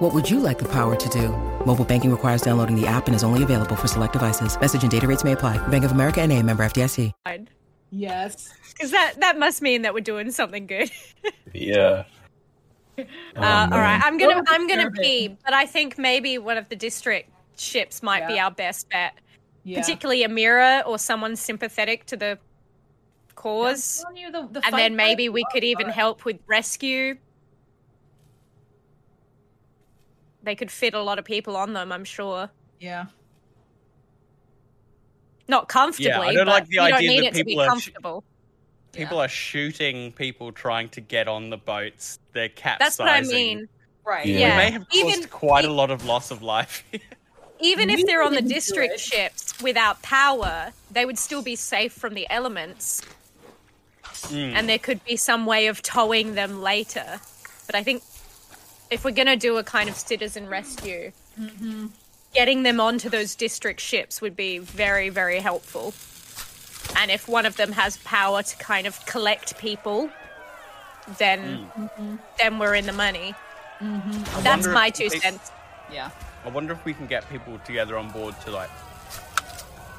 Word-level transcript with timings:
What 0.00 0.14
would 0.14 0.28
you 0.30 0.40
like 0.40 0.58
the 0.58 0.68
power 0.68 0.96
to 0.96 1.08
do? 1.10 1.28
Mobile 1.66 1.84
banking 1.84 2.10
requires 2.10 2.40
downloading 2.40 2.74
the 2.74 2.86
app 2.86 3.06
and 3.06 3.14
is 3.14 3.22
only 3.22 3.42
available 3.42 3.76
for 3.76 3.86
select 3.86 4.14
devices. 4.14 4.58
Message 4.58 4.82
and 4.82 4.90
data 4.90 5.06
rates 5.06 5.24
may 5.24 5.32
apply. 5.32 5.58
Bank 5.68 5.84
of 5.84 5.92
America 5.92 6.20
and 6.22 6.32
a 6.32 6.42
member 6.42 6.64
FDIC. 6.64 7.12
Yes. 7.92 8.48
Because 8.72 8.92
that, 8.92 9.14
that 9.20 9.38
must 9.38 9.60
mean 9.62 9.82
that 9.82 9.92
we're 9.92 10.00
doing 10.00 10.30
something 10.30 10.66
good. 10.66 10.90
Yeah. 11.52 12.04
uh, 12.96 13.02
Oh, 13.36 13.42
all 13.42 13.66
man. 13.68 13.70
right, 13.72 14.00
I'm 14.04 14.16
gonna 14.16 14.36
Well, 14.36 14.44
I'm 14.48 14.68
gonna 14.68 14.82
fair 14.82 14.90
bit. 14.90 15.02
pee, 15.02 15.36
but 15.44 15.52
I 15.52 15.66
think 15.66 15.98
maybe 15.98 16.38
one 16.38 16.56
of 16.56 16.68
the 16.68 16.76
district 16.76 17.28
ships 17.58 18.02
might 18.04 18.28
be 18.28 18.38
our 18.38 18.50
best 18.52 18.88
bet, 18.88 19.14
Yeah. 19.64 19.80
particularly 19.80 20.22
Amira 20.22 20.86
or 20.86 20.96
someone 20.96 21.34
sympathetic 21.34 22.06
to 22.06 22.16
the 22.16 22.38
cause, 23.34 24.04
you, 24.14 24.30
the, 24.30 24.46
the 24.52 24.64
and 24.64 24.74
then 24.76 24.94
maybe 24.96 25.28
we 25.28 25.44
could 25.52 25.64
even 25.64 25.88
help 25.88 26.24
with 26.24 26.38
rescue. 26.46 27.16
They 30.42 30.54
could 30.54 30.70
fit 30.70 30.94
a 30.94 31.02
lot 31.02 31.18
of 31.18 31.24
people 31.24 31.56
on 31.56 31.72
them, 31.74 31.92
I'm 31.92 32.04
sure. 32.04 32.50
Yeah. 32.78 33.06
Not 35.48 35.68
comfortably, 35.68 36.08
Yeah, 36.08 36.20
I 36.20 36.32
don't 36.34 36.46
but 36.46 36.52
like 36.52 36.66
the 36.68 36.74
you 36.74 36.80
don't 36.80 36.92
idea 36.94 37.08
need 37.10 37.20
that 37.24 37.26
it 37.26 37.38
to 37.38 37.44
be 37.44 37.50
people 37.52 37.62
are 37.62 37.66
sh- 37.66 37.68
comfortable. 37.68 38.24
People 38.92 39.18
are 39.20 39.28
shooting 39.28 40.12
people 40.12 40.52
trying 40.52 40.88
to 40.90 41.00
get 41.00 41.28
on 41.28 41.50
the 41.50 41.56
boats. 41.56 42.18
They're 42.32 42.48
capsizing. 42.48 42.78
That's 42.84 42.98
what 42.98 43.08
I 43.08 43.20
mean. 43.22 43.68
Right. 44.04 44.26
Yeah. 44.26 44.34
We 44.34 44.40
Yeah. 44.40 44.56
may 44.56 44.70
have 44.70 44.88
caused 44.88 45.16
Even- 45.16 45.28
quite 45.28 45.64
a 45.64 45.72
lot 45.72 45.90
of 45.90 46.04
loss 46.04 46.30
of 46.30 46.42
life. 46.42 46.84
Even 47.60 47.90
if 47.90 48.06
they're 48.06 48.22
on 48.22 48.32
the 48.34 48.40
district 48.42 48.98
ships 48.98 49.60
without 49.62 50.00
power, 50.02 50.72
they 50.90 51.04
would 51.04 51.18
still 51.18 51.42
be 51.42 51.54
safe 51.56 51.92
from 51.92 52.14
the 52.14 52.26
elements. 52.30 53.02
Mm. 54.28 54.54
And 54.54 54.68
there 54.68 54.78
could 54.78 55.04
be 55.04 55.16
some 55.16 55.44
way 55.46 55.66
of 55.66 55.82
towing 55.82 56.34
them 56.34 56.62
later. 56.62 57.20
But 57.66 57.74
I 57.74 57.82
think 57.82 58.02
if 58.90 59.04
we're 59.04 59.12
going 59.12 59.28
to 59.28 59.36
do 59.36 59.56
a 59.58 59.64
kind 59.64 59.88
of 59.88 59.96
citizen 59.96 60.48
rescue, 60.48 61.12
mm-hmm. 61.40 61.86
getting 62.34 62.62
them 62.64 62.80
onto 62.80 63.08
those 63.08 63.34
district 63.34 63.80
ships 63.80 64.20
would 64.20 64.36
be 64.36 64.58
very, 64.58 65.08
very 65.08 65.38
helpful. 65.38 65.94
And 66.96 67.10
if 67.10 67.28
one 67.28 67.46
of 67.46 67.56
them 67.56 67.72
has 67.72 67.98
power 67.98 68.42
to 68.42 68.56
kind 68.56 68.86
of 68.86 69.04
collect 69.06 69.58
people, 69.58 70.10
then 71.18 71.40
mm. 71.58 71.72
mm-hmm. 71.74 72.16
then 72.38 72.58
we're 72.58 72.74
in 72.74 72.86
the 72.86 72.92
money. 72.92 73.34
Mm-hmm. 73.80 74.36
I 74.36 74.40
That's 74.42 74.66
my 74.66 74.90
two 74.90 75.08
they- 75.08 75.18
cents. 75.18 75.50
Yeah. 75.92 76.10
I 76.44 76.48
wonder 76.48 76.72
if 76.72 76.84
we 76.84 76.94
can 76.94 77.06
get 77.06 77.28
people 77.28 77.58
together 77.64 77.98
on 77.98 78.10
board 78.10 78.34
to 78.42 78.50
like 78.50 78.70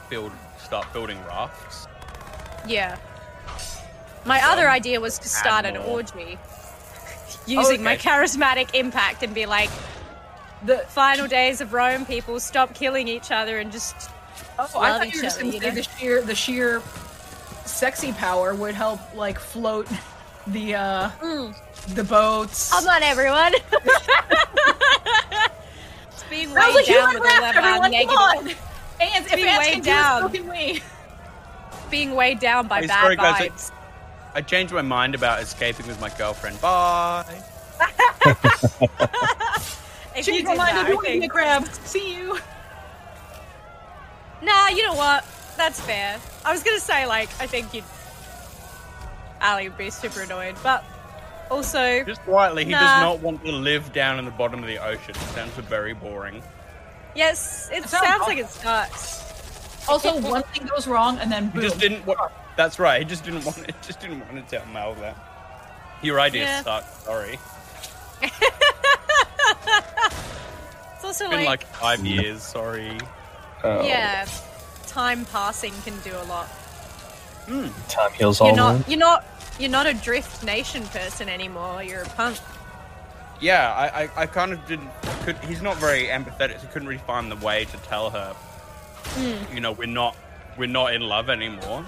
build, 0.09 0.31
start 0.57 0.91
building 0.91 1.19
rafts. 1.25 1.87
Yeah. 2.67 2.97
My 4.25 4.41
other 4.43 4.67
um, 4.67 4.73
idea 4.73 4.99
was 4.99 5.19
to 5.19 5.29
start 5.29 5.65
an 5.65 5.75
more. 5.75 5.85
orgy. 5.85 6.37
Using 7.47 7.83
my 7.83 7.95
okay. 7.95 8.09
charismatic 8.09 8.75
impact 8.75 9.23
and 9.23 9.33
be 9.33 9.45
like, 9.45 9.69
The 10.65 10.79
final 10.89 11.27
days 11.27 11.61
of 11.61 11.73
Rome, 11.73 12.05
people 12.05 12.39
stop 12.39 12.73
killing 12.73 13.07
each 13.07 13.31
other 13.31 13.57
and 13.59 13.71
just. 13.71 13.95
oh, 14.59 14.69
I 14.79 14.91
love 14.91 14.99
thought 14.99 15.07
each 15.07 15.13
you 15.15 15.19
were 15.19 15.23
just 15.23 15.39
gonna 15.39 15.51
say 15.53 15.69
the 15.71 15.83
sheer 15.83 16.21
the 16.21 16.35
sheer 16.35 16.81
sexy 17.65 18.11
power 18.13 18.53
would 18.53 18.75
help 18.75 18.99
like 19.15 19.39
float 19.39 19.87
the 20.47 20.75
uh 20.75 21.09
the 21.89 22.03
boats. 22.03 22.71
Come 22.71 22.87
on, 22.87 23.03
everyone! 23.03 23.53
it's 26.07 26.23
being 26.29 26.53
That 26.53 26.73
weighed 26.75 26.87
a 26.87 26.91
down 26.91 27.11
human 27.11 27.21
with 27.21 27.31
raft, 27.31 27.57
of 27.57 27.63
our 27.63 27.89
negative. 27.89 28.07
come 28.07 28.17
on! 28.17 28.43
Being 28.45 28.57
ants 29.15 29.31
weighed 29.33 29.83
down. 29.83 30.21
do 30.21 30.27
it, 30.27 30.31
so 30.31 30.37
can 30.37 30.47
we. 30.49 30.81
Being 31.89 32.15
weighed 32.15 32.39
down 32.39 32.67
by 32.67 32.81
Hey, 32.81 32.87
bad 32.87 33.01
sorry, 33.01 33.15
guys, 33.17 33.71
I- 34.33 34.41
changed 34.41 34.73
my 34.73 34.81
mind 34.81 35.15
about 35.15 35.41
escaping 35.41 35.87
with 35.87 35.99
my 36.01 36.09
girlfriend. 36.09 36.59
Bye. 36.61 37.41
If 40.13 40.25
Change 40.25 40.39
you 40.39 40.43
my 40.43 40.51
did 40.51 40.57
mind 40.57 40.77
that, 40.77 40.81
to 40.83 40.87
I 40.87 40.91
doing 40.91 41.01
think- 41.05 41.21
the 41.23 41.29
crab. 41.29 41.65
See 41.85 42.13
you. 42.15 42.37
Nah, 44.41 44.67
you 44.67 44.83
know 44.83 44.93
what? 44.95 45.25
That's 45.55 45.79
fair. 45.79 46.19
I 46.43 46.51
was 46.51 46.63
gonna 46.63 46.79
say, 46.81 47.05
like, 47.05 47.29
I 47.39 47.47
think 47.47 47.73
you'd. 47.73 47.85
Ali 49.41 49.69
would 49.69 49.77
be 49.77 49.89
super 49.89 50.21
annoyed, 50.21 50.55
but 50.63 50.83
also. 51.49 52.03
Just 52.03 52.21
quietly, 52.23 52.65
he 52.65 52.71
Nah. 52.71 52.79
does 52.81 53.01
not 53.03 53.19
want 53.21 53.43
to 53.45 53.51
live 53.53 53.93
down 53.93 54.19
in 54.19 54.25
the 54.25 54.31
bottom 54.31 54.61
of 54.61 54.67
the 54.67 54.79
ocean. 54.83 55.15
It 55.15 55.33
sounds 55.33 55.51
very 55.53 55.93
boring. 55.93 56.43
Yes, 57.15 57.69
it 57.71 57.87
sounds 57.87 58.05
sounds 58.05 58.23
like 58.27 58.37
it 58.37 58.49
sucks. 58.49 59.23
Also, 59.87 60.19
one 60.19 60.43
thing 60.53 60.65
goes 60.67 60.87
wrong, 60.87 61.19
and 61.19 61.31
then 61.31 61.45
He 61.45 61.51
boom. 61.51 61.61
just 61.61 61.79
didn't 61.79 62.05
want. 62.05 62.19
That's 62.57 62.79
right. 62.79 63.01
He 63.01 63.05
just 63.07 63.23
didn't 63.23 63.45
want. 63.45 63.57
It 63.59 63.75
just 63.81 63.99
didn't 63.99 64.19
want 64.21 64.47
to 64.47 64.57
tell 64.57 64.65
Mal 64.67 64.93
that. 64.95 65.15
Your 66.01 66.19
idea 66.19 66.43
Yeah. 66.43 66.63
sucked. 66.63 67.03
Sorry. 67.03 67.39
It's 70.95 71.05
also 71.05 71.25
It's 71.25 71.33
been 71.35 71.45
like, 71.45 71.63
like 71.63 71.65
five 71.73 72.05
years. 72.05 72.43
Sorry. 72.43 72.97
Oh, 73.63 73.83
yeah, 73.83 74.27
time 74.87 75.25
passing 75.25 75.73
can 75.83 75.97
do 76.01 76.11
a 76.15 76.23
lot. 76.25 76.47
Time 77.89 78.11
heals 78.13 78.39
all 78.39 78.47
You're 78.47 78.55
not, 78.55 78.73
wounds. 78.73 78.87
you're 78.87 78.99
not, 78.99 79.25
you're 79.59 79.69
not 79.71 79.87
a 79.87 79.93
drift 79.95 80.43
nation 80.43 80.83
person 80.85 81.27
anymore. 81.27 81.81
You're 81.83 82.03
a 82.03 82.09
punk. 82.09 82.37
Yeah, 83.39 83.73
I, 83.73 84.03
I, 84.03 84.09
I 84.17 84.25
kind 84.27 84.51
of 84.53 84.65
didn't. 84.67 84.89
Could, 85.23 85.37
he's 85.39 85.61
not 85.63 85.77
very 85.77 86.05
empathetic. 86.05 86.61
So 86.61 86.67
couldn't 86.67 86.87
really 86.87 87.01
find 87.01 87.31
the 87.31 87.35
way 87.45 87.65
to 87.65 87.77
tell 87.77 88.11
her. 88.11 88.33
Hmm. 88.33 89.53
You 89.55 89.59
know, 89.59 89.71
we're 89.71 89.87
not. 89.87 90.15
We're 90.57 90.67
not 90.67 90.93
in 90.93 91.01
love 91.01 91.29
anymore. 91.31 91.83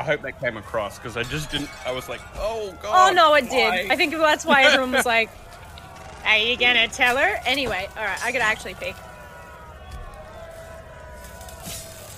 I 0.00 0.02
hope 0.02 0.22
that 0.22 0.40
came 0.40 0.56
across 0.56 0.98
because 0.98 1.16
I 1.16 1.22
just 1.22 1.50
didn't. 1.50 1.70
I 1.86 1.92
was 1.92 2.08
like, 2.08 2.20
oh 2.36 2.74
god. 2.82 3.10
Oh 3.10 3.14
no, 3.14 3.34
it 3.34 3.44
why?" 3.44 3.82
did. 3.82 3.90
I 3.90 3.96
think 3.96 4.12
that's 4.12 4.44
why 4.44 4.64
everyone 4.64 4.92
was 4.92 5.06
like, 5.16 5.30
"Are 6.24 6.36
you 6.36 6.56
gonna 6.56 6.88
tell 6.88 7.16
her?" 7.16 7.40
Anyway, 7.46 7.88
all 7.96 8.04
right, 8.04 8.22
I 8.24 8.32
gotta 8.32 8.44
actually 8.44 8.74
pee. 8.74 8.92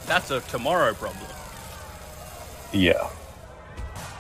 that's 0.07 0.31
a 0.31 0.41
tomorrow 0.43 0.95
problem. 0.95 1.27
Yeah. 2.73 3.09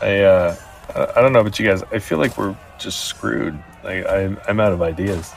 I 0.00 0.20
uh, 0.20 0.56
I 0.94 1.06
I 1.16 1.22
don't 1.22 1.32
know 1.32 1.40
about 1.40 1.58
you 1.58 1.66
guys. 1.66 1.82
I 1.92 1.98
feel 1.98 2.18
like 2.18 2.36
we're 2.38 2.56
just 2.78 3.04
screwed. 3.04 3.58
Like 3.82 4.06
I, 4.06 4.34
I'm 4.48 4.60
out 4.60 4.72
of 4.72 4.82
ideas. 4.82 5.32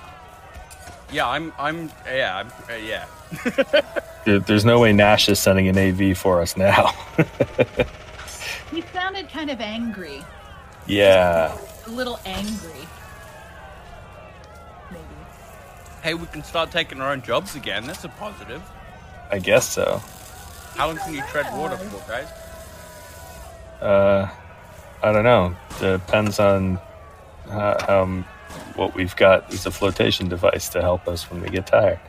Yeah, 1.12 1.28
I'm. 1.28 1.54
I'm. 1.58 1.90
Yeah. 2.06 2.38
I'm. 2.38 2.48
Uh, 2.70 2.76
yeah. 2.78 3.06
There, 4.26 4.40
there's 4.40 4.66
no 4.66 4.80
way 4.80 4.92
Nash 4.92 5.30
is 5.30 5.40
sending 5.40 5.68
an 5.70 5.78
AV 5.78 6.18
for 6.18 6.42
us 6.42 6.58
now. 6.58 6.92
He 8.72 8.82
sounded 8.94 9.30
kind 9.30 9.50
of 9.50 9.62
angry. 9.62 10.22
yeah. 10.88 11.58
A 11.86 11.90
little 11.90 12.20
angry. 12.26 12.86
Maybe. 14.92 15.04
Hey, 16.04 16.14
we 16.16 16.26
can 16.28 16.44
start 16.44 16.70
taking 16.70 17.00
our 17.00 17.14
own 17.14 17.22
jobs 17.22 17.56
again. 17.56 17.88
That's 17.88 18.04
a 18.04 18.10
positive. 18.10 18.62
I 19.32 19.40
guess 19.40 19.70
so. 19.70 20.02
How 20.76 20.88
long 20.88 20.98
can 20.98 21.14
you 21.14 21.22
tread 21.32 21.46
water 21.58 21.78
for, 21.78 22.10
guys? 22.12 22.28
Uh, 23.82 24.30
I 25.02 25.12
don't 25.14 25.24
know. 25.24 25.56
Depends 25.80 26.38
on 26.40 26.78
how, 27.50 27.78
how 27.88 28.02
m- 28.02 28.26
what 28.76 28.96
we've 28.96 29.16
got 29.16 29.52
is 29.54 29.66
a 29.66 29.72
flotation 29.72 30.28
device 30.28 30.68
to 30.70 30.82
help 30.82 31.08
us 31.08 31.32
when 31.32 31.42
we 31.42 31.48
get 31.50 31.68
tired. 31.68 32.00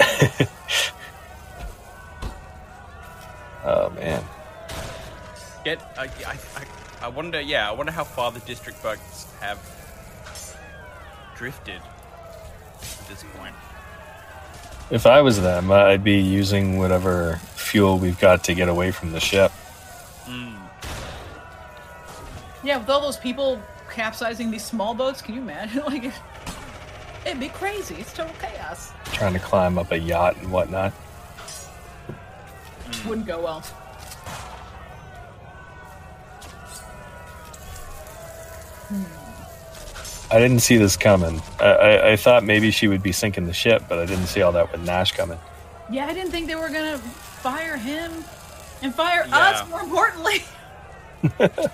oh 3.64 3.90
man. 3.90 4.22
Get. 5.64 5.80
I, 5.98 6.04
I, 6.26 6.38
I, 6.56 6.64
I 7.02 7.08
wonder. 7.08 7.40
Yeah, 7.40 7.68
I 7.68 7.72
wonder 7.72 7.92
how 7.92 8.04
far 8.04 8.32
the 8.32 8.40
district 8.40 8.82
boats 8.82 9.26
have 9.40 9.58
drifted 11.36 11.80
at 12.80 13.08
this 13.08 13.24
point. 13.36 13.54
If 14.90 15.06
I 15.06 15.20
was 15.20 15.40
them, 15.40 15.70
I'd 15.70 16.02
be 16.02 16.18
using 16.18 16.78
whatever 16.78 17.36
fuel 17.54 17.98
we've 17.98 18.18
got 18.18 18.42
to 18.44 18.54
get 18.54 18.68
away 18.68 18.90
from 18.90 19.12
the 19.12 19.20
ship. 19.20 19.52
Mm. 20.26 20.56
Yeah, 22.64 22.78
with 22.78 22.90
all 22.90 23.00
those 23.00 23.16
people 23.16 23.62
capsizing 23.92 24.50
these 24.50 24.64
small 24.64 24.94
boats, 24.94 25.22
can 25.22 25.34
you 25.34 25.42
imagine? 25.42 25.82
like, 25.86 26.04
it- 26.04 26.12
it'd 27.26 27.40
be 27.40 27.48
crazy. 27.48 27.96
It's 27.96 28.12
total 28.12 28.34
chaos. 28.40 28.92
Trying 29.12 29.34
to 29.34 29.38
climb 29.40 29.78
up 29.78 29.92
a 29.92 29.98
yacht 29.98 30.36
and 30.38 30.50
whatnot. 30.50 30.92
Mm. 32.88 33.06
Wouldn't 33.06 33.26
go 33.26 33.40
well. 33.42 33.60
Hmm. 38.88 39.02
I 40.32 40.38
didn't 40.38 40.60
see 40.60 40.76
this 40.76 40.96
coming. 40.96 41.40
I, 41.60 41.64
I, 41.64 42.10
I 42.12 42.16
thought 42.16 42.44
maybe 42.44 42.70
she 42.70 42.86
would 42.88 43.02
be 43.02 43.12
sinking 43.12 43.46
the 43.46 43.52
ship, 43.52 43.82
but 43.88 43.98
I 43.98 44.06
didn't 44.06 44.26
see 44.26 44.42
all 44.42 44.52
that 44.52 44.70
with 44.70 44.80
Nash 44.82 45.12
coming. 45.12 45.38
Yeah, 45.90 46.06
I 46.06 46.14
didn't 46.14 46.30
think 46.30 46.46
they 46.46 46.54
were 46.54 46.68
gonna 46.68 46.98
fire 46.98 47.76
him. 47.76 48.12
And 48.82 48.94
fire 48.94 49.24
Yeah. 49.28 49.36
us, 49.36 49.68
more 49.68 49.80
importantly. 49.80 50.44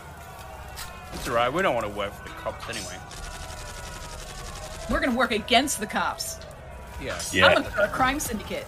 It's 1.15 1.29
alright. 1.29 1.53
We 1.53 1.63
don't 1.63 1.75
want 1.75 1.87
to 1.87 1.93
work 1.93 2.13
for 2.13 2.25
the 2.29 2.35
cops 2.35 2.69
anyway. 2.69 2.97
We're 4.91 5.01
gonna 5.01 5.17
work 5.17 5.33
against 5.33 5.81
the 5.81 5.87
cops. 5.87 6.39
Yeah. 7.03 7.19
Yeah. 7.33 7.47
I'm 7.47 7.55
gonna 7.57 7.71
start 7.71 7.89
a 7.91 7.93
crime 7.93 8.21
syndicate. 8.21 8.67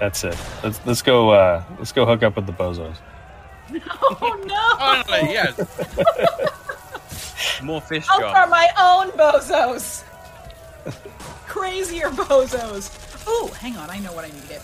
That's 0.00 0.24
it. 0.24 0.36
Let's 0.62 0.80
let's 0.84 1.02
go. 1.02 1.30
Uh, 1.30 1.62
let's 1.78 1.92
go 1.92 2.04
hook 2.04 2.22
up 2.22 2.36
with 2.36 2.46
the 2.46 2.52
bozos. 2.52 2.96
Oh 4.20 4.38
no! 4.46 5.04
Finally, 5.04 5.32
yes. 5.32 5.56
More 7.62 7.80
fish 7.80 8.06
I'll 8.10 8.20
jobs. 8.20 8.32
start 8.32 8.50
my 8.50 8.68
own 8.78 9.10
bozos. 9.12 10.02
Crazier 11.46 12.10
bozos. 12.10 12.90
Ooh, 13.26 13.46
hang 13.54 13.76
on, 13.76 13.88
I 13.88 13.98
know 14.00 14.12
what 14.12 14.24
I 14.26 14.28
needed. 14.28 14.60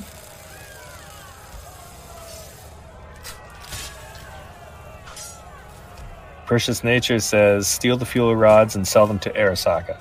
Precious 6.51 6.83
Nature 6.83 7.21
says 7.21 7.69
steal 7.69 7.97
the 7.97 8.05
fuel 8.05 8.35
rods 8.35 8.75
and 8.75 8.85
sell 8.89 9.07
them 9.07 9.21
to 9.21 9.31
Arasaka. 9.31 9.97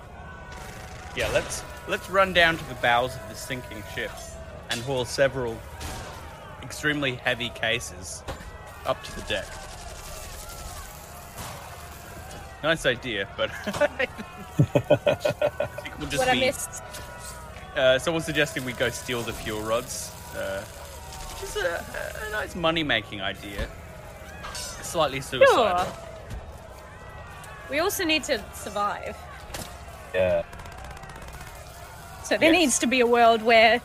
Yeah, 1.15 1.27
let's 1.31 1.63
let's 1.87 2.09
run 2.09 2.33
down 2.33 2.57
to 2.57 2.63
the 2.69 2.73
bows 2.73 3.13
of 3.15 3.29
the 3.29 3.35
sinking 3.35 3.83
ship 3.93 4.09
and 4.71 4.81
haul 4.81 5.05
several 5.05 5.55
extremely 6.63 7.13
heavy 7.17 7.49
cases 7.49 8.23
up 8.87 9.03
to 9.03 9.15
the 9.15 9.21
deck. 9.27 9.45
Nice 12.63 12.83
idea, 12.87 13.27
but 13.37 13.51
I 13.67 13.87
think 15.83 15.99
we'll 15.99 16.09
just 16.09 16.17
What 16.17 16.29
I 16.29 16.33
be. 16.33 16.39
missed. 16.39 16.81
Uh, 17.75 17.99
someone 17.99 18.23
suggesting 18.23 18.65
we 18.65 18.73
go 18.73 18.89
steal 18.89 19.21
the 19.21 19.33
fuel 19.33 19.61
rods, 19.61 20.11
uh, 20.35 20.61
which 20.63 21.43
is 21.43 21.57
a, 21.57 21.85
a- 22.23 22.27
a 22.27 22.31
nice 22.31 22.55
money-making 22.55 23.21
idea. 23.21 23.67
Slightly 24.81 25.21
suicidal. 25.21 25.55
Sure. 25.85 25.85
We 27.69 27.79
also 27.79 28.03
need 28.03 28.23
to 28.25 28.43
survive. 28.53 29.15
Yeah. 30.13 30.43
So 32.23 32.37
there 32.37 32.51
Yes. 32.51 32.59
needs 32.59 32.79
to 32.79 32.87
be 32.87 32.99
a 32.99 33.07
world 33.07 33.41
where, 33.41 33.81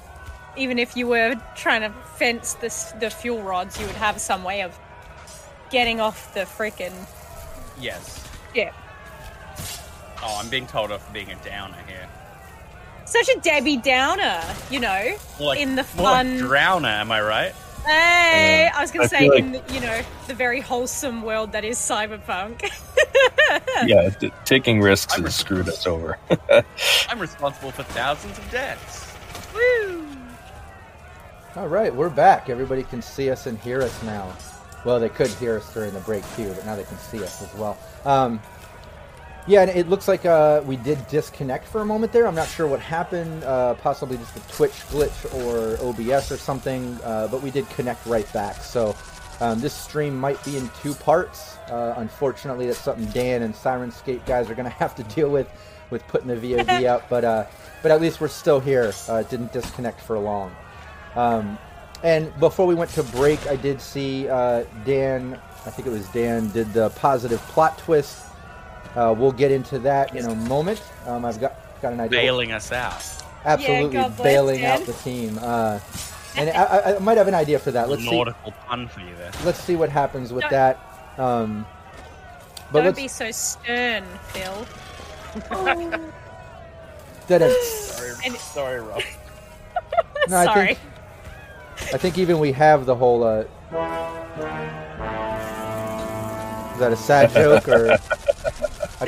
even 0.57 0.79
if 0.79 0.97
you 0.97 1.07
were 1.07 1.35
trying 1.57 1.83
to 1.83 1.91
fence 2.17 2.55
the 2.55 2.71
the 3.01 3.11
fuel 3.11 3.43
rods, 3.43 3.79
you 3.81 3.87
would 3.87 3.97
have 3.97 4.21
some 4.21 4.45
way 4.45 4.63
of 4.63 4.79
getting 5.71 6.01
off 6.01 6.33
the 6.35 6.41
freaking 6.47 6.95
Yes. 7.79 8.21
ship. 8.55 8.73
Oh, 10.23 10.39
I'm 10.41 10.49
being 10.49 10.67
told 10.67 10.91
off 10.93 11.05
for 11.07 11.13
being 11.13 11.31
a 11.31 11.37
downer 11.37 11.77
here. 11.87 12.09
Such 13.07 13.29
a 13.29 13.39
Debbie 13.41 13.77
Downer, 13.77 14.43
you 14.71 14.81
know, 14.81 15.17
More 15.39 15.49
like, 15.49 15.61
in 15.61 15.77
the 15.77 15.85
more 15.97 16.05
like 16.11 16.27
fun. 16.27 16.39
drowner, 16.39 17.01
am 17.01 17.13
I 17.13 17.21
right? 17.21 17.55
Hey, 17.87 18.69
Uh, 18.73 18.79
I 18.79 18.81
was 18.81 18.91
going 18.91 19.09
to 19.09 19.09
say 19.09 19.29
like- 19.29 19.39
in 19.41 19.53
the, 19.53 19.63
you 19.73 19.81
know 19.81 20.01
the 20.27 20.35
very 20.35 20.61
wholesome 20.61 21.23
world 21.23 21.53
that 21.53 21.65
is 21.65 21.79
cyberpunk. 21.79 22.71
Yeah. 23.87 24.09
t- 24.11 24.33
taking 24.45 24.81
risks 24.81 25.17
I'm 25.17 25.25
has 25.25 25.35
screwed 25.35 25.69
us 25.69 25.87
over. 25.87 26.19
I'm 27.09 27.19
responsible 27.19 27.71
for 27.71 27.83
thousands 27.83 28.39
of 28.39 28.51
deaths. 28.51 29.13
Woo! 29.55 30.07
All 31.57 31.69
right, 31.69 31.95
we're 31.95 32.09
back. 32.09 32.49
Everybody 32.49 32.83
can 32.85 33.01
see 33.03 33.31
us 33.31 33.47
and 33.47 33.59
hear 33.59 33.81
us 33.83 34.03
now. 34.03 34.33
Well, 34.85 34.99
they 34.99 35.09
could 35.09 35.29
hear 35.31 35.57
us 35.59 35.73
during 35.73 35.93
the 35.93 36.01
break 36.01 36.25
too, 36.37 36.49
but 36.53 36.65
now 36.67 36.75
they 36.77 36.85
can 36.85 36.99
see 36.99 37.23
us 37.23 37.43
as 37.43 37.55
well. 37.55 37.79
Um, 38.05 38.41
yeah, 39.47 39.63
and 39.63 39.71
it 39.71 39.89
looks 39.89 40.09
like 40.09 40.25
uh, 40.25 40.63
we 40.65 40.77
did 40.77 41.07
disconnect 41.09 41.67
for 41.67 41.83
a 41.83 41.85
moment 41.85 42.13
there. 42.13 42.27
I'm 42.27 42.35
not 42.35 42.49
sure 42.49 42.67
what 42.67 42.81
happened. 42.81 43.45
Uh, 43.45 43.75
possibly 43.75 44.17
just 44.17 44.37
a 44.37 44.41
Twitch 44.55 44.73
glitch 44.89 45.35
or 45.35 45.77
OBS 45.87 46.33
or 46.33 46.39
something. 46.39 46.99
Uh, 47.05 47.29
but 47.29 47.43
we 47.43 47.51
did 47.51 47.69
connect 47.71 48.07
right 48.07 48.31
back. 48.33 48.57
So 48.57 48.97
um, 49.41 49.61
this 49.61 49.75
stream 49.75 50.19
might 50.19 50.43
be 50.45 50.57
in 50.57 50.71
two 50.81 50.95
parts. 50.95 51.59
Uh, 51.69 51.95
unfortunately, 51.99 52.67
that's 52.67 52.79
something 52.79 53.05
Dan 53.07 53.43
and 53.43 53.55
Sirenscape 53.55 54.25
guys 54.25 54.49
are 54.49 54.55
going 54.55 54.65
to 54.71 54.77
have 54.77 54.95
to 54.97 55.03
deal 55.05 55.29
with 55.29 55.49
with 55.91 56.07
putting 56.09 56.29
the 56.29 56.37
VOD 56.37 56.87
up. 56.87 57.07
But 57.11 57.25
uh, 57.25 57.45
but 57.83 57.91
at 57.91 58.01
least 58.01 58.23
we're 58.23 58.29
still 58.29 58.61
here. 58.61 58.95
Uh, 59.09 59.17
it 59.17 59.29
didn't 59.29 59.53
disconnect 59.53 60.01
for 60.01 60.19
long. 60.19 60.57
Um, 61.17 61.59
and 62.03 62.39
before 62.41 62.67
we 62.67 62.75
went 62.75 62.91
to 62.93 63.03
break, 63.03 63.47
I 63.47 63.57
did 63.57 63.81
see 63.81 64.27
uh, 64.27 64.65
Dan. 64.87 65.39
I 65.67 65.71
think 65.71 65.87
it 65.87 65.91
was 65.91 66.09
Dan 66.09 66.49
did 66.49 66.73
the 66.73 66.89
positive 66.91 67.41
plot 67.43 67.77
twist. 67.79 68.25
Uh, 68.97 69.15
we'll 69.17 69.33
get 69.33 69.51
into 69.51 69.79
that 69.81 70.15
in 70.15 70.25
a 70.27 70.35
moment. 70.35 70.83
Um, 71.07 71.25
I've 71.25 71.41
got 71.41 71.55
got 71.83 71.93
an 71.93 72.01
idea. 72.01 72.21
Bailing 72.21 72.53
us 72.53 72.71
out. 72.73 73.03
Absolutely 73.45 73.97
Yeah, 73.97 74.03
God 74.09 74.17
bless 74.17 74.23
bailing 74.27 74.65
out 74.65 74.81
the 74.87 74.93
team. 74.95 75.39
Uh, 75.41 75.79
and 76.37 76.51
I, 76.51 76.63
I, 76.65 76.97
I 76.97 76.99
might 77.01 77.17
have 77.19 77.29
an 77.29 77.35
idea 77.35 77.59
for 77.59 77.71
that. 77.73 77.89
Let's 77.89 78.03
see. 78.03 78.11
nautical 78.11 78.53
pun 78.67 78.89
for 78.89 79.01
you 79.01 79.15
there. 79.17 79.31
Let's 79.45 79.59
see 79.63 79.77
what 79.77 79.89
happens 79.91 80.33
with 80.33 80.43
Don't- 80.43 80.51
that. 80.53 80.79
Um, 81.19 81.67
but 82.73 82.79
Don't 82.81 82.85
let's. 82.87 82.97
be 82.97 83.09
so 83.09 83.31
stern, 83.31 84.05
Phil. 84.29 84.67
da-da. 87.29 87.53
Sorry, 87.63 88.11
And- 88.25 88.37
sorry, 88.37 88.81
Rob. 88.81 89.03
No, 90.29 90.39
I 90.39 90.45
Sorry. 90.47 90.67
think, 90.75 90.79
I 91.95 91.99
think 91.99 92.17
even 92.17 92.39
we 92.39 92.51
have 92.53 92.87
the 92.87 92.95
whole. 92.95 93.23
Uh, 93.25 93.41
is 96.73 96.81
that 96.81 96.93
a 96.93 96.97
sad 96.97 97.31
joke 97.33 97.69
or? 97.69 97.99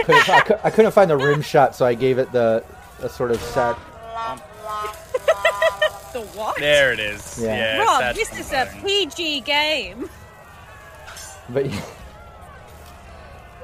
I 0.00 0.04
couldn't. 0.04 0.28
I, 0.28 0.40
cou- 0.40 0.60
I 0.64 0.70
couldn't 0.70 0.92
find 0.92 1.10
the 1.10 1.16
rim 1.16 1.42
shot, 1.42 1.74
so 1.74 1.86
I 1.86 1.94
gave 1.94 2.18
it 2.18 2.30
the 2.32 2.64
a 3.02 3.08
sort 3.08 3.30
of 3.30 3.40
sad. 3.40 3.76
The 6.12 6.22
what? 6.34 6.56
There 6.58 6.92
it 6.92 6.98
is. 6.98 7.38
Yeah. 7.40 7.56
Yeah, 7.56 7.82
Rob, 7.82 8.14
this 8.14 8.32
is 8.38 8.52
a. 8.52 8.66
PG 8.82 9.40
game. 9.40 10.08
But 11.48 11.70
yeah. 11.70 11.84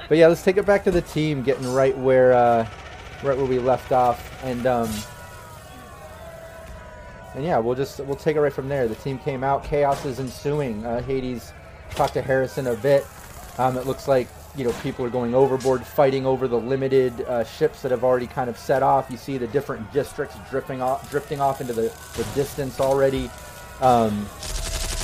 but 0.09 0.19
yeah, 0.19 0.27
let's 0.27 0.43
take 0.43 0.57
it 0.57 0.67
back 0.67 0.85
to 0.85 0.91
the 0.91 1.01
team, 1.03 1.43
getting 1.43 1.73
right 1.73 1.97
where 1.97 2.33
uh, 2.33 2.69
right 3.23 3.37
where 3.37 3.47
we 3.47 3.59
left 3.59 3.91
off, 3.93 4.43
and 4.45 4.67
um, 4.67 4.91
and 7.35 7.45
yeah, 7.45 7.59
we'll 7.59 7.75
just 7.75 8.01
we'll 8.01 8.17
take 8.17 8.37
it 8.37 8.41
right 8.41 8.53
from 8.53 8.69
there. 8.69 8.87
The 8.87 8.95
team 8.97 9.19
came 9.19 9.43
out, 9.43 9.65
chaos 9.65 10.05
is 10.05 10.21
ensuing. 10.21 10.85
Uh, 10.85 11.03
Hades 11.03 11.53
talked 11.91 12.15
to 12.15 12.23
Harrison 12.23 12.67
a 12.67 12.77
bit. 12.77 13.07
Um, 13.59 13.77
it 13.77 13.87
looks 13.87 14.07
like 14.09 14.29
you 14.57 14.65
know 14.65 14.73
people 14.83 15.05
are 15.05 15.11
going 15.11 15.35
overboard, 15.35 15.85
fighting 15.85 16.27
over 16.27 16.47
the 16.47 16.59
limited 16.59 17.23
uh, 17.23 17.45
ships 17.45 17.83
that 17.83 17.91
have 17.91 18.05
already 18.05 18.27
kind 18.27 18.51
of 18.51 18.59
set 18.59 18.83
off. 18.83 19.11
You 19.11 19.17
see 19.17 19.39
the 19.39 19.47
different 19.47 19.91
districts 19.93 20.37
drifting 20.51 20.83
off, 20.83 21.11
drifting 21.11 21.41
off 21.41 21.61
into 21.61 21.73
the, 21.73 21.93
the 22.17 22.27
distance 22.35 22.79
already. 22.81 23.31
Um, 23.81 24.27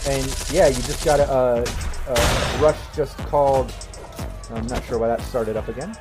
and 0.06 0.26
yeah, 0.52 0.68
you 0.68 0.74
just 0.74 1.04
got 1.04 1.20
a, 1.20 1.24
uh 1.30 1.66
uh 2.08 2.58
Rush 2.62 2.78
just 2.94 3.16
called. 3.18 3.72
I'm 4.52 4.66
not 4.66 4.84
sure 4.84 4.98
why 4.98 5.08
that 5.08 5.20
started 5.22 5.56
up 5.56 5.68
again, 5.68 5.96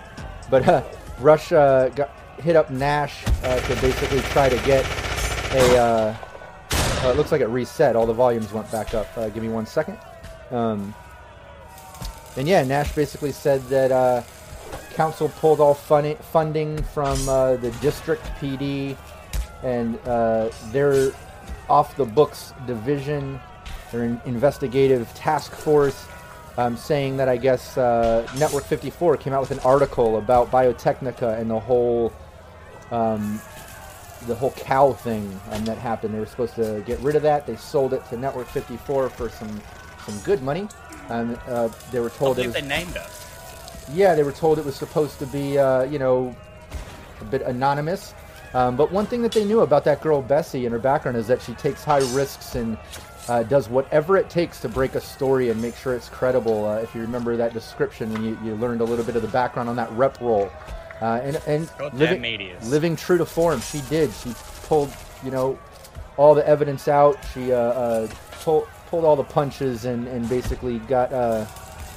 but 0.49 0.67
uh, 0.67 0.83
Rush 1.19 1.51
uh, 1.51 1.89
got 1.89 2.11
hit 2.39 2.55
up 2.55 2.69
Nash 2.69 3.23
uh, 3.43 3.59
to 3.59 3.81
basically 3.81 4.21
try 4.21 4.49
to 4.49 4.57
get 4.65 4.85
a. 5.53 6.17
It 7.03 7.15
looks 7.15 7.31
like 7.31 7.41
it 7.41 7.47
reset. 7.47 7.95
All 7.95 8.05
the 8.05 8.13
volumes 8.13 8.51
went 8.51 8.69
back 8.71 8.93
up. 8.93 9.13
Give 9.15 9.41
me 9.41 9.49
one 9.49 9.65
second. 9.65 9.97
Um, 10.51 10.93
and 12.37 12.47
yeah, 12.47 12.63
Nash 12.63 12.93
basically 12.93 13.31
said 13.31 13.61
that 13.63 13.91
uh, 13.91 14.21
council 14.93 15.29
pulled 15.29 15.59
all 15.59 15.73
fun- 15.73 16.15
funding 16.17 16.81
from 16.83 17.27
uh, 17.27 17.55
the 17.55 17.71
district 17.81 18.23
PD, 18.39 18.95
and 19.63 19.99
uh, 20.07 20.49
their 20.71 21.11
off 21.67 21.97
the 21.97 22.05
books 22.05 22.53
division, 22.67 23.39
their 23.91 24.03
in- 24.03 24.21
investigative 24.25 25.11
task 25.15 25.51
force, 25.51 26.05
um, 26.57 26.77
saying 26.77 27.17
that 27.17 27.27
I 27.27 27.37
guess 27.37 27.75
uh, 27.77 28.27
Network 28.37 28.65
54 28.65 29.17
came 29.17 29.33
out 29.33 29.41
with 29.41 29.51
an 29.51 29.59
article 29.59 30.17
about 30.17 30.51
Biotechnica 30.51 31.39
and 31.39 31.49
the 31.49 31.59
whole 31.59 32.13
um, 32.91 33.41
the 34.27 34.35
whole 34.35 34.51
cow 34.51 34.93
thing 34.93 35.39
um, 35.51 35.65
that 35.65 35.77
happened. 35.77 36.13
They 36.13 36.19
were 36.19 36.25
supposed 36.25 36.55
to 36.55 36.83
get 36.85 36.99
rid 36.99 37.15
of 37.15 37.23
that. 37.23 37.47
They 37.47 37.55
sold 37.55 37.93
it 37.93 38.05
to 38.09 38.17
Network 38.17 38.47
54 38.47 39.09
for 39.09 39.29
some 39.29 39.61
some 40.05 40.19
good 40.19 40.43
money. 40.43 40.67
Um, 41.09 41.37
uh, 41.47 41.69
they 41.91 41.99
were 41.99 42.11
I 42.11 42.17
told 42.17 42.39
it 42.39 42.45
was 42.45 42.55
they 42.55 42.61
named 42.61 42.97
us. 42.97 43.25
yeah, 43.93 44.13
they 44.15 44.23
were 44.23 44.31
told 44.31 44.59
it 44.59 44.65
was 44.65 44.75
supposed 44.75 45.19
to 45.19 45.25
be, 45.27 45.57
uh, 45.57 45.83
you 45.83 45.99
know, 45.99 46.35
a 47.21 47.25
bit 47.25 47.41
anonymous. 47.43 48.13
Um, 48.53 48.75
but 48.75 48.91
one 48.91 49.05
thing 49.05 49.21
that 49.23 49.31
they 49.31 49.43
knew 49.45 49.61
about 49.61 49.83
that 49.85 50.01
girl 50.01 50.21
Bessie 50.21 50.65
and 50.65 50.73
her 50.73 50.79
background 50.79 51.17
is 51.17 51.27
that 51.27 51.41
she 51.41 51.53
takes 51.53 51.83
high 51.83 51.99
risks 52.13 52.55
and 52.55 52.77
uh, 53.27 53.43
does 53.43 53.67
whatever 53.69 54.15
it 54.17 54.29
takes 54.29 54.59
to 54.61 54.69
break 54.69 54.95
a 54.95 55.01
story 55.01 55.49
and 55.49 55.61
make 55.61 55.75
sure 55.75 55.93
it's 55.93 56.07
credible. 56.09 56.65
Uh, 56.65 56.77
if 56.77 56.95
you 56.95 57.01
remember 57.01 57.35
that 57.35 57.53
description 57.53 58.11
when 58.13 58.23
you, 58.23 58.37
you 58.43 58.55
learned 58.55 58.79
a 58.81 58.85
little 58.85 59.03
bit 59.03 59.15
of 59.17 59.21
the 59.21 59.27
background 59.27 59.67
on 59.69 59.75
that 59.75 59.91
rep 59.91 60.19
roll, 60.21 60.49
uh, 61.01 61.19
and 61.23 61.35
and 61.45 61.69
living, 61.93 62.21
living 62.69 62.95
true 62.95 63.17
to 63.17 63.25
form, 63.25 63.59
she 63.59 63.81
did. 63.89 64.11
She 64.13 64.33
pulled, 64.63 64.91
you 65.23 65.31
know, 65.31 65.59
all 66.15 66.33
the 66.33 66.47
evidence 66.47 66.87
out. 66.87 67.17
She 67.33 67.51
uh, 67.51 67.57
uh, 67.57 68.07
pulled 68.87 69.05
all 69.05 69.15
the 69.15 69.23
punches 69.23 69.85
and 69.85 70.07
and 70.07 70.27
basically 70.29 70.79
got 70.79 71.11
uh, 71.13 71.45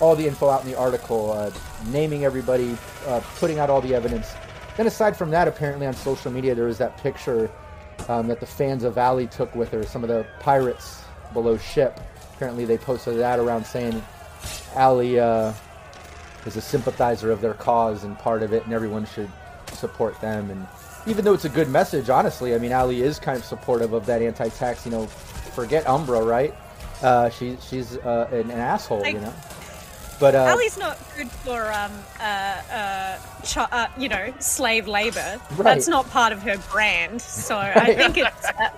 all 0.00 0.16
the 0.16 0.26
info 0.26 0.48
out 0.48 0.64
in 0.64 0.70
the 0.70 0.78
article, 0.78 1.32
uh, 1.32 1.50
naming 1.86 2.24
everybody, 2.24 2.76
uh, 3.06 3.20
putting 3.36 3.58
out 3.58 3.70
all 3.70 3.80
the 3.80 3.94
evidence. 3.94 4.34
Then 4.76 4.86
aside 4.86 5.16
from 5.16 5.30
that, 5.30 5.48
apparently 5.48 5.86
on 5.86 5.94
social 5.94 6.30
media 6.30 6.54
there 6.54 6.66
was 6.66 6.78
that 6.78 6.96
picture 6.98 7.50
um, 8.08 8.26
that 8.28 8.40
the 8.40 8.46
fans 8.46 8.84
of 8.84 8.94
Valley 8.94 9.26
took 9.26 9.54
with 9.54 9.70
her. 9.70 9.84
Some 9.84 10.02
of 10.02 10.08
the 10.08 10.26
pirates 10.40 11.02
below 11.32 11.56
ship. 11.58 12.00
Apparently, 12.34 12.64
they 12.64 12.78
posted 12.78 13.18
that 13.18 13.38
around 13.38 13.66
saying 13.66 14.02
Ali 14.74 15.20
uh, 15.20 15.52
is 16.46 16.56
a 16.56 16.60
sympathizer 16.60 17.30
of 17.30 17.40
their 17.40 17.54
cause 17.54 18.04
and 18.04 18.18
part 18.18 18.42
of 18.42 18.52
it, 18.52 18.64
and 18.64 18.72
everyone 18.72 19.04
should 19.06 19.30
support 19.72 20.18
them. 20.20 20.50
And 20.50 20.66
even 21.06 21.24
though 21.24 21.34
it's 21.34 21.44
a 21.44 21.50
good 21.50 21.68
message, 21.68 22.08
honestly, 22.08 22.54
I 22.54 22.58
mean, 22.58 22.72
Ali 22.72 23.02
is 23.02 23.18
kind 23.18 23.36
of 23.36 23.44
supportive 23.44 23.92
of 23.92 24.06
that 24.06 24.22
anti-tax. 24.22 24.86
You 24.86 24.92
know, 24.92 25.06
forget 25.06 25.86
Umbra, 25.86 26.22
right? 26.22 26.54
Uh, 27.02 27.30
she 27.30 27.56
she's 27.68 27.96
uh, 27.98 28.28
an, 28.30 28.50
an 28.50 28.58
asshole, 28.58 29.00
Like- 29.00 29.14
you 29.14 29.20
know. 29.20 29.32
But 30.18 30.34
uh, 30.34 30.50
Ali's 30.52 30.76
not 30.76 30.98
good 31.16 31.30
for 31.30 31.72
um 31.72 31.90
uh 32.20 32.22
uh, 32.24 33.18
ch- 33.42 33.56
uh 33.56 33.88
you 33.96 34.10
know 34.10 34.30
slave 34.38 34.86
labor. 34.86 35.40
Right. 35.52 35.64
That's 35.64 35.88
not 35.88 36.10
part 36.10 36.34
of 36.34 36.42
her 36.42 36.58
brand. 36.70 37.22
So 37.22 37.56
I 37.58 37.94
think 37.94 38.18
it's 38.18 38.44
uh, 38.44 38.68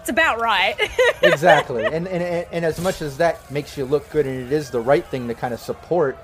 it's 0.00 0.08
about 0.08 0.40
right. 0.40 0.74
exactly. 1.22 1.84
And, 1.84 2.08
and 2.08 2.22
and 2.22 2.46
and 2.50 2.64
as 2.64 2.80
much 2.80 3.02
as 3.02 3.18
that 3.18 3.50
makes 3.50 3.76
you 3.76 3.84
look 3.84 4.08
good, 4.08 4.26
and 4.26 4.46
it 4.46 4.52
is 4.52 4.70
the 4.70 4.80
right 4.80 5.04
thing 5.04 5.28
to 5.28 5.34
kind 5.34 5.52
of 5.52 5.60
support. 5.60 6.16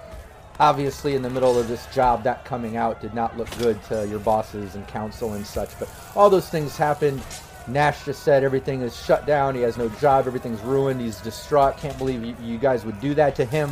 Obviously, 0.59 1.15
in 1.17 1.23
the 1.23 1.31
middle 1.31 1.59
of 1.59 1.69
this 1.69 1.85
job, 1.95 2.23
that 2.25 2.45
coming 2.47 2.77
out 2.79 3.01
did 3.03 3.13
not 3.13 3.37
look 3.37 3.51
good 3.59 3.83
to 3.85 4.07
your 4.09 4.21
bosses 4.21 4.75
and 4.75 4.87
council 4.89 5.35
and 5.35 5.47
such. 5.47 5.79
But 5.79 5.91
all 6.17 6.31
those 6.31 6.49
things 6.49 6.79
happened. 6.79 7.21
Nash 7.69 8.05
just 8.05 8.23
said 8.23 8.43
everything 8.43 8.83
is 8.83 8.97
shut 8.97 9.27
down. 9.27 9.55
He 9.55 9.61
has 9.63 9.77
no 9.77 9.89
job. 9.89 10.27
Everything's 10.27 10.61
ruined. 10.63 11.01
He's 11.01 11.21
distraught. 11.21 11.77
Can't 11.77 11.97
believe 11.97 12.25
you, 12.25 12.37
you 12.43 12.59
guys 12.59 12.85
would 12.85 13.01
do 13.01 13.15
that 13.15 13.37
to 13.37 13.45
him. 13.45 13.71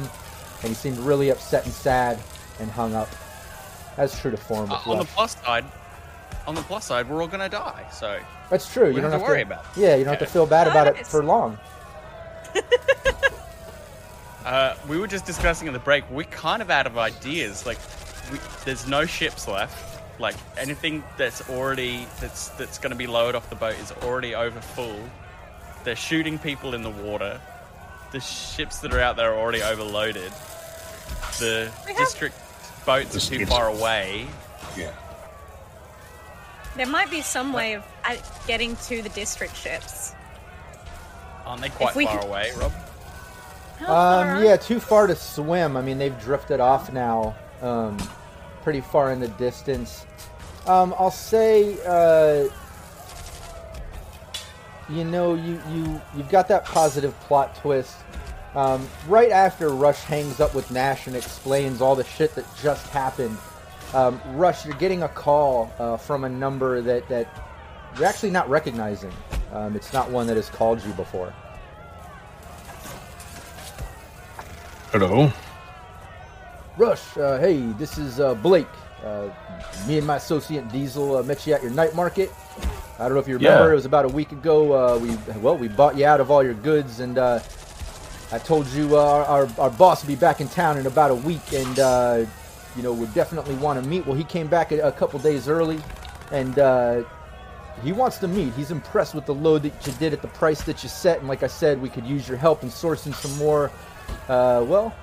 And 0.61 0.69
he 0.69 0.75
seemed 0.75 0.99
really 0.99 1.31
upset 1.31 1.65
and 1.65 1.73
sad 1.73 2.19
and 2.61 2.71
hung 2.71 2.95
up. 2.95 3.09
That's 3.97 4.19
true 4.21 4.31
to 4.31 4.37
form 4.37 4.71
Uh, 4.71 4.79
with 4.87 4.87
on 4.87 4.99
the 4.99 5.05
plus 5.07 5.37
side, 5.43 5.65
on 6.47 6.55
the 6.55 6.63
plus 6.63 6.85
side, 6.87 7.09
we're 7.09 7.21
all 7.21 7.29
gonna 7.29 7.49
die. 7.49 7.87
So 7.93 8.19
That's 8.49 8.71
true. 8.73 8.89
You 8.89 8.95
don't 8.95 9.03
don't 9.03 9.13
have 9.13 9.21
have 9.21 9.29
to 9.29 9.33
worry 9.33 9.43
about 9.43 9.65
it. 9.77 9.81
Yeah, 9.81 9.97
you 9.97 10.05
don't 10.05 10.13
have 10.15 10.27
to 10.27 10.33
feel 10.33 10.47
bad 10.47 10.69
about 10.69 10.87
it 10.87 11.07
for 11.07 11.25
long. 11.25 11.59
uh, 14.45 14.75
we 14.89 14.99
were 14.99 15.07
just 15.07 15.27
discussing 15.27 15.67
in 15.67 15.73
the 15.73 15.79
break. 15.81 16.09
We're 16.11 16.25
kind 16.25 16.63
of 16.63 16.71
out 16.71 16.87
of 16.87 16.99
ideas. 16.99 17.67
Like, 17.67 17.79
we, 18.33 18.39
there's 18.65 18.87
no 18.87 19.05
ships 19.05 19.49
left. 19.49 19.90
Like 20.21 20.37
anything 20.59 21.03
that's 21.17 21.49
already 21.51 22.07
that's 22.21 22.49
that's 22.51 22.79
going 22.79 22.91
to 22.93 22.97
be 22.97 23.07
lowered 23.09 23.35
off 23.35 23.49
the 23.51 23.57
boat 23.57 23.75
is 23.81 23.91
already 24.03 24.35
over 24.35 24.61
full. 24.61 25.01
They're 25.83 25.97
shooting 25.97 26.39
people 26.39 26.75
in 26.75 26.83
the 26.83 26.91
water. 26.91 27.41
The 28.13 28.21
ships 28.21 28.81
that 28.81 28.93
are 28.93 29.01
out 29.01 29.17
there 29.17 29.33
are 29.33 29.39
already 29.39 29.63
overloaded. 29.63 30.31
The 31.39 31.73
have- 31.87 31.97
district 31.97 32.37
boats 32.85 33.17
are 33.17 33.35
too 33.35 33.43
is- 33.43 33.49
far 33.49 33.69
away. 33.69 34.27
Yeah. 34.77 34.93
there 36.77 36.87
might 36.87 37.11
be 37.11 37.23
some 37.23 37.53
way 37.53 37.75
of 37.75 37.85
uh, 38.05 38.17
getting 38.47 38.77
to 38.77 39.01
the 39.03 39.09
district 39.09 39.57
ships. 39.57 40.13
Aren't 41.47 41.63
they 41.63 41.69
quite 41.71 41.97
we 41.97 42.05
far 42.05 42.19
could- 42.19 42.29
away, 42.29 42.53
Rob? 42.57 42.73
Um, 43.89 44.45
yeah, 44.45 44.57
too 44.57 44.79
far 44.79 45.07
to 45.07 45.17
swim. 45.17 45.77
I 45.79 45.81
mean, 45.81 45.97
they've 45.97 46.19
drifted 46.21 46.61
off 46.61 46.93
now, 46.93 47.35
um, 47.63 47.97
pretty 48.63 48.81
far 48.81 49.13
in 49.13 49.21
the 49.21 49.29
distance. 49.29 50.07
Um, 50.67 50.95
I'll 50.99 51.11
say, 51.11 51.79
uh, 51.87 52.49
you 54.89 55.05
know, 55.05 55.35
you 55.35 55.61
you 55.71 56.01
you've 56.17 56.29
got 56.29 56.49
that 56.49 56.65
positive 56.65 57.19
plot 57.21 57.57
twist. 57.57 57.97
Um, 58.55 58.89
right 59.07 59.31
after 59.31 59.69
Rush 59.69 60.01
hangs 60.01 60.41
up 60.41 60.55
with 60.55 60.71
Nash 60.71 61.07
and 61.07 61.15
explains 61.15 61.81
all 61.81 61.95
the 61.95 62.05
shit 62.05 62.35
that 62.35 62.45
just 62.61 62.87
happened, 62.89 63.37
um, 63.95 64.21
Rush, 64.33 64.67
you're 64.67 64.75
getting 64.75 65.03
a 65.05 65.09
call 65.09 65.73
uh, 65.79 65.97
from 65.97 66.25
a 66.25 66.29
number 66.29 66.81
that 66.83 67.09
that 67.09 67.29
you're 67.97 68.07
actually 68.07 68.31
not 68.31 68.49
recognizing. 68.49 69.13
Um, 69.53 69.77
it's 69.77 69.93
not 69.93 70.11
one 70.11 70.27
that 70.27 70.37
has 70.37 70.49
called 70.49 70.85
you 70.85 70.93
before. 70.93 71.33
Hello. 74.93 75.33
Rush, 76.81 77.15
uh, 77.19 77.39
hey, 77.39 77.59
this 77.77 77.99
is 77.99 78.21
uh, 78.21 78.33
Blake. 78.37 78.67
Uh, 79.05 79.29
me 79.87 79.99
and 79.99 80.07
my 80.07 80.17
associate 80.17 80.67
Diesel 80.73 81.19
uh, 81.19 81.23
met 81.23 81.47
you 81.47 81.53
at 81.53 81.63
your 81.63 81.73
night 81.73 81.95
market. 81.95 82.31
I 82.99 83.03
don't 83.03 83.13
know 83.13 83.19
if 83.19 83.29
you 83.29 83.35
remember, 83.35 83.67
Yeah. 83.67 83.73
it 83.73 83.75
was 83.75 83.85
about 83.85 84.07
a 84.07 84.09
week 84.09 84.33
ago. 84.33 84.73
Uh, 84.73 84.99
we 84.99 85.15
well, 85.41 85.59
we 85.59 85.69
bought 85.69 85.99
you 85.99 86.07
out 86.07 86.23
of 86.23 86.31
all 86.31 86.43
your 86.43 86.55
goods, 86.55 87.01
and 87.01 87.19
uh, 87.19 87.41
I 88.33 88.39
told 88.39 88.67
you 88.69 88.97
uh, 88.97 89.03
our, 89.03 89.25
our 89.27 89.49
our 89.59 89.69
boss 89.71 90.03
will 90.03 90.09
be 90.09 90.17
back 90.17 90.41
in 90.41 90.49
town 90.49 90.79
in 90.79 90.87
about 90.87 91.11
a 91.11 91.15
week, 91.15 91.53
and 91.53 91.79
uh, 91.79 92.25
you 92.75 92.83
know 92.83 92.95
would 92.95 93.13
definitely 93.13 93.57
want 93.57 93.83
to 93.83 93.87
meet. 93.87 94.07
Well, 94.07 94.17
he 94.17 94.25
came 94.25 94.47
back 94.47 94.73
a, 94.73 94.79
a 94.89 94.93
couple 94.93 95.19
days 95.19 95.49
early, 95.51 95.81
and 96.33 96.59
uh, 96.59 97.03
he 97.83 97.93
wants 97.93 98.17
to 98.21 98.29
meet. 98.29 98.55
He's 98.55 98.71
impressed 98.71 99.15
with 99.15 99.27
the 99.27 99.35
load 99.35 99.65
that 99.65 99.87
you 99.87 99.93
did 99.99 100.15
at 100.15 100.23
the 100.23 100.29
price 100.29 100.63
that 100.63 100.83
you 100.83 100.89
set, 100.89 101.19
and 101.19 101.29
like 101.29 101.43
I 101.43 101.47
said, 101.49 101.79
we 101.83 101.91
could 101.91 102.07
use 102.07 102.27
your 102.27 102.39
help 102.39 102.63
in 102.63 102.71
sourcing 102.71 103.15
some 103.15 103.37
more. 103.37 103.71
Uh, 104.31 104.65
well, 104.67 104.95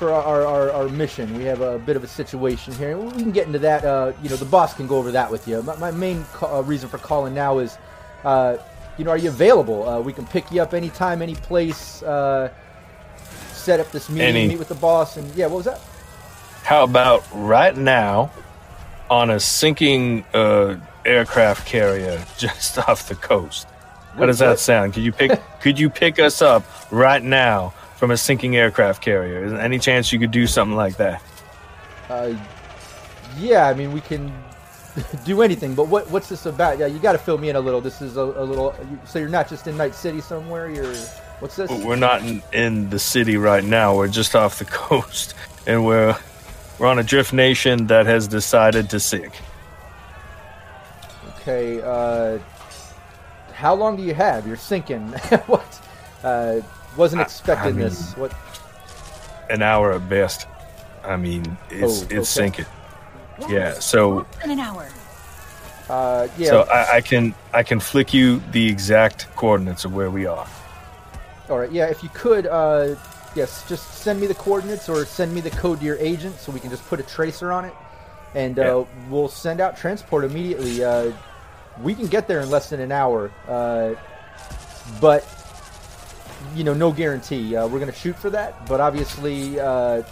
for 0.00 0.10
our, 0.14 0.46
our, 0.46 0.70
our 0.72 0.88
mission. 0.88 1.36
We 1.36 1.44
have 1.44 1.60
a 1.60 1.78
bit 1.78 1.94
of 1.94 2.02
a 2.02 2.06
situation 2.06 2.72
here. 2.72 2.96
We 2.96 3.10
can 3.10 3.32
get 3.32 3.46
into 3.46 3.58
that. 3.58 3.84
Uh, 3.84 4.14
you 4.22 4.30
know, 4.30 4.36
the 4.36 4.46
boss 4.46 4.72
can 4.72 4.86
go 4.86 4.96
over 4.96 5.12
that 5.12 5.30
with 5.30 5.46
you. 5.46 5.62
My, 5.62 5.76
my 5.76 5.90
main 5.90 6.24
uh, 6.40 6.62
reason 6.62 6.88
for 6.88 6.96
calling 6.96 7.34
now 7.34 7.58
is, 7.58 7.76
uh, 8.24 8.56
you 8.96 9.04
know, 9.04 9.10
are 9.10 9.18
you 9.18 9.28
available? 9.28 9.86
Uh, 9.86 10.00
we 10.00 10.14
can 10.14 10.26
pick 10.26 10.50
you 10.50 10.62
up 10.62 10.72
anytime, 10.72 11.20
any 11.20 11.34
place. 11.34 12.02
Uh, 12.02 12.50
set 13.52 13.78
up 13.78 13.92
this 13.92 14.08
meeting, 14.08 14.28
Any- 14.28 14.48
meet 14.48 14.58
with 14.58 14.68
the 14.68 14.74
boss, 14.74 15.18
and 15.18 15.30
yeah, 15.34 15.44
what 15.46 15.56
was 15.56 15.66
that? 15.66 15.80
How 16.62 16.84
about 16.84 17.22
right 17.34 17.76
now 17.76 18.30
on 19.10 19.28
a 19.28 19.38
sinking 19.38 20.24
uh, 20.32 20.76
aircraft 21.04 21.66
carrier 21.66 22.24
just 22.38 22.78
off 22.78 23.06
the 23.06 23.16
coast? 23.16 23.66
How 24.14 24.24
does 24.24 24.38
that 24.38 24.58
sound? 24.58 24.94
Could 24.94 25.02
you 25.02 25.12
pick 25.12 25.38
could 25.60 25.78
you 25.78 25.90
pick 25.90 26.18
us 26.18 26.40
up 26.40 26.64
right 26.90 27.22
now 27.22 27.74
from 28.00 28.10
a 28.10 28.16
sinking 28.16 28.56
aircraft 28.56 29.02
carrier? 29.02 29.44
Is 29.44 29.52
there 29.52 29.60
any 29.60 29.78
chance 29.78 30.10
you 30.10 30.18
could 30.18 30.30
do 30.30 30.46
something 30.46 30.74
like 30.74 30.96
that? 30.96 31.22
Uh, 32.08 32.34
yeah, 33.38 33.68
I 33.68 33.74
mean, 33.74 33.92
we 33.92 34.00
can 34.00 34.32
do 35.26 35.42
anything. 35.42 35.74
But 35.74 35.88
what 35.88 36.10
what's 36.10 36.30
this 36.30 36.46
about? 36.46 36.78
Yeah, 36.78 36.86
you 36.86 36.98
got 36.98 37.12
to 37.12 37.18
fill 37.18 37.36
me 37.36 37.50
in 37.50 37.56
a 37.56 37.60
little. 37.60 37.82
This 37.82 38.00
is 38.00 38.16
a, 38.16 38.22
a 38.22 38.42
little. 38.42 38.74
So 39.04 39.18
you're 39.18 39.28
not 39.28 39.50
just 39.50 39.66
in 39.66 39.76
Night 39.76 39.94
City 39.94 40.22
somewhere. 40.22 40.70
You're 40.70 40.94
what's 41.40 41.56
this? 41.56 41.70
We're 41.70 41.94
not 41.94 42.22
in, 42.22 42.42
in 42.54 42.88
the 42.88 42.98
city 42.98 43.36
right 43.36 43.62
now. 43.62 43.94
We're 43.94 44.08
just 44.08 44.34
off 44.34 44.58
the 44.58 44.64
coast, 44.82 45.34
and 45.66 45.84
we're 45.84 46.16
we're 46.78 46.86
on 46.86 46.98
a 46.98 47.04
drift 47.04 47.34
nation 47.34 47.86
that 47.88 48.06
has 48.06 48.26
decided 48.26 48.88
to 48.90 48.98
sink. 48.98 49.34
Okay, 51.36 51.82
uh, 51.82 52.38
how 53.52 53.74
long 53.74 53.94
do 53.94 54.02
you 54.02 54.14
have? 54.14 54.46
You're 54.46 54.56
sinking. 54.56 55.08
what? 55.46 55.82
Uh, 56.24 56.62
wasn't 56.96 57.22
expecting 57.22 57.68
I 57.74 57.76
mean- 57.76 57.80
this. 57.88 58.12
What? 58.16 58.32
An 59.48 59.62
hour 59.62 59.92
at 59.92 60.08
best. 60.08 60.46
I 61.04 61.16
mean, 61.16 61.56
it's 61.70 62.02
Oh, 62.02 62.04
it's 62.04 62.12
okay. 62.12 62.22
sinking. 62.24 62.66
Yeah. 63.48 63.72
So 63.74 64.26
In 64.44 64.50
an 64.50 64.60
hour. 64.60 64.88
Uh, 65.88 66.28
yeah. 66.38 66.50
so 66.50 66.60
I, 66.62 66.96
I 66.96 67.00
can 67.00 67.34
I 67.52 67.62
can 67.64 67.80
flick 67.80 68.14
you 68.14 68.40
the 68.52 68.68
exact 68.68 69.26
coordinates 69.34 69.84
of 69.84 69.92
where 69.94 70.10
we 70.10 70.24
are. 70.26 70.46
all 71.48 71.58
right. 71.58 71.72
Yeah. 71.72 71.86
If 71.86 72.02
you 72.04 72.10
could, 72.10 72.46
uh, 72.46 72.94
yes, 73.34 73.66
just 73.68 73.94
send 73.94 74.20
me 74.20 74.26
the 74.28 74.34
coordinates 74.34 74.88
or 74.88 75.04
send 75.04 75.34
me 75.34 75.40
the 75.40 75.50
code 75.50 75.80
to 75.80 75.84
your 75.84 75.96
agent 75.98 76.38
so 76.38 76.52
we 76.52 76.60
can 76.60 76.70
just 76.70 76.86
put 76.86 77.00
a 77.00 77.02
tracer 77.02 77.50
on 77.50 77.64
it, 77.64 77.72
and 78.36 78.58
uh, 78.60 78.84
we'll 79.08 79.26
send 79.28 79.60
out 79.60 79.76
transport 79.76 80.24
immediately. 80.24 80.84
Uh, 80.84 81.10
we 81.82 81.94
can 81.94 82.06
get 82.06 82.28
there 82.28 82.40
in 82.40 82.50
less 82.50 82.70
than 82.70 82.78
an 82.80 82.92
hour, 82.92 83.32
uh, 83.48 83.94
but 85.00 85.26
you 86.54 86.64
know, 86.64 86.74
no 86.74 86.92
guarantee. 86.92 87.56
Uh, 87.56 87.66
we're 87.66 87.78
gonna 87.80 87.92
shoot 87.92 88.16
for 88.16 88.30
that, 88.30 88.66
but 88.66 88.80
obviously, 88.80 89.58
uh, 89.60 90.02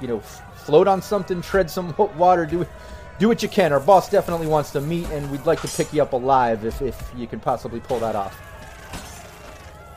you 0.00 0.08
know, 0.08 0.18
f- 0.18 0.42
float 0.64 0.88
on 0.88 1.00
something, 1.02 1.40
tread 1.42 1.70
some 1.70 1.94
water, 2.16 2.46
do 2.46 2.66
do 3.18 3.28
what 3.28 3.42
you 3.42 3.48
can. 3.48 3.72
Our 3.72 3.80
boss 3.80 4.08
definitely 4.10 4.46
wants 4.48 4.70
to 4.72 4.80
meet, 4.80 5.06
and 5.10 5.30
we'd 5.30 5.46
like 5.46 5.60
to 5.62 5.68
pick 5.68 5.92
you 5.92 6.02
up 6.02 6.12
alive 6.12 6.64
if, 6.64 6.82
if 6.82 7.12
you 7.16 7.26
can 7.26 7.38
possibly 7.40 7.80
pull 7.80 8.00
that 8.00 8.16
off. 8.16 8.40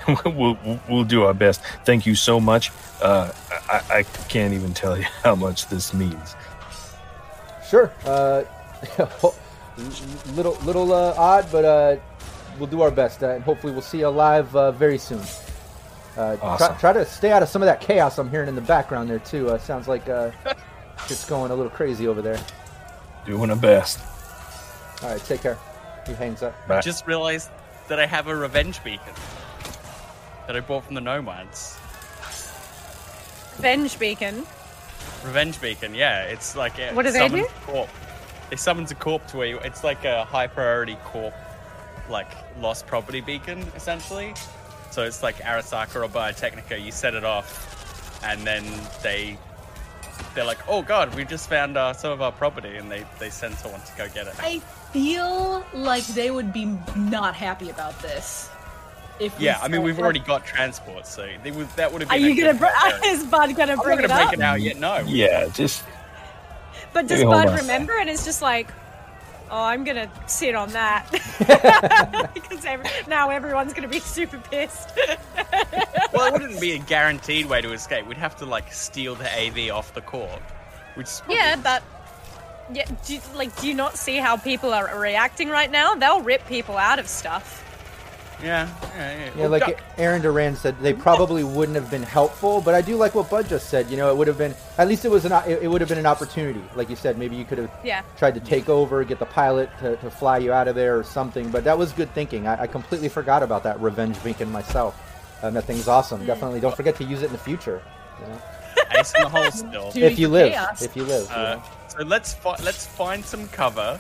we'll, 0.25 0.57
we'll- 0.63 0.79
we'll 0.89 1.03
do 1.03 1.24
our 1.24 1.34
best. 1.34 1.62
Thank 1.84 2.05
you 2.05 2.15
so 2.15 2.39
much. 2.39 2.72
Uh, 3.01 3.31
I, 3.69 3.81
I 4.00 4.03
can't 4.29 4.53
even 4.53 4.74
tell 4.74 4.98
you 4.98 5.03
how 5.24 5.36
much 5.36 5.67
this 5.67 5.93
means. 5.93 6.36
Sure. 7.69 7.91
Uh, 8.05 8.43
little 10.34 10.53
little 10.63 10.93
uh, 10.93 11.13
odd, 11.17 11.48
but 11.51 11.65
uh, 11.65 11.96
we'll 12.57 12.67
do 12.69 12.81
our 12.81 12.91
best, 12.91 13.24
uh, 13.24 13.29
and 13.29 13.43
hopefully 13.43 13.74
we'll 13.74 13.81
see 13.81 14.00
you 14.00 14.07
alive 14.07 14.55
uh, 14.55 14.72
very 14.72 14.98
soon. 14.98 15.22
Uh, 16.17 16.36
try, 16.38 16.47
Awesome. 16.47 16.77
try 16.77 16.93
to 16.93 17.05
stay 17.05 17.31
out 17.31 17.43
of 17.43 17.50
some 17.50 17.62
of 17.62 17.67
that 17.67 17.79
chaos 17.79 18.17
I'm 18.17 18.29
hearing 18.29 18.50
in 18.50 18.55
the 18.55 18.62
background 18.62 19.09
there 19.09 19.19
too. 19.19 19.50
Uh, 19.50 19.57
sounds 19.57 19.88
like 19.88 20.09
uh, 20.09 20.31
it's 21.09 21.25
going 21.25 21.51
a 21.51 21.55
little 21.55 21.69
crazy 21.71 22.07
over 22.07 22.21
there. 22.21 22.39
Doing 23.25 23.50
the 23.50 23.55
best. 23.55 24.00
All 25.03 25.09
right, 25.12 25.24
take 25.24 25.41
care. 25.41 25.57
He 26.07 26.13
hangs 26.13 26.41
up. 26.41 26.55
Bye. 26.67 26.81
Just 26.81 27.05
realized 27.05 27.50
that 27.88 28.00
I 28.00 28.05
have 28.05 28.27
a 28.27 28.36
revenge 28.36 28.83
beacon 28.83 29.13
that 30.47 30.55
I 30.55 30.59
bought 30.62 30.86
from 30.86 30.95
the 30.95 31.01
nomads. 31.01 31.77
Revenge 33.57 33.97
beacon. 34.00 34.45
Revenge 35.24 35.59
beacon, 35.62 35.93
yeah. 35.95 36.24
It's 36.24 36.55
like 36.55 36.79
it 36.79 36.93
What 36.95 37.03
do 37.05 37.12
they 37.12 37.19
summons 37.19 37.47
do? 37.47 37.53
a 37.53 37.65
Corp. 37.65 37.89
It 38.51 38.59
summons 38.59 38.91
a 38.91 38.95
corp 38.95 39.27
to 39.27 39.38
where 39.38 39.47
you, 39.47 39.57
it's 39.59 39.83
like 39.83 40.05
a 40.05 40.24
high 40.24 40.47
priority 40.47 40.95
corp, 41.03 41.33
like 42.09 42.31
lost 42.62 42.88
property 42.88 43.19
beacon, 43.19 43.65
essentially. 43.75 44.33
So 44.98 45.04
it's 45.04 45.22
like 45.22 45.36
Arasaka 45.42 45.98
or 45.98 46.08
Biotechnica. 46.08 46.84
You 46.84 46.92
set 46.92 47.13
it 47.13 47.24
off, 47.24 48.20
and 48.25 48.42
then 48.48 48.66
they 49.04 49.38
they're 50.34 50.44
like, 50.44 50.58
"Oh 50.68 50.82
God, 50.82 51.13
we 51.13 51.24
just 51.24 51.48
found 51.48 51.77
uh, 51.77 51.94
some 51.94 52.12
of 52.12 52.20
our 52.20 52.32
property," 52.32 52.77
and 52.77 52.89
they 52.89 53.06
they 53.20 53.30
send 53.30 53.54
someone 53.58 53.82
to 53.82 53.92
go 53.96 54.10
get 54.10 54.25
it. 54.25 54.34
I 54.39 54.58
feel 54.92 55.63
like 55.75 56.04
they 56.08 56.32
would 56.32 56.51
be 56.51 56.75
not 56.96 57.36
happy 57.36 57.70
about 57.70 58.01
this. 58.01 58.50
If 59.20 59.39
yeah, 59.39 59.60
I 59.62 59.68
mean 59.68 59.84
we've 59.84 59.98
like, 59.98 60.04
already 60.04 60.20
got 60.22 60.48
transport, 60.48 61.06
so 61.06 61.30
they 61.44 61.51
would 61.51 61.70
that 61.75 61.94
would 61.94 62.01
have 62.01 62.10
been. 62.10 62.24
Are 62.24 62.27
you 62.27 62.36
gonna? 62.36 62.58
Br- 62.58 62.66
is 63.06 63.24
Bud 63.24 63.56
gonna 63.56 63.74
I'm 63.74 63.77
bring 63.77 63.98
not 63.98 64.06
it 64.06 64.08
gonna 64.08 64.22
up? 64.24 64.30
break 64.30 64.39
it 64.39 64.44
out 64.44 64.62
yet. 64.62 64.77
No. 64.80 64.98
Yeah, 65.06 65.48
just 65.50 65.84
But 66.92 67.06
does 67.06 67.24
Bud 67.24 67.56
remember? 67.56 67.94
And 68.00 68.10
it's 68.10 68.25
just 68.25 68.42
like, 68.42 68.72
oh, 69.50 69.63
I'm 69.63 69.84
gonna 69.84 70.10
sit 70.27 70.56
on 70.56 70.70
that 70.72 71.10
because 72.34 72.66
every- 72.66 72.89
now 73.08 73.30
everyone's 73.30 73.74
gonna 73.74 73.88
be 73.88 74.00
super 74.18 74.38
pissed. 74.38 74.89
Well, 76.13 76.34
it 76.36 76.42
wouldn't 76.42 76.62
be 76.62 76.74
a 76.74 76.80
guaranteed 76.80 77.46
way 77.48 77.62
to 77.62 77.72
escape. 77.74 78.06
We'd 78.08 78.18
have 78.18 78.36
to 78.38 78.46
like 78.46 78.72
steal 78.74 79.16
the 79.16 79.30
AV 79.32 79.72
off 79.75 79.94
the 79.94 80.01
court, 80.01 80.42
which 80.96 81.08
probably- 81.18 81.36
yeah, 81.36 81.56
but 81.58 81.84
yeah, 82.74 82.86
do 83.06 83.13
you, 83.16 83.22
like, 83.36 83.56
do 83.62 83.68
you 83.68 83.74
not 83.74 83.98
see 83.98 84.18
how 84.18 84.36
people 84.38 84.74
are 84.74 85.00
reacting 85.00 85.48
right 85.50 85.72
now? 85.72 85.96
They'll 85.96 86.22
rip 86.22 86.46
people 86.48 86.77
out 86.77 87.00
of 87.00 87.08
stuff. 87.08 87.63
Yeah, 88.44 88.70
yeah, 88.82 88.98
yeah. 88.98 89.25
Yeah, 89.25 89.32
Well, 89.36 89.50
like 89.50 89.65
Duck- 89.65 89.82
Aaron 89.98 90.22
Duran 90.22 90.56
said, 90.56 90.79
they 90.79 90.94
probably 90.94 91.44
wouldn't 91.44 91.75
have 91.75 91.89
been 91.89 92.03
helpful. 92.03 92.62
But 92.62 92.75
I 92.75 92.82
do 92.82 92.96
like 92.96 93.15
what 93.15 93.29
Bud 93.29 93.48
just 93.50 93.70
said. 93.70 93.89
You 93.89 93.98
know, 93.98 94.10
it 94.12 94.17
would 94.17 94.27
have 94.27 94.38
been 94.38 94.53
at 94.77 94.88
least 94.88 95.06
it 95.06 95.10
was 95.12 95.25
an 95.25 95.32
it, 95.50 95.63
it 95.63 95.67
would 95.67 95.82
have 95.82 95.89
been 95.89 95.98
an 95.98 96.06
opportunity. 96.06 96.62
Like 96.75 96.89
you 96.89 96.96
said, 96.96 97.17
maybe 97.17 97.36
you 97.36 97.46
could 97.46 97.58
have 97.58 97.72
Yeah. 97.84 98.03
tried 98.17 98.36
to 98.36 98.39
take 98.39 98.70
over, 98.70 99.03
get 99.03 99.20
the 99.20 99.25
pilot 99.25 99.70
to, 99.79 99.96
to 99.98 100.12
fly 100.12 100.38
you 100.38 100.53
out 100.53 100.67
of 100.67 100.75
there 100.75 100.98
or 100.98 101.03
something. 101.03 101.50
But 101.50 101.63
that 101.63 101.77
was 101.77 101.91
good 101.94 102.13
thinking. 102.13 102.48
I, 102.48 102.63
I 102.63 102.67
completely 102.67 103.10
forgot 103.10 103.44
about 103.44 103.63
that 103.63 103.79
revenge 103.82 104.22
beacon 104.24 104.51
myself. 104.51 104.96
Um, 105.44 105.53
that 105.56 105.65
thing's 105.65 105.88
awesome. 105.88 106.25
Definitely 106.25 106.60
don't 106.60 106.75
forget 106.75 106.96
to 106.98 107.03
use 107.03 107.22
it 107.22 107.27
in 107.27 107.32
the 107.32 107.38
future. 107.38 107.82
You 108.22 108.27
know? 108.27 108.41
ace 109.00 109.13
in 109.15 109.22
the 109.24 109.29
hole 109.29 109.51
still. 109.51 109.91
If 109.96 110.17
you 110.20 110.27
live, 110.29 110.51
chaos. 110.53 110.82
if 110.82 110.96
you 110.96 111.03
live. 111.03 111.27
you 111.29 111.36
Uh, 111.36 111.56
know? 111.56 111.63
so 111.89 112.03
let's 112.03 112.34
fi- 112.34 112.56
let's 112.63 112.86
find 112.86 113.24
some 113.25 113.48
cover. 113.50 114.00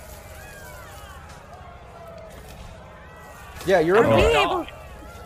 Yeah, 3.67 3.81
you're 3.81 3.97
above, 3.97 4.19
able? 4.19 4.67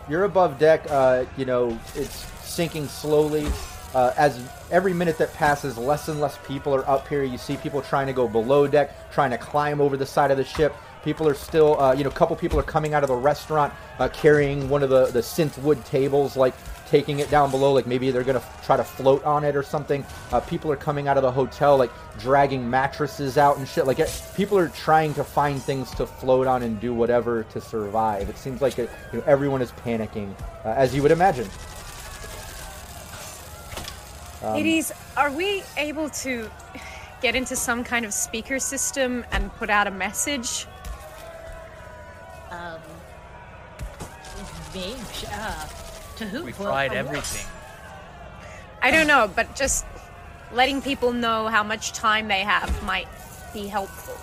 you're 0.08 0.24
above 0.24 0.58
deck. 0.58 0.84
Uh, 0.90 1.24
you 1.36 1.44
know, 1.44 1.78
it's 1.94 2.26
sinking 2.42 2.88
slowly. 2.88 3.46
Uh, 3.94 4.12
as 4.16 4.40
every 4.70 4.92
minute 4.92 5.16
that 5.18 5.32
passes, 5.34 5.78
less 5.78 6.08
and 6.08 6.20
less 6.20 6.38
people 6.44 6.74
are 6.74 6.88
up 6.88 7.06
here. 7.06 7.22
You 7.22 7.38
see 7.38 7.56
people 7.56 7.80
trying 7.82 8.08
to 8.08 8.12
go 8.12 8.26
below 8.26 8.66
deck, 8.66 9.12
trying 9.12 9.30
to 9.30 9.38
climb 9.38 9.80
over 9.80 9.96
the 9.96 10.06
side 10.06 10.30
of 10.32 10.38
the 10.38 10.44
ship. 10.44 10.74
People 11.04 11.28
are 11.28 11.34
still, 11.34 11.78
uh, 11.80 11.92
you 11.92 12.02
know, 12.02 12.10
a 12.10 12.14
couple 12.14 12.34
people 12.34 12.58
are 12.58 12.64
coming 12.64 12.94
out 12.94 13.04
of 13.04 13.08
the 13.08 13.14
restaurant 13.14 13.72
uh, 13.98 14.08
carrying 14.08 14.68
one 14.68 14.82
of 14.82 14.90
the, 14.90 15.06
the 15.06 15.20
synth 15.20 15.58
wood 15.58 15.84
tables, 15.84 16.36
like 16.36 16.54
taking 16.92 17.20
it 17.20 17.30
down 17.30 17.50
below, 17.50 17.72
like 17.72 17.86
maybe 17.86 18.10
they're 18.10 18.22
going 18.22 18.38
to 18.38 18.46
try 18.62 18.76
to 18.76 18.84
float 18.84 19.24
on 19.24 19.44
it 19.44 19.56
or 19.56 19.62
something. 19.62 20.04
Uh, 20.30 20.40
people 20.40 20.70
are 20.70 20.76
coming 20.76 21.08
out 21.08 21.16
of 21.16 21.22
the 21.22 21.32
hotel, 21.32 21.78
like 21.78 21.90
dragging 22.18 22.68
mattresses 22.68 23.38
out 23.38 23.56
and 23.56 23.66
shit. 23.66 23.86
Like 23.86 23.98
it, 23.98 24.22
people 24.36 24.58
are 24.58 24.68
trying 24.68 25.14
to 25.14 25.24
find 25.24 25.60
things 25.60 25.90
to 25.92 26.04
float 26.06 26.46
on 26.46 26.62
and 26.62 26.78
do 26.78 26.92
whatever 26.92 27.44
to 27.44 27.62
survive. 27.62 28.28
It 28.28 28.36
seems 28.36 28.60
like 28.60 28.78
it, 28.78 28.90
you 29.10 29.20
know, 29.20 29.24
everyone 29.26 29.62
is 29.62 29.72
panicking, 29.72 30.38
uh, 30.66 30.74
as 30.76 30.94
you 30.94 31.00
would 31.00 31.12
imagine. 31.12 31.48
Um, 34.42 34.52
Ladies, 34.52 34.92
are 35.16 35.32
we 35.32 35.62
able 35.78 36.10
to 36.10 36.50
get 37.22 37.34
into 37.34 37.56
some 37.56 37.84
kind 37.84 38.04
of 38.04 38.12
speaker 38.12 38.58
system 38.58 39.24
and 39.32 39.50
put 39.54 39.70
out 39.70 39.86
a 39.86 39.90
message? 39.90 40.66
Um, 42.50 42.80
maybe, 44.74 45.00
uh, 45.32 45.66
to 46.22 46.28
who? 46.28 46.44
We've 46.44 46.56
tried 46.56 46.92
everything. 46.92 47.46
I 48.80 48.90
don't 48.90 49.06
know, 49.06 49.30
but 49.34 49.54
just 49.54 49.84
letting 50.52 50.82
people 50.82 51.12
know 51.12 51.48
how 51.48 51.62
much 51.62 51.92
time 51.92 52.28
they 52.28 52.40
have 52.40 52.82
might 52.84 53.08
be 53.52 53.66
helpful. 53.66 54.16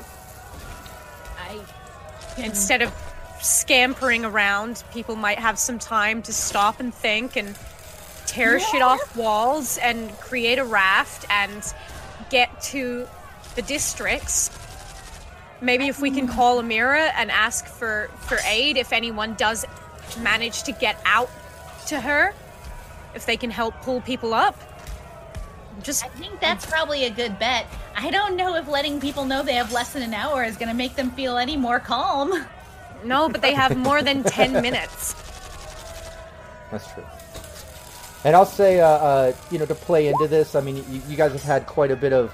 I 1.37 1.59
can, 2.35 2.45
Instead 2.45 2.81
of 2.81 2.93
scampering 3.41 4.25
around, 4.25 4.83
people 4.93 5.15
might 5.15 5.39
have 5.39 5.57
some 5.57 5.79
time 5.79 6.21
to 6.23 6.33
stop 6.33 6.79
and 6.79 6.93
think 6.93 7.35
and 7.35 7.57
tear 8.25 8.59
shit 8.59 8.81
off 8.81 9.15
walls 9.15 9.77
and 9.79 10.11
create 10.19 10.59
a 10.59 10.63
raft 10.63 11.25
and 11.29 11.73
get 12.29 12.61
to 12.61 13.07
the 13.55 13.61
districts. 13.61 14.51
Maybe 15.61 15.87
if 15.87 15.99
we 15.99 16.11
can 16.11 16.27
hmm. 16.27 16.33
call 16.33 16.61
Amira 16.61 17.11
and 17.15 17.31
ask 17.31 17.65
for, 17.65 18.09
for 18.19 18.37
aid 18.45 18.77
if 18.77 18.93
anyone 18.93 19.33
does 19.33 19.65
manage 20.19 20.63
to 20.63 20.71
get 20.71 20.99
out 21.05 21.29
to 21.89 21.99
her, 21.99 22.33
if 23.13 23.25
they 23.25 23.37
can 23.37 23.51
help 23.51 23.73
pull 23.81 24.01
people 24.01 24.33
up. 24.33 24.55
Just 25.83 26.03
I 26.03 26.07
think 26.09 26.39
that's 26.39 26.65
probably 26.65 27.05
a 27.05 27.09
good 27.09 27.39
bet. 27.39 27.65
I 27.95 28.11
don't 28.11 28.35
know 28.35 28.55
if 28.55 28.67
letting 28.67 28.99
people 28.99 29.25
know 29.25 29.43
they 29.43 29.53
have 29.53 29.71
less 29.71 29.93
than 29.93 30.01
an 30.03 30.13
hour 30.13 30.43
is 30.43 30.57
going 30.57 30.69
to 30.69 30.75
make 30.75 30.95
them 30.95 31.11
feel 31.11 31.37
any 31.37 31.57
more 31.57 31.79
calm. 31.79 32.45
no, 33.03 33.29
but 33.29 33.41
they 33.41 33.53
have 33.53 33.77
more 33.77 34.01
than 34.01 34.23
10 34.39 34.53
minutes. 34.53 35.15
That's 36.71 36.91
true. 36.93 37.05
And 38.25 38.35
I'll 38.35 38.45
say, 38.45 38.81
uh, 38.81 38.87
uh, 38.87 39.33
you 39.49 39.59
know, 39.59 39.65
to 39.65 39.75
play 39.75 40.07
into 40.07 40.27
this, 40.27 40.55
I 40.55 40.61
mean, 40.61 40.77
you, 40.77 41.01
you 41.07 41.15
guys 41.15 41.31
have 41.31 41.43
had 41.43 41.65
quite 41.65 41.91
a 41.91 41.95
bit 41.95 42.11
of 42.11 42.33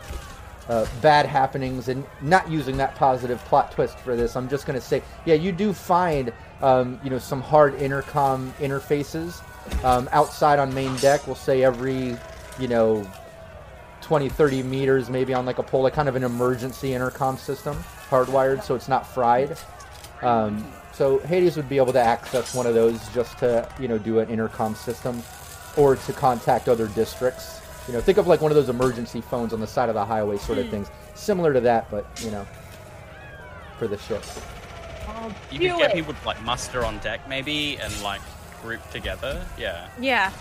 uh, 0.68 0.86
bad 1.02 1.28
happenings, 1.28 1.90
and 1.90 2.04
not 2.22 2.50
using 2.50 2.76
that 2.78 2.96
positive 2.96 3.40
plot 3.46 3.72
twist 3.72 4.00
for 4.00 4.16
this, 4.16 4.36
I'm 4.36 4.50
just 4.50 4.66
going 4.66 4.80
to 4.80 4.86
say, 4.86 5.04
yeah, 5.26 5.36
you 5.36 5.52
do 5.52 5.74
find, 5.74 6.34
um, 6.66 7.00
you 7.04 7.12
know, 7.12 7.20
some 7.20 7.42
hard 7.42 7.76
intercom 7.76 8.52
interfaces 8.54 9.44
um, 9.86 10.10
outside 10.12 10.58
on 10.58 10.74
main 10.74 10.96
deck. 10.96 11.28
We'll 11.28 11.36
say 11.36 11.64
every, 11.64 12.18
you 12.60 12.68
know, 12.68 13.08
20, 14.02 14.30
30 14.30 14.64
meters, 14.64 15.08
maybe 15.08 15.32
on 15.36 15.46
like 15.46 15.60
a 15.60 15.64
pole, 15.64 15.84
like 15.84 15.94
kind 15.94 16.10
of 16.10 16.16
an 16.16 16.24
emergency 16.24 16.94
intercom 16.94 17.38
system, 17.38 17.76
hardwired, 18.10 18.64
so 18.64 18.74
it's 18.74 18.88
not 18.88 19.06
fried. 19.06 19.56
Um, 20.24 20.66
so 20.92 21.20
Hades 21.20 21.56
would 21.56 21.70
be 21.70 21.78
able 21.78 21.94
to 21.94 22.00
access 22.00 22.56
one 22.56 22.66
of 22.66 22.74
those 22.74 23.08
just 23.10 23.38
to, 23.40 23.70
you 23.80 23.88
know, 23.88 24.00
do 24.00 24.18
an 24.18 24.30
intercom 24.30 24.74
system, 24.74 25.22
or 25.78 25.96
to 25.96 26.14
contact 26.14 26.68
other 26.68 26.88
districts. 26.90 27.62
You 27.88 27.94
know, 27.94 28.02
think 28.02 28.18
of 28.18 28.26
like 28.26 28.42
one 28.42 28.52
of 28.52 28.56
those 28.56 28.70
emergency 28.70 29.22
phones 29.22 29.54
on 29.54 29.60
the 29.60 29.68
side 29.68 29.90
of 29.90 29.96
the 29.96 30.06
highway, 30.06 30.38
sort 30.38 30.58
of 30.58 30.68
things, 30.70 30.90
similar 31.14 31.54
to 31.54 31.62
that, 31.62 31.92
but 31.92 32.08
you 32.24 32.32
know, 32.32 32.48
for 33.78 33.88
the 33.88 34.00
ship. 34.00 34.24
You 35.52 35.60
Do 35.60 35.70
could 35.72 35.78
get 35.80 35.92
it. 35.92 35.94
people 35.96 36.14
to 36.14 36.26
like 36.26 36.42
muster 36.44 36.84
on 36.86 36.98
deck 37.00 37.28
maybe 37.30 37.78
and 37.78 38.02
like 38.02 38.22
group 38.62 38.82
together. 38.92 39.46
Yeah. 39.58 39.88
Yeah. 40.00 40.32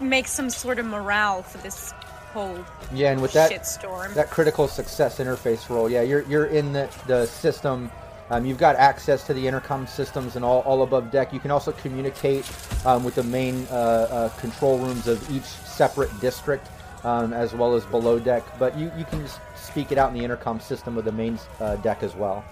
Make 0.00 0.26
some 0.28 0.48
sort 0.50 0.78
of 0.78 0.86
morale 0.86 1.42
for 1.42 1.58
this 1.58 1.92
whole 2.32 2.64
Yeah, 2.92 3.10
and 3.12 3.20
with 3.20 3.32
that 3.32 3.50
shitstorm. 3.50 4.14
that 4.14 4.30
critical 4.30 4.68
success 4.68 5.18
interface 5.18 5.68
role, 5.68 5.90
yeah, 5.90 6.02
you're 6.02 6.22
you're 6.22 6.46
in 6.46 6.72
the 6.72 6.88
the 7.06 7.26
system. 7.26 7.90
Um, 8.30 8.44
you've 8.44 8.58
got 8.58 8.76
access 8.76 9.24
to 9.26 9.32
the 9.32 9.48
intercom 9.48 9.86
systems 9.86 10.36
and 10.36 10.44
all, 10.44 10.60
all 10.60 10.82
above 10.82 11.10
deck. 11.10 11.32
You 11.32 11.40
can 11.40 11.50
also 11.50 11.72
communicate 11.72 12.44
um, 12.84 13.02
with 13.02 13.14
the 13.14 13.22
main 13.22 13.66
uh, 13.70 13.74
uh, 13.74 14.28
control 14.38 14.78
rooms 14.78 15.08
of 15.08 15.18
each 15.30 15.44
separate 15.44 16.10
district, 16.20 16.68
um, 17.04 17.32
as 17.32 17.54
well 17.54 17.74
as 17.74 17.86
below 17.86 18.18
deck. 18.18 18.42
But 18.58 18.78
you, 18.78 18.92
you 18.98 19.06
can 19.06 19.22
just 19.22 19.40
speak 19.56 19.92
it 19.92 19.96
out 19.98 20.10
in 20.12 20.18
the 20.18 20.22
intercom 20.22 20.60
system 20.60 20.98
of 20.98 21.06
the 21.06 21.12
main 21.12 21.38
uh, 21.58 21.76
deck 21.76 22.02
as 22.02 22.14
well. 22.14 22.44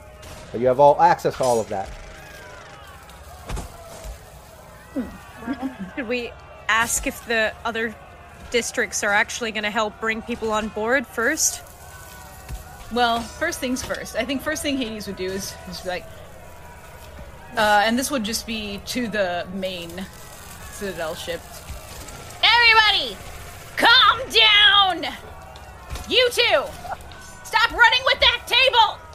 But 0.53 0.61
you 0.61 0.67
have 0.69 0.81
all 0.81 1.01
access 1.01 1.37
to 1.37 1.45
all 1.45 1.61
of 1.61 1.69
that. 1.69 1.91
Should 5.95 6.09
we 6.09 6.33
ask 6.69 7.07
if 7.07 7.25
the 7.27 7.53
other 7.65 7.95
districts 8.51 9.03
are 9.05 9.13
actually 9.13 9.53
going 9.53 9.65
to 9.65 9.71
help 9.71 10.01
bring 10.01 10.23
people 10.23 10.53
on 10.53 10.69
board 10.69 11.07
first? 11.07 11.63
Well, 12.93 13.21
first 13.21 13.59
things 13.59 13.83
first. 13.83 14.17
I 14.17 14.25
think 14.25 14.43
first 14.43 14.63
thing 14.63 14.77
Hades 14.77 15.07
would 15.07 15.17
do 15.17 15.27
is, 15.27 15.55
is 15.69 15.81
be 15.81 15.89
like, 15.89 16.05
uh, 17.57 17.83
and 17.85 17.99
this 17.99 18.11
would 18.11 18.25
just 18.25 18.47
be 18.47 18.81
to 18.87 19.09
the 19.09 19.47
main 19.55 19.91
Citadel 20.71 21.15
ship. 21.15 21.41
Everybody, 22.43 23.17
calm 23.77 24.19
down! 24.31 25.13
You 26.09 26.29
two, 26.31 26.63
stop 27.45 27.73
running 27.73 28.03
with 28.05 28.21
that 28.21 28.43
table! 28.47 29.06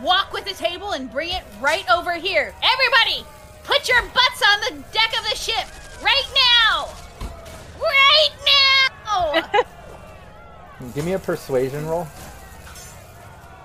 Walk 0.00 0.32
with 0.32 0.44
the 0.44 0.54
table 0.54 0.92
and 0.92 1.10
bring 1.10 1.30
it 1.30 1.42
right 1.60 1.88
over 1.90 2.14
here. 2.14 2.54
Everybody, 2.62 3.26
put 3.64 3.88
your 3.88 4.02
butts 4.02 4.42
on 4.46 4.60
the 4.60 4.82
deck 4.92 5.12
of 5.18 5.28
the 5.28 5.36
ship 5.36 5.66
right 6.02 6.24
now! 6.64 6.88
Right 7.80 8.30
now! 9.06 9.62
Give 10.94 11.04
me 11.04 11.12
a 11.12 11.18
persuasion 11.18 11.86
roll. 11.86 12.06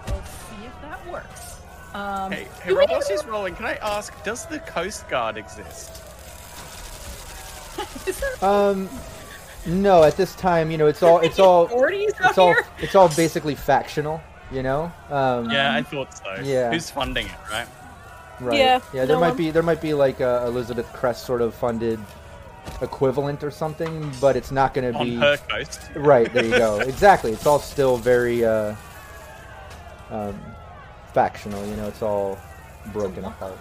We'll 0.08 0.16
see 0.24 0.66
if 0.66 0.82
that 0.82 1.08
works. 1.12 1.56
Um, 1.96 2.32
Hey, 2.32 2.48
hey 2.63 2.74
Rob, 2.74 2.82
need 2.82 2.94
whilst 2.94 3.08
to- 3.08 3.18
she's 3.18 3.26
rolling, 3.26 3.56
can 3.56 3.66
I 3.66 3.76
ask, 3.76 4.13
does 4.24 4.46
the 4.46 4.60
Coast 4.60 5.08
Guard 5.10 5.38
exist? 5.38 6.04
Um, 8.42 8.90
no, 9.66 10.04
at 10.04 10.16
this 10.18 10.34
time, 10.36 10.72
you 10.72 10.78
know, 10.78 10.88
it's 10.88 11.04
all 11.04 11.20
it's 11.20 11.40
all 11.40 11.66
it's 11.66 12.38
all, 12.38 12.56
it's 12.80 12.96
all 12.96 13.10
basically 13.10 13.54
factional. 13.56 14.22
You 14.52 14.64
know. 14.64 14.92
Um, 15.10 15.50
Yeah, 15.52 15.74
I 15.76 15.84
thought 15.84 16.14
so. 16.18 16.42
yeah. 16.44 16.72
Who's 16.72 16.90
funding 16.90 17.28
it, 17.28 17.34
right? 17.52 17.68
Right. 18.40 18.58
Yeah, 18.58 18.80
Yeah. 18.94 19.06
There 19.06 19.16
no 19.16 19.20
might 19.22 19.30
one- 19.30 19.38
be 19.38 19.52
there 19.52 19.64
might 19.64 19.82
be 19.82 19.94
like 19.94 20.20
a 20.20 20.46
Elizabeth 20.46 20.92
Crest 20.94 21.26
sort 21.26 21.42
of 21.42 21.54
funded 21.56 22.00
equivalent 22.82 23.44
or 23.44 23.52
something, 23.52 24.12
but 24.22 24.36
it's 24.36 24.52
not 24.52 24.74
going 24.74 24.92
to 24.94 25.00
On 25.00 25.06
be 25.06 25.16
her 25.16 25.38
coast. 25.38 25.90
right. 25.96 26.32
There 26.34 26.46
you 26.46 26.52
go. 26.58 26.80
exactly. 26.94 27.32
It's 27.32 27.46
all 27.46 27.60
still 27.60 27.98
very 27.98 28.46
uh, 28.46 28.76
um, 30.12 30.40
factional. 31.14 31.66
You 31.66 31.76
know, 31.78 31.88
it's 31.88 32.02
all 32.02 32.38
broken 32.94 33.26
apart. 33.26 33.58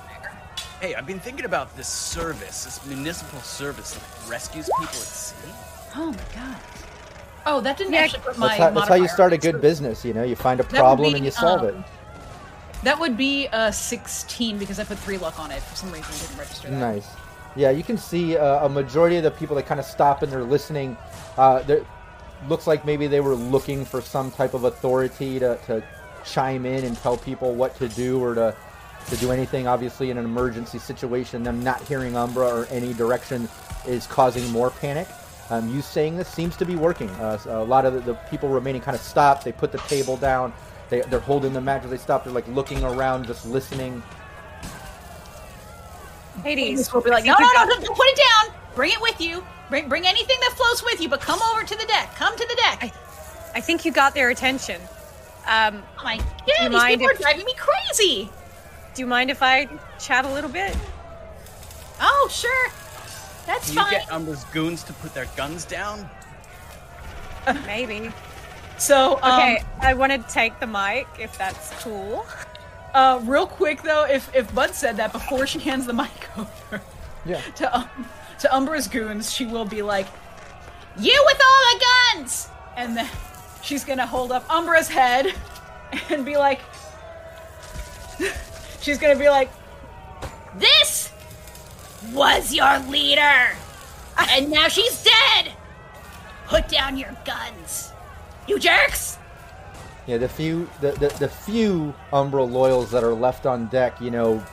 Hey, 0.80 0.94
I've 0.94 1.06
been 1.06 1.20
thinking 1.20 1.46
about 1.46 1.74
this 1.76 1.88
service, 1.88 2.64
this 2.64 2.84
municipal 2.86 3.40
service 3.40 3.94
that 3.94 4.30
rescues 4.30 4.66
people 4.78 4.84
at 4.84 4.92
sea. 4.92 5.34
Oh 5.96 6.10
my 6.12 6.18
god. 6.34 6.56
Oh, 7.46 7.60
that 7.60 7.76
didn't 7.76 7.92
Yeah, 7.92 8.00
actually 8.00 8.20
put 8.20 8.38
my. 8.38 8.48
That's 8.48 8.58
how, 8.60 8.70
that's 8.70 8.88
how 8.88 8.94
you 8.96 9.08
start 9.08 9.32
a 9.32 9.38
good 9.38 9.56
it. 9.56 9.62
business. 9.62 10.04
You 10.04 10.12
know, 10.12 10.24
you 10.24 10.36
find 10.36 10.60
a 10.60 10.64
problem 10.64 11.12
be, 11.12 11.16
and 11.16 11.24
you 11.24 11.30
solve 11.30 11.60
um, 11.62 11.68
it. 11.68 11.74
That 12.82 12.98
would 12.98 13.16
be 13.16 13.48
a 13.52 13.72
16 13.72 14.58
because 14.58 14.78
I 14.78 14.84
put 14.84 14.98
three 14.98 15.16
luck 15.16 15.38
on 15.38 15.50
it. 15.50 15.62
For 15.62 15.76
some 15.76 15.92
reason, 15.92 16.12
I 16.12 16.18
didn't 16.18 16.38
register 16.38 16.70
that. 16.70 16.78
Nice. 16.78 17.08
Yeah, 17.54 17.70
you 17.70 17.82
can 17.82 17.96
see 17.96 18.36
uh, 18.36 18.66
a 18.66 18.68
majority 18.68 19.16
of 19.16 19.22
the 19.22 19.30
people 19.30 19.56
that 19.56 19.66
kind 19.66 19.80
of 19.80 19.86
stop 19.86 20.22
and 20.22 20.30
they're 20.30 20.44
listening. 20.44 20.96
Uh, 21.38 21.62
there 21.62 21.86
looks 22.48 22.66
like 22.66 22.84
maybe 22.84 23.06
they 23.06 23.20
were 23.20 23.34
looking 23.34 23.84
for 23.84 24.02
some 24.02 24.30
type 24.30 24.52
of 24.52 24.64
authority 24.64 25.38
to, 25.38 25.58
to 25.66 25.82
chime 26.24 26.66
in 26.66 26.84
and 26.84 26.96
tell 26.98 27.16
people 27.16 27.54
what 27.54 27.74
to 27.76 27.88
do 27.88 28.22
or 28.22 28.34
to 28.34 28.54
to 29.08 29.16
do 29.18 29.30
anything. 29.30 29.66
Obviously, 29.68 30.10
in 30.10 30.18
an 30.18 30.24
emergency 30.24 30.78
situation, 30.78 31.42
them 31.44 31.62
not 31.62 31.80
hearing 31.82 32.16
Umbra 32.16 32.46
or 32.46 32.66
any 32.66 32.92
direction 32.92 33.48
is 33.86 34.06
causing 34.06 34.48
more 34.50 34.70
panic. 34.70 35.06
Um, 35.50 35.72
you 35.74 35.80
saying 35.82 36.16
this 36.16 36.28
seems 36.28 36.56
to 36.56 36.64
be 36.64 36.74
working. 36.76 37.08
Uh, 37.10 37.38
so 37.38 37.62
a 37.62 37.64
lot 37.64 37.84
of 37.84 37.94
the, 37.94 38.00
the 38.00 38.14
people 38.30 38.48
remaining 38.48 38.80
kind 38.82 38.96
of 38.96 39.00
stop. 39.00 39.44
They 39.44 39.52
put 39.52 39.70
the 39.72 39.78
table 39.78 40.16
down. 40.16 40.52
They, 40.88 41.02
they're 41.02 41.20
holding 41.20 41.52
the 41.52 41.60
match 41.60 41.84
as 41.84 41.90
they 41.90 41.96
stop. 41.96 42.24
They're 42.24 42.32
like 42.32 42.48
looking 42.48 42.82
around, 42.84 43.26
just 43.26 43.46
listening. 43.46 44.02
Hades. 46.42 46.92
We'll 46.92 47.02
be 47.02 47.10
like, 47.10 47.24
I 47.24 47.28
no, 47.28 47.36
think 47.36 47.52
no, 47.54 47.60
no, 47.60 47.66
got- 47.66 47.68
don't, 47.68 47.84
don't 47.84 47.96
put 47.96 48.06
it 48.08 48.18
down. 48.18 48.54
Bring 48.74 48.92
it 48.92 49.00
with 49.00 49.20
you. 49.20 49.42
Bring, 49.70 49.88
bring 49.88 50.06
anything 50.06 50.36
that 50.40 50.52
floats 50.56 50.84
with 50.84 51.00
you, 51.00 51.08
but 51.08 51.20
come 51.20 51.40
over 51.52 51.64
to 51.64 51.76
the 51.76 51.86
deck. 51.86 52.14
Come 52.14 52.36
to 52.36 52.46
the 52.46 52.56
deck. 52.56 52.92
I 53.54 53.60
think 53.60 53.84
you 53.84 53.90
got 53.92 54.14
their 54.14 54.30
attention. 54.30 54.80
Um, 55.46 55.82
oh 55.98 56.04
my 56.04 56.14
you 56.14 56.20
god, 56.58 56.70
these 56.70 56.70
mind 56.72 57.00
people 57.00 57.08
if- 57.08 57.18
are 57.18 57.22
driving 57.22 57.44
me 57.46 57.54
crazy. 57.56 58.28
do 58.94 59.02
you 59.02 59.06
mind 59.06 59.30
if 59.30 59.42
I 59.42 59.68
chat 59.98 60.24
a 60.24 60.32
little 60.32 60.50
bit? 60.50 60.76
Oh, 62.00 62.28
sure. 62.30 62.70
That's 63.46 63.72
Can 63.72 63.84
you 63.84 63.90
get 63.90 64.10
Umbra's 64.12 64.44
goons 64.44 64.82
to 64.84 64.92
put 64.94 65.14
their 65.14 65.26
guns 65.36 65.64
down? 65.64 66.08
Maybe. 67.66 68.10
So, 68.78 69.18
um, 69.22 69.32
Okay, 69.40 69.62
I 69.80 69.94
want 69.94 70.12
to 70.12 70.18
take 70.32 70.58
the 70.60 70.66
mic 70.66 71.06
if 71.18 71.38
that's 71.38 71.70
cool. 71.82 72.26
uh, 72.94 73.20
real 73.24 73.46
quick 73.46 73.82
though, 73.82 74.04
if 74.04 74.34
if 74.34 74.52
Bud 74.54 74.74
said 74.74 74.96
that 74.98 75.12
before 75.12 75.46
she 75.46 75.60
hands 75.60 75.86
the 75.86 75.92
mic 76.02 76.10
over 76.36 76.82
Yeah. 77.24 77.40
to 77.56 77.76
um, 77.78 77.88
to 78.40 78.54
Umbra's 78.54 78.88
goons, 78.88 79.32
she 79.32 79.46
will 79.46 79.64
be 79.64 79.80
like, 79.82 80.06
"You 80.98 81.22
with 81.26 81.40
all 81.40 81.62
the 81.72 81.84
guns!" 82.14 82.48
And 82.76 82.96
then 82.96 83.08
she's 83.62 83.84
gonna 83.84 84.06
hold 84.06 84.30
up 84.32 84.44
Umbra's 84.50 84.88
head 84.88 85.32
and 86.10 86.24
be 86.26 86.36
like, 86.36 86.60
she's 88.80 88.98
gonna 88.98 89.18
be 89.18 89.28
like, 89.30 89.50
This 90.56 91.10
was 92.12 92.54
your 92.54 92.78
leader, 92.80 93.50
and 94.18 94.50
now 94.50 94.68
she's 94.68 95.02
dead. 95.02 95.52
Put 96.46 96.68
down 96.68 96.96
your 96.96 97.16
guns, 97.24 97.92
you 98.46 98.58
jerks. 98.58 99.18
Yeah, 100.06 100.18
the 100.18 100.28
few 100.28 100.68
the, 100.80 100.92
the, 100.92 101.08
the 101.18 101.28
few 101.28 101.92
Umbral 102.12 102.50
loyals 102.50 102.90
that 102.92 103.02
are 103.02 103.14
left 103.14 103.46
on 103.46 103.66
deck, 103.66 104.00
you 104.00 104.10
know, 104.10 104.44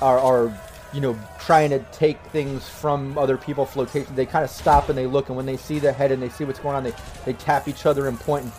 are 0.00 0.18
are 0.18 0.58
you 0.94 1.00
know 1.00 1.18
trying 1.38 1.70
to 1.70 1.78
take 1.92 2.18
things 2.26 2.68
from 2.68 3.18
other 3.18 3.36
people 3.36 3.66
flotation. 3.66 4.14
They 4.14 4.24
kind 4.24 4.44
of 4.44 4.50
stop 4.50 4.88
and 4.88 4.96
they 4.96 5.06
look, 5.06 5.28
and 5.28 5.36
when 5.36 5.46
they 5.46 5.58
see 5.58 5.78
the 5.78 5.92
head 5.92 6.10
and 6.10 6.22
they 6.22 6.30
see 6.30 6.44
what's 6.44 6.58
going 6.58 6.76
on, 6.76 6.84
they 6.84 6.94
they 7.26 7.34
tap 7.34 7.68
each 7.68 7.84
other 7.84 8.08
and 8.08 8.18
point. 8.18 8.44
And, 8.44 8.52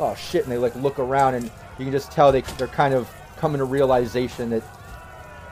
oh 0.00 0.14
shit! 0.16 0.42
And 0.42 0.50
they 0.50 0.58
like 0.58 0.74
look 0.74 0.98
around, 0.98 1.34
and 1.34 1.44
you 1.78 1.84
can 1.84 1.92
just 1.92 2.10
tell 2.10 2.32
they 2.32 2.40
they're 2.40 2.66
kind 2.66 2.92
of 2.92 3.08
coming 3.36 3.58
to 3.58 3.64
realization 3.64 4.50
that 4.50 4.64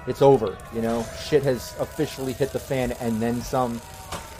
it's 0.06 0.22
over. 0.22 0.56
You 0.74 0.82
know, 0.82 1.04
shit 1.22 1.42
has 1.42 1.74
officially 1.78 2.32
hit 2.32 2.52
the 2.52 2.58
fan, 2.58 2.92
and 2.92 3.20
then 3.20 3.40
some. 3.40 3.80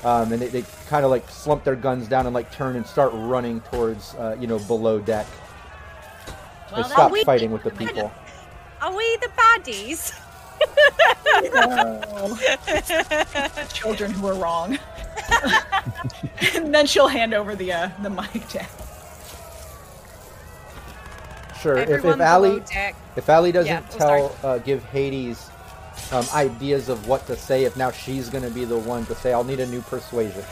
Um, 0.05 0.33
and 0.33 0.43
they, 0.43 0.49
they 0.49 0.65
kind 0.89 1.05
of 1.05 1.11
like 1.11 1.29
slump 1.31 1.65
their 1.65 1.77
guns 1.77 2.09
down 2.09 2.27
and 2.27 2.35
like 2.35 2.53
turn 2.53 2.77
and 2.77 2.87
start 2.87 3.11
running 3.15 3.61
towards 3.63 4.15
uh, 4.17 4.37
you 4.39 4.47
know 4.47 4.59
below 4.59 5.01
deck. 5.01 5.27
Well, 6.71 6.83
they 6.83 6.89
stop 6.89 7.11
we- 7.11 7.25
fighting 7.25 7.51
with 7.51 7.63
the 7.63 7.71
people. 7.71 8.13
Are 8.83 8.95
we 8.95 9.17
the 9.17 9.29
baddies? 9.29 10.13
"Children 13.73 14.11
who 14.13 14.27
are 14.27 14.35
wrong." 14.35 14.79
and 16.55 16.75
then 16.75 16.87
she'll 16.87 17.09
hand 17.09 17.33
over 17.33 17.57
the 17.57 17.73
uh, 17.73 17.89
the 18.03 18.11
mic 18.11 18.47
to. 18.49 18.67
Sure. 21.61 21.79
If, 21.79 21.89
Everyone 21.89 22.21
if 22.21 22.27
Allie 22.27 22.61
below 22.61 22.93
if 23.17 23.29
Allie 23.29 23.53
doesn't 23.53 23.73
Yeah, 23.73 23.83
oh, 23.95 23.99
tell 23.99 24.37
uh, 24.43 24.59
give 24.59 24.85
Hades 24.85 25.51
um, 26.13 26.27
ideas 26.35 26.89
of 26.89 27.07
what 27.09 27.27
to 27.27 27.37
say, 27.37 27.65
if 27.65 27.77
now 27.77 27.91
she's 27.91 28.29
going 28.29 28.45
to 28.45 28.51
be 28.51 28.65
the 28.65 28.79
one 28.79 29.07
to 29.07 29.15
say, 29.15 29.33
"I'll 29.33 29.45
need 29.45 29.61
a 29.61 29.67
new 29.67 29.83
persuasion." 29.83 30.45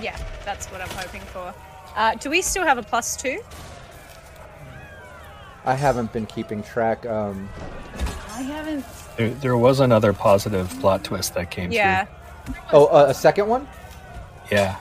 Yeah, 0.00 0.16
that's 0.44 0.66
what 0.66 0.80
I'm 0.80 0.88
hoping 0.90 1.20
for. 1.22 1.54
Uh, 1.96 2.14
do 2.14 2.30
we 2.30 2.42
still 2.42 2.64
have 2.64 2.78
a 2.78 2.82
plus 2.82 3.16
two? 3.16 3.40
I 5.64 5.74
haven't 5.74 6.12
been 6.12 6.26
keeping 6.26 6.62
track. 6.62 7.06
Um, 7.06 7.48
I 8.34 8.42
haven't. 8.42 8.84
There, 9.16 9.30
there 9.30 9.56
was 9.56 9.80
another 9.80 10.12
positive 10.12 10.68
plot 10.80 11.04
twist 11.04 11.34
that 11.34 11.50
came 11.50 11.70
Yeah. 11.70 12.06
oh, 12.72 12.86
uh, 12.86 13.06
a 13.08 13.14
second 13.14 13.46
one? 13.48 13.66
through. 13.66 14.58
Yeah. 14.58 14.76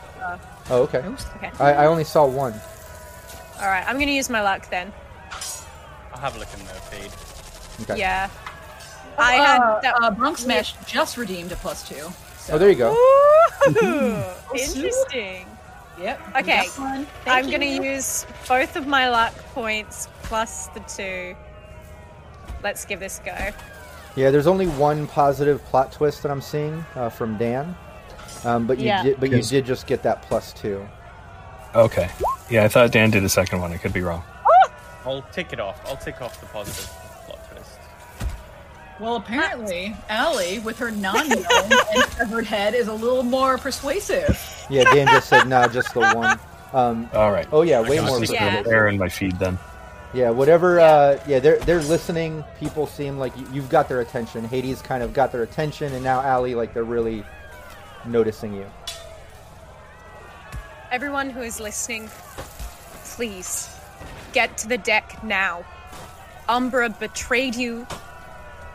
Oh, 0.69 0.84
okay. 0.84 0.99
Okay. 1.36 1.51
I, 1.60 1.73
I 1.73 1.86
only 1.88 2.03
saw 2.03 2.25
one. 2.25 2.53
All 3.60 3.67
right. 3.67 3.84
I'm 3.88 3.99
gonna 3.99 4.12
use 4.12 4.29
my 4.29 4.41
luck 4.41 4.69
then. 4.69 4.91
I'll 6.13 6.19
have 6.19 6.36
a 6.36 6.39
look 6.39 6.47
in 6.53 6.60
the 6.60 6.73
feed. 6.73 7.12
Okay. 7.84 7.99
Yeah. 7.99 8.29
I 9.17 9.34
had 9.34 9.60
uh, 9.60 9.80
that. 9.82 9.95
uh, 10.02 10.12
Bronx 10.12 10.43
Smash 10.43 10.74
just 10.86 11.17
redeemed 11.17 11.52
a 11.52 11.56
plus 11.58 11.88
two. 11.88 11.95
So. 12.38 12.54
Oh, 12.54 12.58
there 12.58 12.69
you 12.69 12.76
go. 12.76 12.91
Ooh, 13.67 14.24
interesting. 14.58 15.45
Yep. 16.00 16.19
Okay. 16.38 16.65
got 16.65 16.80
one. 16.80 17.06
Thank 17.26 17.45
I'm 17.45 17.52
gonna 17.52 17.65
use 17.65 18.26
both 18.47 18.76
of 18.76 18.88
my 18.88 19.10
luck 19.10 19.34
points 19.54 20.08
plus 20.24 20.67
the 20.69 20.80
two. 20.82 21.36
Let's 22.63 22.86
give 22.86 23.00
this 23.00 23.19
a 23.19 23.24
go. 23.26 23.50
Yeah, 24.15 24.32
there's 24.32 24.47
only 24.47 24.67
one 24.67 25.08
positive 25.08 25.63
plot 25.65 25.91
twist 25.91 26.24
that 26.24 26.32
I'm 26.32 26.41
seeing 26.41 26.84
uh, 26.95 27.10
from 27.10 27.38
Dan. 27.38 27.76
Um, 28.43 28.65
but 28.65 28.80
you 28.80 28.88
Yeah. 28.88 29.04
did, 29.04 29.19
but 29.19 29.30
you 29.32 29.41
did 29.41 29.65
just 29.65 29.86
get 29.88 30.02
that 30.04 30.21
plus 30.24 30.54
two. 30.54 30.88
Okay. 31.76 32.10
Yeah, 32.50 32.63
I 32.65 32.67
thought 32.67 32.91
Dan 32.91 33.12
did 33.12 33.24
the 33.24 33.30
second 33.30 33.62
one. 33.62 33.71
I 33.71 33.78
could 33.78 33.93
be 33.93 34.02
wrong. 34.02 34.24
I'll 35.06 35.21
tick 35.32 35.54
it 35.54 35.60
off. 35.60 35.82
I'll 35.88 35.97
tick 35.97 36.21
off 36.21 36.39
the 36.39 36.47
positive 36.47 36.86
plot 36.91 36.95
twist. 36.95 37.01
Well, 39.02 39.16
apparently, 39.16 39.96
Allie, 40.10 40.60
with 40.60 40.78
her 40.78 40.92
non-gnome 40.92 41.44
and 41.96 42.04
severed 42.12 42.46
head, 42.46 42.76
is 42.76 42.88
a 42.88 42.94
little 42.94 43.24
more 43.24 43.58
persuasive. 43.58 44.40
Yeah, 44.70 44.84
Dan 44.94 45.08
just 45.08 45.28
said 45.28 45.48
no, 45.48 45.68
just 45.68 45.94
the 45.94 46.02
one. 46.14 46.40
Um, 46.74 47.10
All 47.14 47.34
right. 47.34 47.46
oh 47.52 47.64
yeah, 47.64 47.82
way 47.82 48.00
more. 48.00 48.16
it. 48.16 48.22
Just 48.22 48.32
Yeah. 48.32 48.46
persuasive. 48.48 48.72
Error 48.72 48.88
in 48.88 48.98
my 48.98 49.10
feed 49.10 49.38
then. 49.38 49.60
Yeah, 50.14 50.30
whatever. 50.30 50.80
Uh, 50.80 51.22
yeah, 51.28 51.40
they're 51.40 51.60
they're 51.60 51.82
listening. 51.82 52.46
People 52.62 52.88
seem 52.88 53.18
like 53.20 53.36
you, 53.38 53.46
you've 53.52 53.68
got 53.70 53.90
their 53.90 54.00
attention. 54.00 54.46
Hades 54.46 54.82
kind 54.82 55.04
of 55.04 55.12
got 55.14 55.34
their 55.34 55.44
attention, 55.44 55.92
and 55.92 56.02
now 56.02 56.22
Allie, 56.22 56.56
like 56.56 56.74
they're 56.74 56.86
really 56.86 57.26
noticing 58.06 58.54
you. 58.54 58.66
Everyone 60.94 61.30
who 61.30 61.42
is 61.42 61.60
listening, 61.60 62.10
please 63.04 63.70
get 64.32 64.58
to 64.60 64.70
the 64.70 64.78
deck 64.78 65.22
now. 65.26 65.66
Umbra 66.48 66.90
betrayed 66.90 67.56
you, 67.56 67.86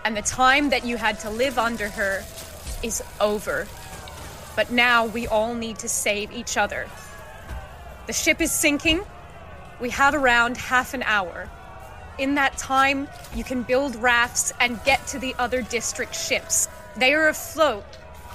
and 0.07 0.16
the 0.16 0.23
time 0.23 0.71
that 0.71 0.87
you 0.87 0.97
had 0.97 1.19
to 1.19 1.29
live 1.31 1.59
under 1.59 1.88
her 1.88 2.23
is 2.85 3.03
over. 3.21 3.66
But 4.55 4.71
now 4.71 5.07
we 5.07 5.27
all 5.27 5.53
need 5.53 5.81
to 5.81 5.88
save 5.88 6.31
each 6.31 6.57
other. 6.57 6.87
The 8.07 8.12
ship 8.12 8.40
is 8.40 8.53
sinking. 8.53 9.03
We 9.81 9.90
have 9.90 10.14
around 10.14 10.59
half 10.59 10.95
an 10.95 11.03
hour. 11.03 11.51
In 12.19 12.37
that 12.37 12.57
time, 12.57 13.09
you 13.35 13.42
can 13.42 13.64
build 13.64 13.97
rafts 13.97 14.53
and 14.61 14.79
get 14.85 15.05
to 15.09 15.19
the 15.19 15.35
other 15.40 15.61
district 15.61 16.14
ships. 16.14 16.69
They 16.97 17.12
are 17.12 17.27
afloat, 17.27 17.85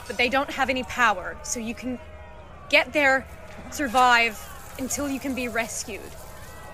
but 0.08 0.18
they 0.18 0.28
don't 0.28 0.52
have 0.52 0.70
any 0.70 0.84
power, 0.84 1.38
so 1.42 1.62
you 1.62 1.74
can 1.74 2.00
get 2.68 2.92
there, 2.92 3.26
survive 3.72 4.38
until 4.78 5.10
you 5.10 5.22
can 5.22 5.36
be 5.36 5.48
rescued. 5.48 6.12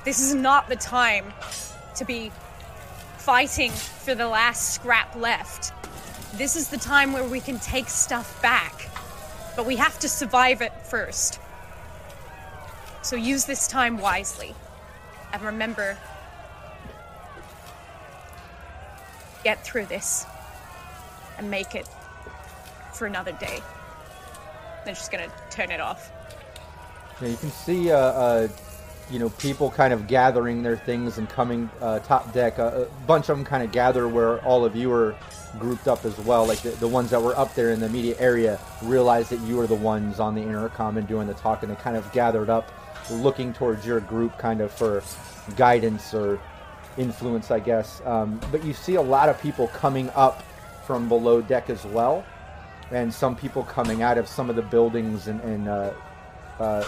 This 0.05 0.19
is 0.19 0.33
not 0.33 0.69
the 0.69 0.75
time 0.75 1.33
to 1.97 2.03
be 2.03 2.31
fighting 3.27 3.71
for 3.71 4.15
the 4.15 4.25
last 4.25 4.73
scrap 4.73 5.13
left. 5.17 5.73
This 6.37 6.55
is 6.55 6.69
the 6.69 6.77
time 6.77 7.11
where 7.11 7.27
we 7.27 7.41
can 7.41 7.59
take 7.59 7.89
stuff 7.89 8.41
back, 8.41 8.89
but 9.57 9.65
we 9.65 9.75
have 9.75 9.99
to 9.99 10.07
survive 10.07 10.61
it 10.61 10.71
first. 10.85 11.37
So 13.01 13.17
use 13.17 13.43
this 13.43 13.67
time 13.67 13.97
wisely. 13.97 14.55
And 15.33 15.41
remember 15.41 15.97
get 19.43 19.61
through 19.61 19.87
this 19.87 20.25
and 21.37 21.51
make 21.51 21.75
it 21.75 21.89
for 22.93 23.07
another 23.07 23.33
day. 23.33 23.59
They're 24.85 24.93
just 24.93 25.11
gonna 25.11 25.27
turn 25.49 25.71
it 25.71 25.81
off. 25.81 26.09
Yeah, 27.21 27.27
you 27.27 27.35
can 27.35 27.51
see, 27.51 27.91
uh, 27.91 27.97
uh, 27.97 28.47
you 29.09 29.19
know, 29.19 29.29
people 29.29 29.71
kind 29.71 29.93
of 29.93 30.07
gathering 30.07 30.63
their 30.63 30.77
things 30.77 31.17
and 31.17 31.29
coming 31.29 31.69
uh, 31.81 31.99
top 31.99 32.33
deck. 32.33 32.59
Uh, 32.59 32.85
a 32.85 33.05
bunch 33.05 33.29
of 33.29 33.37
them 33.37 33.45
kind 33.45 33.63
of 33.63 33.71
gather 33.71 34.07
where 34.07 34.43
all 34.43 34.65
of 34.65 34.75
you 34.75 34.91
are 34.91 35.15
grouped 35.57 35.87
up 35.87 36.03
as 36.05 36.17
well. 36.19 36.45
Like 36.45 36.59
the, 36.59 36.71
the 36.71 36.87
ones 36.87 37.09
that 37.11 37.21
were 37.21 37.37
up 37.37 37.53
there 37.55 37.71
in 37.71 37.79
the 37.79 37.85
immediate 37.85 38.19
area 38.19 38.59
realized 38.83 39.29
that 39.29 39.39
you 39.41 39.55
were 39.55 39.67
the 39.67 39.75
ones 39.75 40.19
on 40.19 40.35
the 40.35 40.41
intercom 40.41 40.97
and 40.97 41.07
doing 41.07 41.27
the 41.27 41.33
talking. 41.35 41.69
They 41.69 41.75
kind 41.75 41.95
of 41.95 42.11
gathered 42.11 42.49
up, 42.49 42.71
looking 43.09 43.53
towards 43.53 43.85
your 43.85 44.01
group, 44.01 44.37
kind 44.37 44.61
of 44.61 44.71
for 44.71 45.03
guidance 45.55 46.13
or 46.13 46.39
influence, 46.97 47.51
I 47.51 47.59
guess. 47.59 48.01
Um, 48.05 48.39
but 48.51 48.63
you 48.63 48.73
see 48.73 48.95
a 48.95 49.01
lot 49.01 49.29
of 49.29 49.41
people 49.41 49.67
coming 49.69 50.09
up 50.15 50.43
from 50.85 51.07
below 51.07 51.41
deck 51.41 51.69
as 51.69 51.85
well, 51.85 52.25
and 52.91 53.13
some 53.13 53.35
people 53.35 53.63
coming 53.63 54.01
out 54.01 54.17
of 54.17 54.27
some 54.27 54.49
of 54.49 54.55
the 54.55 54.61
buildings 54.61 55.27
and, 55.27 55.39
and 55.41 55.67
uh, 55.67 55.93
uh, 56.59 56.83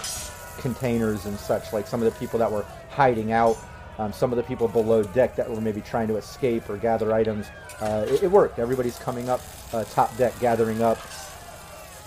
containers 0.59 1.25
and 1.25 1.37
such. 1.39 1.73
Like 1.73 1.87
some 1.87 2.01
of 2.01 2.11
the 2.11 2.19
people 2.19 2.39
that 2.39 2.51
were 2.51 2.65
hiding 2.89 3.31
out, 3.31 3.57
um, 3.97 4.13
some 4.13 4.31
of 4.31 4.37
the 4.37 4.43
people 4.43 4.67
below 4.67 5.03
deck 5.03 5.35
that 5.35 5.49
were 5.49 5.61
maybe 5.61 5.81
trying 5.81 6.07
to 6.07 6.17
escape 6.17 6.69
or 6.69 6.77
gather 6.77 7.13
items. 7.13 7.47
Uh, 7.81 8.05
it, 8.07 8.23
it 8.23 8.31
worked. 8.31 8.59
Everybody's 8.59 8.97
coming 8.97 9.29
up 9.29 9.41
uh, 9.73 9.83
top 9.85 10.15
deck, 10.17 10.37
gathering 10.39 10.81
up, 10.81 10.97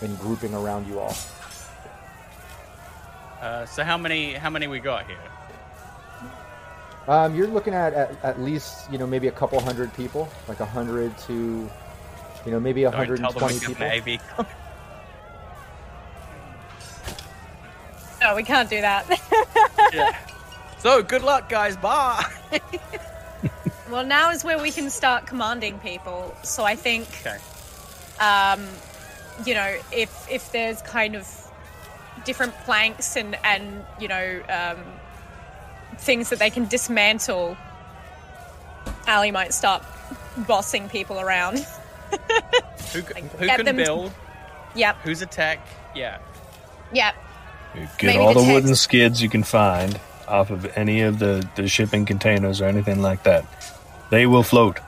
and 0.01 0.19
grouping 0.19 0.55
around 0.55 0.87
you 0.87 0.99
all. 0.99 1.15
Uh, 3.41 3.67
so 3.67 3.83
how 3.83 3.99
many 3.99 4.35
how 4.35 4.51
many 4.51 4.67
we 4.69 4.79
got 4.79 5.07
here? 5.07 5.19
Um, 7.09 7.35
you're 7.35 7.49
looking 7.49 7.75
at, 7.75 7.93
at 7.95 8.25
at 8.25 8.41
least 8.41 8.91
you 8.91 8.99
know 8.99 9.07
maybe 9.07 9.29
a 9.29 9.33
couple 9.33 9.59
hundred 9.61 9.93
people, 9.95 10.29
like 10.47 10.61
a 10.61 10.67
hundred 10.67 11.17
to 11.27 11.69
you 12.47 12.51
know 12.53 12.61
maybe 12.61 12.83
Don't 12.83 12.93
tell 12.93 13.05
them 13.07 13.23
120 13.23 13.59
people. 13.67 13.85
an 14.39 14.47
No, 18.23 18.37
we 18.37 18.43
can't 18.45 18.71
do 18.71 18.81
that. 18.81 19.09
yeah. 19.93 20.17
So 20.79 21.03
good 21.03 21.23
luck, 21.23 21.49
guys. 21.49 21.77
Bye. 21.77 22.25
well, 23.91 24.05
now 24.05 24.31
is 24.31 24.45
where 24.45 24.59
we 24.61 24.71
can 24.71 24.91
start 24.91 25.27
commanding 25.27 25.79
people. 25.81 26.35
So 26.43 26.65
I 26.65 26.77
think, 26.77 27.09
okay. 27.25 27.39
um, 28.21 28.65
you 29.45 29.55
know, 29.55 29.77
if 29.93 30.31
if 30.31 30.53
there's 30.53 30.81
kind 30.83 31.17
of 31.17 31.29
different 32.25 32.55
planks 32.65 33.17
and 33.17 33.37
and 33.45 33.85
you 33.99 34.09
know 34.09 34.43
um, 34.49 34.79
things 35.99 36.31
that 36.31 36.39
they 36.39 36.51
can 36.51 36.67
dismantle, 36.67 37.57
Ali 39.09 39.31
might 39.31 39.53
start 39.53 39.83
bossing 40.47 40.89
people 40.89 41.21
around. 41.21 41.59
Who, 42.93 43.01
Like, 43.15 43.31
who 43.37 43.47
can 43.47 43.65
to- 43.65 43.73
build? 43.73 44.13
Yep, 44.75 44.97
Who's 45.03 45.21
attack? 45.23 45.59
Yeah. 45.95 46.19
yep. 46.95 47.15
Get 47.75 48.03
Maybe 48.03 48.19
all 48.19 48.29
the 48.29 48.35
the, 48.35 48.41
text- 48.41 48.53
wooden 48.53 48.75
skids 48.77 49.23
you 49.23 49.29
can 49.29 49.43
find 49.43 49.99
off 50.29 50.51
of 50.51 50.67
any 50.77 51.01
of 51.03 51.19
the, 51.19 51.47
the 51.57 51.69
shipping 51.69 52.05
containers 52.05 52.61
or 52.61 52.67
anything 52.67 53.03
like 53.03 53.23
that. 53.25 53.45
They 54.11 54.27
will 54.27 54.43
float. 54.43 54.79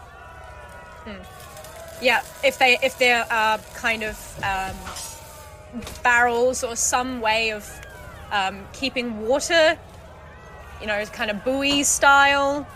Yeah, 2.02 2.22
if 2.42 2.58
they 2.58 2.76
if 2.82 2.98
there 2.98 3.24
are 3.32 3.58
kind 3.74 4.02
of 4.02 4.44
um, 4.44 5.82
barrels 6.02 6.62
or 6.62 6.76
some 6.76 7.22
way 7.22 7.50
of 7.50 7.66
um, 8.30 8.66
keeping 8.74 9.26
water, 9.26 9.78
you 10.80 10.86
know, 10.86 11.02
kind 11.06 11.30
of 11.30 11.42
buoy 11.44 11.82
style, 11.82 12.66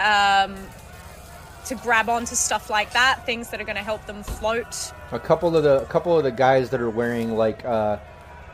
um, 0.00 0.56
to 1.66 1.74
grab 1.76 2.08
onto 2.08 2.34
stuff 2.34 2.70
like 2.70 2.92
that, 2.92 3.24
things 3.24 3.50
that 3.50 3.60
are 3.60 3.64
going 3.64 3.76
to 3.76 3.82
help 3.82 4.04
them 4.06 4.22
float. 4.22 4.92
A 5.12 5.20
couple 5.20 5.56
of 5.56 5.62
the 5.62 5.82
a 5.82 5.86
couple 5.86 6.16
of 6.16 6.24
the 6.24 6.32
guys 6.32 6.70
that 6.70 6.80
are 6.80 6.90
wearing 6.90 7.36
like 7.36 7.64
uh, 7.64 7.98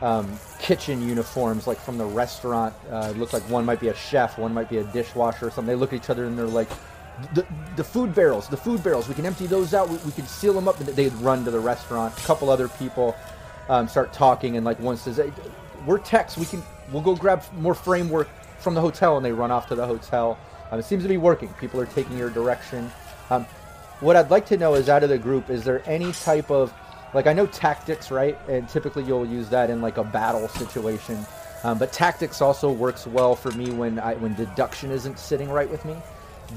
um, 0.01 0.39
kitchen 0.59 1.07
uniforms, 1.07 1.67
like 1.67 1.79
from 1.79 1.97
the 1.97 2.05
restaurant, 2.05 2.73
uh, 2.91 3.11
looks 3.11 3.33
like 3.33 3.43
one 3.43 3.65
might 3.65 3.79
be 3.79 3.89
a 3.89 3.95
chef, 3.95 4.37
one 4.37 4.53
might 4.53 4.69
be 4.69 4.77
a 4.77 4.83
dishwasher 4.85 5.47
or 5.47 5.51
something. 5.51 5.67
They 5.67 5.75
look 5.75 5.93
at 5.93 5.97
each 5.97 6.09
other 6.09 6.25
and 6.25 6.37
they're 6.37 6.45
like, 6.45 6.69
"The 7.33 7.45
the 7.75 7.83
food 7.83 8.13
barrels, 8.13 8.47
the 8.47 8.57
food 8.57 8.83
barrels. 8.83 9.07
We 9.07 9.15
can 9.15 9.25
empty 9.25 9.47
those 9.47 9.73
out. 9.73 9.89
We, 9.89 9.97
we 9.97 10.11
can 10.11 10.27
seal 10.27 10.53
them 10.53 10.67
up." 10.67 10.79
And 10.79 10.89
they'd 10.89 11.13
run 11.15 11.45
to 11.45 11.51
the 11.51 11.59
restaurant. 11.59 12.17
A 12.17 12.21
couple 12.21 12.49
other 12.49 12.67
people 12.67 13.15
um, 13.69 13.87
start 13.87 14.13
talking, 14.13 14.57
and 14.57 14.65
like 14.65 14.79
one 14.79 14.97
says, 14.97 15.17
hey, 15.17 15.31
"We're 15.85 15.99
techs. 15.99 16.37
We 16.37 16.45
can 16.45 16.61
we'll 16.91 17.01
go 17.01 17.15
grab 17.15 17.43
more 17.53 17.73
framework 17.73 18.27
from 18.59 18.73
the 18.73 18.81
hotel," 18.81 19.17
and 19.17 19.25
they 19.25 19.31
run 19.31 19.51
off 19.51 19.67
to 19.69 19.75
the 19.75 19.85
hotel. 19.85 20.37
Um, 20.71 20.79
it 20.79 20.83
seems 20.83 21.03
to 21.03 21.09
be 21.09 21.17
working. 21.17 21.49
People 21.59 21.79
are 21.79 21.85
taking 21.85 22.17
your 22.17 22.29
direction. 22.29 22.91
Um, 23.29 23.45
what 24.01 24.15
I'd 24.15 24.29
like 24.29 24.45
to 24.47 24.57
know 24.57 24.73
is 24.75 24.89
out 24.89 25.03
of 25.03 25.09
the 25.09 25.17
group, 25.17 25.49
is 25.49 25.63
there 25.63 25.81
any 25.85 26.11
type 26.11 26.51
of 26.51 26.73
like 27.15 27.27
I 27.27 27.33
know 27.33 27.47
tactics, 27.47 28.11
right? 28.11 28.37
And 28.49 28.67
typically 28.67 29.03
you'll 29.05 29.25
use 29.25 29.47
that 29.49 29.69
in 29.69 29.81
like 29.81 29.97
a 29.97 30.03
battle 30.03 30.47
situation. 30.49 31.25
Um, 31.63 31.79
but 31.79 31.93
tactics 31.93 32.41
also 32.41 32.71
works 32.71 33.07
well 33.07 33.35
for 33.35 33.51
me 33.51 33.71
when 33.71 33.97
I 33.97 34.15
when 34.15 34.35
deduction 34.35 34.91
isn't 34.91 35.17
sitting 35.17 35.49
right 35.49 35.69
with 35.69 35.83
me. 35.85 35.95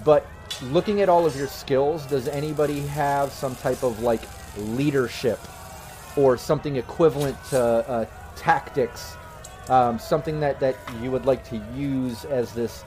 But 0.05 0.27
looking 0.65 1.01
at 1.01 1.09
all 1.09 1.25
of 1.25 1.37
your 1.37 1.47
skills, 1.47 2.05
does 2.07 2.27
anybody 2.29 2.81
have 2.89 3.33
some 3.33 3.55
type 3.57 3.83
of 3.85 4.01
like 4.01 4.23
leadership 4.57 5.39
or 6.17 6.37
something 6.37 6.77
equivalent 6.77 7.43
to 7.51 7.61
uh, 7.61 8.05
tactics? 8.37 9.17
Um, 9.69 9.99
something 9.99 10.41
that 10.41 10.59
that 10.59 10.77
you 11.01 11.13
would 11.13 11.25
like 11.25 11.45
to 11.51 11.57
use 11.75 12.25
as 12.25 12.53
this 12.53 12.85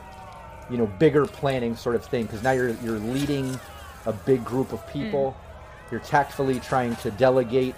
you 0.69 0.77
know 0.77 0.88
bigger 0.88 1.25
planning 1.25 1.75
sort 1.77 1.95
of 1.95 2.03
thing 2.03 2.23
because 2.23 2.43
now 2.43 2.51
you're 2.51 2.71
you're 2.84 2.99
leading 2.99 3.57
a 4.05 4.12
big 4.13 4.43
group 4.43 4.73
of 4.73 4.86
people 4.88 5.38
you're 5.91 5.99
tactfully 5.99 6.60
trying 6.60 6.95
to 6.97 7.12
delegate 7.12 7.75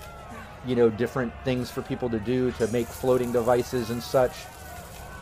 you 0.65 0.75
know 0.75 0.89
different 0.89 1.33
things 1.43 1.69
for 1.69 1.81
people 1.81 2.09
to 2.09 2.19
do 2.19 2.51
to 2.53 2.67
make 2.67 2.87
floating 2.87 3.31
devices 3.31 3.89
and 3.89 4.01
such 4.01 4.33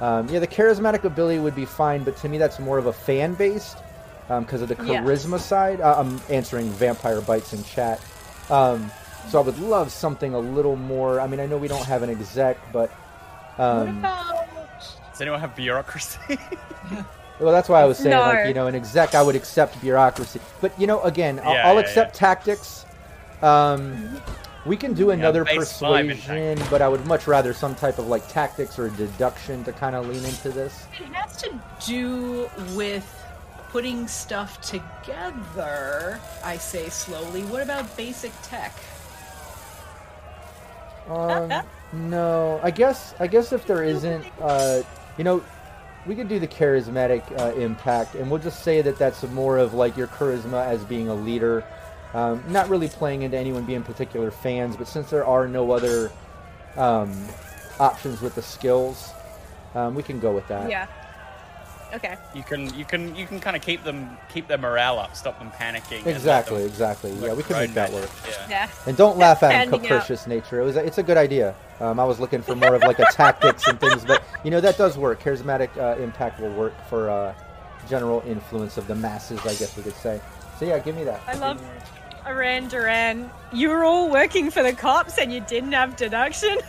um, 0.02 0.28
yeah 0.30 0.40
the 0.40 0.48
charismatic 0.48 1.04
ability 1.04 1.40
would 1.40 1.56
be 1.56 1.66
fine 1.66 2.04
but 2.04 2.16
to 2.18 2.30
me 2.30 2.38
that's 2.38 2.60
more 2.60 2.78
of 2.78 2.86
a 2.88 2.94
fan 2.94 3.34
based 3.34 3.78
because 4.40 4.62
of 4.62 4.68
the 4.70 4.76
Yeah. 4.86 5.02
charisma 5.04 5.40
side 5.40 5.82
uh, 5.82 5.96
i'm 6.00 6.22
answering 6.30 6.70
vampire 6.72 7.22
bites 7.22 7.54
in 7.54 7.64
chat 7.64 8.00
um, 8.50 8.90
so 9.30 9.40
i 9.40 9.42
would 9.42 9.60
love 9.60 9.92
something 9.92 10.34
a 10.34 10.40
little 10.40 10.76
more 10.76 11.20
i 11.20 11.28
mean 11.28 11.40
i 11.40 11.46
know 11.46 11.58
we 11.58 11.68
don't 11.68 11.86
have 11.86 12.02
an 12.04 12.10
exec 12.10 12.58
but 12.72 12.92
um, 13.58 14.02
Does 14.02 15.20
anyone 15.22 15.40
have 15.40 15.56
bureaucracy? 15.56 16.18
Well, 17.40 17.52
that's 17.52 17.70
why 17.70 17.82
I 17.82 17.86
was 17.86 17.98
saying, 17.98 18.12
No. 18.12 18.22
like, 18.22 18.48
you 18.48 18.54
know, 18.54 18.68
an 18.68 18.76
exec, 18.76 19.16
I 19.16 19.24
would 19.24 19.36
accept 19.36 19.80
bureaucracy. 19.82 20.40
But, 20.60 20.80
you 20.80 20.86
know, 20.86 21.02
again, 21.02 21.40
I'll, 21.44 21.54
Yeah, 21.54 21.68
I'll 21.68 21.74
yeah, 21.76 21.80
accept 21.80 22.16
tactics. 22.16 22.86
Um, 23.42 24.22
we 24.64 24.78
can 24.78 24.94
do 24.94 25.10
another 25.10 25.44
base 25.44 25.58
persuasion, 25.58 26.62
but 26.70 26.84
I 26.84 26.88
would 26.88 27.04
much 27.08 27.26
rather 27.26 27.52
some 27.52 27.74
type 27.74 27.98
of, 27.98 28.08
like, 28.08 28.28
tactics 28.28 28.78
or 28.78 28.90
deduction 28.90 29.64
to 29.64 29.72
kind 29.72 29.96
of 29.96 30.08
lean 30.08 30.24
into 30.24 30.50
this. 30.50 30.86
It 31.00 31.08
has 31.14 31.36
to 31.38 31.60
do 31.84 32.48
with 32.76 33.08
putting 33.72 34.08
stuff 34.08 34.62
together. 34.62 36.20
I 36.44 36.58
say 36.58 36.90
slowly. 36.90 37.42
What 37.46 37.64
about 37.64 37.98
basic 37.98 38.34
tech? 38.44 38.74
Um, 41.10 41.52
no, 41.92 42.60
I 42.62 42.70
guess, 42.70 43.16
I 43.20 43.26
guess 43.28 43.52
if 43.52 43.66
there 43.66 43.84
isn't, 43.84 44.26
uh, 44.40 44.84
you 45.18 45.24
know, 45.24 45.42
we 46.06 46.16
could 46.16 46.28
do 46.28 46.40
the 46.40 46.48
charismatic 46.48 47.24
uh, 47.40 47.54
impact, 47.54 48.16
and 48.16 48.30
we'll 48.30 48.42
just 48.42 48.64
say 48.64 48.82
that 48.82 48.98
that's 48.98 49.24
more 49.30 49.58
of 49.58 49.74
like 49.74 49.96
your 49.96 50.08
charisma 50.08 50.66
as 50.66 50.84
being 50.84 51.10
a 51.10 51.16
leader, 51.16 51.64
um, 52.14 52.44
not 52.48 52.70
really 52.70 52.88
playing 52.88 53.22
into 53.22 53.38
anyone 53.38 53.66
being 53.66 53.84
particular 53.84 54.32
fans. 54.32 54.76
But 54.76 54.88
since 54.88 55.10
there 55.10 55.26
are 55.26 55.48
no 55.48 55.72
other 55.72 56.12
um, 56.76 57.14
options 57.80 58.22
with 58.22 58.36
the 58.36 58.42
skills, 58.42 59.12
um, 59.76 59.96
we 59.96 60.04
can 60.04 60.20
go 60.20 60.34
with 60.34 60.48
that. 60.48 60.70
Yeah. 60.70 60.88
Okay. 61.94 62.18
you 62.34 62.44
can 62.44 62.74
you 62.74 62.86
can 62.86 63.16
you 63.16 63.26
can 63.26 63.40
kind 63.40 63.56
of 63.56 63.62
keep 63.62 63.84
them 63.84 64.18
keep 64.30 64.48
their 64.48 64.58
morale 64.58 65.00
up, 65.00 65.16
stop 65.16 65.38
them 65.40 65.52
panicking. 65.52 66.06
Exactly, 66.06 66.60
them 66.60 66.68
exactly. 66.68 67.12
Yeah, 67.14 67.34
we 67.34 67.44
can 67.44 67.58
make 67.58 67.74
that 67.74 67.92
work. 67.92 68.10
Yeah. 68.28 68.48
Yeah. 68.50 68.70
And 68.88 68.96
don't 68.96 69.18
laugh 69.18 69.44
at 69.44 69.52
Handing 69.54 69.82
out. 69.82 69.88
capricious 69.88 70.28
nature. 70.28 70.62
It 70.62 70.66
was 70.66 70.76
it's 70.76 70.98
a 70.98 71.04
good 71.04 71.18
idea. 71.18 71.56
Um, 71.80 72.00
I 72.00 72.06
was 72.06 72.20
looking 72.20 72.42
for 72.42 72.56
more 72.56 72.76
of 72.76 72.82
like 72.82 73.00
a 73.00 73.06
tactics 73.12 73.68
and 73.68 73.80
things, 73.80 74.06
but 74.06 74.24
you 74.44 74.52
know 74.52 74.62
that 74.62 74.78
does 74.78 74.98
work. 74.98 75.22
Charismatic 75.22 75.76
uh, 75.78 76.00
impact 76.02 76.40
will 76.40 76.54
work 76.54 76.74
for 76.88 77.10
uh, 77.10 77.34
general 77.90 78.24
influence 78.26 78.78
of 78.78 78.88
the 78.88 78.96
masses, 78.96 79.40
I 79.42 79.56
guess 79.56 79.76
we 79.76 79.84
could 79.84 79.96
say. 79.96 80.22
So 80.60 80.66
yeah, 80.66 80.80
give 80.80 80.96
me 80.96 81.04
that. 81.04 81.22
I 81.28 81.34
love 81.36 81.62
Iran 82.26 82.68
Duran. 82.68 83.30
You 83.52 83.70
were 83.70 83.84
all 83.84 84.10
working 84.10 84.52
for 84.52 84.64
the 84.64 84.74
cops 84.74 85.18
and 85.18 85.34
you 85.34 85.42
didn't 85.42 85.72
have 85.72 85.96
deduction. 85.96 86.58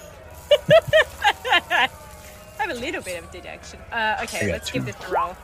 I 2.63 2.67
have 2.67 2.77
a 2.77 2.81
little 2.81 3.03
bit 3.03 3.21
of 3.21 3.29
deduction. 3.33 3.81
Uh, 3.91 4.21
okay, 4.23 4.53
let's 4.53 4.69
two. 4.69 4.75
give 4.75 4.87
this 4.87 4.95
a 5.09 5.13
roll. 5.13 5.37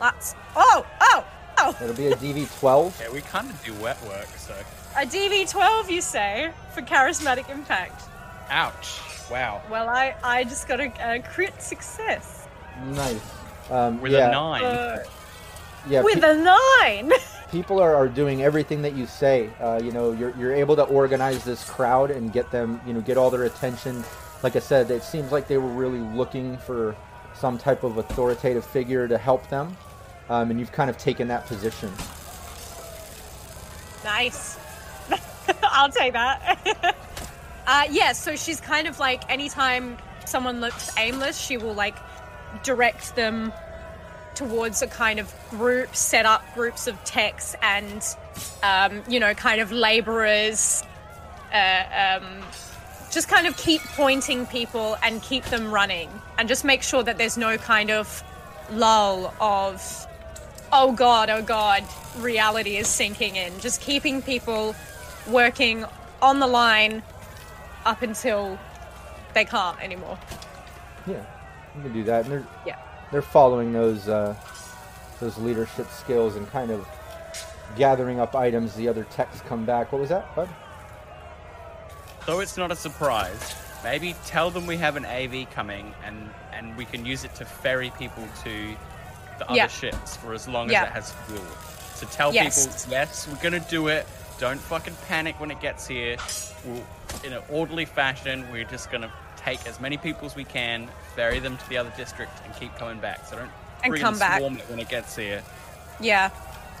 Let's. 0.00 0.34
Oh, 0.56 0.84
oh, 1.00 1.24
oh! 1.58 1.76
It'll 1.80 1.94
be 1.94 2.08
a 2.08 2.16
DV12. 2.16 3.00
Yeah, 3.00 3.12
we 3.12 3.20
kind 3.20 3.48
of 3.48 3.64
do 3.64 3.72
wet 3.74 4.02
work, 4.02 4.26
so. 4.36 4.54
A 4.96 5.06
DV12, 5.06 5.88
you 5.88 6.00
say, 6.00 6.50
for 6.74 6.82
charismatic 6.82 7.48
impact. 7.48 8.02
Ouch! 8.50 8.98
Wow. 9.30 9.62
Well, 9.70 9.88
I, 9.88 10.16
I 10.24 10.42
just 10.42 10.66
got 10.66 10.80
a, 10.80 10.92
a 11.00 11.20
crit 11.20 11.62
success 11.62 12.48
Nice. 12.86 13.20
Um, 13.70 14.00
With 14.00 14.12
yeah, 14.12 14.28
a 14.28 14.32
nine. 14.32 14.64
uh, 14.64 15.04
yeah. 15.88 16.02
with 16.02 16.20
pe- 16.20 16.30
a 16.30 16.34
nine. 16.34 17.12
people 17.52 17.78
are, 17.78 17.94
are 17.94 18.08
doing 18.08 18.42
everything 18.42 18.82
that 18.82 18.94
you 18.94 19.06
say. 19.06 19.48
Uh, 19.60 19.80
you 19.82 19.92
know, 19.92 20.10
you're, 20.10 20.36
you're 20.36 20.52
able 20.52 20.74
to 20.74 20.82
organize 20.84 21.44
this 21.44 21.68
crowd 21.70 22.10
and 22.10 22.32
get 22.32 22.50
them, 22.50 22.80
you 22.84 22.92
know, 22.92 23.00
get 23.00 23.16
all 23.16 23.30
their 23.30 23.44
attention. 23.44 24.02
Like 24.42 24.56
I 24.56 24.60
said, 24.60 24.90
it 24.90 25.02
seems 25.04 25.30
like 25.30 25.46
they 25.46 25.58
were 25.58 25.68
really 25.68 26.00
looking 26.00 26.58
for 26.58 26.96
some 27.34 27.58
type 27.58 27.84
of 27.84 27.98
authoritative 27.98 28.64
figure 28.64 29.06
to 29.06 29.16
help 29.16 29.48
them, 29.48 29.76
um, 30.28 30.50
and 30.50 30.58
you've 30.58 30.72
kind 30.72 30.90
of 30.90 30.98
taken 30.98 31.28
that 31.28 31.46
position. 31.46 31.92
Nice. 34.04 34.58
I'll 35.62 35.90
take 35.90 36.12
that. 36.12 36.96
uh, 37.66 37.86
yeah, 37.90 38.12
so 38.12 38.36
she's 38.36 38.60
kind 38.60 38.86
of 38.86 38.98
like 38.98 39.30
anytime 39.30 39.96
someone 40.24 40.60
looks 40.60 40.90
aimless, 40.98 41.38
she 41.38 41.56
will 41.56 41.74
like 41.74 41.96
direct 42.62 43.14
them 43.16 43.52
towards 44.34 44.82
a 44.82 44.86
kind 44.86 45.20
of 45.20 45.32
group, 45.50 45.94
set 45.94 46.26
up 46.26 46.42
groups 46.54 46.86
of 46.86 47.02
techs 47.04 47.54
and, 47.62 48.02
um, 48.62 49.02
you 49.08 49.20
know, 49.20 49.34
kind 49.34 49.60
of 49.60 49.70
laborers. 49.70 50.82
Uh, 51.52 52.18
um, 52.20 52.42
just 53.12 53.28
kind 53.28 53.46
of 53.46 53.56
keep 53.56 53.80
pointing 53.96 54.46
people 54.46 54.96
and 55.02 55.22
keep 55.22 55.44
them 55.44 55.70
running 55.70 56.10
and 56.38 56.48
just 56.48 56.64
make 56.64 56.82
sure 56.82 57.02
that 57.02 57.18
there's 57.18 57.36
no 57.36 57.56
kind 57.58 57.90
of 57.90 58.22
lull 58.72 59.34
of 59.40 60.06
oh 60.72 60.92
god 60.92 61.28
oh 61.30 61.42
god 61.42 61.84
reality 62.18 62.76
is 62.76 62.88
sinking 62.88 63.36
in 63.36 63.52
just 63.60 63.80
keeping 63.80 64.22
people 64.22 64.74
working 65.28 65.84
on 66.22 66.40
the 66.40 66.46
line 66.46 67.02
up 67.84 68.02
until 68.02 68.58
they 69.34 69.44
can't 69.44 69.80
anymore 69.82 70.18
Yeah, 71.06 71.24
you 71.76 71.82
can 71.82 71.92
do 71.92 72.04
that. 72.04 72.24
And 72.24 72.32
they're 72.32 72.46
yeah 72.66 72.78
they're 73.10 73.22
following 73.22 73.72
those 73.72 74.08
uh, 74.08 74.34
those 75.20 75.36
leadership 75.38 75.88
skills 75.90 76.36
and 76.36 76.48
kind 76.50 76.70
of 76.70 76.88
gathering 77.76 78.18
up 78.20 78.34
items. 78.34 78.74
The 78.74 78.88
other 78.88 79.04
techs 79.04 79.40
come 79.42 79.64
back. 79.64 79.92
What 79.92 80.00
was 80.00 80.08
that, 80.08 80.34
bud? 80.34 80.48
Though 82.26 82.40
it's 82.40 82.56
not 82.56 82.70
a 82.70 82.76
surprise, 82.76 83.54
maybe 83.82 84.14
tell 84.26 84.50
them 84.50 84.66
we 84.66 84.76
have 84.76 84.96
an 84.96 85.04
AV 85.04 85.50
coming 85.50 85.94
and 86.04 86.30
and 86.52 86.76
we 86.76 86.84
can 86.84 87.04
use 87.04 87.24
it 87.24 87.34
to 87.36 87.44
ferry 87.44 87.90
people 87.98 88.24
to 88.44 88.76
the 89.38 89.46
other 89.46 89.56
Yeah. 89.56 89.66
ships 89.66 90.16
for 90.16 90.32
as 90.34 90.46
long 90.46 90.70
Yeah. 90.70 90.82
as 90.84 90.88
it 90.88 90.92
has 90.92 91.12
fuel. 91.26 91.44
So 91.94 92.06
tell 92.06 92.32
Yes. 92.32 92.66
people, 92.66 92.92
yes, 92.92 93.26
we're 93.26 93.42
gonna 93.42 93.58
do 93.60 93.88
it. 93.88 94.06
Don't 94.38 94.60
fucking 94.60 94.94
panic 95.08 95.40
when 95.40 95.50
it 95.50 95.60
gets 95.60 95.86
here. 95.86 96.16
We'll, 96.64 96.84
in 97.24 97.32
an 97.32 97.42
orderly 97.48 97.84
fashion, 97.86 98.46
we're 98.52 98.64
just 98.64 98.90
gonna 98.92 99.10
take 99.36 99.66
as 99.66 99.80
many 99.80 99.96
people 99.96 100.26
as 100.26 100.36
we 100.36 100.44
can, 100.44 100.88
ferry 101.16 101.40
them 101.40 101.56
to 101.56 101.68
the 101.68 101.78
other 101.78 101.92
district, 101.96 102.32
and 102.44 102.54
keep 102.54 102.76
coming 102.78 102.98
back. 103.00 103.26
So 103.28 103.36
don't 103.36 103.50
And 103.82 103.98
come 103.98 104.16
back. 104.18 104.40
it 104.40 104.70
when 104.70 104.78
it 104.78 104.88
gets 104.88 105.16
here. 105.16 105.42
yeah 106.00 106.30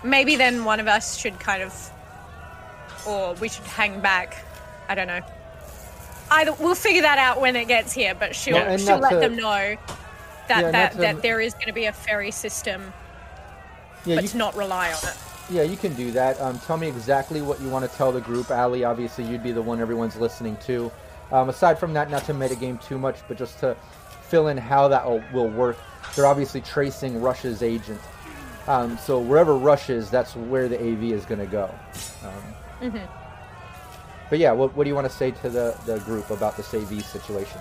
maybe 0.04 0.34
then 0.36 0.64
one 0.64 0.80
of 0.80 0.88
us 0.88 1.16
should 1.16 1.38
kind 1.40 1.62
of 1.62 1.72
or 3.06 3.34
we 3.34 3.48
should 3.48 3.64
hang 3.66 4.00
back 4.00 4.36
i 4.88 4.94
don't 4.94 5.06
know 5.06 5.20
either 6.32 6.52
we'll 6.54 6.74
figure 6.74 7.02
that 7.02 7.18
out 7.18 7.40
when 7.40 7.56
it 7.56 7.68
gets 7.68 7.92
here 7.92 8.14
but 8.14 8.34
she'll, 8.34 8.56
Yeah, 8.56 8.76
she'll 8.76 8.98
let 8.98 9.10
to- 9.10 9.18
them 9.20 9.36
know 9.36 9.58
Yeah, 9.58 9.76
that 10.48 10.72
that, 10.72 10.96
that 10.98 11.22
there 11.22 11.40
is 11.40 11.54
going 11.54 11.66
to 11.66 11.72
be 11.72 11.86
a 11.86 11.92
ferry 11.92 12.30
system 12.30 12.92
Yeah, 14.04 14.16
but 14.16 14.24
you, 14.24 14.28
to 14.30 14.36
not 14.38 14.56
rely 14.56 14.88
on 14.92 15.08
it 15.08 15.16
yeah, 15.50 15.62
you 15.62 15.76
can 15.76 15.92
do 15.94 16.10
that. 16.12 16.40
Um, 16.40 16.58
tell 16.60 16.76
me 16.76 16.88
exactly 16.88 17.42
what 17.42 17.60
you 17.60 17.68
want 17.68 17.88
to 17.88 17.96
tell 17.96 18.12
the 18.12 18.20
group. 18.20 18.50
Ali, 18.50 18.84
obviously, 18.84 19.24
you'd 19.24 19.42
be 19.42 19.52
the 19.52 19.62
one 19.62 19.80
everyone's 19.80 20.16
listening 20.16 20.56
to. 20.66 20.90
Um, 21.30 21.48
aside 21.48 21.78
from 21.78 21.92
that, 21.94 22.10
not 22.10 22.24
to 22.24 22.34
metagame 22.34 22.82
too 22.82 22.98
much, 22.98 23.16
but 23.28 23.36
just 23.36 23.58
to 23.60 23.76
fill 24.22 24.48
in 24.48 24.56
how 24.56 24.88
that 24.88 25.04
will, 25.04 25.22
will 25.32 25.48
work. 25.48 25.76
They're 26.14 26.26
obviously 26.26 26.60
tracing 26.60 27.20
Rush's 27.20 27.62
agent. 27.62 28.00
Um, 28.68 28.96
so 28.98 29.18
wherever 29.18 29.56
Rush 29.56 29.90
is, 29.90 30.10
that's 30.10 30.36
where 30.36 30.68
the 30.68 30.78
AV 30.80 31.04
is 31.04 31.24
going 31.24 31.40
to 31.40 31.46
go. 31.46 31.74
Um, 32.24 32.92
But 34.32 34.38
yeah, 34.38 34.52
what, 34.52 34.74
what 34.74 34.84
do 34.84 34.88
you 34.88 34.94
want 34.94 35.06
to 35.06 35.14
say 35.14 35.30
to 35.30 35.50
the, 35.50 35.76
the 35.84 35.98
group 35.98 36.30
about 36.30 36.56
this 36.56 36.72
AV 36.72 37.04
situation? 37.04 37.60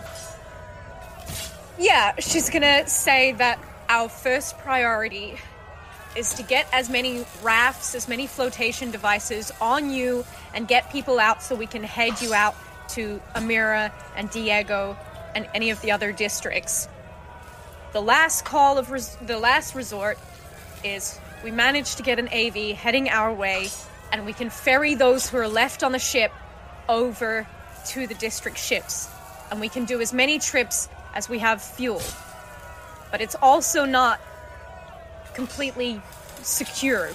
Yeah, 1.78 2.14
she's 2.20 2.50
gonna 2.50 2.88
say 2.88 3.34
that 3.34 3.60
our 3.90 4.08
first 4.08 4.58
priority 4.60 5.36
is 6.16 6.34
to 6.36 6.44
get 6.44 6.70
as 6.72 6.90
many 6.90 7.26
rafts, 7.44 7.94
as 7.94 8.08
many 8.08 8.26
flotation 8.26 8.90
devices 8.90 9.52
on 9.60 9.90
you, 9.90 10.24
and 10.54 10.66
get 10.66 10.90
people 10.94 11.20
out 11.20 11.44
so 11.44 11.56
we 11.56 11.68
can 11.68 11.84
head 11.84 12.22
you 12.22 12.34
out 12.34 12.56
to 12.92 13.22
Amira 13.36 13.92
and 14.16 14.30
Diego 14.30 14.96
and 15.36 15.50
any 15.54 15.72
of 15.72 15.82
the 15.82 15.92
other 15.92 16.14
districts. 16.14 16.88
The 17.92 18.02
last 18.02 18.46
call 18.46 18.78
of 18.78 18.92
res- 18.92 19.18
the 19.18 19.38
last 19.38 19.76
resort 19.76 20.18
is 20.86 21.20
we 21.44 21.52
managed 21.52 21.98
to 21.98 22.04
get 22.04 22.18
an 22.18 22.30
AV 22.30 22.78
heading 22.78 23.10
our 23.10 23.34
way, 23.34 23.68
and 24.14 24.26
we 24.26 24.32
can 24.32 24.50
ferry 24.50 24.96
those 24.96 25.30
who 25.30 25.36
are 25.36 25.50
left 25.50 25.84
on 25.84 25.92
the 25.92 26.00
ship 26.00 26.32
over 26.90 27.48
to 27.88 28.08
the 28.08 28.14
district 28.16 28.58
ships, 28.58 29.10
and 29.50 29.60
we 29.60 29.70
can 29.70 29.86
do 29.86 30.02
as 30.02 30.14
many 30.14 30.40
trips 30.40 30.90
as 31.14 31.30
we 31.30 31.40
have 31.40 31.62
fuel. 31.62 32.02
But 33.12 33.22
it's 33.22 33.36
also 33.42 33.86
not 33.86 34.20
completely 35.34 36.02
secure. 36.42 37.10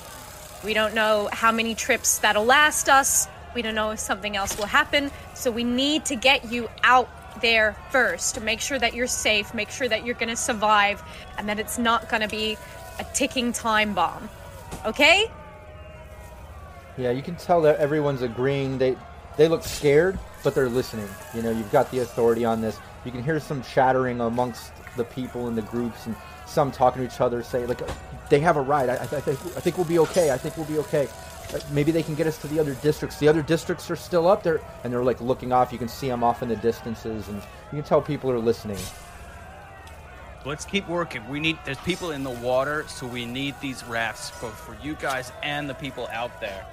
We 0.64 0.74
don't 0.74 0.94
know 0.94 1.28
how 1.32 1.52
many 1.52 1.74
trips 1.74 2.18
that'll 2.18 2.44
last 2.44 2.88
us. 2.88 3.28
We 3.54 3.62
don't 3.62 3.74
know 3.74 3.90
if 3.92 3.98
something 3.98 4.36
else 4.36 4.56
will 4.58 4.66
happen. 4.66 5.10
So 5.34 5.50
we 5.50 5.64
need 5.64 6.04
to 6.06 6.16
get 6.16 6.50
you 6.50 6.68
out 6.82 7.08
there 7.40 7.76
first 7.90 8.40
make 8.40 8.60
sure 8.60 8.78
that 8.78 8.94
you're 8.94 9.06
safe, 9.06 9.52
make 9.54 9.70
sure 9.70 9.88
that 9.88 10.04
you're 10.04 10.14
going 10.14 10.28
to 10.28 10.36
survive, 10.36 11.02
and 11.38 11.48
that 11.48 11.58
it's 11.58 11.78
not 11.78 12.08
going 12.08 12.22
to 12.22 12.28
be 12.28 12.56
a 12.98 13.04
ticking 13.14 13.52
time 13.52 13.94
bomb. 13.94 14.28
Okay? 14.84 15.30
Yeah, 16.96 17.10
you 17.10 17.22
can 17.22 17.36
tell 17.36 17.60
that 17.62 17.76
everyone's 17.76 18.22
agreeing. 18.22 18.78
They 18.78 18.96
they 19.36 19.48
look 19.48 19.62
scared, 19.62 20.18
but 20.42 20.54
they're 20.54 20.68
listening. 20.68 21.08
You 21.34 21.42
know, 21.42 21.50
you've 21.50 21.72
got 21.72 21.90
the 21.90 22.00
authority 22.00 22.44
on 22.44 22.60
this. 22.60 22.78
You 23.04 23.12
can 23.12 23.22
hear 23.22 23.38
some 23.38 23.62
chattering 23.62 24.20
amongst 24.20 24.72
the 24.96 25.04
people 25.04 25.48
in 25.48 25.54
the 25.54 25.62
groups, 25.62 26.06
and 26.06 26.16
some 26.46 26.72
talking 26.72 27.02
to 27.02 27.12
each 27.12 27.20
other, 27.20 27.42
say 27.42 27.66
like, 27.66 27.80
"They 28.30 28.40
have 28.40 28.56
a 28.56 28.62
ride. 28.62 28.88
I, 28.88 28.94
I, 28.94 29.06
think 29.06 29.28
I 29.56 29.60
think 29.60 29.76
we'll 29.76 29.86
be 29.86 29.98
okay. 30.00 30.30
I 30.30 30.38
think 30.38 30.56
we'll 30.56 30.66
be 30.66 30.78
okay. 30.78 31.08
Uh, 31.54 31.58
Maybe 31.70 31.92
they 31.92 32.02
can 32.02 32.14
get 32.14 32.26
us 32.26 32.38
to 32.38 32.48
the 32.48 32.58
other 32.58 32.74
districts. 32.74 33.18
The 33.18 33.28
other 33.28 33.42
districts 33.42 33.90
are 33.90 33.96
still 33.96 34.26
up 34.26 34.42
there, 34.42 34.60
and 34.82 34.92
they're 34.92 35.04
like 35.04 35.20
looking 35.20 35.52
off. 35.52 35.72
You 35.72 35.78
can 35.78 35.88
see 35.88 36.08
them 36.08 36.24
off 36.24 36.42
in 36.42 36.48
the 36.48 36.56
distances, 36.56 37.28
and 37.28 37.36
you 37.36 37.78
can 37.78 37.82
tell 37.82 38.00
people 38.00 38.30
are 38.30 38.38
listening. 38.38 38.78
Let's 40.44 40.64
keep 40.64 40.88
working. 40.88 41.28
We 41.28 41.40
need 41.40 41.58
there's 41.64 41.78
people 41.78 42.12
in 42.12 42.22
the 42.22 42.30
water, 42.30 42.84
so 42.86 43.06
we 43.06 43.26
need 43.26 43.56
these 43.60 43.84
rafts 43.84 44.30
both 44.40 44.54
for 44.54 44.76
you 44.80 44.94
guys 44.94 45.32
and 45.42 45.68
the 45.68 45.74
people 45.74 46.08
out 46.12 46.40
there. 46.40 46.64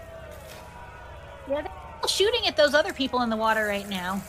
Yeah, 1.50 1.62
they're 1.62 1.72
all 1.72 1.83
shooting 2.08 2.48
at 2.48 2.56
those 2.56 2.74
other 2.74 2.94
people 2.94 3.22
in 3.22 3.30
the 3.30 3.38
water 3.38 3.66
right 3.66 3.88
now. 3.90 4.22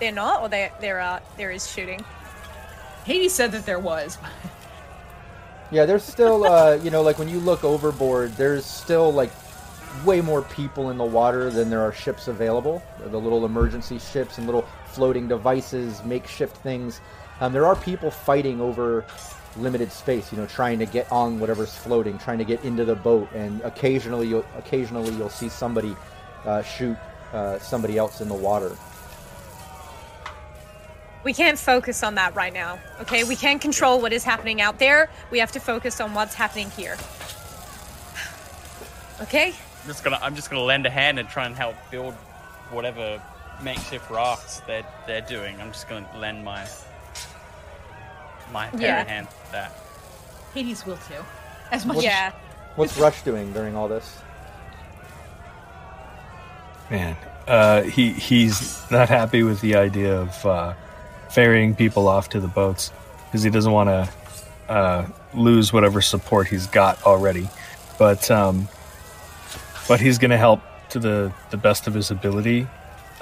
They're 0.00 0.12
not, 0.12 0.42
or 0.42 0.48
they, 0.48 0.70
there, 0.80 1.00
are, 1.00 1.20
there 1.36 1.50
is 1.50 1.70
shooting. 1.70 2.04
Hades 3.04 3.32
said 3.32 3.52
that 3.52 3.66
there 3.66 3.78
was. 3.78 4.18
Yeah, 5.70 5.86
there's 5.86 6.04
still, 6.04 6.44
uh, 6.44 6.74
you 6.82 6.90
know, 6.90 7.02
like 7.02 7.18
when 7.18 7.28
you 7.28 7.40
look 7.40 7.64
overboard, 7.64 8.32
there's 8.36 8.66
still 8.66 9.12
like 9.12 9.30
way 10.04 10.20
more 10.20 10.42
people 10.42 10.90
in 10.90 10.98
the 10.98 11.04
water 11.04 11.50
than 11.50 11.70
there 11.70 11.80
are 11.80 11.92
ships 11.92 12.28
available. 12.28 12.82
The 12.98 13.18
little 13.18 13.44
emergency 13.44 13.98
ships 13.98 14.38
and 14.38 14.46
little 14.46 14.66
floating 14.86 15.28
devices, 15.28 16.02
makeshift 16.04 16.56
things. 16.58 17.00
Um, 17.40 17.52
there 17.52 17.66
are 17.66 17.76
people 17.76 18.10
fighting 18.10 18.60
over 18.60 19.04
limited 19.56 19.92
space, 19.92 20.32
you 20.32 20.38
know, 20.38 20.46
trying 20.46 20.78
to 20.78 20.86
get 20.86 21.10
on 21.12 21.38
whatever's 21.38 21.74
floating, 21.74 22.18
trying 22.18 22.38
to 22.38 22.44
get 22.44 22.64
into 22.64 22.84
the 22.84 22.94
boat, 22.94 23.28
and 23.34 23.60
occasionally, 23.62 24.28
you'll, 24.28 24.46
occasionally 24.56 25.12
you'll 25.14 25.28
see 25.28 25.48
somebody 25.48 25.94
uh, 26.44 26.62
shoot 26.62 26.96
uh, 27.32 27.58
somebody 27.58 27.96
else 27.98 28.20
in 28.20 28.28
the 28.28 28.34
water. 28.34 28.76
We 31.24 31.32
can't 31.32 31.58
focus 31.58 32.02
on 32.02 32.16
that 32.16 32.34
right 32.34 32.52
now, 32.52 32.80
okay? 33.00 33.22
We 33.22 33.36
can't 33.36 33.60
control 33.60 34.00
what 34.00 34.12
is 34.12 34.24
happening 34.24 34.60
out 34.60 34.80
there. 34.80 35.08
We 35.30 35.38
have 35.38 35.52
to 35.52 35.60
focus 35.60 36.00
on 36.00 36.14
what's 36.14 36.34
happening 36.34 36.70
here. 36.70 36.96
Okay? 39.20 39.48
I'm 39.82 39.86
just 39.88 40.02
gonna 40.02 40.18
I'm 40.20 40.34
just 40.34 40.50
gonna 40.50 40.62
lend 40.62 40.84
a 40.84 40.90
hand 40.90 41.18
and 41.20 41.28
try 41.28 41.44
and 41.46 41.54
help 41.54 41.76
build 41.92 42.14
whatever 42.70 43.22
makeshift 43.62 44.10
rafts 44.10 44.60
they're 44.66 44.84
they're 45.06 45.20
doing. 45.20 45.60
I'm 45.60 45.70
just 45.70 45.88
gonna 45.88 46.08
lend 46.16 46.44
my 46.44 46.66
my 48.52 48.66
pair 48.68 48.80
Yeah. 48.80 49.02
of 49.02 49.06
hand 49.08 49.28
to 49.28 49.52
that. 49.52 49.72
Hades 50.54 50.84
will 50.86 50.96
too. 51.08 51.24
As 51.70 51.86
much 51.86 52.02
Yeah. 52.02 52.32
What's 52.74 52.98
Rush 52.98 53.22
doing 53.22 53.52
during 53.52 53.76
all 53.76 53.86
this? 53.86 54.18
Man, 56.92 57.16
uh, 57.48 57.82
he 57.84 58.12
he's 58.12 58.78
not 58.90 59.08
happy 59.08 59.42
with 59.42 59.62
the 59.62 59.76
idea 59.76 60.20
of 60.20 60.46
uh, 60.46 60.74
ferrying 61.30 61.74
people 61.74 62.06
off 62.06 62.28
to 62.28 62.38
the 62.38 62.48
boats 62.48 62.92
because 63.24 63.42
he 63.42 63.48
doesn't 63.48 63.72
want 63.72 63.88
to 63.88 64.10
uh, 64.70 65.08
lose 65.32 65.72
whatever 65.72 66.02
support 66.02 66.48
he's 66.48 66.66
got 66.66 67.02
already. 67.04 67.48
But 67.98 68.30
um, 68.30 68.68
but 69.88 70.00
he's 70.00 70.18
going 70.18 70.32
to 70.32 70.36
help 70.36 70.60
to 70.90 70.98
the 70.98 71.32
the 71.50 71.56
best 71.56 71.86
of 71.86 71.94
his 71.94 72.10
ability, 72.10 72.66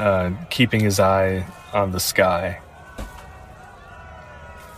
uh, 0.01 0.33
keeping 0.51 0.81
his 0.81 0.99
eye 0.99 1.47
on 1.73 1.93
the 1.93 2.01
sky. 2.01 2.61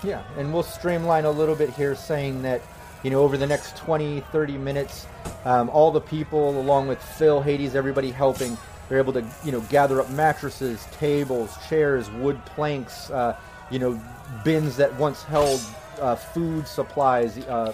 Yeah, 0.05 0.22
and 0.36 0.53
we'll 0.53 0.64
streamline 0.64 1.24
a 1.24 1.30
little 1.30 1.55
bit 1.55 1.70
here 1.70 1.95
saying 1.95 2.43
that, 2.43 2.61
you 3.03 3.11
know, 3.11 3.22
over 3.22 3.38
the 3.38 3.47
next 3.47 3.76
20, 3.76 4.20
30 4.32 4.59
minutes, 4.59 5.07
Um, 5.45 5.70
all 5.70 5.90
the 5.90 6.01
people, 6.01 6.61
along 6.61 6.88
with 6.88 7.03
Phil, 7.03 7.40
Hades, 7.40 7.74
everybody 7.74 8.11
helping, 8.12 8.57
they're 8.93 9.01
able 9.01 9.14
to 9.14 9.24
you 9.43 9.53
know 9.53 9.61
gather 9.70 10.03
up 10.03 10.11
mattresses, 10.11 10.86
tables, 10.93 11.57
chairs, 11.66 12.11
wood 12.11 12.38
planks, 12.45 13.09
uh, 13.09 13.34
you 13.70 13.78
know 13.78 13.99
bins 14.45 14.76
that 14.76 14.95
once 14.99 15.22
held 15.22 15.62
uh, 15.99 16.14
food 16.14 16.68
supplies, 16.68 17.38
uh, 17.38 17.72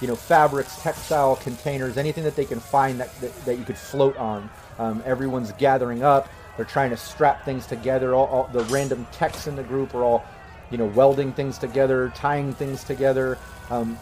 you 0.00 0.08
know 0.08 0.16
fabrics, 0.16 0.82
textile 0.82 1.36
containers, 1.36 1.96
anything 1.96 2.24
that 2.24 2.34
they 2.34 2.44
can 2.44 2.58
find 2.58 2.98
that 2.98 3.14
that, 3.20 3.32
that 3.44 3.58
you 3.58 3.64
could 3.64 3.78
float 3.78 4.16
on. 4.16 4.50
Um, 4.80 5.04
everyone's 5.06 5.52
gathering 5.52 6.02
up. 6.02 6.28
They're 6.56 6.64
trying 6.64 6.90
to 6.90 6.96
strap 6.96 7.44
things 7.44 7.64
together. 7.66 8.16
All, 8.16 8.26
all 8.26 8.50
the 8.52 8.64
random 8.64 9.06
techs 9.12 9.46
in 9.46 9.54
the 9.54 9.62
group 9.62 9.94
are 9.94 10.02
all, 10.02 10.24
you 10.72 10.78
know, 10.78 10.86
welding 10.86 11.32
things 11.32 11.58
together, 11.58 12.12
tying 12.16 12.52
things 12.52 12.82
together. 12.82 13.38
Um, 13.70 13.96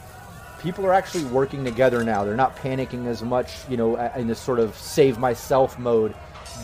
people 0.61 0.87
are 0.87 0.95
actually 0.95 1.25
working 1.25 1.62
together 1.62 2.03
now. 2.03 2.25
They're 2.25 2.37
not 2.37 2.57
panicking 2.57 3.07
as 3.07 3.23
much, 3.23 3.69
you 3.69 3.77
know, 3.77 3.97
in 4.17 4.29
this 4.29 4.41
sort 4.41 4.61
of 4.61 4.75
save 4.79 5.19
myself 5.19 5.79
mode. 5.79 6.15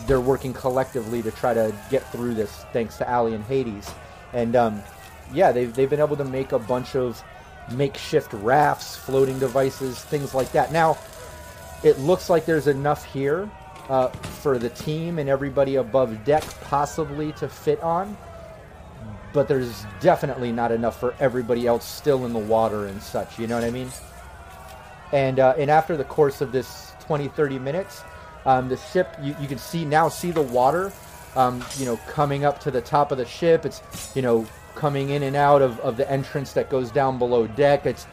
They're 0.07 0.21
working 0.21 0.53
collectively 0.53 1.21
to 1.21 1.31
try 1.31 1.53
to 1.53 1.73
get 1.89 2.09
through 2.11 2.33
this, 2.33 2.65
thanks 2.73 2.97
to 2.97 3.11
Ali 3.11 3.33
and 3.33 3.43
Hades. 3.45 3.89
And 4.33 4.55
um, 4.55 4.81
yeah, 5.33 5.51
they've, 5.51 5.73
they've 5.73 5.89
been 5.89 5.99
able 5.99 6.17
to 6.17 6.25
make 6.25 6.51
a 6.51 6.59
bunch 6.59 6.95
of 6.95 7.21
makeshift 7.71 8.33
rafts, 8.33 8.95
floating 8.95 9.39
devices, 9.39 10.01
things 10.03 10.33
like 10.33 10.51
that. 10.51 10.71
Now, 10.71 10.97
it 11.83 11.99
looks 11.99 12.29
like 12.29 12.45
there's 12.45 12.67
enough 12.67 13.05
here 13.05 13.49
uh, 13.89 14.07
for 14.07 14.57
the 14.57 14.69
team 14.69 15.19
and 15.19 15.29
everybody 15.29 15.75
above 15.75 16.23
deck 16.23 16.43
possibly 16.61 17.31
to 17.33 17.49
fit 17.49 17.81
on, 17.81 18.15
but 19.33 19.47
there's 19.47 19.85
definitely 19.99 20.51
not 20.51 20.71
enough 20.71 20.99
for 20.99 21.15
everybody 21.19 21.67
else 21.67 21.85
still 21.85 22.25
in 22.25 22.33
the 22.33 22.39
water 22.39 22.85
and 22.85 23.01
such. 23.01 23.39
You 23.39 23.47
know 23.47 23.55
what 23.55 23.63
I 23.63 23.71
mean? 23.71 23.89
And 25.11 25.39
uh, 25.39 25.55
and 25.57 25.69
after 25.69 25.97
the 25.97 26.05
course 26.05 26.41
of 26.41 26.51
this 26.51 26.93
20, 27.01 27.27
30 27.29 27.59
minutes, 27.59 28.03
um, 28.45 28.69
the 28.69 28.77
ship 28.77 29.15
you, 29.21 29.35
you 29.39 29.47
can 29.47 29.57
see 29.57 29.85
now 29.85 30.09
see 30.09 30.31
the 30.31 30.41
water, 30.41 30.91
um, 31.35 31.63
you 31.77 31.85
know, 31.85 31.97
coming 32.07 32.45
up 32.45 32.59
to 32.61 32.71
the 32.71 32.81
top 32.81 33.11
of 33.11 33.17
the 33.17 33.25
ship. 33.25 33.65
It's 33.65 33.81
you 34.15 34.21
know 34.21 34.47
coming 34.75 35.09
in 35.09 35.23
and 35.23 35.35
out 35.35 35.61
of, 35.61 35.79
of 35.81 35.97
the 35.97 36.09
entrance 36.09 36.53
that 36.53 36.69
goes 36.69 36.91
down 36.91 37.19
below 37.19 37.47
deck. 37.47 37.85
It's 37.85 38.07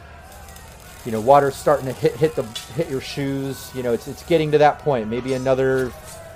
you 1.05 1.13
know, 1.13 1.21
water's 1.21 1.57
starting 1.57 1.87
to 1.87 1.93
hit 1.93 2.17
hit 2.17 2.35
the 2.35 2.43
hit 2.75 2.91
your 2.91 3.01
shoes. 3.01 3.71
You 3.75 3.83
know, 3.83 3.93
it's 3.93 4.09
it's 4.09 4.23
getting 4.25 4.51
to 4.53 4.59
that 4.59 4.79
point. 4.81 5.09
Maybe 5.09 5.35
another 5.35 5.93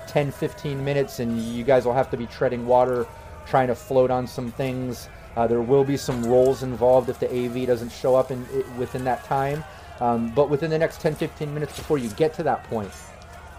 10, 0.07 0.31
15 0.31 0.83
minutes, 0.83 1.19
and 1.19 1.39
you 1.39 1.63
guys 1.63 1.85
will 1.85 1.93
have 1.93 2.09
to 2.11 2.17
be 2.17 2.25
treading 2.27 2.65
water, 2.65 3.05
trying 3.45 3.67
to 3.67 3.75
float 3.75 4.11
on 4.11 4.27
some 4.27 4.51
things. 4.51 5.09
Uh, 5.35 5.47
there 5.47 5.61
will 5.61 5.83
be 5.83 5.97
some 5.97 6.23
rolls 6.23 6.63
involved 6.63 7.09
if 7.09 7.19
the 7.19 7.27
AV 7.27 7.65
doesn't 7.65 7.91
show 7.91 8.15
up 8.15 8.29
in, 8.29 8.45
within 8.77 9.03
that 9.03 9.23
time. 9.25 9.63
Um, 9.99 10.31
but 10.35 10.49
within 10.49 10.69
the 10.69 10.77
next 10.77 11.01
10, 11.01 11.15
15 11.15 11.53
minutes 11.53 11.75
before 11.75 11.97
you 11.97 12.09
get 12.09 12.33
to 12.35 12.43
that 12.43 12.63
point, 12.65 12.91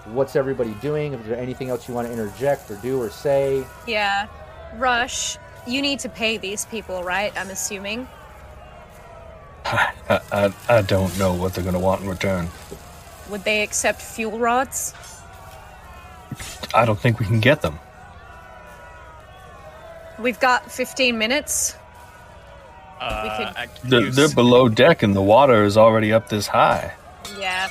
what's 0.07 0.37
everybody 0.37 0.75
doing? 0.75 1.15
Is 1.15 1.27
there 1.27 1.39
anything 1.39 1.71
else 1.71 1.89
you 1.89 1.95
want 1.95 2.07
to 2.09 2.13
interject 2.13 2.71
or 2.71 2.77
do 2.77 3.01
or 3.01 3.11
say? 3.11 3.65
Yeah. 3.87 4.27
Rush, 4.77 5.39
you 5.67 5.81
need 5.83 6.01
to 6.01 6.09
pay 6.09 6.37
these 6.37 6.65
people, 6.67 7.03
right? 7.03 7.33
I'm 7.37 7.51
assuming. 7.51 8.09
I, 9.65 9.93
I, 10.31 10.55
I 10.69 10.83
don't 10.83 11.17
know 11.19 11.35
what 11.35 11.55
they're 11.55 11.65
going 11.65 11.75
to 11.75 11.81
want 11.81 12.03
in 12.03 12.09
return. 12.09 12.49
Would 13.31 13.45
they 13.45 13.63
accept 13.63 14.03
fuel 14.03 14.39
rods? 14.39 14.93
I 16.75 16.85
don't 16.85 16.99
think 16.99 17.19
we 17.21 17.27
can 17.27 17.41
get 17.41 17.63
them. 17.63 17.79
We've 20.19 20.39
got 20.39 20.71
15 20.71 21.17
minutes. 21.17 21.77
Uh, 23.01 23.67
They're, 23.83 24.11
they're 24.11 24.29
below 24.35 24.69
deck 24.69 25.03
and 25.03 25.15
the 25.15 25.23
water 25.23 25.65
is 25.65 25.77
already 25.77 26.13
up 26.13 26.29
this 26.29 26.47
high. 26.47 26.95
Yeah. 27.39 27.69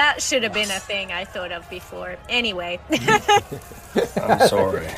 That 0.00 0.22
should 0.22 0.44
have 0.44 0.54
been 0.54 0.70
a 0.70 0.80
thing 0.80 1.12
I 1.12 1.26
thought 1.26 1.52
of 1.52 1.68
before. 1.68 2.16
Anyway. 2.30 2.80
I'm 2.90 4.48
sorry. 4.48 4.88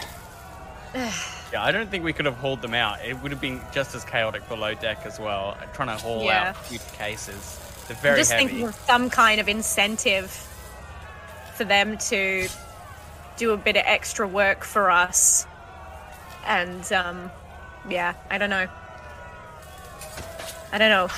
Yeah, 0.95 1.61
I 1.61 1.73
don't 1.73 1.91
think 1.91 2.05
we 2.05 2.13
could 2.13 2.27
have 2.27 2.37
hauled 2.37 2.63
them 2.63 2.73
out. 2.73 3.05
It 3.05 3.21
would 3.21 3.33
have 3.33 3.41
been 3.41 3.61
just 3.73 3.97
as 3.97 4.05
chaotic 4.05 4.49
below 4.49 4.75
deck 4.75 5.01
as 5.05 5.19
well, 5.19 5.59
trying 5.75 5.89
to 5.89 6.01
haul 6.01 6.23
Yeah. 6.23 6.51
out 6.51 6.57
huge 6.67 6.87
cases. 6.93 7.59
They're 7.89 7.97
very 7.97 8.13
I'm 8.15 8.21
just 8.21 8.31
heavy. 8.31 8.47
thinking 8.47 8.67
of 8.69 8.77
some 8.77 9.11
kind 9.11 9.41
of 9.41 9.49
incentive 9.49 10.31
for 11.57 11.65
them 11.65 11.99
to 11.99 12.47
do 13.39 13.51
a 13.51 13.57
bit 13.57 13.75
of 13.77 13.83
extra 13.85 14.29
work 14.29 14.63
for 14.63 14.89
us. 14.89 15.49
And 16.47 16.91
um 16.93 17.29
yeah, 17.91 18.15
I 18.31 18.39
don't 18.39 18.51
know. 18.51 18.69
I 20.73 20.79
don't 20.79 20.91
know. 20.91 21.09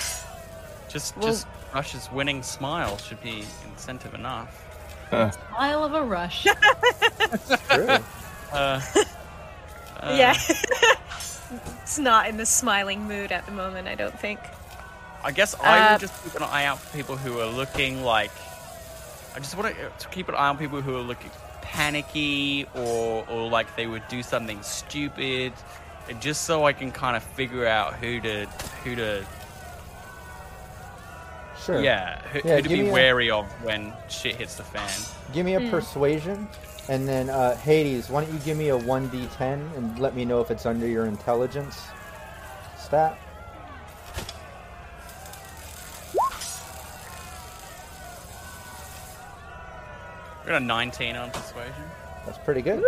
Just, 0.88 1.14
Well- 1.18 1.26
just 1.28 1.46
Rush's 1.74 2.10
winning 2.12 2.42
smile 2.42 2.96
should 2.98 3.20
be 3.20 3.44
incentive 3.70 4.14
enough. 4.14 4.60
Smile 5.10 5.84
of 5.84 5.94
a 5.94 6.02
rush. 6.04 6.44
True. 7.68 7.98
Uh, 8.52 8.80
uh, 8.80 8.80
yeah. 10.16 10.34
it's 11.82 11.98
not 11.98 12.28
in 12.28 12.36
the 12.36 12.46
smiling 12.46 13.06
mood 13.06 13.32
at 13.32 13.44
the 13.46 13.52
moment, 13.52 13.88
I 13.88 13.94
don't 13.96 14.18
think. 14.18 14.38
I 15.24 15.32
guess 15.32 15.54
I 15.60 15.78
Uh, 15.88 15.92
will 15.92 15.98
just 15.98 16.22
keep 16.22 16.34
an 16.36 16.42
eye 16.44 16.64
out 16.64 16.78
for 16.78 16.96
people 16.96 17.16
who 17.16 17.40
are 17.40 17.46
looking 17.46 18.02
like. 18.04 18.30
I 19.34 19.40
just 19.40 19.56
want 19.56 19.74
to 19.98 20.08
keep 20.08 20.28
an 20.28 20.34
eye 20.36 20.48
on 20.48 20.58
people 20.58 20.80
who 20.80 20.96
are 20.96 21.00
looking 21.02 21.30
panicky 21.60 22.66
or 22.74 23.26
or 23.28 23.48
like 23.50 23.74
they 23.74 23.86
would 23.88 24.06
do 24.08 24.22
something 24.22 24.62
stupid, 24.62 25.52
and 26.08 26.20
just 26.20 26.42
so 26.42 26.64
I 26.66 26.72
can 26.72 26.92
kind 26.92 27.16
of 27.16 27.22
figure 27.24 27.66
out 27.66 27.94
who 27.94 28.20
to 28.20 28.46
who 28.84 28.94
to 28.94 29.24
Sure. 31.64 31.80
yeah 31.82 32.20
who, 32.28 32.40
Yeah, 32.44 32.56
who 32.56 32.62
to 32.62 32.68
be 32.68 32.82
me 32.82 32.88
a- 32.88 32.92
wary 32.92 33.30
of 33.30 33.46
when 33.64 33.92
shit 34.08 34.36
hits 34.36 34.54
the 34.56 34.64
fan. 34.64 34.88
Give 35.32 35.46
me 35.46 35.54
a 35.54 35.70
persuasion, 35.70 36.46
and 36.88 37.08
then 37.08 37.30
uh, 37.30 37.56
Hades. 37.56 38.10
Why 38.10 38.24
don't 38.24 38.32
you 38.32 38.38
give 38.40 38.56
me 38.58 38.68
a 38.68 38.76
one 38.76 39.08
d10 39.10 39.76
and 39.76 39.98
let 39.98 40.14
me 40.14 40.24
know 40.24 40.40
if 40.40 40.50
it's 40.50 40.66
under 40.66 40.86
your 40.86 41.06
intelligence 41.06 41.80
stat? 42.78 43.18
We 50.44 50.48
got 50.50 50.60
a 50.62 50.64
19 50.64 51.16
on 51.16 51.30
persuasion. 51.30 51.72
That's 52.26 52.38
pretty 52.38 52.62
good. 52.62 52.84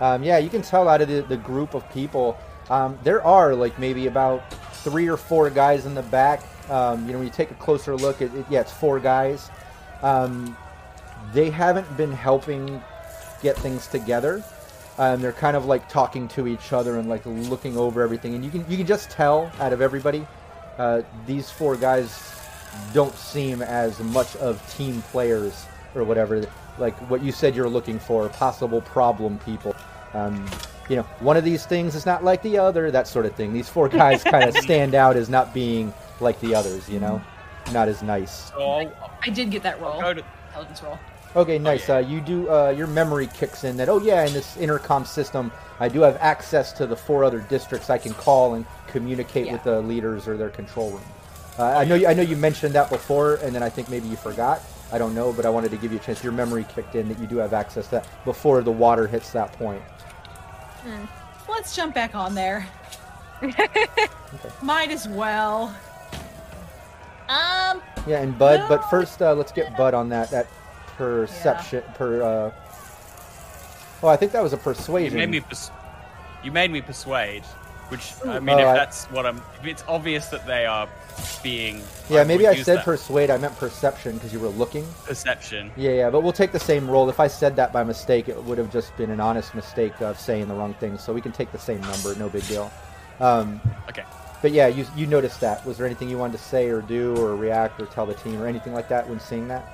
Um, 0.00 0.22
yeah, 0.22 0.38
you 0.38 0.50
can 0.50 0.62
tell 0.62 0.88
out 0.88 1.00
of 1.00 1.08
the, 1.08 1.22
the 1.22 1.36
group 1.36 1.74
of 1.74 1.88
people, 1.92 2.36
um, 2.68 2.98
there 3.04 3.22
are 3.22 3.54
like 3.54 3.78
maybe 3.78 4.06
about 4.08 4.52
three 4.78 5.08
or 5.08 5.16
four 5.16 5.48
guys 5.50 5.86
in 5.86 5.94
the 5.94 6.02
back. 6.02 6.42
Um, 6.70 7.06
you 7.06 7.12
know, 7.12 7.18
when 7.18 7.26
you 7.26 7.32
take 7.32 7.50
a 7.50 7.54
closer 7.54 7.96
look, 7.96 8.22
at 8.22 8.34
it, 8.34 8.46
yeah, 8.50 8.60
it's 8.60 8.72
four 8.72 8.98
guys. 9.00 9.50
Um, 10.02 10.56
they 11.32 11.50
haven't 11.50 11.96
been 11.96 12.12
helping 12.12 12.82
get 13.42 13.56
things 13.56 13.86
together. 13.86 14.44
Um, 14.98 15.20
they're 15.20 15.32
kind 15.32 15.56
of 15.56 15.66
like 15.66 15.88
talking 15.88 16.26
to 16.28 16.46
each 16.46 16.72
other 16.72 16.98
and 16.98 17.08
like 17.08 17.24
looking 17.26 17.76
over 17.76 18.02
everything, 18.02 18.34
and 18.34 18.44
you 18.44 18.50
can 18.50 18.64
you 18.68 18.78
can 18.78 18.86
just 18.86 19.10
tell 19.10 19.52
out 19.60 19.72
of 19.72 19.82
everybody, 19.82 20.26
uh, 20.78 21.02
these 21.26 21.50
four 21.50 21.76
guys 21.76 22.34
don't 22.92 23.14
seem 23.14 23.62
as 23.62 24.00
much 24.00 24.36
of 24.36 24.60
team 24.74 25.02
players 25.02 25.66
or 25.94 26.04
whatever. 26.04 26.46
Like 26.78 26.94
what 27.10 27.22
you 27.22 27.32
said 27.32 27.54
you're 27.54 27.68
looking 27.68 27.98
for, 27.98 28.28
possible 28.30 28.80
problem 28.80 29.38
people. 29.40 29.74
Um, 30.14 30.48
you 30.88 30.96
know, 30.96 31.02
one 31.20 31.36
of 31.36 31.44
these 31.44 31.66
things 31.66 31.94
is 31.94 32.06
not 32.06 32.22
like 32.24 32.42
the 32.42 32.58
other, 32.58 32.90
that 32.90 33.08
sort 33.08 33.26
of 33.26 33.34
thing. 33.34 33.52
These 33.52 33.68
four 33.68 33.88
guys 33.88 34.22
kind 34.24 34.48
of 34.48 34.56
stand 34.56 34.94
out 34.94 35.16
as 35.16 35.28
not 35.28 35.52
being 35.52 35.92
like 36.20 36.40
the 36.40 36.54
others, 36.54 36.88
you 36.88 37.00
know, 37.00 37.20
not 37.72 37.88
as 37.88 38.02
nice. 38.02 38.50
So 38.50 38.62
I'll, 38.62 39.10
I 39.22 39.30
did 39.30 39.50
get 39.50 39.62
that 39.62 39.80
roll. 39.80 39.94
I'll 39.94 40.00
go 40.00 40.14
to 40.14 40.24
Intelligence 40.48 40.82
roll. 40.82 40.98
Okay, 41.34 41.58
nice. 41.58 41.90
Uh, 41.90 41.98
you 41.98 42.20
do. 42.22 42.48
Uh, 42.50 42.70
your 42.70 42.86
memory 42.86 43.26
kicks 43.34 43.64
in 43.64 43.76
that. 43.76 43.88
Oh 43.90 44.00
yeah, 44.00 44.24
in 44.26 44.32
this 44.32 44.56
intercom 44.56 45.04
system, 45.04 45.52
I 45.80 45.88
do 45.88 46.00
have 46.00 46.16
access 46.20 46.72
to 46.74 46.86
the 46.86 46.96
four 46.96 47.24
other 47.24 47.40
districts. 47.40 47.90
I 47.90 47.98
can 47.98 48.14
call 48.14 48.54
and 48.54 48.64
communicate 48.86 49.46
Yeah. 49.46 49.52
with 49.52 49.64
the 49.64 49.82
leaders 49.82 50.26
or 50.26 50.36
their 50.38 50.48
control 50.48 50.92
room. 50.92 51.02
Uh, 51.58 51.64
I 51.64 51.84
know. 51.84 51.94
You, 51.94 52.06
I 52.06 52.14
know 52.14 52.22
you 52.22 52.36
mentioned 52.36 52.74
that 52.74 52.88
before, 52.88 53.34
and 53.36 53.54
then 53.54 53.62
I 53.62 53.68
think 53.68 53.90
maybe 53.90 54.08
you 54.08 54.16
forgot. 54.16 54.62
I 54.92 54.98
don't 54.98 55.14
know, 55.14 55.32
but 55.32 55.44
I 55.44 55.50
wanted 55.50 55.72
to 55.72 55.76
give 55.76 55.92
you 55.92 55.98
a 55.98 56.00
chance. 56.00 56.22
Your 56.22 56.32
memory 56.32 56.64
kicked 56.74 56.94
in 56.94 57.06
that 57.08 57.18
you 57.18 57.26
do 57.26 57.36
have 57.36 57.52
access 57.52 57.86
to 57.86 57.90
that 57.96 58.08
before 58.24 58.62
the 58.62 58.72
water 58.72 59.06
hits 59.06 59.30
that 59.32 59.52
point. 59.52 59.82
Let's 61.48 61.74
jump 61.74 61.94
back 61.94 62.14
on 62.14 62.34
there. 62.34 62.66
Might 64.62 64.90
as 64.90 65.08
well. 65.08 65.74
Yeah, 68.06 68.20
and 68.20 68.38
Bud. 68.38 68.60
No. 68.60 68.68
But 68.68 68.88
first, 68.90 69.20
uh, 69.20 69.34
let's 69.34 69.52
get 69.52 69.76
Bud 69.76 69.94
on 69.94 70.08
that. 70.10 70.30
That 70.30 70.46
perception. 70.96 71.82
Per. 71.94 72.22
Uh, 72.22 72.50
oh, 74.02 74.08
I 74.08 74.16
think 74.16 74.32
that 74.32 74.42
was 74.42 74.52
a 74.52 74.56
persuasion. 74.56 75.18
you 75.18 75.28
persuasion. 75.28 75.30
made 75.30 75.30
me 75.30 75.40
pers- 75.40 75.70
you 76.44 76.52
made 76.52 76.70
me 76.70 76.80
persuade, 76.80 77.42
which 77.88 78.12
I 78.24 78.38
mean, 78.38 78.56
Oh, 78.56 78.60
if 78.60 78.66
I- 78.68 78.74
that's 78.74 79.04
what 79.06 79.26
I'm, 79.26 79.38
if 79.60 79.66
it's 79.66 79.84
obvious 79.88 80.28
that 80.28 80.46
they 80.46 80.66
are 80.66 80.88
being, 81.42 81.82
yeah, 82.08 82.22
maybe 82.24 82.46
I 82.46 82.54
said 82.54 82.78
that 82.78 82.84
persuade. 82.84 83.30
I 83.30 83.38
meant 83.38 83.56
perception 83.58 84.14
because 84.14 84.32
you 84.32 84.38
were 84.38 84.48
looking. 84.48 84.86
perception. 85.06 85.72
Yeah, 85.76 85.90
yeah, 85.90 86.10
but 86.10 86.20
we'll 86.22 86.32
take 86.32 86.52
the 86.52 86.60
same 86.60 86.88
roll. 86.88 87.08
If 87.08 87.18
I 87.18 87.26
said 87.26 87.56
that 87.56 87.72
by 87.72 87.82
mistake, 87.82 88.28
it 88.28 88.40
would 88.44 88.58
have 88.58 88.70
just 88.72 88.96
been 88.96 89.10
an 89.10 89.18
honest 89.20 89.54
mistake 89.54 90.00
of 90.00 90.20
saying 90.20 90.46
the 90.46 90.54
wrong 90.54 90.74
thing. 90.74 90.98
So 90.98 91.12
we 91.12 91.20
can 91.20 91.32
take 91.32 91.50
the 91.52 91.58
same 91.58 91.80
number, 91.80 92.14
no 92.14 92.28
big 92.28 92.46
deal. 92.46 92.70
Um, 93.18 93.60
Okay. 93.88 94.04
But 94.42 94.52
yeah, 94.52 94.66
you 94.68 94.86
you 94.94 95.06
noticed 95.06 95.40
that. 95.40 95.64
Was 95.64 95.78
there 95.78 95.86
anything 95.86 96.08
you 96.08 96.18
wanted 96.18 96.38
to 96.38 96.44
say 96.44 96.68
or 96.68 96.80
do 96.80 97.16
or 97.16 97.36
react 97.36 97.80
or 97.80 97.86
tell 97.86 98.06
the 98.06 98.14
team 98.14 98.40
or 98.40 98.46
anything 98.46 98.74
like 98.74 98.88
that 98.88 99.08
when 99.08 99.18
seeing 99.18 99.48
that? 99.48 99.72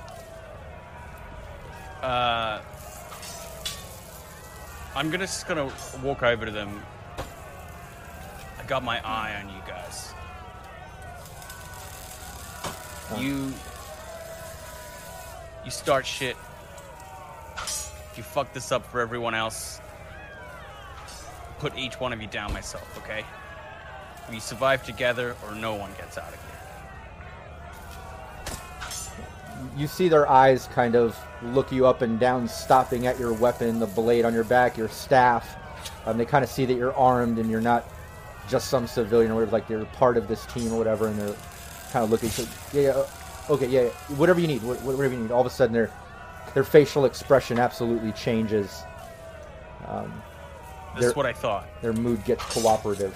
Uh, 2.01 2.61
I'm 4.95 5.09
gonna 5.09 5.25
just 5.25 5.47
gonna 5.47 5.71
walk 6.01 6.23
over 6.23 6.45
to 6.45 6.51
them. 6.51 6.81
I 8.59 8.63
got 8.65 8.83
my 8.83 8.99
eye 9.05 9.41
on 9.41 9.49
you 9.49 9.61
guys. 9.67 10.13
You 13.17 13.53
you 15.65 15.71
start 15.71 16.05
shit. 16.05 16.37
You 18.15 18.23
fuck 18.23 18.53
this 18.53 18.71
up 18.71 18.85
for 18.85 19.01
everyone 19.01 19.33
else. 19.33 19.81
Put 21.59 21.77
each 21.77 21.99
one 21.99 22.13
of 22.13 22.21
you 22.21 22.27
down 22.27 22.53
myself, 22.53 22.97
okay? 22.97 23.23
We 24.29 24.39
survive 24.39 24.83
together 24.85 25.35
or 25.47 25.55
no 25.55 25.75
one 25.75 25.91
gets 25.97 26.17
out 26.17 26.29
of 26.29 26.35
here. 26.35 26.49
You 29.77 29.87
see 29.87 30.07
their 30.09 30.29
eyes 30.29 30.67
kind 30.73 30.95
of 30.95 31.17
look 31.41 31.71
you 31.71 31.85
up 31.87 32.01
and 32.01 32.19
down, 32.19 32.47
stopping 32.47 33.07
at 33.07 33.19
your 33.19 33.33
weapon, 33.33 33.79
the 33.79 33.87
blade 33.87 34.25
on 34.25 34.33
your 34.33 34.43
back, 34.43 34.77
your 34.77 34.89
staff. 34.89 35.55
Um, 36.05 36.17
they 36.17 36.25
kind 36.25 36.43
of 36.43 36.49
see 36.49 36.65
that 36.65 36.73
you're 36.75 36.93
armed 36.95 37.37
and 37.39 37.49
you're 37.49 37.61
not 37.61 37.85
just 38.49 38.69
some 38.69 38.87
civilian 38.87 39.31
or 39.31 39.35
whatever, 39.35 39.51
like 39.51 39.69
you're 39.69 39.85
part 39.85 40.17
of 40.17 40.27
this 40.27 40.45
team 40.47 40.71
or 40.73 40.77
whatever, 40.77 41.07
and 41.07 41.17
they're 41.19 41.35
kind 41.91 42.03
of 42.03 42.11
looking. 42.11 42.29
So, 42.29 42.43
yeah, 42.73 42.81
yeah, 42.97 43.05
okay, 43.49 43.67
yeah, 43.67 43.81
yeah, 43.83 43.89
whatever 44.17 44.39
you 44.39 44.47
need, 44.47 44.61
whatever 44.63 45.07
you 45.07 45.17
need. 45.21 45.31
All 45.31 45.41
of 45.41 45.47
a 45.47 45.49
sudden, 45.49 45.73
their 45.73 45.89
their 46.53 46.63
facial 46.63 47.05
expression 47.05 47.57
absolutely 47.59 48.11
changes. 48.13 48.83
Um, 49.87 50.21
This 50.95 51.01
They're- 51.01 51.09
is 51.09 51.15
what 51.15 51.25
I 51.25 51.33
thought. 51.33 51.65
their 51.81 51.93
mood 51.93 52.23
gets 52.25 52.43
cooperative. 52.53 53.15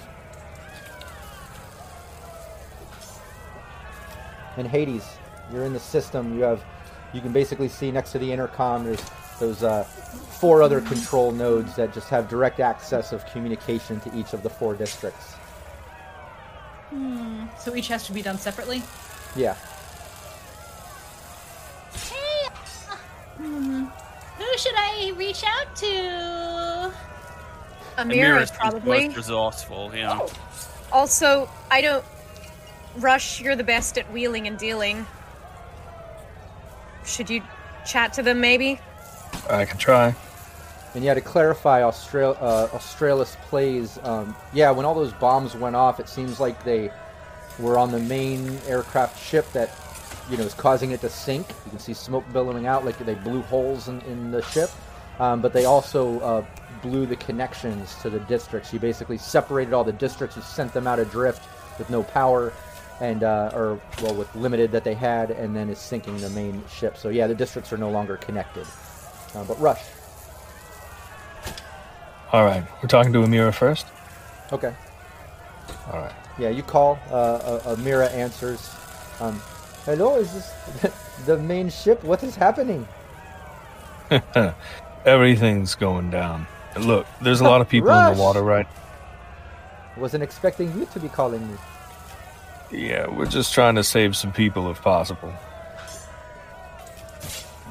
In 4.58 4.66
Hades, 4.66 5.06
you're 5.52 5.64
in 5.64 5.74
the 5.74 5.80
system. 5.80 6.36
You 6.36 6.44
have, 6.44 6.64
you 7.14 7.22
can 7.22 7.32
basically 7.32 7.70
see 7.70 7.92
next 7.92 8.12
to 8.14 8.20
the 8.20 8.32
intercom. 8.32 8.84
There's 8.86 9.04
those 9.40 9.64
uh, 9.64 9.84
four 9.84 10.64
other 10.64 10.82
control 10.82 11.32
nodes 11.32 11.76
that 11.76 11.94
just 11.94 12.10
have 12.10 12.28
direct 12.28 12.60
access 12.60 13.12
of 13.12 13.26
communication 13.28 14.00
to 14.02 14.16
each 14.18 14.34
of 14.34 14.42
the 14.42 14.50
four 14.50 14.74
districts. 14.74 15.34
Hmm. 16.90 17.46
So 17.60 17.76
each 17.76 17.88
has 17.90 18.06
to 18.08 18.14
be 18.14 18.22
done 18.22 18.38
separately. 18.40 18.82
Yeah. 19.36 19.56
Hey, 21.94 22.48
uh, 22.48 22.96
hmm, 23.38 23.86
who 24.38 24.58
should 24.58 24.76
I 24.76 25.14
reach 25.18 25.44
out 25.46 25.76
to? 25.78 26.94
Amira, 27.98 28.40
Amira's 28.40 28.52
probably. 28.52 29.08
most 29.08 29.18
resourceful, 29.18 29.92
Yeah. 29.94 30.14
know. 30.16 30.30
Also, 30.92 31.50
I 31.70 31.82
don't. 31.82 32.06
Rush, 32.98 33.42
you're 33.42 33.56
the 33.56 33.64
best 33.64 33.98
at 33.98 34.12
wheeling 34.12 34.48
and 34.48 34.58
dealing. 34.58 35.06
Should 37.06 37.30
you 37.30 37.42
chat 37.86 38.14
to 38.14 38.24
them, 38.24 38.42
maybe? 38.42 38.80
I 39.50 39.66
can 39.66 39.78
try. 39.78 40.16
And 40.96 41.04
yeah, 41.04 41.14
to 41.14 41.22
clarify, 41.22 41.84
Austral- 41.84 42.38
uh, 42.42 42.70
Australis 42.74 43.38
plays. 43.44 44.00
Um, 44.04 44.36
yeah, 44.52 44.72
when 44.72 44.86
all 44.86 44.96
those 44.96 45.14
bombs 45.14 45.56
went 45.56 45.76
off, 45.76 46.00
it 46.00 46.10
seems 46.10 46.40
like 46.40 46.64
they 46.64 46.92
were 47.60 47.78
on 47.78 47.92
the 47.92 48.00
main 48.00 48.58
aircraft 48.68 49.22
ship 49.24 49.52
that, 49.54 49.70
you 50.30 50.38
know, 50.38 50.44
is 50.44 50.54
causing 50.54 50.92
it 50.92 51.02
to 51.02 51.10
sink. 51.10 51.48
You 51.66 51.70
can 51.72 51.80
see 51.80 51.94
smoke 51.94 52.26
billowing 52.34 52.66
out, 52.66 52.84
like 52.84 52.98
they 52.98 53.16
blew 53.16 53.42
holes 53.44 53.88
in, 53.88 54.02
in 54.02 54.32
the 54.32 54.42
ship. 54.42 54.72
Um, 55.20 55.42
but 55.42 55.54
they 55.54 55.66
also 55.66 56.20
uh, 56.20 56.46
blew 56.82 57.06
the 57.06 57.16
connections 57.16 57.96
to 58.02 58.10
the 58.10 58.20
districts. 58.22 58.74
You 58.74 58.80
basically 58.80 59.18
separated 59.18 59.74
all 59.74 59.84
the 59.84 59.94
districts 59.94 60.36
and 60.36 60.46
sent 60.46 60.74
them 60.74 60.88
out 60.88 61.00
adrift 61.00 61.48
with 61.78 61.90
no 61.90 62.04
power, 62.04 62.54
and 63.00 63.24
uh, 63.24 63.52
or 63.54 63.80
well, 64.02 64.16
with 64.16 64.34
limited 64.36 64.72
that 64.72 64.84
they 64.84 64.94
had, 64.94 65.32
and 65.32 65.56
then 65.56 65.70
is 65.70 65.80
sinking 65.80 66.18
the 66.18 66.30
main 66.32 66.64
ship. 66.68 66.98
So 66.98 67.10
yeah, 67.10 67.28
the 67.28 67.36
districts 67.36 67.72
are 67.72 67.78
no 67.78 67.90
longer 67.90 68.18
connected. 68.18 68.66
Uh, 69.36 69.44
but 69.44 69.60
Rush. 69.60 69.84
All 72.32 72.44
right, 72.44 72.64
we're 72.82 72.90
talking 72.90 73.14
to 73.14 73.20
Amira 73.20 73.54
first. 73.54 73.88
Okay. 74.52 74.74
All 75.92 76.00
right. 76.00 76.14
Yeah, 76.38 76.50
you 76.50 76.64
call. 76.64 77.00
Uh, 77.10 77.14
uh, 77.14 77.76
Amira 77.76 78.12
answers. 78.14 78.70
Um, 79.20 79.42
Hello, 79.88 80.18
is 80.18 80.34
this 80.34 80.94
the 81.26 81.38
main 81.38 81.70
ship? 81.70 82.04
What 82.04 82.22
is 82.22 82.36
happening? 82.36 82.86
Everything's 85.06 85.76
going 85.76 86.10
down. 86.10 86.46
Look, 86.78 87.08
there's 87.22 87.40
a 87.40 87.46
lot 87.46 87.62
of 87.62 87.70
people 87.70 87.90
in 87.92 88.14
the 88.14 88.22
water, 88.22 88.42
right? 88.42 88.68
Wasn't 89.96 90.22
expecting 90.22 90.78
you 90.78 90.86
to 90.88 91.00
be 91.00 91.08
calling 91.08 91.48
me. 91.50 91.58
Yeah, 92.72 93.08
we're 93.08 93.28
just 93.28 93.54
trying 93.54 93.76
to 93.76 93.84
save 93.84 94.16
some 94.16 94.32
people 94.32 94.70
if 94.70 94.82
possible. 94.82 95.34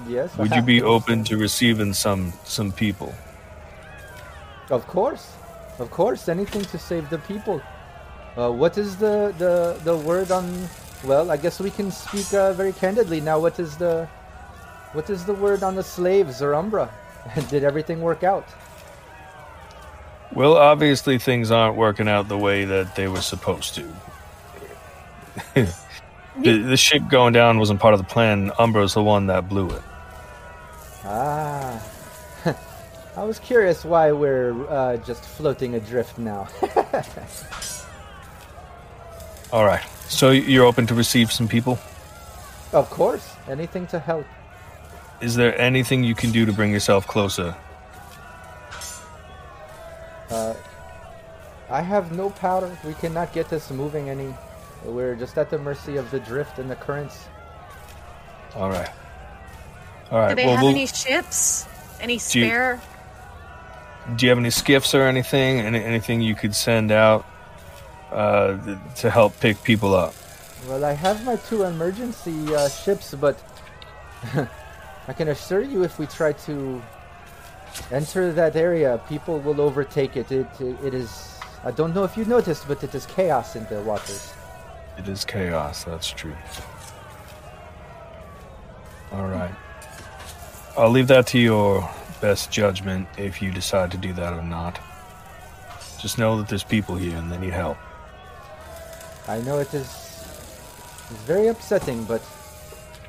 Yes. 0.09 0.37
Would 0.39 0.53
you 0.53 0.63
be 0.63 0.83
open 0.83 1.25
to 1.25 1.37
receiving 1.37 1.93
some 1.93 2.33
some 2.45 2.73
people? 2.73 3.15
Of 4.71 4.87
course, 4.87 5.33
of 5.79 5.91
course. 5.91 6.29
Anything 6.29 6.63
to 6.63 6.79
save 6.79 7.11
the 7.11 7.19
people. 7.19 7.61
Uh, 8.37 8.51
what 8.51 8.79
is 8.79 8.97
the, 8.97 9.35
the 9.39 9.79
the 9.85 9.97
word 9.97 10.31
on? 10.31 10.69
Well, 11.05 11.31
I 11.31 11.37
guess 11.37 11.61
we 11.61 11.71
can 11.71 11.91
speak 11.91 12.33
uh, 12.33 12.53
very 12.53 12.73
candidly 12.73 13.21
now. 13.21 13.39
What 13.39 13.59
is 13.59 13.77
the 13.77 14.09
what 14.93 15.11
is 15.11 15.25
the 15.25 15.35
word 15.35 15.63
on 15.63 15.75
the 15.75 15.83
slaves 15.83 16.41
or 16.41 16.55
Umbra? 16.55 16.91
Did 17.51 17.65
everything 17.65 18.01
work 18.01 18.23
out? 18.23 18.47
Well, 20.33 20.57
obviously 20.57 21.19
things 21.19 21.51
aren't 21.51 21.77
working 21.77 22.09
out 22.09 22.29
the 22.29 22.39
way 22.39 22.65
that 22.65 22.95
they 22.95 23.09
were 23.09 23.23
supposed 23.23 23.75
to. 23.77 23.85
the, 25.55 26.59
the 26.63 26.77
ship 26.77 27.03
going 27.09 27.33
down 27.33 27.59
wasn't 27.59 27.81
part 27.81 27.95
of 27.95 27.99
the 27.99 28.07
plan. 28.07 28.51
Umbra's 28.59 28.95
the 28.95 29.03
one 29.03 29.27
that 29.27 29.49
blew 29.49 29.71
it. 29.71 29.83
Ah. 31.05 31.83
I 33.17 33.25
was 33.25 33.39
curious 33.39 33.85
why 33.85 34.13
we're 34.13 34.69
uh, 34.69 34.97
just 34.99 35.25
floating 35.25 35.75
adrift 35.75 36.19
now. 36.19 36.49
All 39.53 39.65
right. 39.65 39.85
So 40.09 40.31
you're 40.31 40.67
open 40.67 40.87
to 40.89 40.95
receive 40.95 41.33
some 41.33 41.49
people? 41.49 41.79
of 42.73 42.91
course, 42.91 43.35
anything 43.49 43.87
to 43.89 43.99
help. 43.99 44.27
Is 45.21 45.35
there 45.35 45.59
anything 45.59 46.05
you 46.05 46.15
can 46.15 46.31
do 46.31 46.45
to 46.45 46.53
bring 46.53 46.73
yourself 46.73 47.07
closer? 47.07 47.57
Uh, 50.31 50.55
I 51.71 51.81
have 51.81 52.13
no 52.13 52.31
power. 52.31 52.77
We 52.85 52.95
cannot 52.95 53.33
get 53.33 53.49
this 53.49 53.71
moving 53.71 54.11
any. 54.11 54.35
We're 54.85 55.15
just 55.15 55.37
at 55.39 55.51
the 55.51 55.59
mercy 55.59 55.97
of 55.97 56.11
the 56.11 56.21
drift 56.21 56.59
and 56.59 56.71
the 56.71 56.77
currents. 56.77 57.27
All 58.55 58.71
right. 58.71 58.89
All 60.11 60.19
right. 60.21 60.31
Do 60.31 60.35
they 60.37 60.47
well, 60.47 60.55
have 60.57 60.63
we'll- 60.63 60.73
any 60.73 60.87
ships? 60.87 61.67
Any 62.01 62.15
you- 62.15 62.19
spare? 62.21 62.81
do 64.15 64.25
you 64.25 64.31
have 64.31 64.39
any 64.39 64.51
skiffs 64.51 64.95
or 64.95 65.03
anything? 65.03 65.59
Any, 65.61 65.83
anything 65.83 66.21
you 66.21 66.37
could 66.37 66.55
send 66.55 66.93
out 66.93 67.27
uh, 68.13 68.57
th- 68.65 68.79
to 68.99 69.11
help 69.11 69.39
pick 69.41 69.63
people 69.65 69.95
up? 69.97 70.15
Well, 70.69 70.85
I 70.85 70.93
have 70.93 71.25
my 71.25 71.37
two 71.37 71.65
emergency 71.65 72.55
uh, 72.55 72.69
ships, 72.69 73.15
but 73.15 73.43
I 75.09 75.13
can 75.13 75.29
assure 75.29 75.63
you, 75.63 75.83
if 75.83 75.99
we 75.99 76.07
try 76.07 76.33
to 76.33 76.81
enter 77.91 78.33
that 78.33 78.55
area, 78.55 79.01
people 79.09 79.41
will 79.41 79.61
overtake 79.61 80.17
it. 80.17 80.31
It, 80.31 80.47
it, 80.61 80.77
it 80.85 80.95
is. 80.95 81.39
I 81.65 81.73
don't 81.73 81.93
know 81.93 82.05
if 82.05 82.17
you 82.17 82.25
noticed, 82.25 82.69
but 82.69 82.85
it 82.85 82.95
is 82.95 83.07
chaos 83.07 83.57
in 83.57 83.67
the 83.67 83.81
waters. 83.83 84.33
It 84.99 85.09
is 85.09 85.25
chaos. 85.25 85.85
That's 85.85 86.11
true. 86.11 86.37
All 89.13 89.27
right. 89.27 89.55
I'll 90.77 90.91
leave 90.91 91.09
that 91.09 91.27
to 91.29 91.39
your 91.39 91.89
best 92.21 92.51
judgment 92.51 93.09
if 93.17 93.41
you 93.41 93.51
decide 93.51 93.91
to 93.93 93.97
do 93.97 94.13
that 94.15 94.33
or 94.33 94.43
not. 94.43 94.79
Just 95.99 96.19
know 96.19 96.37
that 96.39 96.49
there's 96.49 96.65
people 96.65 96.97
here 96.97 97.17
and 97.17 97.31
they 97.31 97.39
need 97.39 97.53
help. 97.53 97.79
I 99.29 99.41
know 99.41 99.59
it 99.59 99.73
is. 99.75 99.87
It's 101.11 101.23
very 101.27 101.49
upsetting, 101.49 102.05
but 102.05 102.23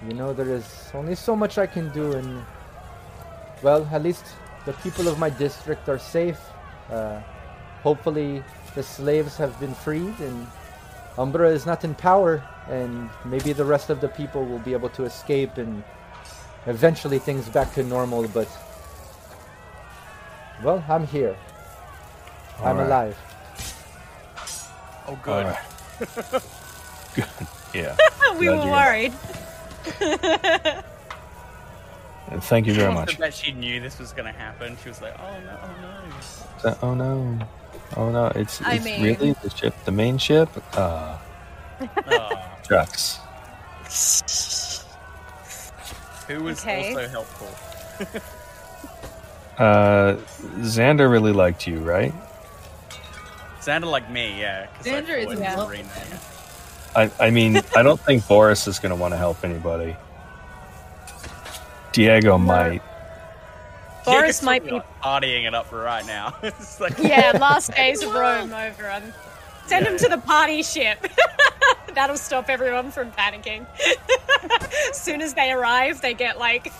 you 0.08 0.14
know 0.14 0.34
there 0.34 0.50
is 0.50 0.90
only 0.94 1.16
so 1.16 1.36
much 1.36 1.58
I 1.58 1.68
can 1.68 1.90
do, 1.90 2.14
and 2.14 2.44
well, 3.62 3.88
at 3.92 4.04
least 4.04 4.26
the 4.66 4.74
people 4.74 5.08
of 5.08 5.20
my 5.20 5.30
district 5.30 5.90
are 5.90 6.00
safe. 6.00 6.40
Uh, 6.90 7.22
hopefully, 7.84 8.44
the 8.76 8.84
slaves 8.84 9.38
have 9.38 9.60
been 9.60 9.74
freed, 9.74 10.20
and 10.20 10.48
Umbra 11.18 11.50
is 11.50 11.66
not 11.66 11.84
in 11.84 11.96
power, 11.96 12.44
and 12.70 13.10
maybe 13.26 13.54
the 13.54 13.66
rest 13.66 13.90
of 13.90 14.02
the 14.02 14.08
people 14.08 14.46
will 14.46 14.60
be 14.60 14.74
able 14.74 14.90
to 14.90 15.04
escape, 15.06 15.58
and 15.58 15.84
eventually 16.68 17.20
things 17.20 17.50
back 17.50 17.74
to 17.74 17.84
normal. 17.84 18.28
But 18.28 18.48
well, 20.64 20.84
I'm 20.88 21.08
here. 21.08 21.36
All 22.60 22.68
I'm 22.68 22.78
right. 22.78 22.86
alive. 22.86 23.18
Oh, 25.08 25.20
good. 25.24 25.46
right. 25.46 25.58
Good. 27.16 27.26
Yeah. 27.74 27.96
we 28.38 28.46
Glad 28.46 28.66
were 28.66 28.72
worried. 28.72 29.14
And 32.30 32.44
thank 32.44 32.68
you 32.68 32.74
very 32.74 32.92
I 32.92 32.94
much. 32.94 33.18
bet 33.18 33.34
she 33.34 33.54
knew 33.54 33.80
this 33.80 34.00
was 34.00 34.12
gonna 34.12 34.34
happen. 34.34 34.78
She 34.84 34.90
was 34.90 35.02
like, 35.02 35.16
"Oh 35.18 35.40
no, 35.40 35.60
oh 35.64 35.72
no." 35.82 36.70
Uh, 36.70 36.76
oh 36.82 36.94
no. 36.94 37.40
Oh 37.96 38.10
no. 38.12 38.28
It's, 38.36 38.62
I 38.62 38.74
it's 38.76 38.86
mean- 38.86 39.02
really 39.04 39.34
the 39.44 39.50
ship, 39.50 39.74
the 39.86 39.92
main 39.92 40.18
ship? 40.18 40.50
Uh, 40.74 41.18
Aw. 42.08 42.58
shucks. 42.68 43.20
who 46.28 46.44
was 46.44 46.60
Okay. 46.62 46.90
also 46.94 47.08
helpful? 47.08 48.22
Uh, 49.58 50.18
Xander 50.60 51.10
really 51.10 51.32
liked 51.32 51.66
you, 51.66 51.80
right? 51.80 52.14
Sounded 53.60 53.88
like 53.88 54.08
me, 54.12 54.40
yeah. 54.40 54.68
'cause 54.68 54.86
I 54.86 54.92
Xander 55.02 55.18
is 55.18 55.40
fought 55.56 55.74
in 55.74 55.80
in 55.80 55.88
the. 55.88 56.20
I, 56.96 57.12
I 57.28 57.32
mean, 57.32 57.58
I 57.76 57.82
don't 57.82 58.00
think 58.00 58.28
Boris 58.28 58.68
is 58.68 58.78
going 58.78 58.92
to 58.92 58.96
want 58.96 59.16
to 59.16 59.18
help 59.18 59.44
anybody. 59.44 59.96
Diego 61.92 62.38
might. 62.38 62.77
Boris 64.08 64.42
might 64.42 64.64
be- 64.64 64.82
partying 65.04 65.46
it 65.48 65.54
up 65.54 65.68
for 65.68 65.80
right 65.82 66.06
now. 66.06 66.36
it's 66.44 66.80
like, 66.80 66.98
Yeah, 67.00 67.38
last 67.40 67.72
days 67.76 68.02
of 68.04 68.14
Rome 68.14 68.54
over. 68.54 68.86
And 68.86 69.14
send 69.68 69.86
Yeah, 69.86 69.92
him 69.92 69.98
to 70.00 70.10
the 70.10 70.18
party 70.18 70.64
ship. 70.64 71.06
That'll 71.94 72.18
stop 72.18 72.50
everyone 72.50 72.92
from 72.92 73.12
panicking. 73.12 73.66
as 74.92 75.02
soon 75.02 75.22
as 75.22 75.34
they 75.34 75.52
arrive, 75.52 76.00
they 76.02 76.14
get 76.14 76.38
like 76.38 76.72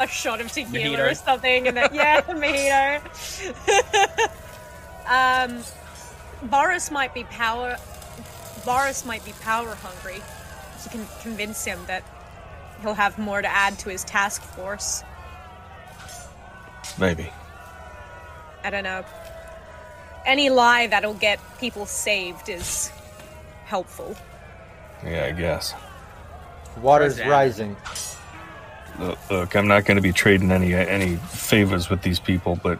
a 0.00 0.06
shot 0.08 0.40
of 0.40 0.50
tequila 0.50 0.96
Mojito. 0.98 1.10
or 1.12 1.14
something, 1.14 1.68
and 1.68 1.76
then 1.76 1.90
yeah, 1.94 2.22
mojito. 2.22 3.00
um, 5.06 5.62
Boris 6.50 6.90
might 6.90 7.14
be 7.14 7.24
power. 7.24 7.76
Boris 8.64 9.04
might 9.06 9.24
be 9.24 9.32
power 9.40 9.74
hungry. 9.76 10.16
You 10.84 10.90
can 10.90 11.06
convince 11.22 11.64
him 11.64 11.78
that 11.86 12.02
he'll 12.82 12.94
have 12.94 13.16
more 13.18 13.40
to 13.42 13.48
add 13.48 13.78
to 13.80 13.90
his 13.90 14.02
task 14.04 14.42
force. 14.42 15.02
Maybe. 16.98 17.30
I 18.64 18.70
don't 18.70 18.84
know. 18.84 19.04
Any 20.26 20.50
lie 20.50 20.88
that'll 20.88 21.14
get 21.14 21.38
people 21.58 21.86
saved 21.86 22.48
is 22.48 22.90
helpful. 23.64 24.16
Yeah, 25.04 25.26
I 25.26 25.32
guess. 25.32 25.74
Water's 26.82 27.20
rising. 27.20 27.76
Look, 28.98 29.18
look 29.30 29.56
I'm 29.56 29.68
not 29.68 29.84
going 29.84 29.96
to 29.96 30.02
be 30.02 30.12
trading 30.12 30.50
any 30.50 30.74
any 30.74 31.16
favors 31.16 31.88
with 31.88 32.02
these 32.02 32.18
people, 32.18 32.58
but 32.62 32.78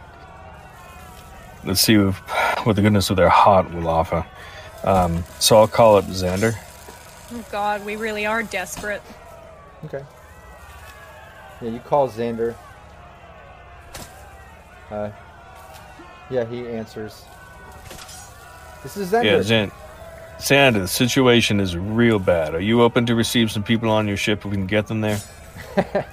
let's 1.65 1.81
see 1.81 1.95
if, 1.95 2.17
what 2.65 2.77
the 2.77 2.83
goodness 2.83 3.11
of 3.11 3.17
their 3.17 3.29
heart 3.29 3.73
will 3.73 3.89
offer. 3.89 4.27
Um, 4.85 5.25
so 5.39 5.57
I'll 5.57 5.69
call 5.69 5.97
up 5.97 6.05
Xander. 6.07 6.55
Oh 7.33 7.45
god, 7.51 7.85
we 7.85 7.97
really 7.97 8.27
are 8.27 8.43
desperate. 8.43 9.03
Okay. 9.85 10.05
Yeah, 11.61 11.71
you 11.71 11.81
call 11.81 12.09
Xander. 12.09 12.55
Uh, 14.91 15.11
yeah, 16.31 16.45
he 16.45 16.67
answers. 16.69 17.25
This 18.83 18.97
is 18.97 19.11
Xander. 19.11 19.25
Yeah, 19.25 19.39
Xan- 19.39 19.73
Xander, 20.39 20.81
the 20.81 20.89
situation 20.89 21.61
is 21.61 21.77
real 21.77 22.19
bad. 22.19 22.55
Are 22.55 22.61
you 22.61 22.83
open 22.83 23.07
to 23.07 23.15
receive 23.15 23.51
some 23.51 23.63
people 23.63 23.91
on 23.91 24.07
your 24.07 24.17
ship 24.17 24.41
if 24.41 24.45
we 24.47 24.53
can 24.53 24.67
get 24.67 24.87
them 24.87 25.01
there? 25.01 25.21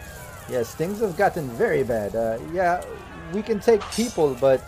Yes, 0.48 0.76
things 0.76 1.00
have 1.00 1.18
gotten 1.18 1.50
very 1.50 1.84
bad. 1.84 2.16
Uh, 2.16 2.38
yeah, 2.54 2.84
we 3.34 3.42
can 3.42 3.60
take 3.60 3.82
people, 3.94 4.38
but 4.40 4.62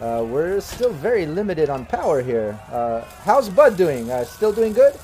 uh, 0.00 0.24
we're 0.28 0.60
still 0.60 0.92
very 0.92 1.26
limited 1.26 1.70
on 1.70 1.86
power 1.86 2.20
here. 2.22 2.58
Uh, 2.72 3.02
how's 3.22 3.48
Bud 3.48 3.76
doing? 3.76 4.10
Uh, 4.10 4.24
still 4.24 4.52
doing 4.52 4.72
good? 4.72 4.94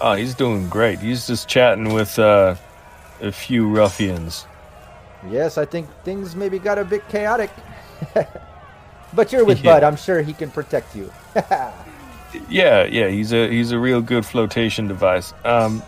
Oh, 0.00 0.14
he's 0.14 0.34
doing 0.34 0.68
great. 0.68 0.98
He's 0.98 1.26
just 1.26 1.48
chatting 1.48 1.92
with 1.94 2.18
uh, 2.18 2.56
a 3.20 3.30
few 3.30 3.68
ruffians. 3.68 4.44
Yes, 5.28 5.58
I 5.58 5.64
think 5.64 5.88
things 6.04 6.34
maybe 6.34 6.58
got 6.58 6.78
a 6.78 6.84
bit 6.84 7.06
chaotic. 7.08 7.50
but 9.14 9.32
you're 9.32 9.44
with 9.44 9.58
Yeah. 9.64 9.74
Bud. 9.74 9.84
I'm 9.84 9.96
sure 9.96 10.22
he 10.22 10.32
can 10.32 10.50
protect 10.50 10.94
you. 10.96 11.10
Yeah, 12.48 12.84
yeah, 12.84 13.08
he's 13.08 13.32
a 13.32 13.48
he's 13.48 13.72
a 13.72 13.78
real 13.78 14.00
good 14.00 14.24
flotation 14.24 14.86
device. 14.86 15.34
Um, 15.44 15.82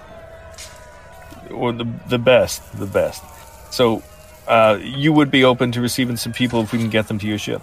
or 1.53 1.73
the 1.73 1.87
the 2.09 2.19
best, 2.19 2.63
the 2.81 2.87
best. 2.87 3.23
So, 3.71 4.03
uh, 4.49 4.79
you 4.83 5.13
would 5.13 5.31
be 5.31 5.45
open 5.45 5.71
to 5.71 5.81
receiving 5.81 6.17
some 6.17 6.33
people 6.33 6.61
if 6.61 6.73
we 6.73 6.81
can 6.81 6.91
get 6.91 7.07
them 7.07 7.21
to 7.21 7.27
your 7.29 7.39
ship. 7.39 7.63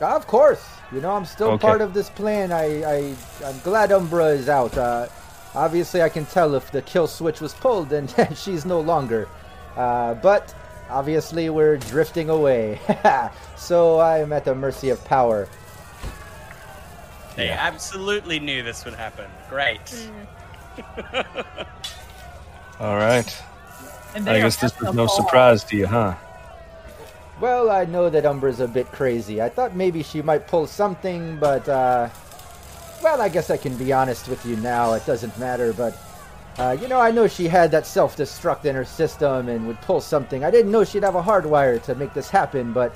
of 0.00 0.26
course. 0.26 0.64
You 0.90 1.02
know, 1.02 1.10
I'm 1.12 1.26
still 1.26 1.50
Okay. 1.50 1.60
part 1.60 1.82
of 1.82 1.92
this 1.92 2.08
plan. 2.08 2.50
I, 2.50 2.82
I, 2.82 3.14
I'm 3.44 3.58
glad 3.60 3.92
Umbra 3.92 4.26
is 4.28 4.48
out. 4.48 4.76
Uh, 4.76 5.06
obviously, 5.54 6.00
I 6.00 6.08
can 6.08 6.24
tell 6.24 6.54
if 6.54 6.70
the 6.72 6.80
kill 6.82 7.06
switch 7.06 7.40
was 7.42 7.52
pulled 7.52 7.92
and 7.92 8.08
she's 8.34 8.64
no 8.64 8.80
longer. 8.80 9.28
Uh, 9.76 10.14
but 10.14 10.54
obviously, 10.92 11.50
we're 11.50 11.76
drifting 11.78 12.30
away. 12.30 12.80
so 13.56 14.00
I'm 14.00 14.32
at 14.32 14.44
the 14.44 14.54
mercy 14.54 14.90
of 14.90 15.04
power. 15.04 15.48
they 17.36 17.46
Yeah. 17.46 17.58
absolutely 17.60 18.38
knew 18.38 18.62
this 18.62 18.84
would 18.84 18.94
happen. 18.94 19.26
Great. 19.48 19.80
All 22.80 22.96
right. 22.96 23.42
I 24.14 24.20
guess 24.20 24.56
this 24.56 24.72
having 24.72 24.88
was 24.88 24.96
no 24.96 25.06
ball. 25.06 25.16
surprise 25.16 25.64
to 25.64 25.76
you, 25.76 25.86
huh? 25.86 26.14
Well, 27.40 27.70
I 27.70 27.84
know 27.86 28.08
that 28.10 28.24
Umbra's 28.26 28.60
a 28.60 28.68
bit 28.68 28.86
crazy. 28.92 29.40
I 29.42 29.48
thought 29.48 29.74
maybe 29.74 30.02
she 30.02 30.22
might 30.22 30.46
pull 30.46 30.66
something, 30.66 31.38
but, 31.38 31.68
uh, 31.68 32.08
well, 33.02 33.20
I 33.20 33.28
guess 33.28 33.50
I 33.50 33.56
can 33.56 33.76
be 33.76 33.92
honest 33.92 34.28
with 34.28 34.44
you 34.46 34.56
now. 34.56 34.92
It 34.92 35.04
doesn't 35.06 35.36
matter, 35.38 35.72
but, 35.72 35.96
uh, 36.58 36.76
you 36.80 36.88
know, 36.88 37.00
I 37.00 37.10
know 37.10 37.26
she 37.26 37.48
had 37.48 37.70
that 37.70 37.86
self 37.86 38.16
destruct 38.16 38.64
in 38.64 38.74
her 38.74 38.84
system 38.84 39.48
and 39.48 39.66
would 39.66 39.80
pull 39.80 40.00
something. 40.00 40.44
I 40.44 40.50
didn't 40.50 40.70
know 40.70 40.84
she'd 40.84 41.02
have 41.02 41.14
a 41.14 41.22
hardwire 41.22 41.82
to 41.84 41.94
make 41.94 42.12
this 42.12 42.28
happen, 42.28 42.72
but, 42.72 42.94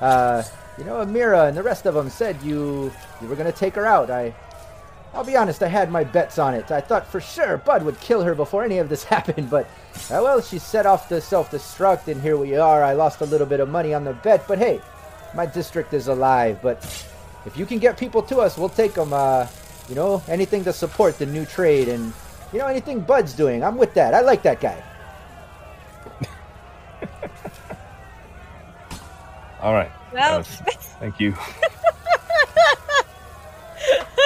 uh, 0.00 0.42
you 0.78 0.84
know, 0.84 1.04
Amira 1.04 1.48
and 1.48 1.56
the 1.56 1.62
rest 1.62 1.86
of 1.86 1.94
them 1.94 2.08
said 2.08 2.40
you 2.42 2.92
you 3.20 3.28
were 3.28 3.36
gonna 3.36 3.52
take 3.52 3.74
her 3.74 3.86
out. 3.86 4.10
I, 4.10 4.34
I'll 5.12 5.24
be 5.24 5.36
honest, 5.36 5.62
I 5.62 5.68
had 5.68 5.90
my 5.90 6.04
bets 6.04 6.38
on 6.38 6.54
it. 6.54 6.70
I 6.70 6.80
thought 6.80 7.06
for 7.06 7.20
sure 7.20 7.56
Bud 7.58 7.84
would 7.84 8.00
kill 8.00 8.22
her 8.22 8.34
before 8.34 8.64
any 8.64 8.78
of 8.78 8.88
this 8.88 9.04
happened, 9.14 9.50
but 9.50 9.66
uh, 10.10 10.20
well, 10.22 10.40
she 10.40 10.58
set 10.58 10.86
off 10.86 11.08
the 11.08 11.20
self-destruct, 11.20 12.08
and 12.08 12.20
here 12.20 12.36
we 12.36 12.56
are. 12.56 12.82
I 12.82 12.92
lost 12.92 13.20
a 13.20 13.26
little 13.26 13.46
bit 13.46 13.60
of 13.60 13.68
money 13.68 13.92
on 13.92 14.04
the 14.04 14.12
bet, 14.12 14.46
but 14.46 14.58
hey, 14.58 14.80
my 15.34 15.46
district 15.46 15.94
is 15.94 16.06
alive. 16.06 16.60
But 16.62 16.78
if 17.44 17.56
you 17.56 17.66
can 17.66 17.78
get 17.78 17.98
people 17.98 18.22
to 18.22 18.38
us, 18.38 18.56
we'll 18.56 18.68
take 18.68 18.94
them. 18.94 19.12
Uh, 19.12 19.46
you 19.88 19.94
know, 19.94 20.22
anything 20.28 20.64
to 20.64 20.72
support 20.72 21.18
the 21.18 21.26
new 21.26 21.44
trade, 21.44 21.88
and 21.88 22.12
you 22.54 22.60
know, 22.60 22.66
anything 22.68 23.00
Bud's 23.00 23.32
doing, 23.34 23.62
I'm 23.64 23.76
with 23.76 23.92
that. 23.94 24.14
I 24.14 24.20
like 24.20 24.42
that 24.44 24.60
guy. 24.60 24.80
All 29.60 29.72
right. 29.72 29.90
Well- 30.12 30.38
Uh, 30.40 30.42
thank 30.42 31.18
you. 31.18 31.32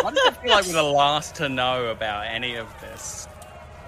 Why 0.03 0.11
does 0.13 0.27
it 0.29 0.37
feel 0.37 0.51
like 0.53 0.67
we're 0.67 0.73
the 0.73 0.83
last 0.83 1.35
to 1.37 1.49
know 1.49 1.87
about 1.87 2.27
any 2.27 2.55
of 2.57 2.69
this? 2.81 3.27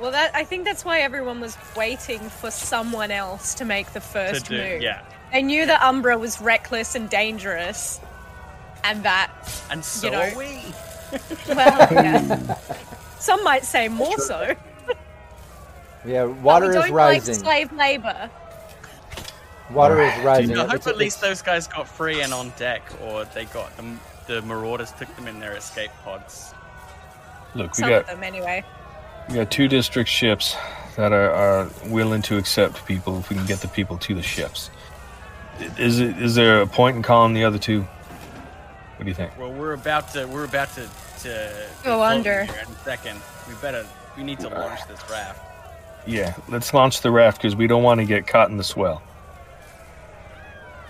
Well, 0.00 0.10
that 0.12 0.34
I 0.34 0.44
think 0.44 0.64
that's 0.64 0.84
why 0.84 1.00
everyone 1.00 1.40
was 1.40 1.56
waiting 1.76 2.18
for 2.20 2.50
someone 2.50 3.10
else 3.10 3.52
to 3.54 3.64
make 3.64 3.88
the 3.88 4.00
To 4.00 4.06
first 4.06 4.46
do, 4.46 4.56
move. 4.56 4.80
yeah. 4.82 5.02
They 5.32 5.42
knew 5.42 5.66
that 5.66 5.82
Umbra 5.82 6.16
was 6.18 6.40
reckless 6.40 6.94
and 6.94 7.08
dangerous, 7.10 8.00
and 8.82 9.02
that 9.04 9.30
And 9.70 9.84
so 9.84 10.08
know. 10.10 10.20
are 10.22 10.34
we. 10.36 10.62
well, 11.48 11.88
yeah. 11.92 12.56
Some 13.20 13.42
might 13.44 13.64
say 13.64 13.88
more 13.88 14.18
so. 14.18 14.54
Yeah, 16.04 16.24
But 16.24 16.36
water 16.36 16.64
we 16.66 16.70
is 16.70 16.74
don't 16.86 16.90
like 16.92 17.22
slave 17.22 17.72
labor. 17.72 18.30
Water 19.70 20.00
is 20.00 20.18
rising. 20.24 20.56
I 20.58 20.66
hope 20.66 20.86
at 20.86 20.96
least 20.96 21.20
those 21.20 21.42
guys 21.42 21.66
got 21.68 21.86
free 21.86 22.22
and 22.22 22.32
on 22.32 22.52
deck, 22.56 22.82
or 23.02 23.24
they 23.26 23.44
got 23.44 23.76
them. 23.76 24.00
The 24.26 24.40
Marauders 24.42 24.92
took 24.92 25.14
them 25.16 25.28
in 25.28 25.38
their 25.40 25.52
escape 25.52 25.90
pods. 26.02 26.54
Look, 27.54 27.76
we 27.76 27.82
Some 27.82 27.90
got 27.90 28.06
them, 28.06 28.24
anyway. 28.24 28.64
we 29.28 29.34
got 29.36 29.50
two 29.50 29.68
district 29.68 30.08
ships 30.08 30.56
that 30.96 31.12
are, 31.12 31.30
are 31.30 31.70
willing 31.86 32.22
to 32.22 32.38
accept 32.38 32.84
people 32.86 33.18
if 33.18 33.28
we 33.30 33.36
can 33.36 33.46
get 33.46 33.58
the 33.60 33.68
people 33.68 33.96
to 33.98 34.14
the 34.14 34.22
ships. 34.22 34.70
Is 35.78 36.00
it 36.00 36.16
is 36.18 36.34
there 36.34 36.62
a 36.62 36.66
point 36.66 36.96
in 36.96 37.02
calling 37.02 37.34
the 37.34 37.44
other 37.44 37.58
two? 37.58 37.82
What 37.82 39.04
do 39.04 39.08
you 39.08 39.14
think? 39.14 39.36
Well, 39.38 39.52
we're 39.52 39.74
about 39.74 40.10
to. 40.14 40.24
We're 40.26 40.44
about 40.44 40.72
to. 40.74 40.88
To 41.22 41.66
Go 41.84 42.02
under. 42.02 42.40
In 42.40 42.48
a 42.50 42.66
second, 42.84 43.20
we 43.48 43.54
better. 43.62 43.86
We 44.16 44.22
need 44.24 44.40
to 44.40 44.48
launch 44.48 44.80
this 44.88 45.00
raft. 45.10 45.40
Yeah, 46.06 46.34
let's 46.48 46.72
launch 46.74 47.00
the 47.02 47.10
raft 47.10 47.38
because 47.38 47.54
we 47.56 47.66
don't 47.66 47.82
want 47.82 48.00
to 48.00 48.06
get 48.06 48.26
caught 48.26 48.50
in 48.50 48.56
the 48.56 48.64
swell. 48.64 49.02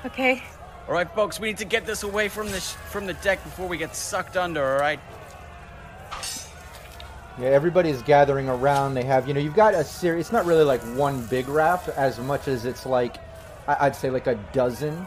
Okay. 0.06 0.42
All 0.88 0.94
right, 0.94 1.10
folks, 1.14 1.38
we 1.38 1.48
need 1.48 1.58
to 1.58 1.64
get 1.64 1.84
this 1.86 2.02
away 2.02 2.28
from 2.28 2.50
the 2.50 2.60
sh- 2.60 2.72
from 2.90 3.06
the 3.06 3.14
deck 3.14 3.42
before 3.44 3.66
we 3.68 3.76
get 3.76 3.94
sucked 3.94 4.36
under. 4.36 4.64
All 4.74 4.80
right. 4.80 4.98
Yeah, 7.38 7.48
everybody's 7.48 8.02
gathering 8.02 8.48
around. 8.48 8.94
They 8.94 9.04
have, 9.04 9.26
you 9.28 9.34
know, 9.34 9.40
you've 9.40 9.54
got 9.54 9.72
a 9.74 9.84
series. 9.84 10.26
It's 10.26 10.32
not 10.32 10.46
really 10.46 10.64
like 10.64 10.80
one 10.96 11.24
big 11.26 11.48
raft 11.48 11.88
as 11.90 12.18
much 12.18 12.48
as 12.48 12.64
it's 12.66 12.84
like, 12.84 13.16
I- 13.68 13.86
I'd 13.86 13.96
say 13.96 14.10
like 14.10 14.26
a 14.26 14.34
dozen, 14.52 15.06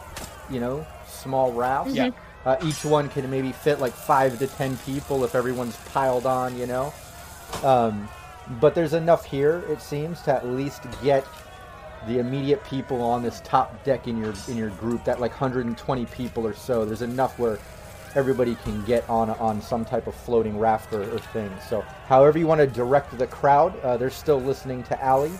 you 0.49 0.59
know, 0.59 0.85
small 1.07 1.51
rafts. 1.51 1.93
Yeah. 1.93 2.07
Mm-hmm. 2.07 2.19
Uh, 2.45 2.57
each 2.63 2.83
one 2.83 3.07
can 3.09 3.29
maybe 3.29 3.51
fit 3.51 3.79
like 3.79 3.93
five 3.93 4.37
to 4.39 4.47
ten 4.47 4.75
people 4.77 5.23
if 5.23 5.35
everyone's 5.35 5.77
piled 5.91 6.25
on, 6.25 6.57
you 6.57 6.67
know. 6.67 6.93
Um, 7.63 8.09
but 8.59 8.75
there's 8.75 8.93
enough 8.93 9.25
here, 9.25 9.63
it 9.69 9.81
seems, 9.81 10.21
to 10.23 10.33
at 10.33 10.45
least 10.45 10.83
get 11.01 11.25
the 12.07 12.19
immediate 12.19 12.63
people 12.65 13.01
on 13.01 13.23
this 13.23 13.41
top 13.45 13.81
deck 13.85 14.07
in 14.07 14.17
your 14.17 14.33
in 14.47 14.57
your 14.57 14.71
group. 14.71 15.05
That 15.05 15.21
like 15.21 15.31
120 15.31 16.05
people 16.07 16.45
or 16.45 16.53
so. 16.53 16.83
There's 16.83 17.01
enough 17.01 17.39
where 17.39 17.59
everybody 18.15 18.55
can 18.55 18.83
get 18.85 19.09
on 19.09 19.29
on 19.29 19.61
some 19.61 19.85
type 19.85 20.07
of 20.07 20.15
floating 20.15 20.59
raft 20.59 20.93
or, 20.93 21.03
or 21.13 21.19
thing. 21.19 21.51
So, 21.69 21.81
however 22.07 22.37
you 22.37 22.47
want 22.47 22.59
to 22.59 22.67
direct 22.67 23.17
the 23.17 23.27
crowd, 23.27 23.79
uh, 23.81 23.95
they're 23.97 24.09
still 24.09 24.41
listening 24.41 24.83
to 24.83 25.01
Allie. 25.03 25.31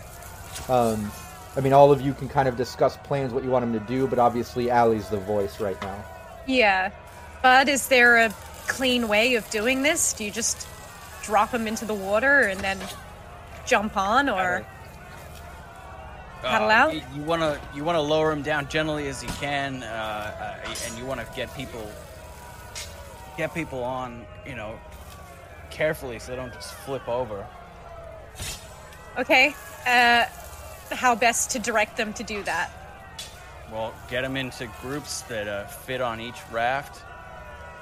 Um, 0.68 1.12
I 1.56 1.60
mean, 1.60 1.72
all 1.72 1.92
of 1.92 2.00
you 2.00 2.14
can 2.14 2.28
kind 2.28 2.48
of 2.48 2.56
discuss 2.56 2.96
plans, 2.98 3.32
what 3.32 3.44
you 3.44 3.50
want 3.50 3.70
them 3.70 3.78
to 3.78 3.86
do, 3.86 4.08
but 4.08 4.18
obviously 4.18 4.70
Allie's 4.70 5.08
the 5.08 5.18
voice 5.18 5.60
right 5.60 5.80
now. 5.82 6.04
Yeah. 6.46 6.90
But 7.42 7.68
is 7.68 7.88
there 7.88 8.16
a 8.18 8.30
clean 8.66 9.08
way 9.08 9.34
of 9.34 9.48
doing 9.50 9.82
this? 9.82 10.12
Do 10.12 10.24
you 10.24 10.30
just 10.30 10.66
drop 11.22 11.50
them 11.50 11.66
into 11.66 11.84
the 11.84 11.94
water 11.94 12.40
and 12.42 12.60
then 12.60 12.78
jump 13.66 13.96
on 13.96 14.28
or 14.28 14.64
paddle 16.42 16.68
Uh, 16.68 16.72
out? 16.72 16.94
You, 16.94 17.02
you 17.14 17.22
want 17.22 17.42
to 17.42 17.60
you 17.74 17.84
want 17.84 17.96
to 17.96 18.00
lower 18.00 18.30
them 18.30 18.42
down 18.42 18.68
gently 18.68 19.08
as 19.08 19.22
you 19.22 19.28
can, 19.40 19.82
uh, 19.82 19.86
uh, 19.86 20.74
and 20.86 20.98
you 20.98 21.04
want 21.04 21.20
to 21.20 21.26
get 21.36 21.54
people 21.54 21.90
get 23.36 23.52
people 23.52 23.82
on, 23.82 24.24
you 24.46 24.54
know, 24.54 24.78
carefully 25.70 26.18
so 26.18 26.30
they 26.32 26.36
don't 26.36 26.52
just 26.52 26.72
flip 26.74 27.06
over. 27.08 27.46
Okay. 29.18 29.54
Uh 29.86 30.26
how 30.90 31.14
best 31.14 31.50
to 31.50 31.58
direct 31.58 31.96
them 31.96 32.12
to 32.12 32.22
do 32.22 32.42
that? 32.44 32.70
Well, 33.72 33.94
get 34.08 34.22
them 34.22 34.36
into 34.36 34.68
groups 34.82 35.22
that 35.22 35.48
uh, 35.48 35.66
fit 35.66 36.00
on 36.00 36.20
each 36.20 36.38
raft, 36.52 37.02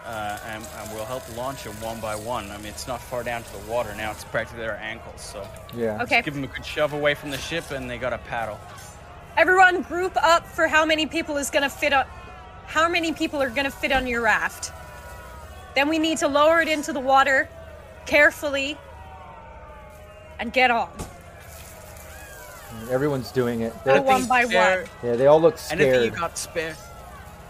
uh, 0.04 0.38
and, 0.46 0.64
and 0.78 0.92
we'll 0.92 1.04
help 1.04 1.22
launch 1.36 1.64
them 1.64 1.74
one 1.80 2.00
by 2.00 2.14
one. 2.16 2.50
I 2.50 2.56
mean, 2.58 2.66
it's 2.68 2.86
not 2.86 3.00
far 3.00 3.22
down 3.22 3.42
to 3.42 3.52
the 3.52 3.70
water 3.70 3.94
now; 3.94 4.10
it's 4.10 4.24
practically 4.24 4.62
their 4.62 4.78
ankles. 4.78 5.20
So 5.20 5.46
Yeah. 5.76 6.02
Okay. 6.02 6.22
give 6.22 6.34
them 6.34 6.44
a 6.44 6.46
good 6.46 6.64
shove 6.64 6.92
away 6.92 7.14
from 7.14 7.30
the 7.30 7.38
ship, 7.38 7.70
and 7.70 7.90
they 7.90 7.98
got 7.98 8.10
to 8.10 8.18
paddle. 8.18 8.58
Everyone 9.36 9.82
group 9.82 10.16
up 10.22 10.46
for 10.46 10.66
how 10.66 10.84
many 10.84 11.06
people 11.06 11.36
is 11.36 11.50
going 11.50 11.62
to 11.62 11.70
fit 11.70 11.92
on 11.92 12.06
how 12.66 12.88
many 12.88 13.12
people 13.12 13.42
are 13.42 13.50
going 13.50 13.64
to 13.64 13.70
fit 13.70 13.92
on 13.92 14.06
your 14.06 14.22
raft. 14.22 14.72
Then 15.74 15.88
we 15.88 15.98
need 15.98 16.18
to 16.18 16.28
lower 16.28 16.60
it 16.60 16.68
into 16.68 16.92
the 16.92 17.00
water 17.00 17.48
carefully 18.06 18.78
and 20.38 20.52
get 20.52 20.70
on. 20.70 20.90
Everyone's 22.90 23.30
doing 23.32 23.60
it. 23.62 23.72
They're- 23.84 24.00
one 24.02 24.26
by 24.26 24.44
spare- 24.44 24.80
one. 24.82 24.88
yeah, 25.10 25.16
they 25.16 25.26
all 25.26 25.40
look 25.40 25.58
scared. 25.58 25.80
Anything 25.80 26.00
you 26.02 26.06
scared. 26.08 26.20
got 26.20 26.38
spare? 26.38 26.74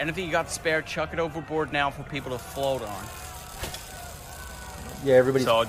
Anything 0.01 0.25
you 0.27 0.33
got 0.33 0.51
spare? 0.51 0.83
Chuck 0.83 1.11
it 1.13 1.19
overboard 1.19 1.73
now 1.73 1.91
for 1.91 2.03
people 2.05 2.31
to 2.33 2.39
float 2.39 2.83
on. 2.83 3.05
Yeah, 5.05 5.17
everybody's. 5.17 5.47
So 5.47 5.65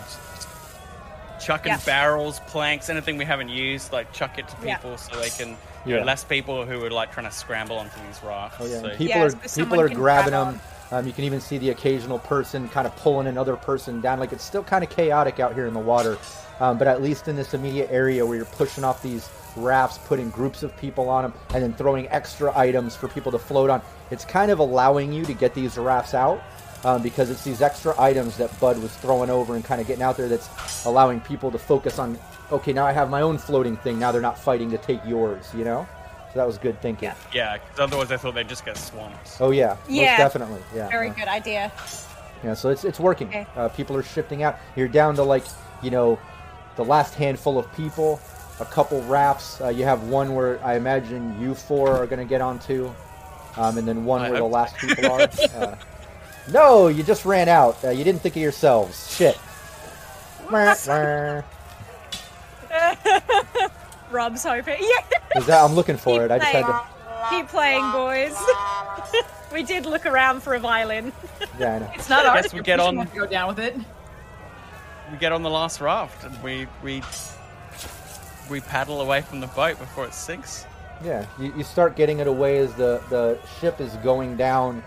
chucking 1.40 1.72
Yeah. 1.74 1.80
barrels, 1.86 2.40
planks, 2.48 2.90
anything 2.90 3.18
we 3.18 3.26
haven't 3.26 3.50
used, 3.50 3.92
like 3.92 4.12
chuck 4.14 4.38
it 4.38 4.48
to 4.48 4.56
Yeah. 4.64 4.78
people 4.78 4.98
so 4.98 5.20
they 5.20 5.30
can. 5.30 5.58
Yeah. 5.86 5.98
Yeah. 5.98 6.04
Less 6.04 6.24
people 6.24 6.66
who 6.66 6.84
are 6.86 6.90
like 6.92 7.12
trying 7.12 7.26
to 7.26 7.32
scramble 7.32 7.78
onto 7.78 7.96
these 8.08 8.22
rocks. 8.24 8.56
Oh 8.60 8.66
yeah, 8.66 8.80
So- 8.82 8.90
people 8.92 9.06
Yeah, 9.08 9.24
are 9.24 9.32
people 9.32 9.80
are 9.82 9.90
grabbing 9.90 9.98
grab 9.98 10.32
them. 10.32 10.62
Um, 10.92 11.08
you 11.08 11.12
can 11.14 11.24
even 11.24 11.42
see 11.42 11.58
the 11.58 11.72
occasional 11.72 12.20
person 12.20 12.70
kind 12.70 12.86
of 12.86 12.96
pulling 12.98 13.26
another 13.28 13.56
person 13.56 14.00
down. 14.00 14.20
Like 14.20 14.32
it's 14.32 14.44
still 14.44 14.64
kind 14.64 14.84
of 14.84 14.90
chaotic 14.92 15.40
out 15.40 15.54
here 15.56 15.66
in 15.66 15.74
the 15.74 15.80
water, 15.80 16.18
um, 16.60 16.78
but 16.78 16.88
at 16.88 17.02
least 17.02 17.28
in 17.28 17.36
this 17.36 17.54
immediate 17.54 17.90
area 17.92 18.24
where 18.26 18.36
you're 18.38 18.46
pushing 18.46 18.84
off 18.84 19.02
these 19.02 19.28
rafts, 19.56 19.98
putting 20.06 20.30
groups 20.30 20.64
of 20.64 20.76
people 20.78 21.10
on 21.10 21.24
them, 21.24 21.34
and 21.54 21.64
then 21.64 21.74
throwing 21.74 22.08
extra 22.10 22.56
items 22.58 22.96
for 22.96 23.08
people 23.08 23.32
to 23.32 23.40
float 23.40 23.70
on, 23.70 23.82
it's 24.12 24.26
kind 24.26 24.52
of 24.52 24.60
allowing 24.60 25.12
you 25.14 25.26
to 25.26 25.34
get 25.34 25.54
these 25.54 25.78
rafts 25.78 26.14
out. 26.14 26.42
Um, 26.86 27.02
because 27.02 27.30
it's 27.30 27.46
these 27.46 27.62
extra 27.62 27.98
items 27.98 28.36
that 28.36 28.60
Bud 28.60 28.78
was 28.78 28.94
throwing 28.98 29.30
over 29.30 29.56
and 29.56 29.64
kind 29.64 29.80
of 29.80 29.88
getting 29.88 30.04
out 30.04 30.18
there 30.18 30.28
that's 30.28 30.84
allowing 30.86 31.22
people 31.22 31.50
to 31.50 31.58
focus 31.58 31.98
on. 31.98 32.20
Okay, 32.52 32.74
now 32.74 32.86
I 32.86 32.92
have 32.92 33.10
my 33.10 33.22
own 33.22 33.38
floating 33.38 33.78
thing. 33.78 33.98
Now 33.98 34.12
they're 34.12 34.20
not 34.22 34.38
fighting 34.38 34.70
to 34.72 34.78
take 34.78 35.00
yours. 35.06 35.50
You 35.56 35.64
know, 35.64 35.88
so 36.34 36.40
that 36.40 36.46
was 36.46 36.58
good 36.58 36.82
thinking. 36.82 37.06
Yeah. 37.08 37.16
Yeah, 37.34 37.58
because 37.58 37.80
otherwise 37.80 38.12
I 38.12 38.18
thought 38.18 38.36
they'd 38.36 38.50
just 38.50 38.66
get 38.66 38.76
swamped. 38.76 39.38
Oh 39.40 39.52
yeah, 39.52 39.78
Yeah. 39.88 40.10
most 40.10 40.18
definitely. 40.18 40.62
Yeah. 40.76 40.90
Very 40.90 41.08
yeah. 41.08 41.14
good 41.14 41.28
idea. 41.30 41.72
Yeah, 42.44 42.54
so 42.54 42.68
it's 42.68 42.84
it's 42.84 43.00
working. 43.00 43.30
Okay. 43.30 43.48
Uh, 43.56 43.70
people 43.70 43.96
are 43.96 44.04
shifting 44.04 44.44
out. 44.44 44.60
You're 44.76 44.90
down 44.90 45.16
to 45.16 45.24
like 45.24 45.46
you 45.84 45.90
know, 45.90 46.20
the 46.76 46.84
last 46.84 47.14
handful 47.16 47.58
of 47.58 47.72
people. 47.78 48.20
A 48.60 48.66
couple 48.66 49.02
rafts. 49.04 49.60
Uh, 49.62 49.70
you 49.70 49.84
have 49.84 50.04
one 50.04 50.36
where 50.36 50.64
I 50.64 50.76
imagine 50.76 51.40
you 51.42 51.56
four 51.56 51.92
are 51.92 52.06
going 52.06 52.20
to 52.20 52.26
get 52.30 52.40
onto, 52.42 52.92
um, 53.58 53.78
and 53.78 53.88
then 53.88 54.06
one 54.06 54.22
I 54.22 54.30
where 54.30 54.38
the 54.40 54.44
hope 54.44 54.52
last 54.54 54.76
people 54.80 55.12
are. 55.12 55.22
Uh, 55.56 55.76
no, 56.52 56.88
you 56.88 57.04
just 57.04 57.26
ran 57.26 57.50
out. 57.50 57.84
Uh, 57.84 57.90
you 57.90 58.04
didn't 58.04 58.22
think 58.22 58.36
of 58.36 58.42
yourselves. 58.42 59.16
Shit. 59.16 59.36
Mwah, 60.48 61.44
mwah. 62.72 63.70
Rob's 64.12 64.44
hoping. 64.44 64.78
Yeah. 64.82 65.40
Is 65.40 65.46
that? 65.48 65.64
I'm 65.64 65.74
looking 65.74 65.98
for 65.98 66.14
Keep 66.20 66.22
it. 66.24 66.32
I 66.32 66.38
just 66.40 66.52
had 66.52 66.66
to. 66.68 66.84
Keep 67.30 67.48
playing, 67.48 67.92
boys. 67.92 68.36
we 69.52 69.64
did 69.64 69.86
look 69.88 70.06
around 70.06 70.44
for 70.44 70.54
a 70.54 70.60
violin. 70.60 71.12
Yeah, 71.58 71.76
I 71.76 71.80
know. 71.80 71.92
It's 71.96 72.10
not 72.10 72.26
I 72.26 72.30
ours. 72.30 72.44
guess 72.44 72.54
we 72.54 72.62
get 72.62 72.80
on- 72.80 72.98
to 72.98 73.06
go 73.16 73.26
down 73.26 73.48
with 73.48 73.60
it. 73.60 73.76
We 75.12 75.18
get 75.18 75.32
on 75.32 75.42
the 75.42 75.50
last 75.50 75.80
raft 75.82 76.24
and 76.24 76.42
we 76.44 76.68
we 76.84 77.02
we 78.50 78.60
paddle 78.62 79.02
away 79.02 79.22
from 79.22 79.40
the 79.40 79.48
boat 79.48 79.80
before 79.80 80.06
it 80.06 80.14
sinks. 80.14 80.66
Yeah, 81.04 81.26
you, 81.40 81.54
you 81.58 81.64
start 81.64 81.96
getting 81.96 82.20
it 82.20 82.28
away 82.28 82.58
as 82.60 82.74
the, 82.76 83.02
the 83.10 83.40
ship 83.60 83.82
is 83.82 83.94
going 83.98 84.38
down. 84.38 84.84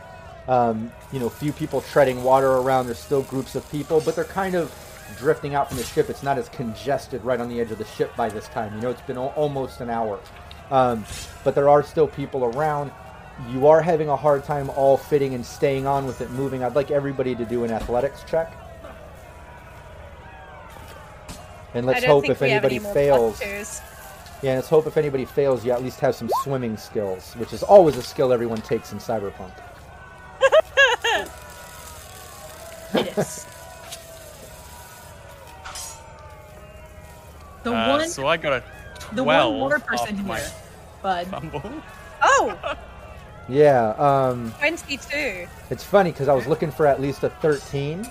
Um, 0.49 0.93
you 1.13 1.19
know, 1.19 1.29
few 1.29 1.53
people 1.53 1.81
treading 1.81 2.23
water 2.23 2.49
around. 2.49 2.87
There's 2.87 2.99
still 2.99 3.23
groups 3.23 3.55
of 3.55 3.69
people, 3.71 4.01
but 4.05 4.15
they're 4.15 4.25
kind 4.25 4.55
of 4.55 4.73
drifting 5.19 5.55
out 5.55 5.69
from 5.69 5.79
the 5.79 5.85
ship. 5.85 6.09
It's 6.09 6.23
not 6.23 6.39
as 6.39 6.49
congested 6.51 7.23
right 7.25 7.41
on 7.41 7.49
the 7.49 7.61
edge 7.61 7.71
of 7.71 7.79
the 7.79 7.85
ship 7.85 8.15
by 8.17 8.29
this 8.29 8.49
time. 8.49 8.75
You 8.75 8.81
know, 8.81 8.91
it's 8.91 9.01
been 9.03 9.19
al- 9.19 9.35
almost 9.37 9.81
an 9.81 9.91
hour. 9.91 10.21
Um, 10.71 11.05
but 11.45 11.55
there 11.55 11.69
are 11.69 11.83
still 11.83 12.07
people 12.09 12.45
around. 12.45 12.91
You 13.51 13.67
are 13.67 13.83
having 13.83 14.09
a 14.09 14.17
hard 14.17 14.45
time 14.45 14.71
all 14.71 14.97
fitting 14.97 15.35
and 15.35 15.45
staying 15.45 15.87
on 15.87 16.07
with 16.07 16.21
it 16.21 16.31
moving. 16.31 16.65
I'd 16.65 16.75
like 16.75 16.91
everybody 16.91 17.35
to 17.35 17.45
do 17.45 17.65
an 17.65 17.71
athletics 17.71 18.25
check. 18.27 18.53
And 21.75 21.85
let's 21.87 22.05
hope 22.05 22.29
if 22.29 22.43
anybody 22.43 22.77
any 22.77 22.85
fails. 22.95 23.39
plus. 23.41 23.83
Yeah, 24.43 24.55
let's 24.57 24.69
hope 24.69 24.87
if 24.87 24.97
anybody 24.97 25.25
fails, 25.25 25.65
you 25.65 25.73
at 25.73 25.83
least 25.83 25.99
have 26.01 26.15
some 26.15 26.29
swimming 26.43 26.77
skills, 26.77 27.35
which 27.35 27.53
is 27.53 27.63
always 27.63 27.97
a 27.97 28.03
skill 28.03 28.33
everyone 28.33 28.61
takes 28.63 28.93
in 28.93 28.99
Cyberpunk. 28.99 29.53
It 32.95 33.19
is. 33.19 33.47
The 37.63 37.73
Uh, 37.73 37.89
one, 37.99 38.09
so 38.09 38.27
I 38.27 38.37
got 38.37 38.53
a 38.53 38.63
the 39.13 39.23
twelve 39.25 39.51
one 39.53 39.61
more 39.61 39.75
off 39.77 39.87
person 39.87 40.25
my 40.27 40.39
here, 40.39 40.51
Bud. 41.03 41.27
fumble. 41.27 41.73
Oh, 42.23 42.57
Yeah, 43.49 43.91
um, 43.91 44.53
22. 44.59 45.47
it's 45.71 45.85
funny 45.85 46.11
because 46.11 46.29
I 46.29 46.35
was 46.35 46.47
looking 46.47 46.71
for 46.71 46.87
at 46.87 47.01
least 47.01 47.23
a 47.23 47.31
13. 47.31 48.07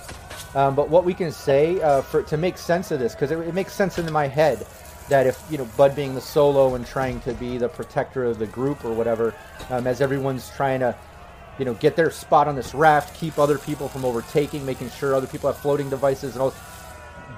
Um, 0.55 0.73
but 0.73 0.89
what 0.89 1.03
we 1.03 1.13
can 1.13 1.31
say 1.31 1.81
uh, 1.81 2.01
for 2.01 2.23
to 2.23 2.38
make 2.38 2.57
sense 2.57 2.91
of 2.91 2.99
this, 2.99 3.13
because 3.13 3.31
it, 3.31 3.39
it 3.39 3.53
makes 3.53 3.73
sense 3.73 3.97
in 3.97 4.11
my 4.11 4.27
head 4.27 4.65
that 5.09 5.27
if 5.27 5.43
you 5.49 5.57
know 5.57 5.65
Bud 5.77 5.95
being 5.95 6.15
the 6.15 6.21
solo 6.21 6.75
and 6.75 6.86
trying 6.86 7.19
to 7.21 7.33
be 7.33 7.57
the 7.57 7.67
protector 7.67 8.23
of 8.23 8.39
the 8.39 8.47
group 8.47 8.86
or 8.86 8.93
whatever, 8.93 9.36
um, 9.69 9.86
as 9.86 9.99
everyone's 9.99 10.49
trying 10.51 10.79
to, 10.79 10.95
you 11.59 11.65
know, 11.65 11.73
get 11.75 11.97
their 11.97 12.09
spot 12.09 12.47
on 12.47 12.55
this 12.55 12.73
raft, 12.73 13.13
keep 13.13 13.38
other 13.38 13.57
people 13.57 13.89
from 13.89 14.05
overtaking, 14.05 14.65
making 14.65 14.89
sure 14.89 15.13
other 15.13 15.27
people 15.27 15.51
have 15.51 15.59
floating 15.59 15.89
devices 15.89 16.33
and 16.33 16.41
all. 16.41 16.53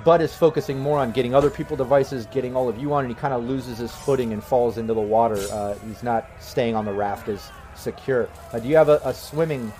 Bud 0.03 0.21
is 0.21 0.33
focusing 0.33 0.79
more 0.79 0.99
on 0.99 1.11
getting 1.11 1.33
other 1.33 1.49
people 1.49 1.75
devices, 1.75 2.27
getting 2.27 2.55
all 2.55 2.69
of 2.69 2.77
you 2.77 2.93
on, 2.93 3.03
and 3.03 3.13
he 3.13 3.19
kind 3.19 3.33
of 3.33 3.43
loses 3.43 3.79
his 3.79 3.91
footing 3.91 4.31
and 4.31 4.43
falls 4.43 4.77
into 4.77 4.93
the 4.93 5.01
water. 5.01 5.39
Uh, 5.51 5.73
he's 5.87 6.03
not 6.03 6.29
staying 6.39 6.75
on 6.75 6.85
the 6.85 6.93
raft 6.93 7.27
as 7.27 7.51
secure. 7.77 8.29
Uh, 8.51 8.59
do 8.59 8.67
you 8.67 8.75
have 8.75 8.89
a, 8.89 8.99
a 9.03 9.13
swimming? 9.13 9.71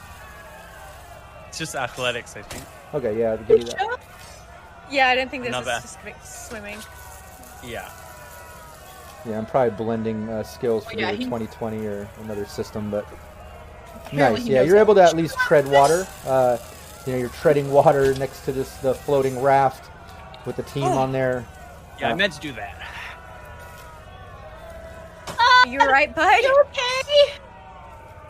It's 1.50 1.58
just 1.58 1.76
athletics, 1.76 2.36
I 2.38 2.42
think. 2.42 2.64
Okay, 2.94 3.20
yeah, 3.20 3.32
I'll 3.32 3.38
give 3.38 3.60
you 3.60 3.66
that. 3.66 4.00
Yeah, 4.90 5.10
I 5.10 5.16
don't 5.16 5.30
think 5.30 5.44
there's 5.44 5.56
Another. 5.56 5.72
a 5.72 5.82
specific 5.82 6.16
swimming. 6.24 6.78
Yeah. 7.64 7.90
Yeah, 9.26 9.38
I'm 9.40 9.46
probably 9.46 9.72
blending 9.76 10.30
uh, 10.30 10.44
skills 10.44 10.86
for 10.86 10.92
Oh, 10.96 11.00
yeah, 11.00 11.08
either 11.10 11.18
he- 11.18 11.24
2020 11.26 11.86
or 11.86 12.08
another 12.24 12.46
system, 12.46 12.90
but 12.90 13.06
Apparently 14.06 14.40
nice. 14.42 14.48
Yeah, 14.50 14.62
you're 14.62 14.78
how 14.78 14.84
able 14.84 14.96
to 14.96 15.02
to 15.02 15.08
at 15.08 15.16
least 15.18 15.36
tread 15.48 15.68
water. 15.68 16.08
Uh, 16.26 16.58
you 17.06 17.12
know, 17.14 17.20
you're 17.20 17.30
treading 17.30 17.70
water 17.72 18.14
next 18.16 18.46
to 18.46 18.54
this 18.54 18.78
the 18.78 18.94
floating 18.94 19.42
raft 19.42 19.90
with 20.46 20.56
the 20.56 20.64
team 20.64 20.84
Oh. 20.86 20.98
on 21.00 21.12
there. 21.12 21.46
Yeah, 22.00 22.10
I 22.10 22.12
Uh, 22.12 22.16
meant 22.16 22.32
to 22.34 22.40
do 22.40 22.54
that. 22.54 22.76
You're 25.68 25.88
right, 25.92 26.14
bud? 26.16 26.38
You 26.42 26.64
okay? 26.70 27.34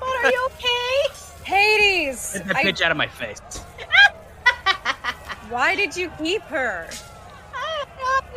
Bud, 0.08 0.26
are 0.26 0.32
you 0.32 0.48
okay? 0.54 1.14
Hades! 1.44 2.34
Get 2.34 2.48
that 2.48 2.56
I- 2.58 2.64
pitch 2.64 2.82
out 2.82 2.92
of 2.92 2.98
my 2.98 3.08
face. 3.08 3.40
why 5.50 5.76
did 5.76 5.96
you 5.96 6.10
keep 6.18 6.42
her? 6.44 6.88
I. 7.54 7.86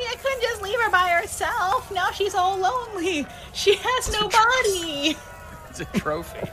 I 0.08 0.16
couldn't 0.16 0.42
just 0.42 0.62
leave 0.62 0.80
her 0.80 0.90
by 0.90 1.08
herself. 1.10 1.90
Now 1.92 2.10
she's 2.10 2.34
all 2.34 2.58
lonely. 2.58 3.26
She 3.52 3.74
has 3.76 4.12
no 4.12 4.28
body. 4.28 5.16
It's 5.68 5.80
a 5.80 5.84
trophy. 5.98 6.48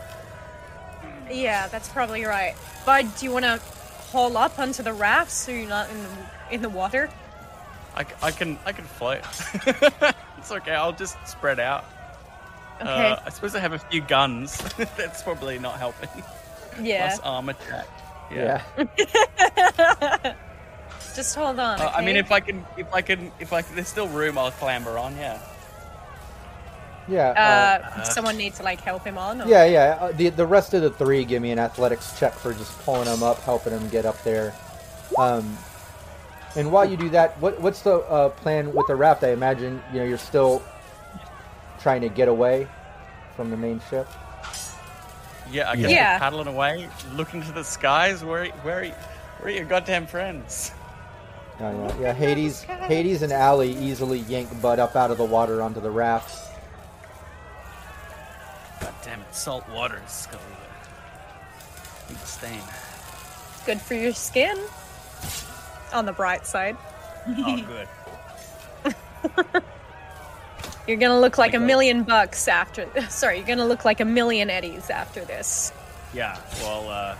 Yeah, 1.30 1.68
that's 1.68 1.89
probably 1.89 2.24
right. 2.24 2.55
Bud, 2.86 3.07
do 3.18 3.26
you 3.26 3.32
want 3.32 3.45
to 3.45 3.59
haul 4.11 4.38
up 4.38 4.59
onto 4.59 4.84
the 4.84 4.93
raft 4.93 5.32
so 5.32 5.51
you're 5.51 5.68
not 5.68 5.89
in 5.89 6.03
the 6.03 6.09
in 6.51 6.61
the 6.61 6.70
water? 6.70 7.09
I, 7.95 8.03
c- 8.03 8.13
I 8.22 8.32
can 8.32 8.59
I 8.65 8.72
can 8.72 8.86
float. 8.86 9.20
it's 10.38 10.51
okay. 10.51 10.74
I'll 10.74 10.93
just 10.93 11.18
spread 11.28 11.59
out. 11.59 11.86
Okay. 12.82 12.89
Uh, 12.89 13.19
I 13.25 13.30
suppose 13.30 13.55
I 13.55 13.59
have 13.59 13.73
a 13.73 13.80
few 13.80 14.01
guns. 14.01 14.57
That's 14.97 15.23
probably 15.23 15.59
not 15.59 15.80
helping. 15.80 16.09
yeah. 16.82 17.07
Plus 17.07 17.19
armor 17.21 17.55
check. 17.67 17.88
Yeah. 18.32 18.61
Just 21.15 21.36
hold 21.36 21.59
on. 21.59 21.82
Uh, 21.82 21.91
I 21.95 22.05
mean, 22.05 22.15
if 22.15 22.32
I 22.32 22.39
can, 22.39 22.63
if 22.78 22.93
I 22.93 23.01
can, 23.01 23.32
if 23.39 23.51
I 23.51 23.61
can, 23.63 23.75
there's 23.75 23.88
still 23.88 24.07
room. 24.07 24.38
I'll 24.38 24.51
clamber 24.51 24.97
on. 24.99 25.15
Yeah. 25.17 25.39
Yeah. 27.07 27.30
Uh, 27.97 28.03
someone 28.03 28.38
needs 28.38 28.57
to 28.57 28.63
like 28.63 28.82
help 28.82 29.03
him 29.03 29.17
on. 29.17 29.41
Or? 29.41 29.47
Yeah, 29.47 29.65
yeah. 29.65 29.97
Uh, 29.99 30.11
the 30.11 30.30
the 30.30 30.45
rest 30.45 30.73
of 30.73 30.82
the 30.82 30.89
three 30.91 31.25
give 31.25 31.41
me 31.41 31.51
an 31.51 31.59
athletics 31.59 32.17
check 32.19 32.34
for 32.34 32.53
just 32.53 32.78
pulling 32.80 33.05
them 33.05 33.23
up, 33.23 33.39
helping 33.41 33.73
them 33.73 33.88
get 33.89 34.05
up 34.05 34.21
there. 34.23 34.53
Um, 35.17 35.57
and 36.55 36.71
while 36.71 36.86
you 36.89 36.97
do 36.97 37.09
that, 37.09 37.39
what 37.39 37.59
what's 37.61 37.82
the 37.82 37.95
uh, 37.95 38.30
plan 38.30 38.73
with 38.73 38.88
the 38.88 38.95
raft? 38.95 39.23
I 39.23 39.32
imagine 39.32 39.82
you 39.93 39.99
know 39.99 40.05
you're 40.05 40.17
still 40.17 40.61
trying 41.80 42.01
to 42.01 42.09
get 42.09 42.28
away 42.28 42.67
from 43.36 43.49
the 43.49 43.57
main 43.57 43.80
ship. 43.89 44.07
Yeah, 45.51 45.69
I 45.69 45.75
guess 45.75 45.89
Yeah. 45.91 46.15
we're 46.15 46.19
paddling 46.19 46.47
away, 46.47 46.89
looking 47.13 47.41
to 47.43 47.51
the 47.51 47.63
skies. 47.63 48.23
Where, 48.23 48.47
where, 48.63 48.82
are 48.84 48.86
where 49.39 49.47
are 49.47 49.49
your 49.49 49.65
goddamn 49.65 50.07
friends? 50.07 50.71
Oh, 51.59 51.71
yeah, 51.71 51.99
yeah. 51.99 52.13
Hades, 52.13 52.61
Hades, 52.63 53.21
and 53.23 53.32
Allie 53.34 53.71
easily 53.78 54.19
yank 54.19 54.61
Bud 54.61 54.78
up 54.80 54.95
out 54.95 55.09
of 55.09 55.17
the 55.17 55.23
water 55.25 55.61
onto 55.61 55.80
the 55.80 55.89
raft. 55.89 56.43
God 58.82 58.93
damn 59.03 59.21
it, 59.21 59.34
salt 59.34 59.67
water 59.69 60.01
is 60.05 60.28
gonna 60.32 60.43
leave 62.09 62.21
a 62.21 62.25
stain. 62.25 62.61
Good 63.65 63.82
for 63.82 63.95
your 63.95 64.13
skin. 64.13 64.57
On 65.93 66.05
the 66.05 66.13
bright 66.13 66.45
side, 66.45 66.78
Oh, 67.39 67.61
good. 68.84 68.93
you're 70.88 70.97
gonna 70.97 71.19
look 71.19 71.38
like 71.38 71.53
a 71.53 71.57
Okay. 71.57 71.65
million 71.65 72.03
bucks 72.03 72.47
after. 72.47 72.88
Sorry, 73.09 73.38
you're 73.38 73.47
gonna 73.47 73.65
look 73.65 73.85
like 73.85 73.99
a 73.99 74.05
million 74.05 74.49
eddies 74.49 74.89
after 74.89 75.23
this. 75.25 75.71
Yeah, 76.13 76.39
well, 76.61 76.89
uh, 76.89 77.15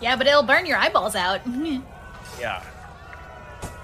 Yeah, 0.00 0.16
but 0.16 0.26
it'll 0.26 0.42
burn 0.42 0.66
your 0.66 0.76
eyeballs 0.78 1.14
out. 1.14 1.40
yeah. 2.40 2.62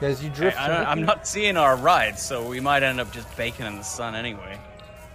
As 0.00 0.22
you 0.22 0.30
drift, 0.30 0.60
I 0.60 0.68
don't, 0.68 0.86
I'm 0.86 1.02
not 1.04 1.26
seeing 1.26 1.56
our 1.56 1.76
ride, 1.76 2.18
so 2.18 2.46
we 2.46 2.60
might 2.60 2.82
end 2.82 3.00
up 3.00 3.10
just 3.12 3.34
baking 3.36 3.66
in 3.66 3.76
the 3.76 3.82
sun 3.84 4.14
anyway. 4.14 4.58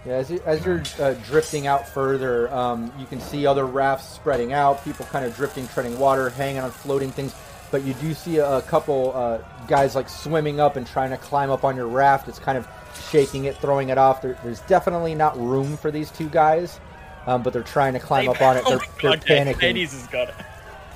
Yeah, 0.06 0.14
as, 0.14 0.30
you, 0.30 0.42
as 0.44 0.62
you're 0.64 0.82
uh, 1.00 1.14
drifting 1.26 1.66
out 1.66 1.88
further, 1.88 2.52
um, 2.52 2.92
you 2.98 3.06
can 3.06 3.18
see 3.20 3.46
other 3.46 3.64
rafts 3.64 4.06
spreading 4.06 4.52
out, 4.52 4.84
people 4.84 5.06
kind 5.06 5.24
of 5.24 5.34
drifting, 5.34 5.66
treading 5.68 5.98
water, 5.98 6.28
hanging 6.30 6.60
on 6.60 6.70
floating 6.70 7.10
things. 7.10 7.34
But 7.74 7.82
you 7.82 7.94
do 7.94 8.14
see 8.14 8.36
a, 8.36 8.58
a 8.58 8.62
couple 8.62 9.10
uh, 9.16 9.38
guys 9.66 9.96
like 9.96 10.08
swimming 10.08 10.60
up 10.60 10.76
and 10.76 10.86
trying 10.86 11.10
to 11.10 11.16
climb 11.16 11.50
up 11.50 11.64
on 11.64 11.74
your 11.74 11.88
raft. 11.88 12.28
It's 12.28 12.38
kind 12.38 12.56
of 12.56 12.68
shaking 13.10 13.46
it, 13.46 13.56
throwing 13.56 13.88
it 13.88 13.98
off. 13.98 14.22
There, 14.22 14.38
there's 14.44 14.60
definitely 14.60 15.16
not 15.16 15.36
room 15.36 15.76
for 15.76 15.90
these 15.90 16.12
two 16.12 16.28
guys, 16.28 16.78
um, 17.26 17.42
but 17.42 17.52
they're 17.52 17.64
trying 17.64 17.94
to 17.94 17.98
climb 17.98 18.28
up 18.28 18.40
on 18.40 18.58
it. 18.58 18.62
Oh 18.66 18.78
They're, 19.00 19.10
my 19.10 19.16
they're 19.16 19.44
panicking 19.44 19.60
Hades 19.60 19.90
has 19.90 20.06
got 20.06 20.28
it. 20.28 20.36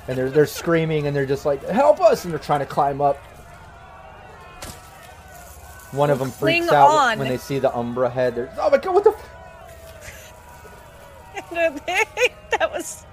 and 0.07 0.17
they're 0.17 0.29
they're 0.29 0.45
screaming 0.45 1.05
and 1.05 1.13
they're 1.13 1.25
just 1.25 1.45
like, 1.45 1.61
"Help 1.67 1.99
us!" 1.99 2.23
and 2.23 2.31
they're 2.31 2.39
trying 2.39 2.61
to 2.61 2.65
climb 2.65 3.01
up. 3.01 3.17
One 5.91 6.09
of 6.09 6.19
them 6.19 6.31
freaks 6.31 6.65
Cling 6.67 6.77
out 6.79 6.91
on. 6.91 7.19
when 7.19 7.27
they 7.27 7.35
see 7.35 7.59
the 7.59 7.75
Umbra 7.75 8.09
head. 8.09 8.35
They're, 8.35 8.53
oh 8.57 8.69
my 8.69 8.77
god, 8.77 8.95
what 8.95 9.03
the? 9.03 9.09
F-? 9.09 10.33
I 11.51 11.55
don't 11.55 11.77
think 11.81 12.33
that 12.57 12.71
was. 12.71 13.03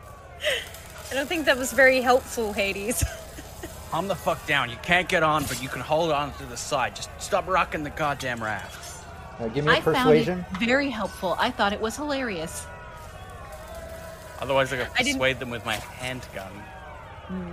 I 1.11 1.15
don't 1.15 1.29
think 1.29 1.47
that 1.47 1.59
was 1.59 1.73
very 1.73 2.01
helpful, 2.01 2.53
Hades. 2.53 3.03
Calm 3.97 4.09
the 4.09 4.15
fuck 4.15 4.47
down. 4.47 4.69
You 4.69 4.77
can't 4.83 5.09
get 5.09 5.23
on, 5.23 5.45
but 5.45 5.63
you 5.63 5.71
can 5.71 5.81
hold 5.81 6.13
on 6.13 6.31
to 6.35 6.45
the 6.45 6.57
side. 6.59 6.95
Just 6.95 7.09
stop 7.19 7.49
rocking 7.49 7.83
the 7.83 7.89
goddamn 7.89 8.45
raft. 8.45 9.03
Uh, 9.41 9.49
give 9.49 9.65
me 9.65 9.73
a 9.73 9.77
I 9.77 9.81
found 9.81 10.15
it 10.15 10.37
very 10.61 10.91
helpful. 10.91 11.35
I 11.39 11.51
thought 11.51 11.73
it 11.73 11.81
was 11.81 11.97
hilarious. 11.97 12.67
Otherwise, 14.39 14.71
I 14.71 14.77
could 14.77 14.89
I 14.99 15.03
didn't- 15.03 15.15
persuade 15.15 15.39
them 15.39 15.49
with 15.49 15.65
my 15.65 15.77
handgun. 15.77 16.53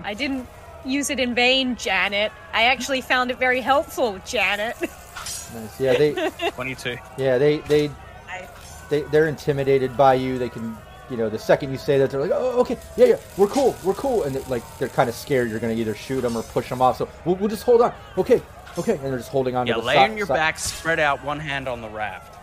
I 0.04 0.14
didn't 0.14 0.46
use 0.84 1.10
it 1.10 1.18
in 1.22 1.34
vain, 1.34 1.78
Janet. 1.78 2.34
I 2.52 2.64
actually 2.64 3.00
found 3.00 3.32
it 3.32 3.40
very 3.40 3.62
helpful, 3.62 4.20
Janet. 4.26 4.76
Nice. 4.82 5.80
Yeah, 5.80 5.94
they 5.94 6.30
22. 6.52 6.98
yeah 7.18 7.38
they 7.38 7.60
they 7.60 7.88
I- 8.28 8.50
they 8.90 9.04
they're 9.04 9.30
intimidated 9.30 9.96
by 9.96 10.16
you. 10.16 10.38
They 10.38 10.50
can 10.50 10.76
you 11.14 11.20
know 11.20 11.30
the 11.30 11.38
second 11.38 11.72
you 11.72 11.78
say 11.78 12.00
that 12.00 12.10
they're 12.10 12.20
like, 12.20 12.32
oh 12.34 12.60
okay, 12.62 12.76
yeah 12.98 13.06
yeah, 13.06 13.16
we're 13.38 13.46
cool, 13.48 13.76
we're 13.84 13.94
cool, 13.94 14.24
and 14.24 14.36
they, 14.36 14.44
like 14.50 14.64
they're 14.80 14.90
kind 14.90 15.08
of 15.08 15.14
scared 15.16 15.48
you're 15.48 15.60
gonna 15.60 15.74
either 15.76 15.94
shoot 15.94 16.22
them 16.22 16.36
or 16.36 16.42
push 16.42 16.68
them 16.70 16.82
off. 16.82 16.98
So 16.98 17.08
we'll, 17.24 17.36
we'll 17.36 17.50
just 17.50 17.62
hold 17.62 17.82
on. 17.84 17.94
Okay, 18.18 18.42
okay, 18.80 18.94
and 18.94 19.04
they're 19.06 19.18
just 19.18 19.30
holding 19.30 19.56
on 19.56 19.68
Yeah, 19.68 19.76
to 19.76 19.82
the 19.82 19.86
bottom. 19.86 19.96
Yeah, 20.02 20.06
lay 20.08 20.12
on 20.12 20.18
your 20.18 20.26
si- 20.26 20.34
back, 20.34 20.58
spread 20.58 21.00
out, 21.00 21.24
one 21.24 21.40
hand 21.40 21.68
on 21.68 21.82
the 21.82 21.90
raft. 21.90 22.40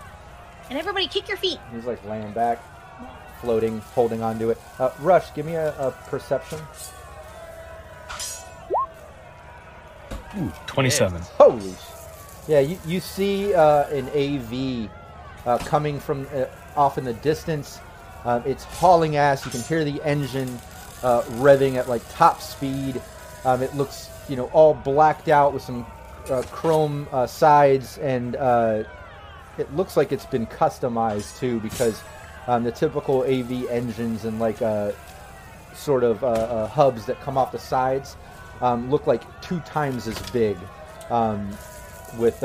And 0.70 0.78
everybody 0.78 1.08
kick 1.08 1.26
your 1.26 1.36
feet. 1.36 1.58
He's 1.74 1.84
like 1.84 2.02
laying 2.06 2.30
back, 2.30 2.60
floating, 3.40 3.80
holding 3.80 4.22
onto 4.22 4.50
it. 4.50 4.58
Uh, 4.78 4.90
Rush, 5.00 5.34
give 5.34 5.46
me 5.46 5.56
a, 5.56 5.70
a 5.80 5.90
perception. 6.06 6.60
Ooh, 10.38 10.52
27. 10.68 11.20
Holy! 11.38 11.72
sh- 11.72 11.76
Yeah, 12.46 12.60
you, 12.60 12.78
you 12.86 13.00
see 13.00 13.52
uh, 13.52 13.88
an 13.88 14.08
AV 14.10 14.88
uh, 15.44 15.58
coming 15.66 15.98
from 15.98 16.28
uh, 16.32 16.44
off 16.76 16.98
in 16.98 17.04
the 17.04 17.14
distance. 17.14 17.80
Um, 18.24 18.42
it's 18.44 18.64
hauling 18.64 19.16
ass. 19.16 19.44
You 19.44 19.50
can 19.50 19.62
hear 19.62 19.84
the 19.84 20.02
engine 20.04 20.58
uh, 21.02 21.22
revving 21.22 21.76
at 21.76 21.88
like 21.88 22.02
top 22.10 22.40
speed. 22.40 23.00
Um, 23.44 23.62
it 23.62 23.74
looks, 23.74 24.10
you 24.28 24.36
know, 24.36 24.46
all 24.46 24.74
blacked 24.74 25.28
out 25.28 25.52
with 25.54 25.62
some 25.62 25.86
uh, 26.28 26.42
chrome 26.50 27.08
uh, 27.12 27.26
sides, 27.26 27.98
and 27.98 28.36
uh, 28.36 28.84
it 29.58 29.74
looks 29.74 29.96
like 29.96 30.12
it's 30.12 30.26
been 30.26 30.46
customized 30.46 31.38
too, 31.38 31.60
because 31.60 32.02
um, 32.46 32.64
the 32.64 32.72
typical 32.72 33.22
AV 33.22 33.66
engines 33.70 34.24
and 34.24 34.38
like 34.38 34.60
uh, 34.60 34.92
sort 35.74 36.04
of 36.04 36.22
uh, 36.22 36.66
hubs 36.66 37.06
that 37.06 37.20
come 37.22 37.38
off 37.38 37.52
the 37.52 37.58
sides 37.58 38.16
um, 38.60 38.90
look 38.90 39.06
like 39.06 39.22
two 39.40 39.60
times 39.60 40.06
as 40.06 40.18
big, 40.30 40.58
um, 41.08 41.48
with 42.18 42.40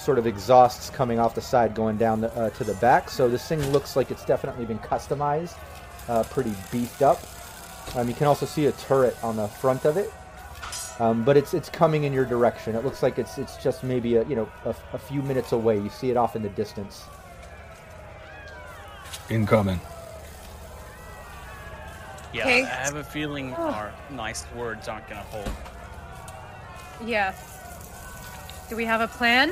sort 0.00 0.18
of 0.18 0.26
exhausts 0.26 0.88
coming 0.90 1.18
off 1.18 1.34
the 1.34 1.40
side 1.40 1.74
going 1.74 1.96
down 1.98 2.20
the, 2.22 2.32
uh, 2.34 2.50
to 2.50 2.64
the 2.64 2.74
back. 2.74 3.10
So 3.10 3.28
this 3.28 3.46
thing 3.46 3.60
looks 3.70 3.96
like 3.96 4.10
it's 4.10 4.24
definitely 4.24 4.64
been 4.64 4.78
customized, 4.78 5.56
uh, 6.08 6.22
pretty 6.24 6.54
beefed 6.72 7.02
up. 7.02 7.20
Um, 7.96 8.08
you 8.08 8.14
can 8.14 8.26
also 8.26 8.46
see 8.46 8.66
a 8.66 8.72
turret 8.72 9.16
on 9.22 9.36
the 9.36 9.46
front 9.48 9.84
of 9.84 9.96
it, 9.96 10.12
um, 11.00 11.24
but 11.24 11.36
it's 11.36 11.54
it's 11.54 11.68
coming 11.68 12.04
in 12.04 12.12
your 12.12 12.24
direction. 12.24 12.74
It 12.76 12.84
looks 12.84 13.02
like 13.02 13.18
it's 13.18 13.36
it's 13.36 13.56
just 13.56 13.82
maybe 13.84 14.16
a 14.16 14.24
you 14.24 14.36
know 14.36 14.48
a, 14.64 14.74
a 14.92 14.98
few 14.98 15.22
minutes 15.22 15.52
away. 15.52 15.76
You 15.78 15.90
see 15.90 16.10
it 16.10 16.16
off 16.16 16.36
in 16.36 16.42
the 16.42 16.48
distance. 16.50 17.04
Incoming. 19.28 19.80
Yeah, 22.32 22.42
Okay. 22.42 22.62
I 22.62 22.66
have 22.66 22.94
a 22.94 23.02
feeling 23.04 23.54
our 23.54 23.92
nice 24.10 24.44
words 24.54 24.86
aren't 24.88 25.08
gonna 25.08 25.22
hold. 25.22 25.50
yeah. 27.04 27.34
Do 28.68 28.76
we 28.76 28.84
have 28.84 29.00
a 29.00 29.08
plan? 29.08 29.50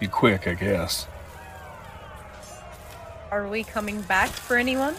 Be 0.00 0.08
quick, 0.08 0.46
I 0.46 0.54
guess. 0.54 1.06
Are 3.30 3.48
we 3.48 3.64
coming 3.64 4.00
back 4.02 4.28
for 4.28 4.56
anyone? 4.56 4.94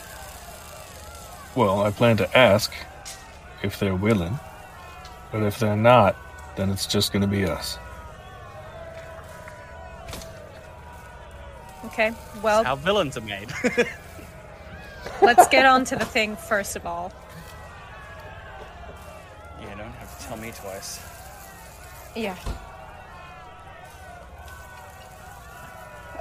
Well, 1.56 1.82
I 1.82 1.92
plan 1.92 2.18
to 2.18 2.38
ask 2.38 2.74
if 3.64 3.80
they're 3.80 3.96
willing. 3.96 4.40
But 5.32 5.44
if 5.44 5.60
they're 5.60 5.76
not, 5.76 6.16
then 6.56 6.70
it's 6.70 6.86
just 6.86 7.12
going 7.12 7.22
to 7.22 7.28
be 7.28 7.46
us. 7.46 7.78
Okay. 11.86 12.14
Well, 12.42 12.64
How 12.64 12.76
villains 12.76 13.18
are 13.18 13.22
made. 13.22 13.50
let's 15.22 15.48
get 15.48 15.66
on 15.66 15.86
to 15.86 15.96
the 15.96 16.06
thing 16.06 16.36
first 16.36 16.76
of 16.76 16.86
all. 16.86 17.12
you 19.62 19.68
don't 19.68 19.80
have 19.80 20.20
to 20.20 20.26
tell 20.26 20.38
me 20.38 20.52
twice. 20.52 21.00
Yeah. 22.16 22.36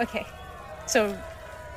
Okay. 0.00 0.26
So, 0.86 1.16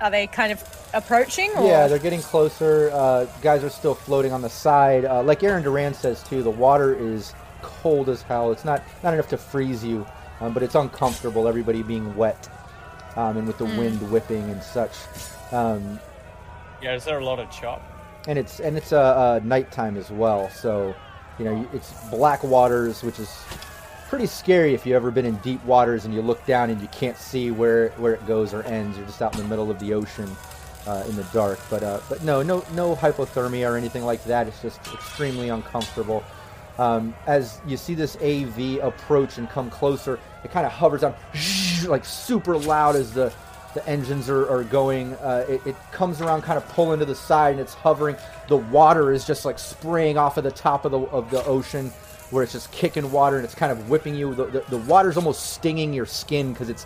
are 0.01 0.11
they 0.11 0.27
kind 0.27 0.51
of 0.51 0.63
approaching? 0.93 1.51
Or? 1.57 1.67
Yeah, 1.67 1.87
they're 1.87 1.99
getting 1.99 2.21
closer. 2.21 2.89
Uh, 2.93 3.25
guys 3.41 3.63
are 3.63 3.69
still 3.69 3.95
floating 3.95 4.31
on 4.31 4.41
the 4.41 4.49
side. 4.49 5.05
Uh, 5.05 5.23
like 5.23 5.43
Aaron 5.43 5.63
Duran 5.63 5.93
says 5.93 6.23
too, 6.23 6.43
the 6.43 6.49
water 6.51 6.93
is 6.95 7.33
cold 7.61 8.09
as 8.09 8.21
hell. 8.21 8.51
It's 8.51 8.65
not 8.65 8.83
not 9.03 9.13
enough 9.13 9.27
to 9.29 9.37
freeze 9.37 9.83
you, 9.83 10.05
um, 10.41 10.53
but 10.53 10.63
it's 10.63 10.75
uncomfortable. 10.75 11.47
Everybody 11.47 11.83
being 11.83 12.15
wet, 12.15 12.49
um, 13.15 13.37
and 13.37 13.47
with 13.47 13.57
the 13.57 13.65
wind 13.65 14.11
whipping 14.11 14.49
and 14.49 14.61
such. 14.61 14.91
Um, 15.51 15.99
Yeah, 16.81 16.93
is 16.95 17.05
there 17.05 17.19
a 17.19 17.25
lot 17.25 17.39
of 17.39 17.49
chop? 17.49 17.81
and 18.27 18.37
it's 18.37 18.59
and 18.59 18.75
it's 18.75 18.91
uh, 18.91 18.99
uh, 18.99 19.39
nighttime 19.43 19.95
as 19.95 20.11
well. 20.11 20.49
So, 20.49 20.93
you 21.39 21.45
know, 21.45 21.67
it's 21.73 21.93
black 22.11 22.43
waters, 22.43 23.01
which 23.01 23.19
is 23.19 23.29
pretty 24.07 24.25
scary 24.25 24.73
if 24.73 24.85
you've 24.85 24.95
ever 24.95 25.11
been 25.11 25.25
in 25.25 25.35
deep 25.37 25.63
waters 25.65 26.05
and 26.05 26.13
you 26.13 26.21
look 26.21 26.45
down 26.45 26.69
and 26.69 26.81
you 26.81 26.87
can't 26.87 27.17
see 27.17 27.51
where 27.51 27.89
where 27.91 28.13
it 28.13 28.25
goes 28.25 28.53
or 28.53 28.63
ends. 28.63 28.97
You're 28.97 29.05
just 29.05 29.21
out 29.21 29.35
in 29.35 29.41
the 29.41 29.47
middle 29.47 29.69
of 29.69 29.79
the 29.79 29.93
ocean 29.93 30.29
uh, 30.85 31.03
in 31.07 31.15
the 31.15 31.23
dark. 31.25 31.59
But 31.69 31.83
uh, 31.83 31.99
but 32.09 32.23
no 32.23 32.41
no 32.41 32.65
no 32.73 32.95
hypothermia 32.95 33.69
or 33.71 33.77
anything 33.77 34.03
like 34.03 34.23
that. 34.25 34.47
It's 34.47 34.61
just 34.61 34.79
extremely 34.93 35.49
uncomfortable. 35.49 36.23
Um, 36.79 37.15
as 37.25 37.59
you 37.65 37.75
see 37.75 37.95
this 37.95 38.15
AV 38.17 38.83
approach 38.83 39.39
and 39.39 39.49
come 39.49 39.69
closer, 39.69 40.19
it 40.43 40.51
kind 40.51 40.65
of 40.65 40.71
hovers 40.71 41.03
on 41.03 41.15
like 41.87 42.05
super 42.05 42.57
loud 42.57 42.95
as 42.95 43.13
the 43.13 43.33
the 43.73 43.87
engines 43.87 44.29
are, 44.29 44.49
are 44.49 44.63
going. 44.63 45.13
Uh, 45.15 45.45
it, 45.47 45.61
it 45.67 45.75
comes 45.91 46.21
around, 46.21 46.41
kind 46.41 46.57
of 46.57 46.67
pulling 46.69 46.99
to 46.99 47.05
the 47.05 47.13
side, 47.13 47.51
and 47.51 47.59
it's 47.59 47.73
hovering. 47.73 48.15
The 48.47 48.57
water 48.57 49.11
is 49.11 49.25
just 49.25 49.45
like 49.45 49.59
spraying 49.59 50.17
off 50.17 50.37
of 50.37 50.43
the 50.43 50.51
top 50.51 50.85
of 50.85 50.91
the 50.91 50.99
of 50.99 51.29
the 51.29 51.43
ocean, 51.45 51.91
where 52.31 52.43
it's 52.43 52.51
just 52.51 52.71
kicking 52.71 53.11
water 53.11 53.37
and 53.37 53.45
it's 53.45 53.55
kind 53.55 53.71
of 53.71 53.89
whipping 53.89 54.15
you. 54.15 54.35
The, 54.35 54.45
the, 54.45 54.59
the 54.69 54.77
water's 54.77 55.17
almost 55.17 55.53
stinging 55.53 55.93
your 55.93 56.05
skin 56.05 56.53
because 56.53 56.69
it's 56.69 56.85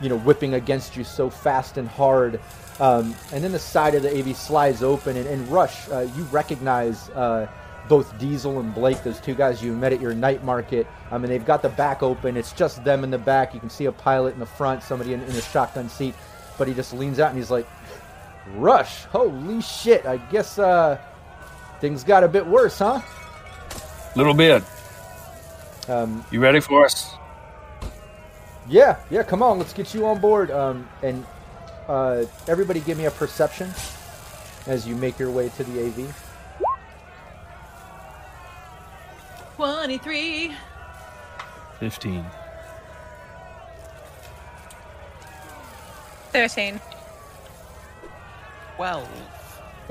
you 0.00 0.08
know, 0.08 0.18
whipping 0.18 0.54
against 0.54 0.96
you 0.96 1.04
so 1.04 1.30
fast 1.30 1.76
and 1.76 1.88
hard. 1.88 2.40
Um, 2.80 3.14
and 3.32 3.42
then 3.42 3.52
the 3.52 3.58
side 3.58 3.94
of 3.94 4.02
the 4.02 4.18
AV 4.18 4.36
slides 4.36 4.82
open, 4.82 5.16
and, 5.16 5.26
and 5.26 5.46
Rush, 5.48 5.88
uh, 5.90 6.08
you 6.16 6.24
recognize 6.24 7.10
uh, 7.10 7.48
both 7.88 8.16
Diesel 8.18 8.60
and 8.60 8.74
Blake, 8.74 9.02
those 9.02 9.20
two 9.20 9.34
guys 9.34 9.62
you 9.62 9.72
met 9.72 9.92
at 9.92 10.00
your 10.00 10.14
night 10.14 10.44
market. 10.44 10.86
I 11.10 11.18
mean, 11.18 11.28
they've 11.28 11.44
got 11.44 11.62
the 11.62 11.68
back 11.68 12.02
open. 12.02 12.36
It's 12.36 12.52
just 12.52 12.82
them 12.84 13.04
in 13.04 13.10
the 13.10 13.18
back. 13.18 13.54
You 13.54 13.60
can 13.60 13.70
see 13.70 13.86
a 13.86 13.92
pilot 13.92 14.34
in 14.34 14.40
the 14.40 14.46
front, 14.46 14.82
somebody 14.82 15.12
in, 15.14 15.22
in 15.22 15.30
a 15.30 15.42
shotgun 15.42 15.88
seat. 15.88 16.14
But 16.58 16.68
he 16.68 16.74
just 16.74 16.92
leans 16.92 17.18
out 17.18 17.30
and 17.30 17.38
he's 17.38 17.50
like, 17.50 17.66
Rush, 18.56 19.04
holy 19.04 19.60
shit. 19.60 20.04
I 20.06 20.16
guess 20.16 20.58
uh, 20.58 20.98
things 21.80 22.04
got 22.04 22.24
a 22.24 22.28
bit 22.28 22.46
worse, 22.46 22.78
huh? 22.78 23.00
Little 24.14 24.34
bit. 24.34 24.62
Um, 25.88 26.24
You 26.30 26.40
ready 26.40 26.60
for 26.60 26.84
us? 26.84 27.14
Yeah, 28.68 28.96
yeah, 29.10 29.22
come 29.22 29.42
on, 29.42 29.58
let's 29.58 29.72
get 29.72 29.92
you 29.94 30.06
on 30.06 30.20
board. 30.20 30.50
Um, 30.50 30.88
and 31.02 31.26
uh, 31.88 32.24
everybody 32.46 32.80
give 32.80 32.96
me 32.98 33.06
a 33.06 33.10
perception 33.10 33.70
as 34.66 34.86
you 34.86 34.94
make 34.94 35.18
your 35.18 35.30
way 35.30 35.48
to 35.50 35.64
the 35.64 35.86
AV. 35.86 36.14
23. 39.56 40.52
15. 41.80 42.24
13. 46.32 46.80
Well, 48.78 49.06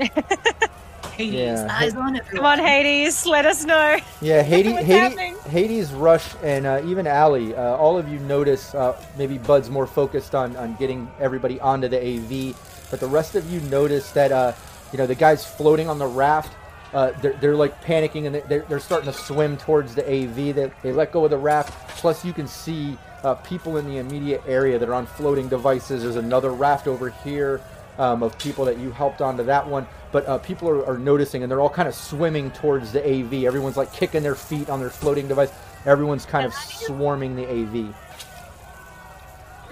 Hades, 1.06 1.34
Yeah. 1.34 1.68
eyes 1.70 1.94
on 1.94 2.16
it. 2.16 2.26
Come 2.28 2.44
on, 2.46 2.58
Hades, 2.58 3.26
let 3.26 3.44
us 3.46 3.64
know. 3.64 3.96
Yeah, 4.20 4.42
Hades, 4.52 4.78
Hades. 4.78 5.38
Hades, 5.42 5.92
Rush, 5.92 6.34
and 6.42 6.66
uh, 6.66 6.82
even 6.86 7.06
Allie. 7.06 7.54
Uh, 7.54 7.76
all 7.76 7.98
of 7.98 8.08
you 8.08 8.18
notice. 8.20 8.74
Uh, 8.74 8.96
maybe 9.18 9.38
Bud's 9.38 9.68
more 9.70 9.86
focused 9.86 10.34
on, 10.34 10.56
on 10.56 10.74
getting 10.76 11.10
everybody 11.20 11.60
onto 11.60 11.88
the 11.88 11.98
AV, 11.98 12.56
but 12.90 13.00
the 13.00 13.06
rest 13.06 13.34
of 13.34 13.50
you 13.52 13.60
notice 13.62 14.10
that 14.12 14.32
uh, 14.32 14.52
you 14.92 14.98
know 14.98 15.06
the 15.06 15.14
guys 15.14 15.44
floating 15.44 15.88
on 15.88 15.98
the 15.98 16.06
raft. 16.06 16.54
Uh, 16.94 17.10
they're, 17.22 17.32
they're 17.40 17.56
like 17.56 17.82
panicking 17.82 18.26
and 18.26 18.34
they're, 18.50 18.66
they're 18.68 18.78
starting 18.78 19.10
to 19.10 19.18
swim 19.18 19.56
towards 19.56 19.94
the 19.94 20.04
AV. 20.06 20.54
They, 20.54 20.70
they 20.82 20.92
let 20.92 21.10
go 21.10 21.24
of 21.24 21.30
the 21.30 21.38
raft. 21.38 21.72
Plus, 21.96 22.22
you 22.22 22.34
can 22.34 22.46
see 22.46 22.98
uh, 23.24 23.34
people 23.36 23.78
in 23.78 23.86
the 23.86 23.96
immediate 23.96 24.42
area 24.46 24.78
that 24.78 24.86
are 24.86 24.92
on 24.92 25.06
floating 25.06 25.48
devices. 25.48 26.02
There's 26.02 26.16
another 26.16 26.50
raft 26.52 26.86
over 26.86 27.08
here 27.08 27.62
um, 27.98 28.22
of 28.22 28.36
people 28.38 28.66
that 28.66 28.76
you 28.76 28.90
helped 28.90 29.22
onto 29.22 29.42
that 29.44 29.66
one. 29.66 29.86
But 30.12 30.26
uh, 30.28 30.38
people 30.38 30.68
are, 30.68 30.84
are 30.86 30.98
noticing 30.98 31.42
and 31.42 31.50
they're 31.50 31.60
all 31.60 31.70
kind 31.70 31.88
of 31.88 31.94
swimming 31.94 32.50
towards 32.50 32.92
the 32.92 33.00
AV. 33.00 33.44
Everyone's 33.44 33.76
like 33.78 33.92
kicking 33.92 34.22
their 34.22 34.34
feet 34.34 34.68
on 34.68 34.78
their 34.78 34.90
floating 34.90 35.26
device. 35.26 35.50
Everyone's 35.86 36.26
kind 36.26 36.46
of 36.46 36.52
swarming 36.54 37.34
the 37.34 37.48
AV. 37.48 37.94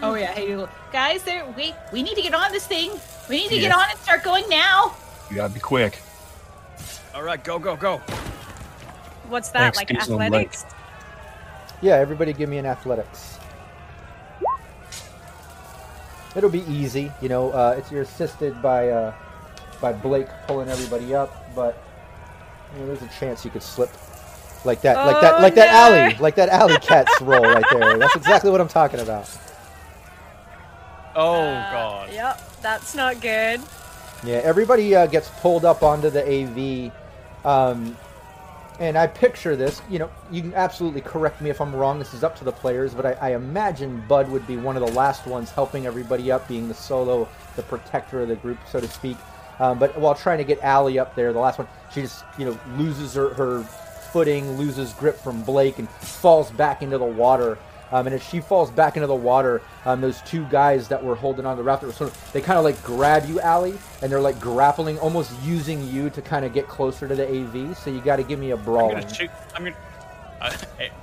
Oh 0.02 0.14
yeah, 0.14 0.32
Hades. 0.32 0.56
look. 0.56 0.70
Guys, 0.92 1.22
there 1.24 1.44
we 1.56 1.74
we 1.92 2.02
need 2.02 2.14
to 2.14 2.22
get 2.22 2.32
on 2.34 2.50
this 2.52 2.66
thing. 2.66 2.90
We 3.28 3.36
need 3.42 3.48
to 3.50 3.54
Yeah. 3.56 3.68
get 3.68 3.76
on 3.76 3.84
and 3.90 3.98
start 4.00 4.24
going 4.24 4.48
now. 4.48 4.96
You 5.28 5.36
gotta 5.36 5.52
be 5.52 5.60
quick. 5.60 6.00
all 7.14 7.22
right, 7.22 7.42
go, 7.44 7.58
go, 7.58 7.76
go. 7.76 7.98
What's 9.28 9.50
that, 9.50 9.74
Thanks, 9.74 9.76
like 9.76 9.88
Diesel 9.88 10.14
and 10.20 10.34
athletics? 10.34 10.64
Yeah, 11.82 11.96
everybody 11.96 12.32
give 12.32 12.48
me 12.48 12.56
an 12.58 12.66
athletics. 12.66 13.38
It'll 16.34 16.50
be 16.50 16.62
easy, 16.62 17.12
you 17.20 17.28
know. 17.28 17.50
Uh, 17.50 17.74
it's 17.78 17.90
you're 17.92 18.02
assisted 18.02 18.60
by 18.62 18.88
uh, 18.90 19.14
by 19.80 19.92
Blake 19.92 20.28
pulling 20.46 20.68
everybody 20.68 21.14
up, 21.14 21.54
but 21.54 21.82
you 22.74 22.80
know, 22.80 22.86
there's 22.86 23.02
a 23.02 23.08
chance 23.08 23.44
you 23.44 23.50
could 23.50 23.62
slip 23.62 23.90
like 24.64 24.82
that, 24.82 25.04
like 25.04 25.20
that, 25.20 25.38
Oh, 25.38 25.42
like 25.42 25.54
that 25.56 25.68
alley, 25.68 26.16
like 26.20 26.34
that 26.36 26.48
alley 26.50 26.76
cat's 26.78 27.20
roll 27.20 27.42
right 27.42 27.64
there. 27.70 27.98
That's 27.98 28.16
exactly 28.16 28.50
what 28.50 28.60
I'm 28.60 28.68
talking 28.68 29.00
about. 29.00 29.28
Oh 31.16 31.34
Uh, 31.34 31.70
god. 31.72 32.12
Yep, 32.12 32.40
that's 32.62 32.94
not 32.94 33.20
good. 33.20 33.60
Yeah, 34.24 34.36
everybody 34.36 34.94
uh, 34.94 35.06
gets 35.06 35.30
pulled 35.40 35.64
up 35.64 35.82
onto 35.82 36.10
the 36.10 36.22
AV, 36.26 36.92
um, 37.46 37.96
and 38.78 38.98
I 38.98 39.06
picture 39.06 39.56
this. 39.56 39.82
You 39.88 40.00
know, 40.00 40.10
you 40.30 40.42
can 40.42 40.54
absolutely 40.54 41.00
correct 41.00 41.40
me 41.40 41.50
if 41.50 41.60
I'm 41.60 41.74
wrong. 41.74 41.98
This 41.98 42.14
is 42.14 42.22
up 42.22 42.36
to 42.38 42.44
the 42.44 42.52
players, 42.52 42.94
but 42.94 43.06
I, 43.06 43.12
I 43.14 43.34
imagine 43.34 44.04
Bud 44.08 44.28
would 44.30 44.46
be 44.46 44.56
one 44.58 44.76
of 44.76 44.86
the 44.86 44.92
last 44.92 45.26
ones 45.26 45.50
helping 45.50 45.86
everybody 45.86 46.30
up, 46.30 46.46
being 46.48 46.68
the 46.68 46.74
solo, 46.74 47.28
the 47.56 47.62
protector 47.62 48.20
of 48.22 48.28
the 48.28 48.36
group, 48.36 48.58
so 48.70 48.80
to 48.80 48.88
speak. 48.88 49.16
Um, 49.60 49.78
but 49.78 49.96
while 49.98 50.14
trying 50.14 50.38
to 50.38 50.44
get 50.44 50.60
Allie 50.62 50.98
up 50.98 51.14
there, 51.14 51.32
the 51.32 51.38
last 51.38 51.58
one, 51.58 51.68
she 51.92 52.00
just 52.02 52.24
you 52.38 52.44
know 52.46 52.58
loses 52.76 53.14
her, 53.14 53.34
her 53.34 53.62
footing, 53.62 54.56
loses 54.56 54.92
grip 54.94 55.16
from 55.18 55.42
Blake, 55.42 55.78
and 55.78 55.88
falls 55.88 56.50
back 56.50 56.82
into 56.82 56.98
the 56.98 57.04
water. 57.04 57.58
Um, 57.92 58.06
and 58.06 58.14
as 58.14 58.22
she 58.22 58.40
falls 58.40 58.70
back 58.70 58.96
into 58.96 59.08
the 59.08 59.14
water, 59.16 59.62
um, 59.84 60.00
those 60.00 60.20
two 60.22 60.44
guys 60.46 60.86
that 60.88 61.02
were 61.02 61.16
holding 61.16 61.44
on 61.44 61.56
to 61.56 61.62
the 61.62 61.66
raft, 61.66 61.82
were 61.82 61.90
sort 61.90 62.10
of, 62.10 62.32
they 62.32 62.40
kind 62.40 62.56
of 62.56 62.64
like 62.64 62.80
grab 62.84 63.26
you, 63.28 63.40
Allie, 63.40 63.76
and 64.00 64.12
they're 64.12 64.20
like 64.20 64.38
grappling, 64.40 64.96
almost 65.00 65.32
using 65.42 65.84
you 65.88 66.08
to 66.10 66.22
kind 66.22 66.44
of 66.44 66.54
get 66.54 66.68
closer 66.68 67.08
to 67.08 67.16
the 67.16 67.26
AV. 67.28 67.76
So 67.76 67.90
you 67.90 68.00
got 68.00 68.16
to 68.16 68.22
give 68.22 68.38
me 68.38 68.52
a 68.52 68.56
I'm 68.56 68.64
brawl. 68.64 68.90
gonna 68.90 69.12
shoot. 69.12 69.30
I'm 69.56 69.64
gonna. 69.64 69.76
Uh, 70.40 70.52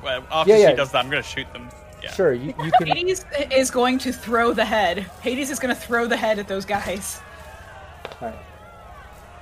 well, 0.01 0.23
after 0.31 0.51
Yeah, 0.51 0.57
yeah. 0.59 0.69
she 0.71 0.75
does 0.77 0.91
that, 0.93 1.03
I'm 1.03 1.09
gonna 1.11 1.21
shoot 1.21 1.51
them. 1.53 1.69
Yeah. 2.01 2.11
Sure, 2.13 2.33
you, 2.33 2.53
you 2.63 2.71
can. 2.77 2.87
Hades 2.87 3.25
is 3.51 3.69
going 3.69 3.97
to 3.99 4.13
throw 4.13 4.53
the 4.53 4.63
head. 4.65 4.99
Hades 5.21 5.49
is 5.49 5.59
going 5.59 5.73
to 5.75 5.79
throw 5.81 6.05
the 6.07 6.15
head 6.15 6.39
at 6.39 6.47
those 6.47 6.63
guys. 6.63 7.19
all 8.21 8.29
right. 8.29 8.37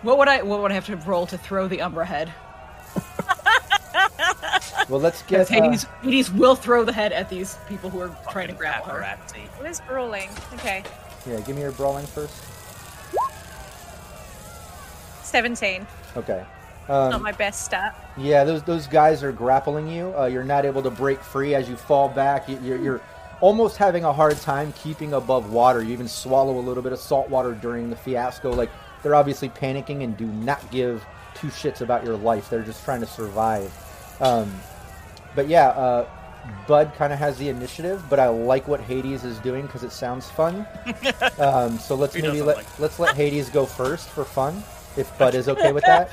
What 0.01 0.17
would 0.17 0.27
I? 0.27 0.41
What 0.43 0.61
would 0.61 0.71
I 0.71 0.75
have 0.75 0.85
to 0.87 0.95
roll 0.97 1.25
to 1.27 1.37
throw 1.37 1.67
the 1.67 1.81
Umbra 1.81 2.05
head? 2.05 2.31
Well, 4.87 4.99
let's 4.99 5.23
Because 5.23 5.49
get. 5.49 5.61
uh, 5.61 5.63
Hades, 5.63 5.83
Hades 6.03 6.31
will 6.31 6.55
throw 6.55 6.83
the 6.83 6.93
head 6.93 7.11
at 7.11 7.27
these 7.27 7.57
people 7.67 7.89
who 7.89 7.99
are 8.01 8.15
trying 8.29 8.49
to 8.49 8.53
grab 8.53 8.83
her. 8.83 9.01
What 9.57 9.67
is 9.67 9.81
brawling? 9.81 10.29
Okay. 10.53 10.83
yeah, 11.27 11.39
give 11.39 11.55
me 11.55 11.63
your 11.63 11.71
brawling 11.71 12.05
first. 12.05 12.35
17. 15.23 15.87
Okay. 16.17 16.43
Not 16.87 17.13
Um, 17.15 17.23
my 17.23 17.31
best 17.31 17.65
stat. 17.65 17.95
yeah, 18.15 18.43
those 18.43 18.61
those 18.61 18.85
guys 18.85 19.23
are 19.23 19.31
grappling 19.31 19.87
you. 19.87 20.13
Uh, 20.15 20.25
you're 20.25 20.43
not 20.43 20.65
able 20.65 20.83
to 20.83 20.91
break 20.91 21.19
free 21.19 21.55
as 21.55 21.67
you 21.67 21.75
fall 21.75 22.07
back. 22.09 22.47
You, 22.47 22.59
you're, 22.61 22.77
you're 22.77 23.01
almost 23.41 23.77
having 23.77 24.03
a 24.03 24.13
hard 24.13 24.37
time 24.41 24.71
keeping 24.73 25.13
above 25.13 25.51
water. 25.51 25.81
You 25.81 25.93
even 25.93 26.07
swallow 26.07 26.59
a 26.59 26.61
little 26.61 26.83
bit 26.83 26.93
of 26.93 26.99
salt 26.99 27.27
water 27.27 27.53
during 27.53 27.89
the 27.89 27.95
fiasco. 27.95 28.51
Like 28.53 28.69
they're 29.05 29.13
obviously 29.13 29.49
panicking 29.49 30.03
and 30.03 30.17
do 30.17 30.25
not 30.25 30.71
give 30.71 31.05
two 31.35 31.45
shits 31.49 31.81
about 31.81 32.03
your 32.03 32.17
life. 32.17 32.49
They're 32.49 32.63
just 32.63 32.83
trying 32.83 33.01
to 33.01 33.05
survive. 33.05 33.71
Um, 34.19 34.51
but 35.35 35.47
yeah, 35.47 35.67
uh, 35.67 36.07
Bud 36.67 36.91
kind 36.97 37.13
of 37.13 37.19
has 37.19 37.37
the 37.37 37.49
initiative, 37.49 38.01
but 38.09 38.19
I 38.19 38.29
like 38.29 38.67
what 38.67 38.81
Hades 38.81 39.23
is 39.23 39.37
doing 39.39 39.67
because 39.67 39.83
it 39.83 39.91
sounds 39.91 40.27
fun. 40.31 40.65
um, 41.37 41.77
so 41.77 41.93
let's 41.93 42.15
maybe 42.15 42.41
let 42.41 42.57
like- 42.57 42.79
let's 42.79 42.97
let 42.97 43.15
Hades 43.21 43.47
go 43.51 43.67
first 43.67 44.09
for 44.09 44.25
fun, 44.25 44.63
if 44.97 45.15
Bud 45.19 45.35
is 45.35 45.47
okay 45.49 45.71
with 45.71 45.83
that. 45.83 46.09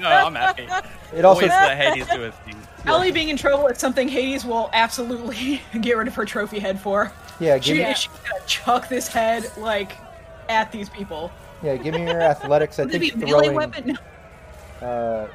no, 0.00 0.06
I'm 0.08 0.36
happy. 0.36 0.68
It 1.12 1.24
also 1.24 1.40
Always 1.40 1.48
let 1.48 1.76
Hades 1.76 2.06
do 2.06 2.20
his 2.20 2.34
thing. 2.36 2.54
Ellie 2.84 3.10
being 3.10 3.30
in 3.30 3.36
trouble 3.36 3.66
is 3.66 3.78
something 3.78 4.06
Hades 4.06 4.44
will 4.44 4.70
absolutely 4.72 5.60
get 5.80 5.96
rid 5.96 6.06
of 6.06 6.14
her 6.14 6.24
trophy 6.24 6.60
head 6.60 6.78
for. 6.78 7.10
yeah, 7.40 7.58
give 7.58 7.64
She, 7.78 7.82
me 7.82 7.94
she's 7.94 8.12
gonna 8.28 8.44
chuck 8.46 8.88
this 8.88 9.08
head 9.08 9.50
like 9.56 9.90
at 10.48 10.70
these 10.70 10.88
people. 10.88 11.32
Yeah, 11.62 11.76
give 11.76 11.94
me 11.94 12.02
your 12.04 12.20
athletics. 12.20 12.78
I 12.78 12.84
Would 12.84 12.94
it 12.94 12.98
be 13.00 13.10
think 13.10 13.24
melee 13.24 13.44
throwing. 13.46 13.56
weapon? 13.56 13.98
Uh, 14.82 15.26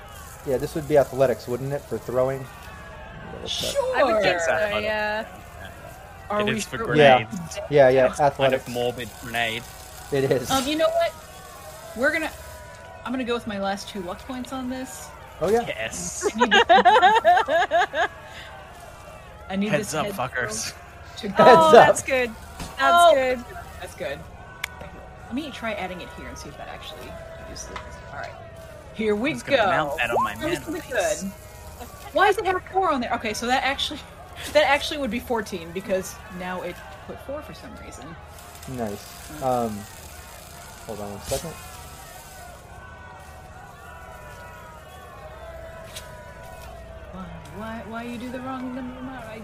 yeah, 0.46 0.58
this 0.58 0.76
would 0.76 0.88
be 0.88 1.00
athletics, 1.00 1.48
wouldn't 1.48 1.74
it, 1.74 1.82
for 1.82 1.98
throwing? 1.98 2.46
Sure. 3.48 3.98
I 3.98 4.04
would 4.04 4.22
think 4.22 4.40
so, 4.40 4.52
I- 4.52 4.78
yeah. 4.80 5.26
Are 6.30 6.42
It 6.42 6.46
we 6.46 6.52
is 6.58 6.66
for 6.66 6.78
grenades. 6.78 7.60
Yeah, 7.72 7.90
yeah, 7.90 8.08
Kind 8.10 8.20
athletics. 8.22 8.68
of 8.68 8.74
morbid 8.74 9.10
grenade. 9.22 9.64
It 10.12 10.26
is. 10.32 10.52
Um, 10.52 10.68
you 10.68 10.76
know 10.78 10.88
what? 10.90 11.12
We're 11.98 12.14
gonna. 12.14 12.30
I'm 13.04 13.12
gonna 13.12 13.24
go 13.24 13.34
with 13.34 13.48
my 13.48 13.60
last 13.60 13.90
two 13.90 14.02
luck 14.02 14.20
points 14.20 14.54
on 14.54 14.70
this. 14.70 15.08
oh 15.42 15.50
yeah. 15.50 15.66
Yes. 15.68 16.24
I 16.36 16.38
need 16.40 16.52
this, 16.52 16.64
I 19.50 19.56
need 19.58 19.70
Heads 19.70 19.88
this 19.88 19.94
up, 19.96 20.06
head 20.06 20.14
fuckers. 20.16 20.74
To 21.18 21.28
go. 21.30 21.34
Oh, 21.40 21.68
up. 21.68 21.74
that's 21.74 22.04
good. 22.04 22.30
That's 22.60 22.80
Oh. 22.82 23.14
good. 23.16 23.44
That's 23.82 23.96
good. 23.96 24.20
Let 25.32 25.36
me 25.36 25.50
try 25.50 25.72
adding 25.76 26.02
it 26.02 26.10
here 26.18 26.28
and 26.28 26.38
see 26.38 26.50
if 26.50 26.58
that 26.58 26.68
actually 26.68 27.10
uses 27.50 27.68
this. 27.68 27.80
All 28.12 28.20
right. 28.20 28.34
Here 28.96 29.16
we 29.16 29.36
go. 29.36 29.56
mount 29.56 29.98
that 29.98 30.12
on 30.12 30.22
my 30.26 30.36
That 30.36 30.68
was 30.68 30.82
good. 30.82 31.32
Why 32.12 32.28
does 32.28 32.38
it 32.38 32.46
have 32.46 32.62
four 32.64 32.92
on 32.92 33.00
there? 33.00 33.14
Okay, 33.14 33.34
so 33.34 33.48
that 33.48 33.64
actually, 33.64 34.02
that 34.52 34.66
actually 34.66 34.98
would 34.98 35.10
be 35.10 35.22
14 35.22 35.72
because 35.72 36.16
now 36.38 36.64
it 36.64 36.76
put 37.08 37.18
four 37.22 37.42
for 37.44 37.54
some 37.54 37.72
reason. 37.78 38.14
Nice. 38.74 39.42
Um, 39.42 39.70
hold 40.86 41.00
on 41.00 41.10
one 41.12 41.22
second. 41.22 41.52
Why? 47.14 47.24
Why? 47.56 47.84
Why 47.88 48.04
you 48.04 48.18
do 48.18 48.30
the 48.30 48.42
wrong 48.42 48.76
number? 48.76 49.00
I, 49.10 49.42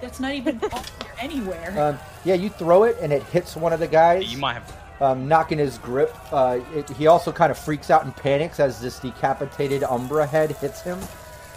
that's 0.00 0.18
not 0.18 0.32
even 0.32 0.58
on 0.72 0.82
here 1.02 1.14
anywhere. 1.18 1.78
Um, 1.78 1.98
yeah, 2.24 2.36
you 2.36 2.48
throw 2.48 2.84
it 2.84 2.96
and 3.02 3.12
it 3.12 3.22
hits 3.24 3.54
one 3.54 3.74
of 3.74 3.80
the 3.80 3.86
guys, 3.86 4.32
You 4.32 4.38
might 4.38 4.54
have. 4.54 4.80
Um, 5.00 5.26
knocking 5.28 5.58
his 5.58 5.78
grip. 5.78 6.14
Uh, 6.32 6.60
it, 6.74 6.88
he 6.90 7.06
also 7.06 7.32
kind 7.32 7.50
of 7.50 7.58
freaks 7.58 7.90
out 7.90 8.04
and 8.04 8.14
panics 8.16 8.60
as 8.60 8.80
this 8.80 8.98
decapitated 8.98 9.82
Umbra 9.84 10.26
head 10.26 10.52
hits 10.52 10.82
him. 10.82 10.98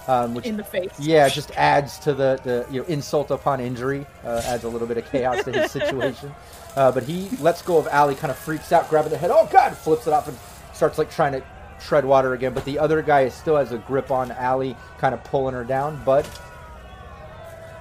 um, 0.07 0.33
which 0.33 0.45
In 0.45 0.57
the 0.57 0.63
face. 0.63 0.91
yeah, 0.99 1.27
just 1.29 1.51
adds 1.51 1.97
to 1.99 2.13
the, 2.13 2.39
the 2.43 2.65
you 2.71 2.81
know 2.81 2.87
insult 2.87 3.31
upon 3.31 3.59
injury, 3.61 4.05
uh, 4.25 4.41
adds 4.45 4.63
a 4.65 4.69
little 4.69 4.87
bit 4.87 4.97
of 4.97 5.05
chaos 5.09 5.43
to 5.43 5.51
his 5.51 5.71
situation. 5.79 6.33
Uh, 6.75 6.91
but 6.91 7.03
he 7.03 7.29
lets 7.37 7.61
go 7.61 7.77
of 7.77 7.87
Allie, 7.87 8.15
kind 8.15 8.31
of 8.31 8.37
freaks 8.37 8.71
out, 8.71 8.89
grabbing 8.89 9.11
the 9.11 9.17
head. 9.17 9.31
Oh 9.31 9.47
God! 9.51 9.75
Flips 9.77 10.07
it 10.07 10.13
off 10.13 10.27
and 10.27 10.37
starts 10.73 10.97
like 10.97 11.09
trying 11.11 11.31
to 11.33 11.43
tread 11.79 12.03
water 12.03 12.33
again. 12.33 12.53
But 12.53 12.65
the 12.65 12.79
other 12.79 13.01
guy 13.01 13.29
still 13.29 13.55
has 13.57 13.71
a 13.71 13.77
grip 13.77 14.09
on 14.11 14.31
Allie, 14.31 14.75
kind 14.97 15.13
of 15.13 15.23
pulling 15.23 15.53
her 15.53 15.63
down. 15.63 16.01
But 16.03 16.27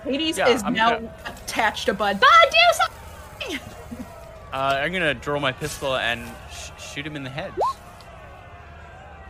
Hades 0.04 0.36
Yeah, 0.38 0.48
is 0.48 0.62
I'm 0.64 0.74
now 0.74 0.90
gonna- 0.94 1.12
attached 1.26 1.86
to 1.86 1.94
Bud. 1.94 2.18
Bud, 2.20 2.28
do 2.50 2.56
something! 2.72 3.01
Uh, 4.52 4.56
I'm 4.80 4.92
gonna 4.92 5.14
draw 5.14 5.38
my 5.40 5.52
pistol 5.52 5.96
and 5.96 6.28
sh- 6.52 6.70
shoot 6.78 7.06
him 7.06 7.16
in 7.16 7.24
the 7.24 7.30
head. 7.30 7.52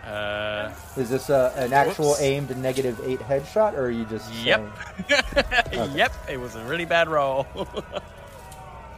Uh, 0.04 0.72
is 0.96 1.10
this 1.10 1.30
a, 1.30 1.52
an 1.56 1.72
actual 1.72 2.16
aimed 2.18 2.56
negative 2.58 3.00
eight 3.04 3.20
headshot, 3.20 3.74
or 3.74 3.82
are 3.86 3.90
you 3.90 4.04
just 4.06 4.32
Yep. 4.34 4.68
saying- 5.08 5.92
yep, 5.96 6.12
it 6.28 6.38
was 6.40 6.56
a 6.56 6.64
really 6.64 6.84
bad 6.84 7.08
roll. 7.08 7.46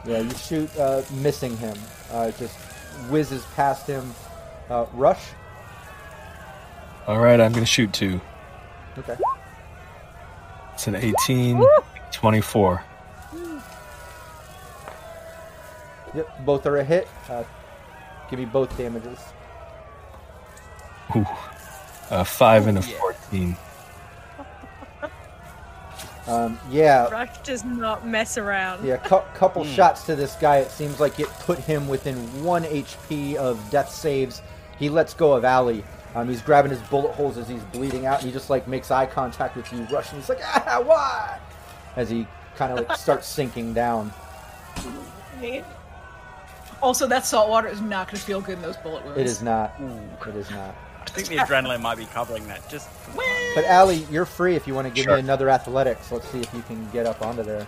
Yeah, 0.06 0.18
you 0.18 0.30
shoot, 0.34 0.76
uh, 0.78 1.00
missing 1.12 1.56
him. 1.56 1.74
Uh, 2.12 2.30
just 2.32 2.54
whizzes 3.08 3.42
past 3.56 3.86
him. 3.86 4.14
Uh, 4.68 4.84
rush. 4.92 5.22
All 7.06 7.18
right, 7.20 7.40
I'm 7.40 7.52
going 7.52 7.64
to 7.64 7.66
shoot 7.66 7.90
two. 7.94 8.20
Okay. 8.98 9.16
It's 10.74 10.86
an 10.88 10.96
18, 10.96 11.64
24. 12.12 12.84
Yep, 16.14 16.44
both 16.44 16.66
are 16.66 16.78
a 16.78 16.84
hit. 16.84 17.08
Uh, 17.28 17.44
give 18.30 18.38
me 18.38 18.44
both 18.44 18.76
damages. 18.76 19.18
Ooh. 21.16 21.26
A 22.10 22.24
5 22.24 22.66
and 22.68 22.78
a 22.78 22.80
yeah. 22.82 22.98
14. 22.98 23.56
Um, 26.26 26.58
yeah, 26.70 27.06
Rush 27.10 27.36
does 27.42 27.64
not 27.64 28.06
mess 28.06 28.38
around. 28.38 28.82
yeah. 28.86 28.96
Cu- 28.96 29.20
couple 29.34 29.62
shots 29.62 30.04
to 30.04 30.16
this 30.16 30.34
guy. 30.36 30.58
It 30.58 30.70
seems 30.70 30.98
like 30.98 31.20
it 31.20 31.26
put 31.40 31.58
him 31.58 31.86
within 31.86 32.16
one 32.42 32.64
HP 32.64 33.34
of 33.34 33.60
death 33.70 33.90
saves. 33.90 34.40
He 34.78 34.88
lets 34.88 35.12
go 35.12 35.34
of 35.34 35.44
Allie. 35.44 35.84
Um, 36.14 36.26
he's 36.28 36.40
grabbing 36.40 36.70
his 36.70 36.80
bullet 36.82 37.12
holes 37.12 37.36
as 37.36 37.46
he's 37.46 37.62
bleeding 37.64 38.06
out, 38.06 38.20
and 38.20 38.26
he 38.26 38.32
just 38.32 38.48
like 38.48 38.66
makes 38.66 38.90
eye 38.90 39.04
contact 39.04 39.54
with 39.54 39.70
you, 39.70 39.82
rushing. 39.92 40.18
He's 40.18 40.30
like, 40.30 40.40
ah, 40.42 40.82
why? 40.82 41.38
As 41.96 42.08
he 42.08 42.26
kind 42.56 42.72
of 42.72 42.88
like 42.88 42.96
starts 42.96 43.26
sinking 43.26 43.74
down. 43.74 44.10
Also, 46.84 47.06
that 47.06 47.24
salt 47.24 47.48
water 47.48 47.66
is 47.66 47.80
not 47.80 48.08
going 48.08 48.18
to 48.18 48.24
feel 48.24 48.42
good 48.42 48.56
in 48.56 48.62
those 48.62 48.76
bullet 48.76 49.02
wounds. 49.06 49.18
It 49.18 49.26
is 49.26 49.42
not. 49.42 49.74
It 50.28 50.36
is 50.36 50.50
not. 50.50 50.74
I 51.00 51.04
think 51.06 51.28
the 51.28 51.36
adrenaline 51.36 51.80
might 51.80 51.96
be 51.96 52.04
covering 52.04 52.46
that. 52.48 52.68
Just 52.68 52.90
But 53.54 53.64
Allie, 53.64 54.06
you're 54.10 54.26
free 54.26 54.54
if 54.54 54.66
you 54.66 54.74
want 54.74 54.86
to 54.88 54.92
give 54.92 55.04
Sure. 55.04 55.14
me 55.14 55.20
another 55.20 55.48
athletics. 55.48 56.12
Let's 56.12 56.28
see 56.28 56.40
if 56.40 56.52
you 56.52 56.60
can 56.62 56.86
get 56.90 57.06
up 57.06 57.22
onto 57.22 57.42
there. 57.42 57.66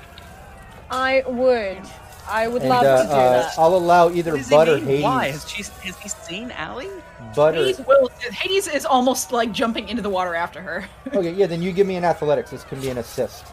I 0.90 1.24
would. 1.26 1.80
I 2.28 2.46
would 2.46 2.60
And 2.60 2.68
love 2.68 2.84
uh, 2.84 3.02
to 3.02 3.08
do 3.08 3.14
uh, 3.14 3.32
that. 3.40 3.54
I'll 3.58 3.74
allow 3.74 4.10
either 4.10 4.36
what 4.36 4.50
Bud 4.50 4.68
or 4.68 4.76
mean? 4.76 4.86
Hades. 4.86 5.02
Why 5.04 5.28
has 5.30 5.48
she? 5.48 5.62
Has 5.62 5.98
he 5.98 6.08
seen 6.10 6.50
Allie? 6.50 6.90
Bud 7.34 7.54
or 7.56 7.64
Hades, 7.64 7.80
will, 7.86 8.10
Hades 8.32 8.68
is 8.68 8.84
almost 8.84 9.32
like 9.32 9.50
jumping 9.50 9.88
into 9.88 10.02
the 10.02 10.10
water 10.10 10.34
after 10.34 10.60
her. 10.60 10.84
Okay, 11.14 11.32
yeah, 11.32 11.46
then 11.46 11.62
you 11.62 11.72
give 11.72 11.86
me 11.86 11.96
an 11.96 12.04
athletics. 12.04 12.50
This 12.50 12.64
can 12.64 12.80
be 12.82 12.90
an 12.90 12.98
assist. 12.98 13.46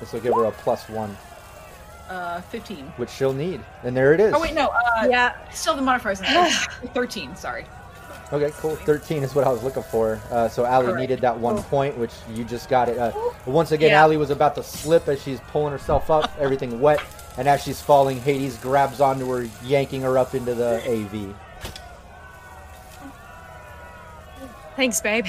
This 0.00 0.12
will 0.12 0.20
give 0.20 0.34
her 0.34 0.46
a 0.46 0.52
plus 0.52 0.88
one, 0.88 1.16
Uh, 2.08 2.40
15. 2.42 2.78
which 2.96 3.10
she'll 3.10 3.32
need. 3.34 3.60
And 3.82 3.96
there 3.96 4.14
it 4.14 4.20
is. 4.20 4.32
Oh, 4.34 4.40
wait, 4.40 4.54
no. 4.54 4.68
Uh, 4.68 5.06
yeah. 5.10 5.34
Still 5.50 5.74
the 5.76 5.82
modifiers 5.82 6.20
13, 6.94 7.36
sorry. 7.36 7.66
Okay, 8.32 8.50
cool. 8.58 8.76
13 8.76 9.22
is 9.22 9.34
what 9.34 9.46
I 9.46 9.50
was 9.50 9.62
looking 9.62 9.82
for. 9.84 10.20
Uh, 10.30 10.48
so 10.48 10.64
Allie 10.66 10.86
Correct. 10.86 11.00
needed 11.00 11.20
that 11.20 11.38
one 11.38 11.62
point, 11.64 11.96
which 11.96 12.12
you 12.34 12.44
just 12.44 12.68
got 12.68 12.88
it. 12.88 12.98
Uh, 12.98 13.12
once 13.46 13.72
again, 13.72 13.90
Yeah. 13.90 14.00
Allie 14.02 14.16
was 14.18 14.30
about 14.30 14.54
to 14.56 14.62
slip 14.62 15.08
as 15.08 15.22
she's 15.22 15.40
pulling 15.48 15.72
herself 15.72 16.10
up, 16.10 16.30
everything 16.38 16.80
wet. 16.80 17.00
And 17.38 17.48
as 17.48 17.62
she's 17.62 17.80
falling, 17.80 18.20
Hades 18.20 18.56
grabs 18.58 19.00
onto 19.00 19.30
her, 19.30 19.48
yanking 19.62 20.02
her 20.02 20.18
up 20.18 20.34
into 20.34 20.54
the 20.54 20.82
AV. 20.86 21.34
Thanks, 24.76 25.00
babe. 25.00 25.26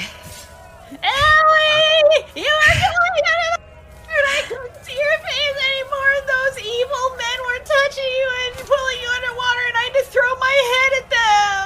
Ellie! 0.91 2.25
You 2.35 2.43
are 2.45 2.73
going 2.75 3.23
out 3.25 3.39
of 3.45 3.61
the 3.61 3.61
and 4.19 4.27
I 4.37 4.41
couldn't 4.47 4.75
see 4.85 4.93
your 4.97 5.17
face 5.25 5.57
anymore. 5.71 6.09
and 6.19 6.27
Those 6.27 6.55
evil 6.59 7.05
men 7.17 7.37
were 7.47 7.61
touching 7.65 8.11
you 8.19 8.27
and 8.43 8.51
pulling 8.67 8.97
you 9.03 9.09
underwater, 9.17 9.63
and 9.69 9.77
I 9.77 9.83
had 9.89 9.95
to 9.99 10.05
throw 10.13 10.31
my 10.47 10.55
head 10.73 10.91
at 11.01 11.07
them. 11.17 11.65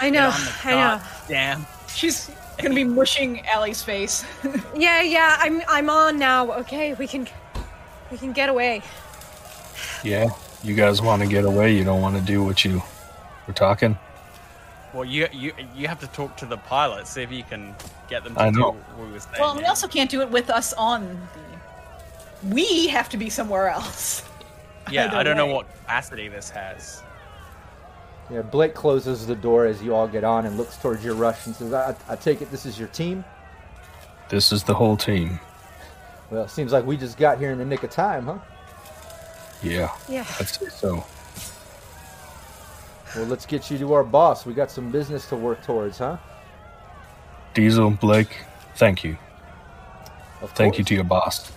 I 0.00 0.10
know. 0.10 0.30
Get 0.30 0.38
on 0.38 0.44
the 0.44 0.52
I 0.64 0.72
know. 0.98 1.02
Damn. 1.28 1.66
She's 1.94 2.30
going 2.58 2.70
to 2.70 2.74
be 2.76 2.84
mushing 2.84 3.46
Allie's 3.46 3.82
face. 3.82 4.24
Yeah, 4.74 5.02
yeah. 5.02 5.36
I'm 5.40 5.60
I'm 5.68 5.90
on 5.90 6.18
now. 6.18 6.52
Okay, 6.60 6.94
we 6.94 7.06
can 7.06 7.26
we 8.10 8.16
can 8.16 8.32
get 8.32 8.48
away. 8.48 8.82
Yeah, 10.02 10.28
you 10.62 10.74
guys 10.74 11.02
want 11.02 11.20
to 11.22 11.28
get 11.28 11.44
away. 11.44 11.74
You 11.76 11.84
don't 11.84 12.00
want 12.00 12.16
to 12.16 12.22
do 12.22 12.42
what 12.42 12.64
you 12.64 12.80
were 13.46 13.52
talking. 13.52 13.98
Well, 14.94 15.04
you 15.04 15.26
you 15.32 15.52
you 15.76 15.86
have 15.88 16.00
to 16.00 16.06
talk 16.06 16.36
to 16.38 16.46
the 16.46 16.56
pilot, 16.56 17.06
see 17.06 17.22
if 17.22 17.30
you 17.32 17.42
can 17.42 17.74
get 18.08 18.24
them 18.24 18.34
to 18.36 18.40
I 18.42 18.50
do 18.50 18.58
know. 18.60 18.70
what 18.72 19.06
we 19.06 19.12
were 19.12 19.20
saying. 19.20 19.36
well, 19.38 19.56
we 19.56 19.64
also 19.64 19.86
can't 19.86 20.08
do 20.10 20.20
it 20.22 20.30
with 20.30 20.48
us 20.50 20.72
on 20.74 21.06
the. 21.34 21.49
We 22.48 22.88
have 22.88 23.08
to 23.10 23.16
be 23.16 23.28
somewhere 23.28 23.68
else. 23.68 24.22
yeah, 24.90 25.06
either 25.06 25.16
I 25.16 25.22
don't 25.22 25.36
know 25.36 25.46
what 25.46 25.70
capacity 25.76 26.28
this 26.28 26.50
has. 26.50 27.02
Yeah, 28.30 28.42
Blake 28.42 28.74
closes 28.74 29.26
the 29.26 29.34
door 29.34 29.66
as 29.66 29.82
you 29.82 29.94
all 29.94 30.06
get 30.06 30.22
on 30.22 30.46
and 30.46 30.56
looks 30.56 30.76
towards 30.76 31.04
your 31.04 31.14
rush 31.14 31.46
and 31.46 31.54
says, 31.54 31.72
I, 31.72 31.96
I 32.08 32.16
take 32.16 32.40
it 32.40 32.50
this 32.50 32.64
is 32.64 32.78
your 32.78 32.88
team? 32.88 33.24
This 34.28 34.52
is 34.52 34.62
the 34.62 34.74
whole 34.74 34.96
team. 34.96 35.40
Well, 36.30 36.44
it 36.44 36.50
seems 36.50 36.72
like 36.72 36.86
we 36.86 36.96
just 36.96 37.18
got 37.18 37.38
here 37.38 37.50
in 37.50 37.58
the 37.58 37.64
nick 37.64 37.82
of 37.82 37.90
time, 37.90 38.26
huh? 38.26 38.38
Yeah, 39.62 39.92
Yeah. 40.08 40.24
I'd 40.38 40.48
say 40.48 40.68
so. 40.68 41.04
Well, 43.16 43.26
let's 43.26 43.44
get 43.44 43.70
you 43.70 43.76
to 43.78 43.92
our 43.92 44.04
boss. 44.04 44.46
We 44.46 44.54
got 44.54 44.70
some 44.70 44.90
business 44.90 45.28
to 45.28 45.36
work 45.36 45.62
towards, 45.64 45.98
huh? 45.98 46.16
Diesel, 47.52 47.90
Blake, 47.90 48.44
thank 48.76 49.02
you. 49.02 49.18
Of 50.40 50.52
Thank 50.52 50.78
you 50.78 50.84
to 50.84 50.94
your 50.94 51.04
boss. 51.04 51.50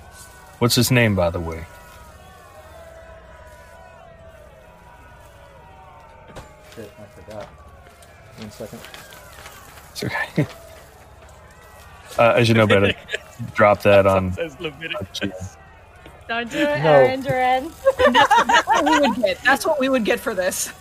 What's 0.63 0.75
his 0.75 0.91
name, 0.91 1.13
by 1.13 1.29
the 1.29 1.41
way? 1.41 1.65
Shit, 6.73 6.89
I 6.97 7.03
forgot. 7.03 7.45
One 8.37 8.49
second. 8.49 8.79
It's 9.91 10.03
okay. 10.05 10.47
uh, 12.17 12.35
as 12.37 12.47
you 12.47 12.55
know 12.55 12.65
better, 12.65 12.93
drop 13.55 13.81
that 13.81 14.07
on. 14.07 14.31
Says 14.31 14.57
Leviticus. 14.61 15.57
Don't 16.29 16.49
do 16.49 16.59
it, 16.59 16.81
No. 16.81 16.93
Aaron 16.93 17.19
Duran. 17.19 17.69
That's 18.13 18.65
what 18.65 18.85
we 18.85 18.99
would 19.01 19.15
get. 19.21 19.43
That's 19.43 19.65
what 19.65 19.79
we 19.81 19.89
would 19.89 20.05
get 20.05 20.21
for 20.21 20.33
this. 20.33 20.71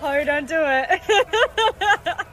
Oh, 0.00 0.24
don't 0.24 0.48
do 0.48 0.62
it. 0.64 2.26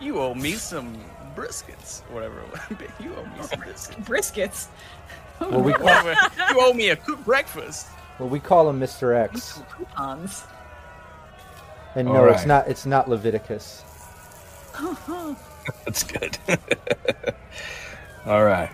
You 0.00 0.18
owe 0.20 0.34
me 0.34 0.52
some 0.52 1.00
briskets, 1.34 2.02
whatever. 2.10 2.40
it 2.40 2.50
was. 2.50 2.90
you 3.00 3.14
owe 3.14 3.24
me 3.24 3.42
some 3.42 3.60
briskets. 3.60 4.04
Briskets. 4.04 4.66
Well, 5.40 5.62
we 5.62 5.72
call, 5.72 6.04
you 6.04 6.60
owe 6.60 6.72
me 6.72 6.88
a 6.88 6.96
cooked 6.96 7.24
breakfast. 7.24 7.88
well, 8.18 8.28
we 8.28 8.40
call 8.40 8.68
him 8.68 8.80
Mr. 8.80 9.14
X. 9.14 9.62
Coupons. 9.70 10.44
And 11.94 12.08
All 12.08 12.14
no, 12.14 12.24
it's 12.26 12.46
not. 12.46 12.66
It's 12.68 12.86
not 12.86 13.08
Leviticus. 13.08 13.84
That's 15.84 16.02
good. 16.02 16.36
All 18.26 18.44
right. 18.44 18.70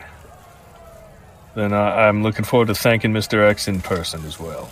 Then 1.54 1.72
uh, 1.72 1.82
I'm 1.82 2.22
looking 2.22 2.44
forward 2.44 2.68
to 2.68 2.74
thanking 2.74 3.12
Mr. 3.12 3.46
X 3.46 3.68
in 3.68 3.80
person 3.80 4.24
as 4.24 4.38
well. 4.38 4.70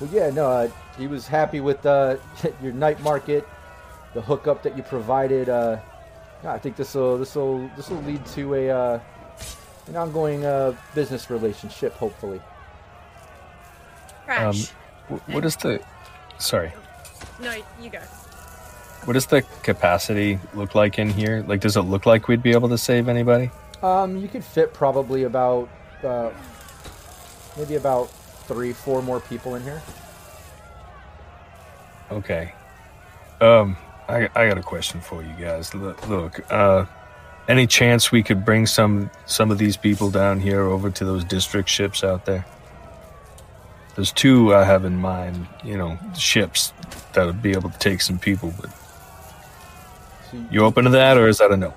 Well, 0.00 0.10
yeah, 0.12 0.30
no, 0.30 0.50
uh, 0.50 0.68
he 0.98 1.06
was 1.06 1.28
happy 1.28 1.60
with 1.60 1.84
uh, 1.86 2.16
your 2.62 2.72
night 2.72 3.00
market, 3.02 3.46
the 4.14 4.22
hookup 4.22 4.62
that 4.62 4.76
you 4.76 4.82
provided. 4.82 5.48
Uh, 5.48 5.78
I 6.42 6.58
think 6.58 6.76
this 6.76 6.94
will 6.94 7.18
this 7.18 7.34
will 7.36 7.68
this 7.76 7.90
will 7.90 8.02
lead 8.02 8.24
to 8.26 8.54
a 8.54 8.70
uh, 8.70 9.00
an 9.86 9.96
ongoing 9.96 10.44
uh, 10.44 10.74
business 10.94 11.30
relationship, 11.30 11.94
hopefully. 11.94 12.40
Crash. 14.24 14.70
Wh- 15.08 15.28
What 15.30 15.44
is 15.44 15.56
the. 15.56 15.80
Sorry. 16.38 16.72
no, 17.40 17.54
you 17.80 17.90
go. 17.90 18.00
What 19.04 19.12
does 19.12 19.26
the 19.26 19.42
capacity 19.62 20.38
look 20.54 20.74
like 20.74 20.98
in 20.98 21.10
here? 21.10 21.44
Like, 21.46 21.60
does 21.60 21.76
it 21.76 21.82
look 21.82 22.06
like 22.06 22.26
we'd 22.26 22.42
be 22.42 22.52
able 22.52 22.70
to 22.70 22.78
save 22.78 23.08
anybody? 23.08 23.50
Um, 23.82 24.16
you 24.16 24.28
could 24.28 24.42
fit 24.42 24.72
probably 24.72 25.24
about 25.24 25.68
uh, 26.02 26.30
maybe 27.58 27.74
about 27.74 28.10
three, 28.48 28.72
four 28.72 29.02
more 29.02 29.20
people 29.20 29.56
in 29.56 29.62
here. 29.62 29.82
Okay. 32.10 32.52
Um, 33.42 33.76
I, 34.08 34.28
I 34.34 34.48
got 34.48 34.56
a 34.58 34.62
question 34.62 35.00
for 35.02 35.22
you 35.22 35.32
guys. 35.38 35.74
Look, 35.74 36.08
look 36.08 36.40
uh, 36.50 36.86
any 37.48 37.66
chance 37.66 38.10
we 38.10 38.22
could 38.22 38.44
bring 38.44 38.66
some 38.66 39.10
some 39.26 39.50
of 39.50 39.58
these 39.58 39.76
people 39.76 40.10
down 40.10 40.40
here 40.40 40.62
over 40.62 40.90
to 40.90 41.04
those 41.04 41.24
district 41.24 41.68
ships 41.68 42.02
out 42.02 42.24
there? 42.24 42.44
There's 43.94 44.12
two 44.12 44.54
I 44.54 44.64
have 44.64 44.84
in 44.84 44.96
mind. 44.96 45.46
You 45.62 45.76
know, 45.76 45.98
ships 46.16 46.72
that 47.12 47.26
would 47.26 47.42
be 47.42 47.52
able 47.52 47.70
to 47.70 47.78
take 47.78 48.00
some 48.00 48.18
people. 48.18 48.52
But 48.60 48.70
you, 50.50 50.64
open 50.64 50.84
to 50.84 50.90
that, 50.90 51.16
or 51.16 51.28
is 51.28 51.38
that 51.38 51.52
a 51.52 51.56
no? 51.56 51.72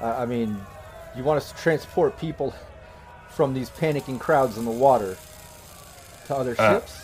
I 0.00 0.22
I 0.22 0.26
mean, 0.26 0.56
you 1.16 1.24
want 1.24 1.38
us 1.38 1.50
to 1.52 1.58
transport 1.58 2.18
people 2.18 2.54
from 3.30 3.52
these 3.54 3.70
panicking 3.70 4.20
crowds 4.20 4.58
in 4.58 4.64
the 4.64 4.70
water 4.70 5.16
to 6.26 6.36
other 6.36 6.54
Uh, 6.58 6.74
ships? 6.80 7.02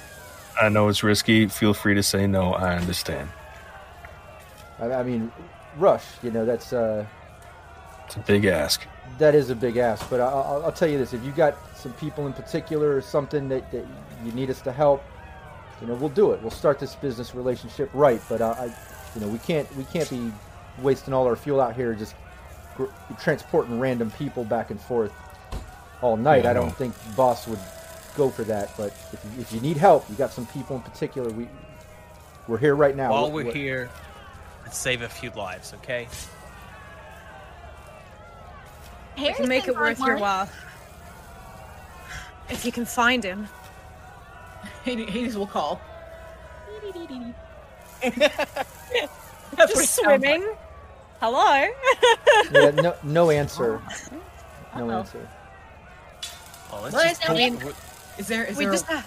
I 0.60 0.68
know 0.68 0.88
it's 0.88 1.02
risky. 1.02 1.46
Feel 1.48 1.74
free 1.74 1.94
to 1.94 2.02
say 2.02 2.26
no. 2.26 2.52
I 2.52 2.76
understand. 2.76 3.28
I, 4.78 4.92
I 4.92 5.02
mean, 5.02 5.32
Rush, 5.76 6.04
you 6.22 6.30
know, 6.30 6.44
that's 6.44 6.72
uh, 6.72 7.04
It's 8.10 8.16
a 8.16 8.20
big 8.32 8.44
ask. 8.44 8.82
that 9.18 9.34
is 9.36 9.50
a 9.50 9.54
big 9.54 9.76
ask. 9.76 10.08
But 10.10 10.20
I, 10.20 10.24
I'll, 10.26 10.64
I'll 10.66 10.72
tell 10.72 10.88
you 10.88 10.98
this: 10.98 11.12
if 11.12 11.22
you 11.24 11.30
got 11.30 11.56
some 11.76 11.92
people 11.94 12.26
in 12.26 12.32
particular 12.32 12.96
or 12.96 13.00
something 13.00 13.48
that, 13.50 13.70
that 13.70 13.86
you 14.24 14.32
need 14.32 14.50
us 14.50 14.60
to 14.62 14.72
help, 14.72 15.04
you 15.80 15.86
know, 15.86 15.94
we'll 15.94 16.08
do 16.08 16.32
it. 16.32 16.40
We'll 16.42 16.50
start 16.50 16.78
this 16.80 16.94
business 16.96 17.34
relationship 17.34 17.88
right. 17.94 18.20
But 18.28 18.40
uh, 18.40 18.54
I, 18.58 18.64
you 19.14 19.20
know, 19.20 19.28
we 19.28 19.38
can't 19.38 19.72
we 19.76 19.84
can't 19.84 20.10
be 20.10 20.32
wasting 20.82 21.14
all 21.14 21.26
our 21.26 21.36
fuel 21.36 21.60
out 21.60 21.76
here 21.76 21.94
just 21.94 22.14
gr- 22.76 22.86
transporting 23.20 23.78
random 23.78 24.10
people 24.12 24.42
back 24.44 24.70
and 24.70 24.80
forth 24.80 25.12
all 26.02 26.16
night. 26.16 26.44
Yeah, 26.44 26.50
I 26.50 26.52
don't 26.54 26.66
no. 26.68 26.72
think 26.72 26.94
boss 27.16 27.46
would 27.46 27.60
go 28.16 28.28
for 28.28 28.42
that. 28.44 28.76
But 28.76 28.92
if 29.12 29.24
you, 29.24 29.40
if 29.40 29.52
you 29.52 29.60
need 29.60 29.76
help, 29.76 30.08
you 30.10 30.16
got 30.16 30.32
some 30.32 30.46
people 30.46 30.74
in 30.76 30.82
particular. 30.82 31.30
We 31.30 31.48
we're 32.48 32.58
here 32.58 32.74
right 32.74 32.96
now. 32.96 33.12
While 33.12 33.30
What- 33.30 33.44
we're 33.46 33.52
here, 33.52 33.88
let's 34.64 34.76
save 34.78 35.02
a 35.02 35.08
few 35.08 35.30
lives, 35.30 35.72
okay? 35.74 36.08
We 39.20 39.32
can 39.34 39.48
make 39.48 39.68
it 39.68 39.74
worth 39.74 39.98
your 40.00 40.18
while. 40.18 40.48
If 42.48 42.64
you 42.64 42.72
can 42.72 42.84
find 42.84 43.22
him. 43.22 43.46
Hades 44.84 45.08
Hades 45.10 45.36
will 45.36 45.46
call. 45.46 45.80
That's 48.02 48.16
what 48.16 49.70
it 49.70 49.74
Just 49.74 49.90
sounds 49.94 50.06
like. 50.06 50.20
swimming. 50.20 50.48
Hello. 51.20 51.68
yeah, 52.52 52.70
no, 52.70 52.94
no 53.02 53.30
answer. 53.30 53.80
No 54.76 54.88
Uh-oh. 54.88 54.98
answer. 55.00 55.28
Well, 56.70 56.82
let's 56.82 56.94
Well, 56.94 57.02
just 57.08 57.28
I 57.28 57.50
pull- 57.50 57.72
Is 58.18 58.28
there 58.28 58.44
is 58.44 58.56
we 58.56 58.66
there 58.66 58.72
just. 58.74 58.88
a, 58.88 59.02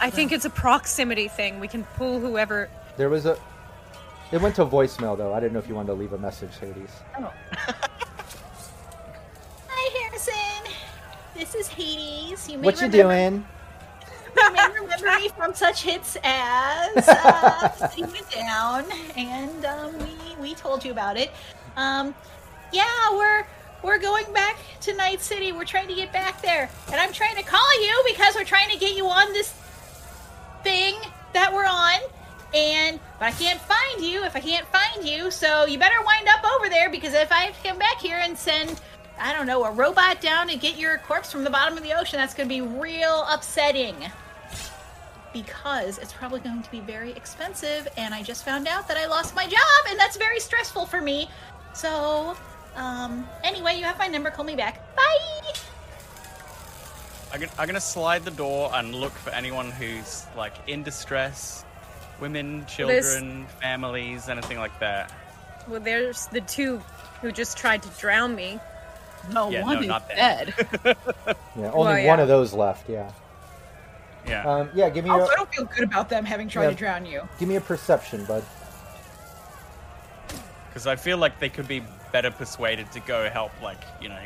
I 0.00 0.10
think 0.10 0.32
it's 0.32 0.44
a 0.44 0.50
proximity 0.50 1.28
thing. 1.28 1.60
We 1.60 1.68
can 1.68 1.84
pull 1.96 2.18
whoever. 2.18 2.68
There 2.96 3.08
was 3.08 3.24
a. 3.24 3.38
It 4.32 4.40
went 4.40 4.56
to 4.56 4.64
voicemail 4.66 5.16
though. 5.16 5.32
I 5.32 5.38
didn't 5.38 5.52
know 5.52 5.60
if 5.60 5.68
you 5.68 5.76
wanted 5.76 5.86
to 5.86 5.94
leave 5.94 6.14
a 6.14 6.18
message, 6.18 6.58
Hades. 6.58 6.90
Hi, 7.12 7.30
oh 9.70 10.00
Harrison. 10.02 10.72
This 11.34 11.54
is 11.54 11.68
Hades. 11.68 12.48
You 12.48 12.58
may 12.58 12.66
What 12.66 12.80
you 12.80 12.88
doing? 12.88 13.44
You 14.34 14.52
may 14.52 14.66
remember 14.80 15.20
me 15.20 15.28
from 15.28 15.54
such 15.54 15.82
hits 15.82 16.16
as 16.24 17.06
uh, 17.06 17.88
Went 17.98 18.30
Down, 18.30 18.84
and 19.14 19.64
um, 19.66 19.98
we 19.98 20.36
we 20.40 20.54
told 20.54 20.82
you 20.86 20.90
about 20.90 21.18
it. 21.18 21.30
Um, 21.76 22.14
yeah, 22.72 23.10
we're 23.12 23.46
we're 23.82 23.98
going 23.98 24.32
back 24.32 24.56
to 24.80 24.96
Night 24.96 25.20
City. 25.20 25.52
We're 25.52 25.66
trying 25.66 25.88
to 25.88 25.94
get 25.94 26.14
back 26.14 26.40
there, 26.40 26.70
and 26.90 26.96
I'm 26.98 27.12
trying 27.12 27.36
to 27.36 27.42
call 27.42 27.82
you 27.82 28.02
because 28.08 28.34
we're 28.34 28.44
trying 28.44 28.70
to 28.70 28.78
get 28.78 28.96
you 28.96 29.06
on 29.06 29.34
this 29.34 29.52
thing 30.64 30.94
that 31.34 31.52
we're 31.52 31.66
on. 31.66 32.00
And 32.54 32.98
but 33.18 33.26
I 33.26 33.32
can't 33.32 33.60
find 33.60 34.02
you 34.02 34.24
if 34.24 34.34
I 34.34 34.40
can't 34.40 34.66
find 34.68 35.06
you, 35.06 35.30
so 35.30 35.66
you 35.66 35.78
better 35.78 36.02
wind 36.06 36.26
up 36.28 36.42
over 36.56 36.70
there 36.70 36.88
because 36.90 37.12
if 37.12 37.30
I 37.30 37.42
have 37.44 37.62
to 37.62 37.68
come 37.68 37.78
back 37.78 38.00
here 38.00 38.18
and 38.18 38.36
send 38.36 38.80
I 39.22 39.32
don't 39.32 39.46
know, 39.46 39.62
a 39.62 39.70
robot 39.70 40.20
down 40.20 40.48
to 40.48 40.56
get 40.56 40.76
your 40.76 40.98
corpse 40.98 41.30
from 41.30 41.44
the 41.44 41.50
bottom 41.50 41.78
of 41.78 41.84
the 41.84 41.92
ocean, 41.96 42.18
that's 42.18 42.34
going 42.34 42.48
to 42.48 42.52
be 42.54 42.60
real 42.60 43.24
upsetting. 43.30 43.94
Because 45.32 45.98
it's 45.98 46.12
probably 46.12 46.40
going 46.40 46.60
to 46.60 46.70
be 46.72 46.80
very 46.80 47.12
expensive, 47.12 47.86
and 47.96 48.12
I 48.12 48.24
just 48.24 48.44
found 48.44 48.66
out 48.66 48.88
that 48.88 48.96
I 48.96 49.06
lost 49.06 49.36
my 49.36 49.46
job, 49.46 49.86
and 49.88 49.98
that's 49.98 50.16
very 50.16 50.40
stressful 50.40 50.86
for 50.86 51.00
me. 51.00 51.30
So, 51.72 52.36
um, 52.74 53.28
anyway, 53.44 53.78
you 53.78 53.84
have 53.84 53.96
my 53.96 54.08
number, 54.08 54.28
call 54.28 54.44
me 54.44 54.56
back. 54.56 54.82
Bye! 54.96 55.52
I'm 57.32 57.40
gonna, 57.40 57.52
I'm 57.58 57.66
gonna 57.66 57.80
slide 57.80 58.24
the 58.24 58.32
door 58.32 58.70
and 58.74 58.92
look 58.92 59.12
for 59.12 59.30
anyone 59.30 59.70
who's 59.70 60.26
like 60.36 60.54
in 60.66 60.82
distress, 60.82 61.64
women, 62.20 62.66
children, 62.66 63.46
families, 63.60 64.28
anything 64.28 64.58
like 64.58 64.76
that. 64.80 65.12
Well, 65.68 65.80
there's 65.80 66.26
the 66.26 66.40
two 66.40 66.82
who 67.20 67.30
just 67.30 67.56
tried 67.56 67.82
to 67.84 67.88
drown 68.00 68.34
me. 68.34 68.58
No 69.30 69.50
Yeah, 69.50 69.62
one 69.62 69.74
no, 69.76 69.80
is 69.82 69.86
not 69.88 70.08
dead. 70.08 70.54
Yeah, 71.54 71.70
only 71.72 71.72
Well, 71.74 71.84
one 71.84 72.04
yeah. 72.04 72.20
of 72.22 72.28
those 72.28 72.52
left. 72.54 72.88
Yeah. 72.88 73.10
Yeah. 74.26 74.48
Um, 74.50 74.70
yeah. 74.74 74.88
Give 74.88 75.04
me 75.04 75.10
Also, 75.10 75.26
I 75.30 75.34
a 75.34 75.36
don't 75.36 75.54
feel 75.54 75.64
good 75.66 75.84
about 75.84 76.08
them 76.08 76.24
having 76.24 76.48
tried 76.48 76.64
Yeah. 76.64 76.70
to 76.70 76.76
drown 76.76 77.04
you. 77.06 77.28
give 77.38 77.48
me 77.48 77.56
a 77.56 77.60
perception, 77.60 78.24
bud. 78.24 78.42
Because 80.68 80.86
I 80.86 80.96
feel 80.96 81.18
like 81.18 81.38
they 81.38 81.50
could 81.50 81.68
be 81.68 81.82
better 82.12 82.30
persuaded 82.30 82.90
to 82.92 83.00
go 83.00 83.28
help, 83.28 83.52
like, 83.62 83.80
you 84.00 84.08
know, 84.08 84.20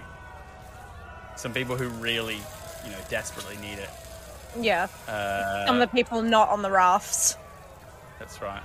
some 1.35 1.53
people 1.53 1.77
who 1.77 1.89
really, 1.89 2.37
you 2.85 2.91
know, 2.91 2.99
desperately 3.09 3.57
need 3.57 3.79
it. 3.79 3.91
Yeah. 4.61 4.87
Uh, 5.09 5.67
Some 5.67 5.77
of 5.77 5.81
the 5.81 5.89
people 5.95 6.23
not 6.23 6.49
on 6.51 6.63
the 6.63 6.71
rafts. 6.71 7.37
That's 8.21 8.41
right. 8.41 8.63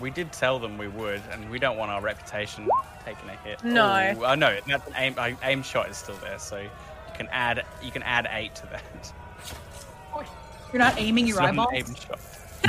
We 0.00 0.10
did 0.10 0.32
tell 0.32 0.58
them 0.58 0.78
we 0.78 0.88
would, 0.88 1.22
and 1.30 1.50
we 1.50 1.58
don't 1.58 1.76
want 1.76 1.90
our 1.90 2.00
reputation 2.00 2.68
taking 3.04 3.28
a 3.30 3.36
hit. 3.36 3.64
No. 3.64 4.14
Ooh, 4.18 4.24
uh, 4.24 4.34
no, 4.34 4.58
that 4.66 4.82
aim, 4.96 5.14
uh, 5.16 5.30
aim 5.42 5.62
shot 5.62 5.88
is 5.88 5.96
still 5.96 6.16
there, 6.16 6.38
so 6.38 6.58
you 6.58 6.70
can 7.14 7.28
add 7.32 7.64
you 7.82 7.90
can 7.90 8.02
add 8.02 8.28
eight 8.30 8.54
to 8.56 8.66
that. 8.66 8.82
You're 10.72 10.82
not 10.82 10.98
aiming 10.98 11.26
your 11.26 11.36
It's 11.36 11.54
not 11.54 11.54
an 11.54 11.58
eyeballs. 11.60 11.88
aim 11.88 11.94
shot. 11.94 12.20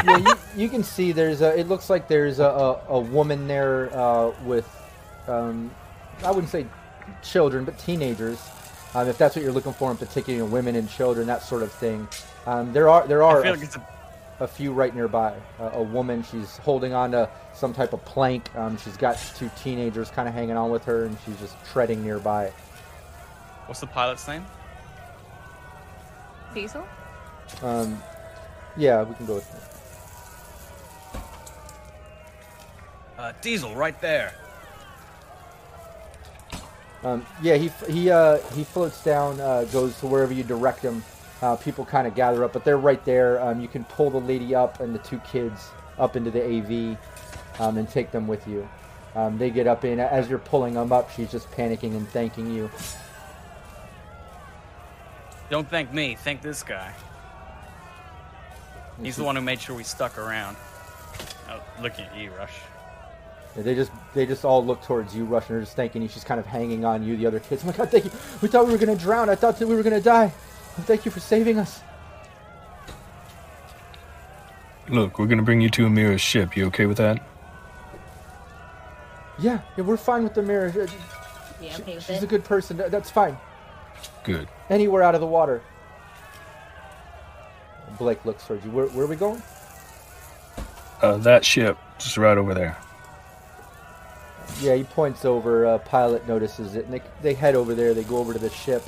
yeah, 0.06 0.18
you, 0.18 0.64
you 0.64 0.70
can 0.70 0.84
see 0.84 1.12
there's 1.12 1.42
a. 1.42 1.58
It 1.58 1.68
looks 1.68 1.90
like 1.90 2.08
there's 2.08 2.40
a, 2.40 2.46
a, 2.46 2.80
a 2.90 3.00
woman 3.00 3.48
there 3.48 3.90
uh, 3.98 4.32
with, 4.44 4.70
um, 5.28 5.72
I 6.24 6.30
wouldn't 6.30 6.50
say 6.50 6.66
children, 7.24 7.66
but 7.66 7.78
teenagers. 7.80 8.40
Um, 8.96 9.08
if 9.08 9.18
that's 9.18 9.36
what 9.36 9.44
you're 9.44 9.54
looking 9.54 9.74
for 9.74 9.92
in 9.92 9.98
particular, 9.98 10.38
you 10.38 10.46
know, 10.46 10.50
women 10.52 10.76
and 10.76 10.90
children, 10.90 11.28
that 11.28 11.42
sort 11.42 11.64
of 11.64 11.72
thing. 11.72 12.08
Um, 12.46 12.72
there 12.72 12.88
are 12.88 13.06
there 13.08 13.24
are 13.24 13.40
I 13.40 13.44
feel 13.44 13.52
a, 13.52 13.56
like 13.56 13.64
it's 13.64 13.76
a, 13.76 13.88
a 14.40 14.48
few 14.48 14.72
right 14.74 14.94
nearby. 14.94 15.36
Uh, 15.60 15.72
a 15.74 15.84
woman, 15.84 16.24
she's 16.24 16.58
holding 16.58 16.94
on 16.94 17.12
to 17.12 17.30
some 17.54 17.74
type 17.74 17.94
of 17.94 18.04
plank. 18.06 18.54
Um, 18.56 18.78
she's 18.78 18.98
got 18.98 19.18
two 19.36 19.50
teenagers 19.62 20.10
kind 20.10 20.28
of 20.28 20.34
hanging 20.34 20.58
on 20.58 20.70
with 20.70 20.86
her, 20.86 21.06
and 21.06 21.18
she's 21.26 21.38
just 21.38 21.56
treading 21.66 22.04
nearby. 22.04 22.52
what's 23.66 23.80
the 23.80 23.88
pilot's 23.88 24.28
name? 24.28 24.46
Diesel? 26.54 26.86
Um, 27.62 28.02
yeah, 28.76 29.04
we 29.04 29.16
can 29.16 29.26
go 29.26 29.36
with 29.36 29.52
that. 29.52 29.78
Uh, 33.18 33.34
Diesel, 33.42 33.76
right 33.76 34.00
there. 34.00 34.34
Um, 37.04 37.26
yeah, 37.42 37.56
he 37.56 37.72
he 37.90 38.10
uh, 38.10 38.38
he 38.56 38.64
floats 38.64 39.04
down, 39.04 39.40
uh, 39.40 39.66
goes 39.72 40.00
to 40.00 40.08
wherever 40.08 40.34
you 40.34 40.44
direct 40.44 40.82
him. 40.82 41.04
Uh, 41.42 41.56
people 41.56 41.86
kind 41.86 42.08
of 42.08 42.16
gather 42.16 42.44
up, 42.44 42.54
but 42.54 42.64
they're 42.64 42.78
right 42.78 43.04
there. 43.06 43.42
Um, 43.42 43.62
you 43.62 43.68
can 43.68 43.84
pull 43.86 44.10
the 44.10 44.20
lady 44.20 44.56
up 44.56 44.80
and 44.80 44.94
the 44.94 45.00
two 45.00 45.20
kids 45.20 45.70
up 46.00 46.16
into 46.16 46.32
the 46.32 46.44
AV 46.44 46.98
um, 47.60 47.78
and 47.78 47.88
take 47.88 48.12
them 48.12 48.28
with 48.28 48.48
you. 48.48 48.68
Um, 49.16 49.38
they 49.38 49.50
get 49.50 49.68
up 49.68 49.86
in. 49.86 50.00
As 50.00 50.30
you're 50.30 50.40
pulling 50.40 50.74
them 50.74 50.92
up, 50.92 51.12
she's 51.12 51.32
just 51.32 51.50
panicking 51.52 51.96
and 51.96 52.08
thanking 52.10 52.54
you. 52.54 52.70
Don't 55.50 55.70
thank 55.70 55.94
me, 55.94 56.16
thank 56.16 56.42
this 56.42 56.62
guy. 56.62 56.94
He's 59.02 59.16
the 59.16 59.24
one 59.24 59.36
who 59.36 59.42
made 59.42 59.62
sure 59.62 59.76
we 59.76 59.84
stuck 59.84 60.18
around. 60.18 60.58
Oh, 61.50 61.62
looking 61.82 62.06
at 62.06 62.18
you, 62.18 62.32
Rush. 62.32 62.54
They 63.56 63.74
just 63.74 63.92
they 64.14 64.26
just 64.26 64.46
all 64.46 64.64
look 64.64 64.84
towards 64.84 65.16
you, 65.16 65.26
rushing 65.26 65.56
her, 65.56 65.62
just 65.62 65.76
thanking 65.76 66.02
you. 66.02 66.08
She's 66.08 66.24
kind 66.24 66.40
of 66.40 66.46
hanging 66.46 66.86
on 66.86 67.04
you. 67.04 67.18
The 67.18 67.26
other 67.26 67.40
kids, 67.40 67.64
oh 67.64 67.68
my 67.68 67.74
god, 67.74 67.90
thank 67.90 68.06
you. 68.06 68.12
We 68.42 68.50
thought 68.50 68.68
we 68.68 68.72
were 68.72 68.78
gonna 68.78 68.96
drown. 68.96 69.30
I 69.30 69.36
thought 69.36 69.58
that 69.58 69.68
we 69.68 69.76
were 69.76 69.84
gonna 69.84 70.02
die. 70.02 70.32
Thank 70.82 71.06
you 71.06 71.12
for 71.12 71.20
saving 71.20 71.58
us. 71.58 71.82
Look, 74.90 75.20
we're 75.20 75.26
gonna 75.28 75.42
bring 75.42 75.60
you 75.60 75.70
to 75.72 75.86
Amira's 75.88 76.22
ship. 76.22 76.56
You 76.56 76.68
okay 76.68 76.86
with 76.86 76.98
that? 76.98 77.22
Yeah, 79.40 79.60
yeah, 79.76 79.84
we're 79.84 79.98
fine 79.98 80.24
with 80.24 80.34
the 80.34 80.42
mirror. 80.42 80.68
Uh, 80.70 80.88
Yeah, 81.62 81.74
she- 81.74 81.82
okay 81.82 81.96
with 81.96 82.06
she's 82.06 82.18
it. 82.18 82.24
a 82.24 82.28
good 82.28 82.44
person. 82.46 82.78
That's 82.88 83.10
fine. 83.10 83.38
Good. 84.24 84.48
Anywhere 84.70 85.04
out 85.04 85.16
of 85.16 85.22
the 85.22 85.28
water. 85.28 85.62
Blake 87.98 88.24
looks 88.26 88.46
towards 88.46 88.64
you. 88.64 88.72
Where, 88.72 88.86
where 88.88 89.06
are 89.06 89.10
we 89.10 89.16
going? 89.16 89.42
Uh, 91.02 91.18
that 91.18 91.44
ship, 91.44 91.78
just 91.98 92.18
right 92.18 92.38
over 92.38 92.54
there. 92.54 92.78
Yeah, 94.62 94.76
he 94.76 94.84
points 94.84 95.26
over. 95.26 95.66
Uh, 95.66 95.78
pilot 95.80 96.28
notices 96.28 96.76
it, 96.76 96.86
and 96.86 96.94
they, 96.94 97.02
they 97.22 97.34
head 97.34 97.56
over 97.56 97.76
there. 97.76 97.94
They 97.94 98.04
go 98.04 98.18
over 98.18 98.34
to 98.34 98.40
the 98.40 98.50
ship. 98.50 98.84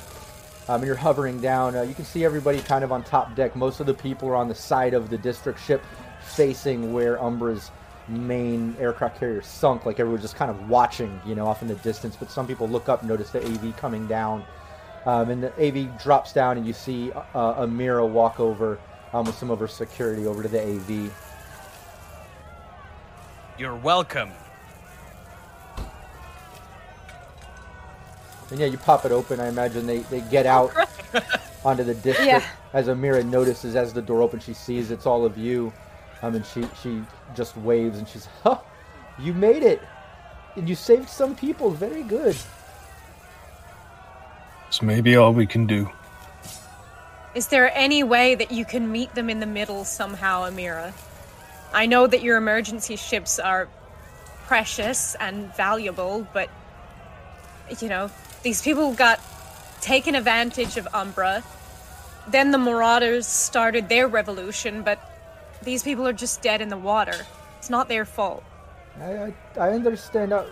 Um, 0.70 0.82
and 0.82 0.86
you're 0.86 0.94
hovering 0.94 1.40
down. 1.40 1.74
Uh, 1.74 1.82
you 1.82 1.94
can 1.94 2.04
see 2.04 2.24
everybody 2.24 2.60
kind 2.60 2.84
of 2.84 2.92
on 2.92 3.02
top 3.02 3.34
deck. 3.34 3.56
Most 3.56 3.80
of 3.80 3.86
the 3.86 3.94
people 3.94 4.28
are 4.28 4.36
on 4.36 4.46
the 4.46 4.54
side 4.54 4.94
of 4.94 5.10
the 5.10 5.18
district 5.18 5.58
ship, 5.60 5.84
facing 6.20 6.92
where 6.92 7.16
Umbra's 7.16 7.72
main 8.06 8.76
aircraft 8.78 9.18
carrier 9.18 9.42
sunk. 9.42 9.84
Like 9.84 9.98
everyone's 9.98 10.22
just 10.22 10.36
kind 10.36 10.48
of 10.48 10.68
watching, 10.68 11.20
you 11.26 11.34
know, 11.34 11.44
off 11.44 11.60
in 11.60 11.66
the 11.66 11.74
distance. 11.74 12.14
But 12.14 12.30
some 12.30 12.46
people 12.46 12.68
look 12.68 12.88
up, 12.88 13.02
notice 13.02 13.30
the 13.30 13.44
AV 13.44 13.76
coming 13.78 14.06
down, 14.06 14.44
um, 15.06 15.30
and 15.30 15.42
the 15.42 15.52
AV 15.60 16.00
drops 16.00 16.32
down, 16.32 16.56
and 16.56 16.64
you 16.64 16.72
see 16.72 17.10
uh, 17.34 17.64
Amira 17.66 18.08
walk 18.08 18.38
over 18.38 18.78
um, 19.12 19.26
with 19.26 19.34
some 19.34 19.50
of 19.50 19.58
her 19.58 19.66
security 19.66 20.24
over 20.28 20.40
to 20.40 20.48
the 20.48 20.62
AV. 20.62 21.12
You're 23.58 23.74
welcome. 23.74 24.30
And 28.50 28.58
yeah, 28.58 28.66
you 28.66 28.78
pop 28.78 29.04
it 29.04 29.12
open. 29.12 29.40
I 29.40 29.48
imagine 29.48 29.86
they, 29.86 29.98
they 29.98 30.20
get 30.22 30.46
out 30.46 30.72
onto 31.64 31.84
the 31.84 31.94
district. 31.94 32.26
Yeah. 32.26 32.44
As 32.72 32.88
Amira 32.88 33.24
notices, 33.24 33.76
as 33.76 33.92
the 33.92 34.02
door 34.02 34.22
opens, 34.22 34.44
she 34.44 34.54
sees 34.54 34.90
it's 34.90 35.06
all 35.06 35.24
of 35.24 35.38
you. 35.38 35.72
Um, 36.22 36.34
and 36.34 36.44
she, 36.44 36.64
she 36.82 37.02
just 37.34 37.56
waves 37.56 37.98
and 37.98 38.08
she's, 38.08 38.28
huh, 38.42 38.58
you 39.18 39.32
made 39.32 39.62
it. 39.62 39.80
And 40.56 40.68
you 40.68 40.74
saved 40.74 41.08
some 41.08 41.34
people. 41.34 41.70
Very 41.70 42.02
good. 42.02 42.36
It's 44.68 44.82
maybe 44.82 45.16
all 45.16 45.32
we 45.32 45.46
can 45.46 45.66
do. 45.66 45.90
Is 47.34 47.46
there 47.46 47.76
any 47.76 48.02
way 48.02 48.34
that 48.34 48.50
you 48.50 48.64
can 48.64 48.90
meet 48.90 49.14
them 49.14 49.30
in 49.30 49.38
the 49.38 49.46
middle 49.46 49.84
somehow, 49.84 50.42
Amira? 50.42 50.92
I 51.72 51.86
know 51.86 52.06
that 52.08 52.22
your 52.22 52.36
emergency 52.36 52.96
ships 52.96 53.38
are 53.38 53.68
precious 54.46 55.14
and 55.20 55.54
valuable, 55.54 56.26
but 56.32 56.50
you 57.80 57.88
know, 57.88 58.10
these 58.42 58.62
people 58.62 58.94
got 58.94 59.20
taken 59.80 60.14
advantage 60.14 60.76
of 60.76 60.88
Umbra. 60.92 61.42
Then 62.28 62.50
the 62.50 62.58
Marauders 62.58 63.26
started 63.26 63.88
their 63.88 64.08
revolution, 64.08 64.82
but 64.82 64.98
these 65.62 65.82
people 65.82 66.06
are 66.06 66.12
just 66.12 66.42
dead 66.42 66.60
in 66.60 66.68
the 66.68 66.76
water. 66.76 67.26
It's 67.58 67.70
not 67.70 67.88
their 67.88 68.04
fault. 68.04 68.44
I, 69.00 69.12
I, 69.12 69.34
I 69.58 69.70
understand. 69.72 70.32
Uh, 70.32 70.44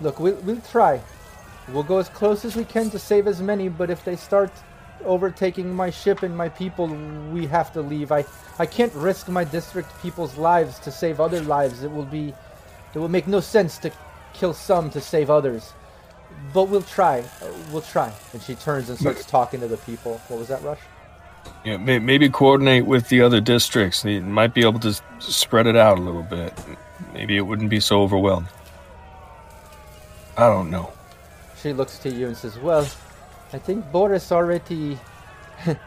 look, 0.00 0.20
we'll, 0.20 0.36
we'll 0.36 0.60
try. 0.60 1.00
We'll 1.72 1.82
go 1.82 1.98
as 1.98 2.08
close 2.08 2.44
as 2.44 2.56
we 2.56 2.64
can 2.64 2.90
to 2.90 2.98
save 2.98 3.26
as 3.26 3.40
many, 3.42 3.68
but 3.68 3.90
if 3.90 4.04
they 4.04 4.16
start 4.16 4.50
overtaking 5.04 5.72
my 5.72 5.90
ship 5.90 6.22
and 6.22 6.36
my 6.36 6.48
people, 6.48 6.88
we 7.32 7.46
have 7.46 7.72
to 7.74 7.82
leave. 7.82 8.10
I, 8.10 8.24
I 8.58 8.66
can't 8.66 8.92
risk 8.94 9.28
my 9.28 9.44
district 9.44 9.90
people's 10.02 10.36
lives 10.36 10.78
to 10.80 10.90
save 10.90 11.20
other 11.20 11.42
lives. 11.42 11.82
It 11.82 11.92
will 11.92 12.06
be. 12.06 12.34
It 12.94 12.98
will 12.98 13.08
make 13.08 13.26
no 13.26 13.40
sense 13.40 13.76
to 13.78 13.92
kill 14.32 14.54
some 14.54 14.90
to 14.90 15.00
save 15.00 15.28
others. 15.28 15.74
But 16.52 16.64
we'll 16.64 16.82
try. 16.82 17.20
Uh, 17.42 17.46
we'll 17.72 17.82
try. 17.82 18.12
And 18.32 18.42
she 18.42 18.54
turns 18.54 18.88
and 18.88 18.98
starts 18.98 19.24
talking 19.26 19.60
to 19.60 19.68
the 19.68 19.76
people. 19.78 20.20
What 20.28 20.38
was 20.38 20.48
that, 20.48 20.62
Rush? 20.62 20.78
Yeah, 21.64 21.76
may, 21.76 21.98
maybe 21.98 22.28
coordinate 22.28 22.86
with 22.86 23.08
the 23.08 23.20
other 23.20 23.40
districts. 23.40 24.02
They 24.02 24.20
might 24.20 24.54
be 24.54 24.62
able 24.62 24.78
to 24.80 24.88
s- 24.88 25.02
spread 25.20 25.66
it 25.66 25.76
out 25.76 25.98
a 25.98 26.02
little 26.02 26.22
bit. 26.22 26.52
Maybe 27.12 27.36
it 27.36 27.42
wouldn't 27.42 27.70
be 27.70 27.80
so 27.80 28.02
overwhelmed. 28.02 28.48
I 30.36 30.46
don't 30.48 30.70
know. 30.70 30.92
She 31.60 31.72
looks 31.72 31.98
to 32.00 32.10
you 32.10 32.28
and 32.28 32.36
says, 32.36 32.58
Well, 32.58 32.86
I 33.52 33.58
think 33.58 33.90
Boris 33.90 34.30
already. 34.32 34.98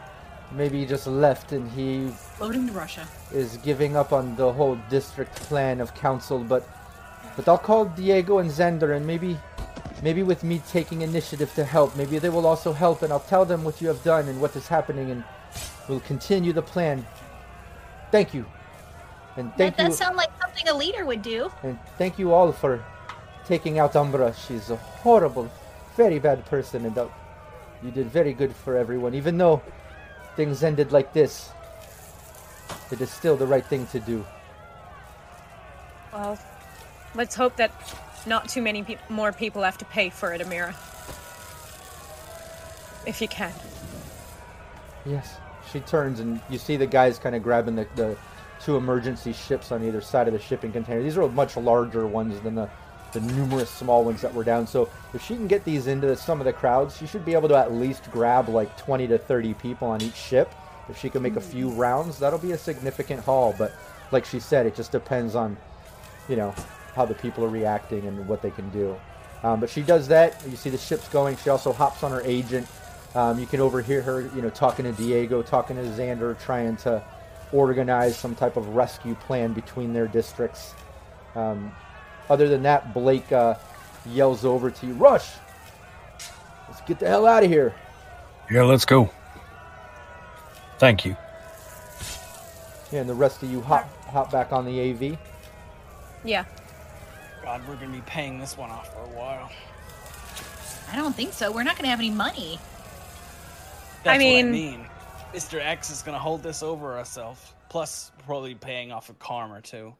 maybe 0.52 0.84
just 0.84 1.06
left 1.06 1.52
and 1.52 1.70
he 1.70 2.08
Floating 2.36 2.66
to 2.66 2.72
Russia. 2.74 3.08
is 3.32 3.56
giving 3.58 3.96
up 3.96 4.12
on 4.12 4.36
the 4.36 4.52
whole 4.52 4.76
district 4.90 5.34
plan 5.36 5.80
of 5.80 5.94
council, 5.94 6.38
but 6.40 6.68
but 7.36 7.48
I'll 7.48 7.56
call 7.56 7.86
Diego 7.86 8.38
and 8.38 8.50
Xander 8.50 8.94
and 8.94 9.06
maybe 9.06 9.38
maybe 10.02 10.22
with 10.22 10.42
me 10.42 10.60
taking 10.68 11.02
initiative 11.02 11.54
to 11.54 11.64
help, 11.64 11.96
maybe 11.96 12.18
they 12.18 12.28
will 12.28 12.46
also 12.46 12.72
help 12.72 13.02
and 13.02 13.12
I'll 13.12 13.20
tell 13.20 13.44
them 13.44 13.64
what 13.64 13.80
you 13.80 13.88
have 13.88 14.02
done 14.02 14.28
and 14.28 14.40
what 14.40 14.54
is 14.56 14.66
happening 14.66 15.10
and 15.10 15.24
we'll 15.88 16.00
continue 16.00 16.52
the 16.52 16.62
plan. 16.62 17.06
Thank 18.10 18.34
you. 18.34 18.44
And 19.36 19.54
thank 19.54 19.76
that 19.76 19.84
you 19.84 19.88
does 19.88 19.98
sound 19.98 20.16
like 20.16 20.30
something 20.40 20.68
a 20.68 20.74
leader 20.74 21.06
would 21.06 21.22
do. 21.22 21.50
and 21.62 21.78
thank 21.96 22.18
you 22.18 22.32
all 22.32 22.52
for 22.52 22.84
taking 23.46 23.78
out 23.78 23.96
Umbra. 23.96 24.34
She's 24.34 24.70
a 24.70 24.76
horrible, 24.76 25.50
very 25.96 26.18
bad 26.18 26.44
person 26.46 26.84
and 26.84 26.98
uh, 26.98 27.06
you 27.82 27.90
did 27.90 28.08
very 28.08 28.32
good 28.32 28.54
for 28.54 28.76
everyone 28.76 29.14
even 29.14 29.38
though 29.38 29.62
things 30.36 30.62
ended 30.62 30.92
like 30.92 31.12
this. 31.12 31.50
It 32.90 33.00
is 33.00 33.10
still 33.10 33.36
the 33.36 33.46
right 33.46 33.64
thing 33.64 33.86
to 33.86 34.00
do. 34.00 34.24
Well, 36.12 36.38
let's 37.14 37.34
hope 37.34 37.56
that 37.56 37.72
not 38.26 38.48
too 38.48 38.62
many 38.62 38.82
peop 38.82 38.98
more 39.08 39.32
people 39.32 39.62
have 39.62 39.78
to 39.78 39.84
pay 39.86 40.10
for 40.10 40.32
it, 40.32 40.40
Amira. 40.40 40.74
If 43.06 43.20
you 43.20 43.28
can. 43.28 43.52
Yes. 45.04 45.36
She 45.72 45.80
turns 45.80 46.20
and 46.20 46.40
you 46.50 46.58
see 46.58 46.76
the 46.76 46.86
guys 46.86 47.18
kind 47.18 47.34
of 47.34 47.42
grabbing 47.42 47.76
the, 47.76 47.86
the 47.96 48.16
two 48.60 48.76
emergency 48.76 49.32
ships 49.32 49.72
on 49.72 49.82
either 49.84 50.00
side 50.00 50.28
of 50.28 50.34
the 50.34 50.38
shipping 50.38 50.72
container. 50.72 51.02
These 51.02 51.16
are 51.16 51.28
much 51.28 51.56
larger 51.56 52.06
ones 52.06 52.40
than 52.42 52.54
the, 52.54 52.68
the 53.12 53.20
numerous 53.20 53.70
small 53.70 54.04
ones 54.04 54.20
that 54.22 54.32
were 54.32 54.44
down. 54.44 54.66
So 54.66 54.88
if 55.14 55.22
she 55.22 55.34
can 55.34 55.48
get 55.48 55.64
these 55.64 55.86
into 55.86 56.14
some 56.16 56.40
of 56.40 56.44
the 56.44 56.52
crowds, 56.52 56.96
she 56.96 57.06
should 57.06 57.24
be 57.24 57.32
able 57.32 57.48
to 57.48 57.56
at 57.56 57.72
least 57.72 58.10
grab 58.10 58.48
like 58.48 58.76
20 58.76 59.08
to 59.08 59.18
30 59.18 59.54
people 59.54 59.88
on 59.88 60.02
each 60.02 60.14
ship. 60.14 60.52
If 60.88 60.98
she 60.98 61.08
can 61.08 61.22
make 61.22 61.36
a 61.36 61.40
few 61.40 61.68
mm-hmm. 61.68 61.78
rounds, 61.78 62.18
that'll 62.18 62.38
be 62.38 62.52
a 62.52 62.58
significant 62.58 63.24
haul. 63.24 63.54
But 63.56 63.72
like 64.10 64.24
she 64.24 64.38
said, 64.38 64.66
it 64.66 64.74
just 64.74 64.92
depends 64.92 65.34
on, 65.34 65.56
you 66.28 66.36
know, 66.36 66.54
how 66.94 67.04
the 67.04 67.14
people 67.14 67.44
are 67.44 67.48
reacting 67.48 68.06
and 68.06 68.26
what 68.28 68.42
they 68.42 68.50
can 68.50 68.68
do. 68.70 68.96
Um, 69.42 69.60
but 69.60 69.70
she 69.70 69.82
does 69.82 70.08
that. 70.08 70.42
You 70.48 70.56
see 70.56 70.70
the 70.70 70.78
ships 70.78 71.08
going. 71.08 71.36
She 71.36 71.50
also 71.50 71.72
hops 71.72 72.02
on 72.02 72.12
her 72.12 72.22
agent. 72.22 72.66
Um, 73.14 73.38
you 73.38 73.46
can 73.46 73.60
overhear 73.60 74.00
her, 74.02 74.22
you 74.34 74.42
know, 74.42 74.50
talking 74.50 74.84
to 74.84 74.92
Diego, 74.92 75.42
talking 75.42 75.76
to 75.76 75.82
Xander, 75.82 76.38
trying 76.40 76.76
to 76.78 77.02
organize 77.52 78.16
some 78.16 78.34
type 78.34 78.56
of 78.56 78.68
rescue 78.68 79.14
plan 79.14 79.52
between 79.52 79.92
their 79.92 80.06
districts. 80.06 80.74
Um, 81.34 81.72
other 82.30 82.48
than 82.48 82.62
that, 82.62 82.94
Blake 82.94 83.30
uh, 83.32 83.56
yells 84.06 84.44
over 84.44 84.70
to 84.70 84.86
you, 84.86 84.94
"Rush! 84.94 85.28
Let's 86.68 86.80
get 86.82 86.98
the 86.98 87.08
hell 87.08 87.26
out 87.26 87.44
of 87.44 87.50
here!" 87.50 87.74
Yeah, 88.50 88.62
let's 88.62 88.84
go. 88.84 89.10
Thank 90.78 91.04
you. 91.04 91.16
Yeah, 92.90 93.00
and 93.00 93.08
the 93.08 93.14
rest 93.14 93.42
of 93.42 93.50
you 93.50 93.60
hop 93.60 93.88
hop 94.06 94.30
back 94.30 94.52
on 94.52 94.64
the 94.64 94.90
AV. 94.90 95.18
Yeah. 96.24 96.44
God, 97.52 97.68
we're 97.68 97.76
gonna 97.76 97.92
be 97.92 98.00
paying 98.06 98.38
this 98.38 98.56
one 98.56 98.70
off 98.70 98.94
for 98.94 99.00
a 99.00 99.14
while. 99.14 99.50
I 100.90 100.96
don't 100.96 101.14
think 101.14 101.34
so. 101.34 101.52
We're 101.52 101.64
not 101.64 101.74
going 101.74 101.84
to 101.84 101.90
have 101.90 101.98
any 101.98 102.08
money. 102.08 102.58
That's 104.04 104.18
mean- 104.18 104.46
what 104.46 104.48
I 104.48 104.58
mean. 104.58 104.86
Mr. 105.34 105.60
X 105.60 105.90
is 105.90 106.00
gonna 106.00 106.18
hold 106.18 106.42
this 106.42 106.62
over 106.62 106.96
ourselves. 106.96 107.52
Plus, 107.68 108.10
probably 108.24 108.54
paying 108.54 108.90
off 108.90 109.10
a 109.10 109.12
karma 109.14 109.60
too. 109.60 109.94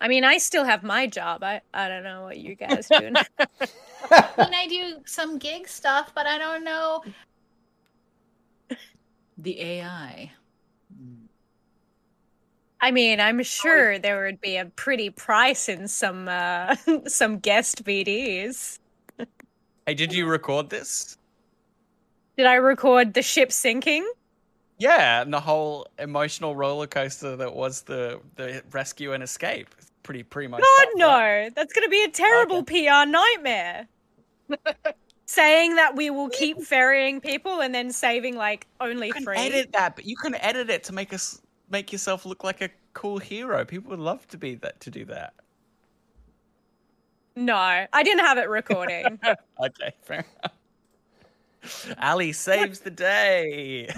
I 0.00 0.08
mean, 0.08 0.24
I 0.24 0.38
still 0.38 0.64
have 0.64 0.82
my 0.82 1.06
job. 1.06 1.44
I, 1.44 1.60
I 1.72 1.86
don't 1.86 2.02
know 2.02 2.22
what 2.22 2.38
you 2.38 2.56
guys 2.56 2.88
do. 2.88 2.96
I 2.96 3.00
mean, 3.00 3.14
I 4.10 4.66
do 4.68 4.96
some 5.04 5.38
gig 5.38 5.68
stuff, 5.68 6.10
but 6.12 6.26
I 6.26 6.38
don't 6.38 6.64
know. 6.64 7.04
The 9.38 9.60
AI. 9.60 10.32
I 12.82 12.90
mean, 12.90 13.20
I'm 13.20 13.42
sure 13.44 13.98
there 14.00 14.24
would 14.24 14.40
be 14.40 14.56
a 14.56 14.66
pretty 14.66 15.08
price 15.08 15.68
in 15.68 15.86
some 15.86 16.28
uh, 16.28 16.74
some 17.06 17.38
guest 17.38 17.84
BDs. 17.84 18.80
Hey, 19.86 19.94
did 19.94 20.12
you 20.12 20.26
record 20.26 20.68
this? 20.68 21.16
Did 22.36 22.46
I 22.46 22.54
record 22.54 23.14
the 23.14 23.22
ship 23.22 23.52
sinking? 23.52 24.10
Yeah, 24.78 25.22
and 25.22 25.32
the 25.32 25.40
whole 25.40 25.86
emotional 26.00 26.56
roller 26.56 26.88
coaster 26.88 27.36
that 27.36 27.54
was 27.54 27.82
the 27.82 28.20
the 28.34 28.64
rescue 28.72 29.12
and 29.12 29.22
escape. 29.22 29.68
It's 29.78 29.92
pretty 30.02 30.24
pretty 30.24 30.48
much. 30.48 30.62
God 30.62 30.88
no, 30.96 31.50
that's 31.54 31.72
going 31.72 31.86
to 31.86 31.90
be 31.90 32.02
a 32.02 32.08
terrible 32.08 32.64
PR 32.64 33.06
nightmare. 33.06 33.86
Saying 35.26 35.76
that 35.76 35.94
we 35.94 36.10
will 36.10 36.28
keep 36.28 36.60
ferrying 36.62 37.20
people 37.20 37.62
and 37.62 37.72
then 37.74 37.92
saving 37.92 38.36
like 38.36 38.66
only 38.80 39.06
You 39.06 39.12
can 39.12 39.24
three. 39.24 39.36
edit 39.38 39.72
that, 39.72 39.94
but 39.94 40.04
you 40.04 40.16
can 40.16 40.34
edit 40.34 40.68
it 40.68 40.84
to 40.84 40.92
make 40.92 41.14
us 41.14 41.40
make 41.72 41.90
yourself 41.90 42.24
look 42.24 42.44
like 42.44 42.60
a 42.60 42.68
cool 42.92 43.18
hero. 43.18 43.64
People 43.64 43.90
would 43.90 43.98
love 43.98 44.28
to 44.28 44.38
be 44.38 44.54
that 44.56 44.78
to 44.80 44.90
do 44.90 45.04
that. 45.06 45.32
No, 47.34 47.56
I 47.56 48.02
didn't 48.02 48.24
have 48.24 48.38
it 48.38 48.48
recording. 48.48 49.18
Okay, 49.62 49.92
fair 50.02 50.24
enough. 50.24 51.94
Ali 52.02 52.32
saves 52.32 52.80
the 52.80 52.90
day. 52.90 53.88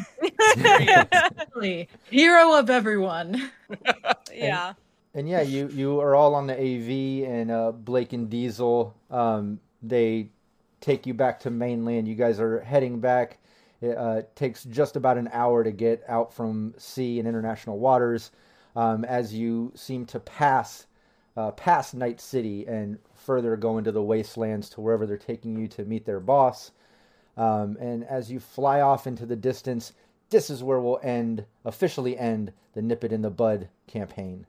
Really, 1.55 1.89
hero 2.11 2.53
of 2.59 2.69
everyone. 2.69 3.51
yeah. 4.35 4.75
And 5.15 5.27
yeah, 5.27 5.41
you 5.41 5.69
you 5.69 6.01
are 6.01 6.15
all 6.15 6.35
on 6.35 6.47
the 6.47 6.55
AV, 6.55 7.27
and 7.27 7.51
uh, 7.51 7.73
Blake 7.73 8.13
and 8.13 8.29
Diesel, 8.29 8.95
um, 9.11 9.59
they 9.83 10.29
take 10.83 11.07
you 11.07 11.15
back 11.15 11.41
to 11.41 11.51
mainland. 11.51 12.07
You 12.07 12.15
guys 12.15 12.39
are 12.39 12.61
heading 12.61 13.01
back. 13.01 13.39
It 13.85 13.99
uh, 13.99 14.23
takes 14.35 14.65
just 14.65 14.97
about 14.97 15.19
an 15.19 15.29
hour 15.33 15.63
to 15.63 15.71
get 15.71 16.03
out 16.09 16.33
from 16.33 16.75
sea 16.79 17.19
and 17.19 17.29
international 17.29 17.79
waters. 17.79 18.31
Um, 18.77 19.05
as 19.05 19.33
you 19.33 19.73
seem 19.77 20.07
to 20.07 20.19
pass 20.19 20.87
uh, 21.37 21.51
past 21.53 21.95
Night 21.95 22.21
City 22.21 22.67
and 22.67 22.99
further 23.15 23.57
go 23.57 23.79
into 23.79 23.93
the 23.93 24.03
wastelands 24.03 24.69
to 24.71 24.81
wherever 24.81 25.07
they're 25.07 25.17
taking 25.17 25.59
you 25.59 25.69
to 25.69 25.85
meet 25.85 26.07
their 26.07 26.21
boss. 26.21 26.73
Um, 27.37 27.77
and 27.79 28.05
as 28.05 28.31
you 28.31 28.41
fly 28.41 28.81
off 28.81 29.07
into 29.07 29.27
the 29.27 29.37
distance, 29.37 29.93
this 30.31 30.51
is 30.51 30.63
where 30.63 30.81
we'll 30.81 31.01
end 31.03 31.45
officially 31.65 32.17
end 32.17 32.53
the 32.73 32.83
Nip 32.83 33.05
It 33.05 33.13
in 33.13 33.23
the 33.23 33.31
Bud 33.31 33.69
campaign. 33.87 34.47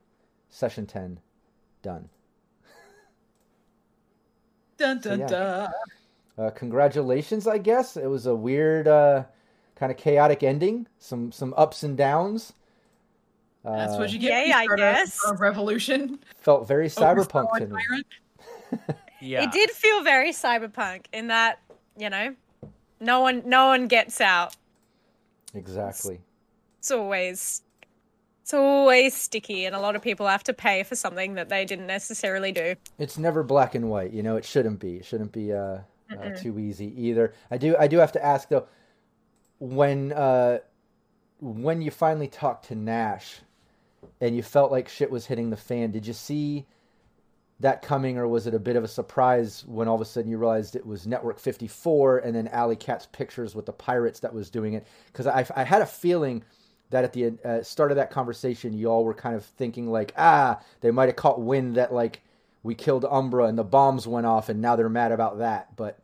Session 0.50 0.86
10 0.86 1.20
done. 1.82 2.10
Dun 4.78 5.00
dun 5.00 5.20
yeah. 5.20 5.28
dun. 5.28 5.70
Uh, 6.38 6.50
congratulations, 6.50 7.48
I 7.48 7.58
guess. 7.58 7.96
It 7.98 8.08
was 8.08 8.26
a 8.26 8.36
weird, 8.36 8.88
uh, 8.88 9.24
kind 9.76 9.92
of 9.92 9.98
chaotic 9.98 10.44
ending. 10.44 10.88
Some 11.00 11.32
some 11.32 11.54
ups 11.58 11.84
and 11.84 11.96
downs. 11.98 12.54
That's 13.64 13.94
Uh, 13.94 13.98
what 13.98 14.12
you 14.12 14.20
get. 14.20 14.48
Yay, 14.48 14.54
I 14.54 14.66
start 14.66 14.80
a- 14.80 14.82
guess. 14.84 15.20
A 15.28 15.34
revolution. 15.36 16.20
felt 16.38 16.68
very 16.68 16.88
cyberpunk 16.88 17.48
to 17.58 17.68
me. 17.68 18.04
Yeah. 19.22 19.44
It 19.44 19.52
did 19.54 19.72
feel 19.72 20.04
very 20.04 20.32
cyberpunk 20.32 21.06
in 21.12 21.28
that, 21.28 21.60
you 21.98 22.10
know, 22.12 22.36
no 23.00 23.22
one 23.22 23.42
no 23.46 23.68
one 23.68 23.88
gets 23.88 24.22
out. 24.22 24.56
Exactly. 25.56 26.20
It's 26.80 26.92
always 26.92 27.64
it's 28.44 28.54
always 28.54 29.16
sticky 29.16 29.66
and 29.66 29.74
a 29.76 29.80
lot 29.80 29.96
of 29.96 30.04
people 30.04 30.28
have 30.28 30.44
to 30.44 30.54
pay 30.54 30.84
for 30.84 30.96
something 30.96 31.34
that 31.36 31.50
they 31.50 31.66
didn't 31.66 31.88
necessarily 31.88 32.52
do. 32.52 32.76
It's 33.00 33.18
never 33.18 33.42
black 33.42 33.74
and 33.74 33.90
white. 33.90 34.12
You 34.12 34.22
know, 34.22 34.36
it 34.36 34.46
shouldn't 34.46 34.80
be. 34.80 34.98
It 34.98 35.06
shouldn't 35.06 35.32
be 35.32 35.52
uh, 35.54 35.80
uh, 36.12 36.30
too 36.32 36.60
easy 36.60 36.94
either. 37.02 37.34
I 37.50 37.58
do. 37.58 37.76
I 37.78 37.88
do 37.88 37.98
have 37.98 38.12
to 38.14 38.26
ask 38.26 38.50
though, 38.50 38.68
when 39.60 40.12
uh, 40.14 40.60
when 41.40 41.82
you 41.82 41.92
finally 41.92 42.28
talked 42.28 42.68
to 42.68 42.76
Nash, 42.76 43.40
and 44.22 44.36
you 44.36 44.44
felt 44.44 44.72
like 44.72 44.88
shit 44.88 45.12
was 45.12 45.26
hitting 45.26 45.50
the 45.50 45.58
fan, 45.58 45.92
did 45.92 46.08
you 46.08 46.14
see 46.14 46.66
that 47.60 47.82
coming, 47.82 48.18
or 48.18 48.28
was 48.28 48.48
it 48.48 48.54
a 48.54 48.60
bit 48.60 48.76
of 48.76 48.84
a 48.84 48.88
surprise 48.88 49.64
when 49.66 49.88
all 49.88 49.96
of 49.96 50.02
a 50.02 50.06
sudden 50.06 50.30
you 50.30 50.38
realized 50.38 50.76
it 50.76 50.86
was 50.86 51.08
Network 51.08 51.40
54 51.40 52.20
and 52.20 52.36
then 52.36 52.48
Alley 52.50 52.76
Cat's 52.76 53.06
pictures 53.06 53.56
with 53.56 53.66
the 53.66 53.72
pirates 53.72 54.20
that 54.20 54.34
was 54.34 54.50
doing 54.50 54.74
it? 54.74 54.86
Because 55.08 55.26
I, 55.28 55.46
I 55.56 55.64
had 55.64 55.82
a 55.82 55.86
feeling 55.86 56.44
that 56.90 57.04
at 57.04 57.14
the 57.14 57.34
uh, 57.44 57.64
start 57.64 57.92
of 57.92 57.98
that 57.98 58.12
conversation, 58.12 58.74
you 58.74 58.88
all 58.88 59.06
were 59.06 59.14
kind 59.14 59.36
of 59.36 59.46
thinking 59.46 59.90
like, 59.90 60.14
ah, 60.18 60.60
they 60.82 60.92
might 60.92 61.08
have 61.08 61.16
caught 61.16 61.42
wind 61.42 61.76
that 61.76 61.94
like 61.94 62.22
we 62.66 62.74
killed 62.74 63.06
Umbra 63.10 63.46
and 63.46 63.56
the 63.58 63.64
bombs 63.64 64.08
went 64.08 64.26
off, 64.26 64.50
and 64.50 64.60
now 64.60 64.76
they're 64.76 64.90
mad 64.90 65.12
about 65.12 65.38
that. 65.38 65.76
But 65.76 66.00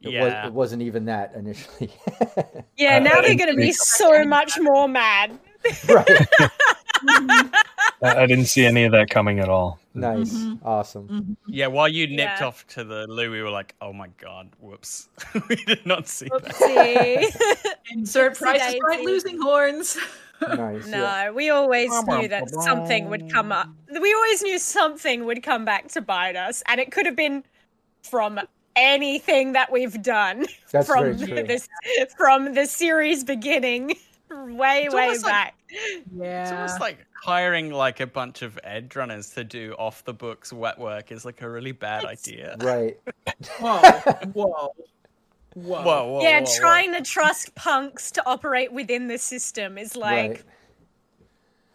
it, 0.00 0.12
Yeah. 0.12 0.24
was, 0.24 0.48
it 0.48 0.52
wasn't 0.54 0.82
even 0.82 1.04
that 1.04 1.34
initially. 1.36 1.90
Yeah, 2.78 2.96
Uh, 2.96 3.00
now 3.00 3.18
I 3.18 3.20
they're 3.20 3.34
going 3.36 3.50
to 3.50 3.56
be 3.56 3.72
so 3.72 4.24
much 4.24 4.58
more 4.58 4.88
mad. 4.88 5.38
right. 5.88 6.08
I, 7.06 7.52
I 8.02 8.26
didn't 8.26 8.46
see 8.46 8.64
any 8.64 8.84
of 8.84 8.92
that 8.92 9.10
coming 9.10 9.38
at 9.38 9.48
all. 9.50 9.78
Nice. 9.94 10.32
Mm-hmm. 10.32 10.66
Awesome. 10.66 11.36
Yeah, 11.46 11.66
while 11.66 11.88
you 11.88 12.06
nipped 12.06 12.40
Yeah. 12.40 12.46
off 12.46 12.66
to 12.68 12.84
the 12.84 13.06
loo, 13.06 13.30
we 13.30 13.42
were 13.42 13.50
like, 13.50 13.74
"Oh 13.82 13.92
my 13.92 14.08
god, 14.18 14.48
whoops, 14.58 15.08
we 15.48 15.56
did 15.56 15.84
not 15.84 16.08
see 16.08 16.28
that." 16.28 16.44
Oopsie. 16.44 17.76
Insert 17.92 18.32
Oopsie 18.32 18.38
prices 18.38 18.76
right 18.82 18.98
daisy. 18.98 19.06
losing 19.12 19.40
horns. 19.40 19.98
Nice. 20.48 20.88
yeah. 20.88 21.24
no, 21.26 21.32
we 21.34 21.50
always 21.50 21.90
knew 22.06 22.28
that 22.28 22.50
something 22.50 23.08
would 23.10 23.30
come 23.30 23.52
up. 23.52 23.68
We 23.90 24.12
always 24.14 24.42
knew 24.42 24.58
something 24.58 25.24
would 25.26 25.42
come 25.42 25.64
back 25.64 25.88
to 25.88 26.00
bite 26.00 26.36
us, 26.36 26.62
and 26.66 26.80
it 26.80 26.90
could 26.90 27.06
have 27.06 27.16
been 27.16 27.44
from 28.02 28.40
anything 28.76 29.52
that 29.52 29.70
we've 29.70 30.02
done 30.02 30.46
That's 30.70 30.86
from 30.86 31.16
very 31.16 31.26
true. 31.26 31.42
this 31.46 31.68
from 32.16 32.54
the 32.54 32.66
series 32.66 33.22
beginning, 33.24 33.94
way 34.30 34.88
way 34.88 35.04
almost 35.04 35.24
like- 35.24 35.32
back. 35.32 35.54
Yeah. 36.14 36.42
It's 36.42 36.52
almost 36.52 36.80
like 36.80 36.98
hiring 37.22 37.70
like 37.70 38.00
a 38.00 38.06
bunch 38.06 38.42
of 38.42 38.58
edge 38.64 38.96
runners 38.96 39.30
to 39.30 39.44
do 39.44 39.74
off 39.78 40.04
the 40.04 40.12
books 40.12 40.52
wet 40.52 40.78
work 40.78 41.12
is 41.12 41.24
like 41.24 41.40
a 41.40 41.48
really 41.48 41.72
bad 41.72 42.04
idea. 42.04 42.56
Right. 42.60 42.98
whoa, 43.58 43.78
whoa, 44.32 44.74
whoa. 45.54 45.82
Whoa, 45.82 46.12
whoa, 46.12 46.22
yeah, 46.22 46.40
whoa, 46.40 46.46
whoa. 46.46 46.58
trying 46.58 46.92
to 46.92 47.02
trust 47.02 47.54
punks 47.54 48.10
to 48.12 48.26
operate 48.26 48.72
within 48.72 49.08
the 49.08 49.18
system 49.18 49.78
is 49.78 49.96
like, 49.96 50.30
right. 50.30 50.42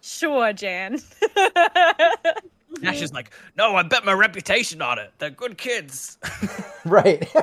sure, 0.01 0.53
Jan. 0.53 0.99
Nash 2.81 3.01
is 3.01 3.13
like, 3.13 3.31
no, 3.57 3.75
I 3.75 3.83
bet 3.83 4.05
my 4.05 4.13
reputation 4.13 4.81
on 4.81 4.99
it. 4.99 5.11
They're 5.19 5.29
good 5.29 5.57
kids. 5.57 6.17
Right. 6.85 7.19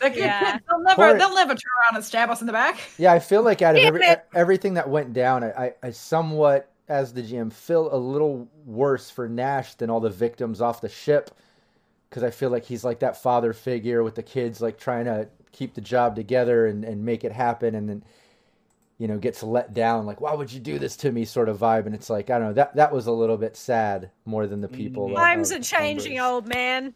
They're 0.00 0.08
good 0.10 0.16
Yeah. 0.16 0.52
kids. 0.52 0.64
They'll 0.70 0.80
never, 0.80 0.94
Poor- 1.10 1.18
they'll 1.18 1.34
never 1.34 1.52
turn 1.52 1.70
around 1.82 1.96
and 1.96 2.04
stab 2.04 2.30
us 2.30 2.40
in 2.40 2.46
the 2.46 2.54
back. 2.54 2.78
Yeah, 2.96 3.12
I 3.12 3.18
feel 3.18 3.42
like 3.42 3.60
out 3.60 3.76
of 3.76 3.82
every, 3.82 4.02
everything 4.34 4.72
that 4.74 4.88
went 4.88 5.12
down, 5.12 5.44
I, 5.44 5.50
I, 5.50 5.72
I 5.82 5.90
somewhat, 5.90 6.70
as 6.88 7.12
the 7.12 7.20
GM, 7.22 7.52
feel 7.52 7.94
a 7.94 7.98
little 7.98 8.48
worse 8.64 9.10
for 9.10 9.28
Nash 9.28 9.74
than 9.74 9.90
all 9.90 10.00
the 10.00 10.08
victims 10.08 10.62
off 10.62 10.80
the 10.80 10.88
ship. 10.88 11.32
Because 12.14 12.22
I 12.22 12.30
feel 12.30 12.50
like 12.50 12.64
he's 12.64 12.84
like 12.84 13.00
that 13.00 13.20
father 13.20 13.52
figure 13.52 14.04
with 14.04 14.14
the 14.14 14.22
kids, 14.22 14.60
like 14.60 14.78
trying 14.78 15.06
to 15.06 15.26
keep 15.50 15.74
the 15.74 15.80
job 15.80 16.14
together 16.14 16.68
and, 16.68 16.84
and 16.84 17.04
make 17.04 17.24
it 17.24 17.32
happen. 17.32 17.74
And 17.74 17.88
then, 17.88 18.04
you 18.98 19.08
know, 19.08 19.18
gets 19.18 19.42
let 19.42 19.74
down, 19.74 20.06
like, 20.06 20.20
why 20.20 20.32
would 20.32 20.52
you 20.52 20.60
do 20.60 20.78
this 20.78 20.94
to 20.98 21.10
me 21.10 21.24
sort 21.24 21.48
of 21.48 21.58
vibe. 21.58 21.86
And 21.86 21.94
it's 21.96 22.08
like, 22.08 22.30
I 22.30 22.38
don't 22.38 22.46
know, 22.50 22.52
that, 22.52 22.76
that 22.76 22.92
was 22.92 23.08
a 23.08 23.10
little 23.10 23.36
bit 23.36 23.56
sad 23.56 24.12
more 24.26 24.46
than 24.46 24.60
the 24.60 24.68
people. 24.68 25.08
Mm, 25.08 25.10
of- 25.10 25.16
Times 25.16 25.50
are 25.50 25.58
changing, 25.58 26.18
Umbridge. 26.18 26.22
old 26.24 26.46
man. 26.46 26.94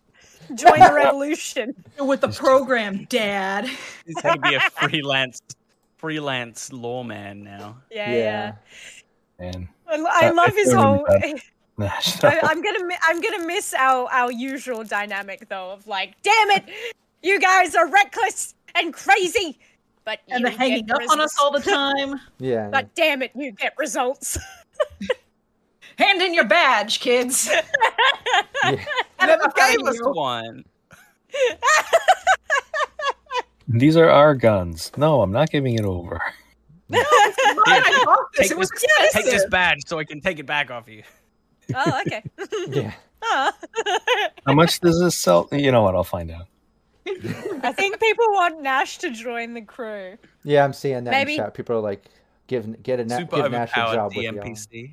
Join 0.55 0.79
the 0.79 0.93
revolution. 0.95 1.75
With 1.99 2.21
the 2.21 2.29
program, 2.29 3.05
Dad. 3.07 3.69
He's 4.07 4.15
gonna 4.23 4.41
be 4.41 4.55
a 4.55 4.61
freelance 4.71 5.43
freelance 5.97 6.73
lawman 6.73 7.43
now. 7.43 7.79
Yeah, 7.91 8.13
Yeah. 8.13 8.53
yeah. 9.41 9.53
Man, 9.53 9.69
I, 9.89 10.27
I 10.27 10.31
love 10.31 10.55
his 10.55 10.69
really 10.69 10.81
whole. 10.81 11.07
bad. 11.79 11.87
Nash. 11.87 12.25
I, 12.25 12.41
I'm 12.43 12.63
gonna 12.63 12.85
mi- 12.85 12.99
I'm 13.07 13.21
gonna 13.21 13.47
miss 13.47 13.75
our 13.75 14.09
our 14.11 14.33
usual 14.33 14.85
dynamic 14.85 15.49
though 15.49 15.71
of 15.71 15.87
like, 15.87 16.21
damn 16.23 16.51
it, 16.51 16.65
you 17.23 17.41
guys 17.41 17.75
are 17.75 17.89
reckless 17.89 18.55
and 18.75 18.93
crazy, 18.93 19.59
but 20.05 20.21
And 20.29 20.41
you 20.41 20.51
the 20.51 20.57
hanging 20.57 20.87
get 20.87 21.03
up 21.03 21.11
on 21.11 21.21
us 21.21 21.39
all 21.41 21.51
the 21.51 21.61
time. 21.71 22.21
Yeah. 22.39 22.69
But 22.71 22.95
damn 22.95 23.23
it, 23.23 23.33
you 23.35 23.53
get 23.53 23.75
results. 23.79 24.39
Hand 25.99 26.23
in 26.23 26.33
your 26.33 26.45
badge, 26.45 27.01
kids. 27.01 27.49
yeah. 28.65 28.71
Never 29.21 29.43
Never 29.43 29.53
gave 29.57 29.81
us 29.87 29.99
one. 30.01 30.65
These 33.67 33.97
are 33.97 34.09
our 34.09 34.35
guns. 34.35 34.93
No, 34.97 35.21
I'm 35.21 35.33
not 35.33 35.51
giving 35.51 35.75
it 35.75 35.85
over. 35.85 36.21
Mine, 36.89 37.03
I 37.67 38.03
bought 38.05 38.33
this. 38.33 38.49
Take 38.49 38.51
It 38.53 38.59
was 38.59 38.71
this, 38.71 39.13
take 39.13 39.25
this 39.27 39.45
badge 39.47 39.81
so 39.87 39.99
I 39.99 40.05
can 40.05 40.21
take 40.21 40.39
it 40.39 40.47
back 40.47 40.71
off 40.71 40.89
you. 40.89 41.03
Oh, 41.75 42.01
okay. 42.07 42.23
Yeah. 42.69 42.93
Oh. 43.23 43.51
How 44.47 44.55
much 44.55 44.81
does 44.81 45.01
this 45.01 45.17
sell? 45.17 45.49
You 45.53 45.73
know 45.73 45.83
what? 45.83 45.95
I'll 45.95 46.05
find 46.05 46.31
out. 46.31 46.47
I 47.07 47.73
think 47.73 47.99
people 47.99 48.27
want 48.33 48.63
Nash 48.63 48.99
to 48.99 49.11
join 49.11 49.55
the 49.55 49.63
crew. 49.63 50.17
Yeah, 50.45 50.65
I'm 50.65 50.73
seeing 50.73 51.05
that 51.05 51.11
Maybe- 51.11 51.35
in 51.35 51.39
chat. 51.41 51.55
People 51.55 51.77
are 51.77 51.81
like, 51.81 52.05
give, 52.47 52.83
get 52.83 53.01
a, 53.01 53.05
na- 53.05 53.19
Super 53.19 53.43
give 53.43 53.53
Nash 53.53 53.71
a 53.77 53.81
overpowered 53.81 53.95
job 53.95 54.17
with 54.17 54.25
y'all. 54.73 54.89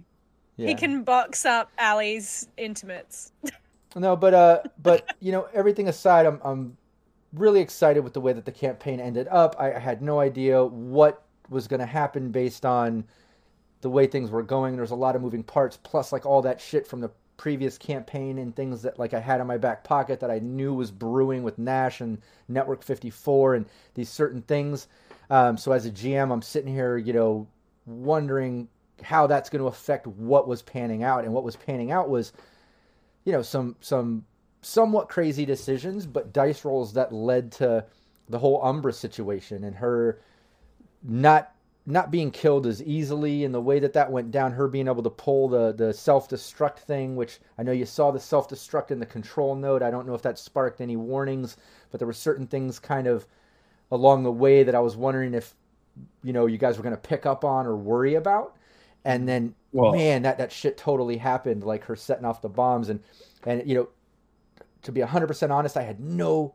Yeah. 0.57 0.67
He 0.67 0.75
can 0.75 1.03
box 1.03 1.45
up 1.45 1.69
Ali's 1.77 2.47
intimates. 2.57 3.33
No, 3.95 4.15
but 4.15 4.33
uh, 4.33 4.61
but 4.81 5.15
you 5.19 5.31
know, 5.31 5.47
everything 5.53 5.87
aside, 5.87 6.25
I'm 6.25 6.39
I'm 6.43 6.77
really 7.33 7.59
excited 7.59 8.03
with 8.03 8.13
the 8.13 8.21
way 8.21 8.33
that 8.33 8.45
the 8.45 8.51
campaign 8.51 8.99
ended 8.99 9.27
up. 9.29 9.55
I, 9.59 9.73
I 9.73 9.79
had 9.79 10.01
no 10.01 10.19
idea 10.19 10.63
what 10.63 11.23
was 11.49 11.67
going 11.67 11.79
to 11.81 11.85
happen 11.85 12.31
based 12.31 12.65
on 12.65 13.03
the 13.85 13.89
way 13.91 14.07
things 14.07 14.31
were 14.31 14.41
going. 14.41 14.75
There's 14.75 14.89
a 14.89 14.95
lot 14.95 15.15
of 15.15 15.21
moving 15.21 15.43
parts, 15.43 15.77
plus 15.83 16.11
like 16.11 16.25
all 16.25 16.41
that 16.41 16.59
shit 16.59 16.87
from 16.87 17.01
the 17.01 17.11
previous 17.37 17.77
campaign 17.77 18.39
and 18.39 18.55
things 18.55 18.81
that 18.81 18.97
like 18.97 19.13
I 19.13 19.19
had 19.19 19.39
in 19.39 19.45
my 19.45 19.59
back 19.59 19.83
pocket 19.83 20.19
that 20.21 20.31
I 20.31 20.39
knew 20.39 20.73
was 20.73 20.89
brewing 20.89 21.43
with 21.43 21.59
Nash 21.59 22.01
and 22.01 22.17
Network 22.47 22.81
54 22.81 23.53
and 23.53 23.67
these 23.93 24.09
certain 24.09 24.41
things. 24.41 24.87
Um, 25.29 25.55
so 25.55 25.71
as 25.71 25.85
a 25.85 25.91
GM, 25.91 26.31
I'm 26.31 26.41
sitting 26.41 26.73
here, 26.73 26.97
you 26.97 27.13
know, 27.13 27.45
wondering 27.85 28.69
how 29.03 29.27
that's 29.27 29.51
going 29.51 29.61
to 29.61 29.67
affect 29.67 30.07
what 30.07 30.47
was 30.47 30.63
panning 30.63 31.03
out, 31.03 31.23
and 31.23 31.31
what 31.31 31.43
was 31.43 31.55
panning 31.55 31.91
out 31.91 32.09
was 32.09 32.33
you 33.23 33.33
know 33.33 33.43
some 33.43 33.75
some 33.81 34.25
somewhat 34.63 35.09
crazy 35.09 35.45
decisions 35.45 36.07
but 36.07 36.33
dice 36.33 36.65
rolls 36.65 36.93
that 36.93 37.13
led 37.13 37.51
to 37.51 37.85
the 38.29 38.39
whole 38.39 38.65
umbra 38.65 38.91
situation 38.91 39.63
and 39.63 39.75
her 39.75 40.19
not 41.03 41.54
not 41.85 42.09
being 42.09 42.31
killed 42.31 42.65
as 42.65 42.81
easily 42.83 43.43
and 43.45 43.53
the 43.53 43.61
way 43.61 43.79
that 43.79 43.93
that 43.93 44.11
went 44.11 44.31
down 44.31 44.51
her 44.51 44.67
being 44.67 44.87
able 44.87 45.03
to 45.03 45.09
pull 45.09 45.47
the 45.47 45.71
the 45.73 45.93
self-destruct 45.93 46.79
thing 46.79 47.15
which 47.15 47.39
i 47.57 47.63
know 47.63 47.71
you 47.71 47.85
saw 47.85 48.09
the 48.09 48.19
self-destruct 48.19 48.89
in 48.89 48.99
the 48.99 49.05
control 49.05 49.55
node 49.55 49.83
i 49.83 49.91
don't 49.91 50.07
know 50.07 50.15
if 50.15 50.21
that 50.23 50.39
sparked 50.39 50.81
any 50.81 50.95
warnings 50.95 51.57
but 51.91 51.99
there 51.99 52.07
were 52.07 52.13
certain 52.13 52.47
things 52.47 52.79
kind 52.79 53.05
of 53.05 53.27
along 53.91 54.23
the 54.23 54.31
way 54.31 54.63
that 54.63 54.73
i 54.73 54.79
was 54.79 54.97
wondering 54.97 55.33
if 55.35 55.53
you 56.23 56.33
know 56.33 56.45
you 56.45 56.57
guys 56.57 56.77
were 56.77 56.83
going 56.83 56.95
to 56.95 57.01
pick 57.01 57.25
up 57.25 57.43
on 57.43 57.65
or 57.65 57.75
worry 57.75 58.15
about. 58.15 58.55
And 59.03 59.27
then 59.27 59.53
man 59.91 60.23
that 60.23 60.37
that 60.39 60.51
shit 60.51 60.77
totally 60.77 61.17
happened 61.17 61.63
like 61.63 61.83
her 61.85 61.95
setting 61.95 62.25
off 62.25 62.41
the 62.41 62.49
bombs. 62.49 62.89
And 62.89 63.01
and 63.45 63.67
you 63.67 63.75
know 63.75 63.89
to 64.83 64.91
be 64.91 65.01
100% 65.01 65.49
honest 65.49 65.77
i 65.77 65.81
had 65.81 65.99
no 65.99 66.53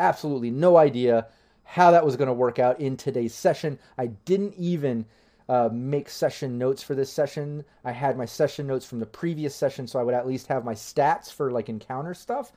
absolutely 0.00 0.50
no 0.50 0.76
idea 0.76 1.28
how 1.70 1.90
that 1.90 2.04
was 2.04 2.16
going 2.16 2.28
to 2.28 2.32
work 2.32 2.58
out 2.58 2.80
in 2.80 2.96
today's 2.96 3.34
session 3.34 3.78
i 3.98 4.06
didn't 4.06 4.54
even 4.54 5.04
uh, 5.48 5.68
make 5.72 6.08
session 6.08 6.58
notes 6.58 6.82
for 6.82 6.94
this 6.94 7.12
session 7.12 7.64
i 7.84 7.92
had 7.92 8.16
my 8.16 8.24
session 8.24 8.66
notes 8.66 8.86
from 8.86 9.00
the 9.00 9.06
previous 9.06 9.54
session 9.54 9.86
so 9.86 9.98
i 9.98 10.02
would 10.02 10.14
at 10.14 10.26
least 10.26 10.46
have 10.46 10.64
my 10.64 10.74
stats 10.74 11.32
for 11.32 11.50
like 11.50 11.68
encounter 11.68 12.14
stuff 12.14 12.52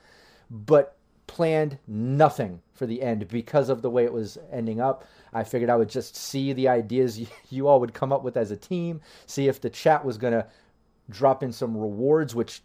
but 0.49 0.97
planned 1.27 1.77
nothing 1.87 2.61
for 2.73 2.85
the 2.85 3.01
end 3.01 3.27
because 3.27 3.69
of 3.69 3.81
the 3.81 3.89
way 3.89 4.03
it 4.03 4.13
was 4.13 4.37
ending 4.51 4.79
up. 4.79 5.05
I 5.33 5.43
figured 5.43 5.69
I 5.69 5.75
would 5.75 5.89
just 5.89 6.15
see 6.15 6.53
the 6.53 6.67
ideas 6.67 7.19
you, 7.19 7.27
you 7.49 7.67
all 7.67 7.79
would 7.79 7.93
come 7.93 8.11
up 8.11 8.23
with 8.23 8.37
as 8.37 8.51
a 8.51 8.57
team, 8.57 9.01
see 9.25 9.47
if 9.47 9.61
the 9.61 9.69
chat 9.69 10.03
was 10.03 10.17
going 10.17 10.33
to 10.33 10.45
drop 11.09 11.43
in 11.43 11.51
some 11.51 11.77
rewards, 11.77 12.35
which 12.35 12.61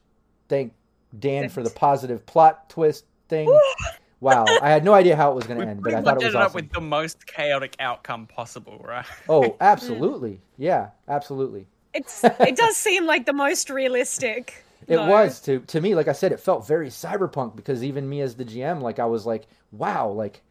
thank 0.49 0.73
Dan 1.19 1.49
for 1.49 1.63
the 1.63 1.71
positive 1.71 2.27
plot 2.27 2.69
twist 2.69 3.05
thing. 3.29 3.49
wow, 4.21 4.45
I 4.63 4.71
had 4.71 4.85
no 4.85 4.95
idea 4.95 5.17
how 5.17 5.33
it 5.33 5.35
was 5.35 5.47
going 5.47 5.61
to 5.61 5.67
end, 5.67 5.83
but 5.83 5.95
I 5.95 6.03
thought 6.03 6.15
it 6.21 6.25
was 6.25 6.35
ended 6.35 6.41
up 6.41 6.55
with 6.55 6.73
the 6.73 6.81
most 6.81 7.27
chaotic 7.27 7.77
outcome 7.81 8.27
possible, 8.27 8.85
right? 8.87 9.07
Oh, 9.29 9.43
mm. 9.43 9.57
absolutely. 9.61 10.41
Yeah, 10.57 10.91
absolutely. 11.09 11.67
It's 11.95 12.23
it 12.25 12.57
does 12.57 12.77
seem 12.77 13.07
like 13.07 13.27
the 13.27 13.33
most 13.33 13.71
realistic. 13.71 14.65
It 14.87 14.97
though. 14.97 15.09
was 15.09 15.41
to 15.43 15.61
to 15.61 15.81
me, 15.81 15.95
like 15.95 16.09
I 16.09 16.13
said, 16.13 16.33
it 16.33 16.41
felt 16.41 16.67
very 16.67 16.89
cyberpunk 16.89 17.57
because 17.57 17.83
even 17.85 18.09
me 18.09 18.21
as 18.21 18.35
the 18.35 18.45
GM, 18.45 18.81
like 18.81 18.99
I 18.99 19.07
was 19.07 19.27
like, 19.27 19.47
wow, 19.73 20.09
like 20.09 20.43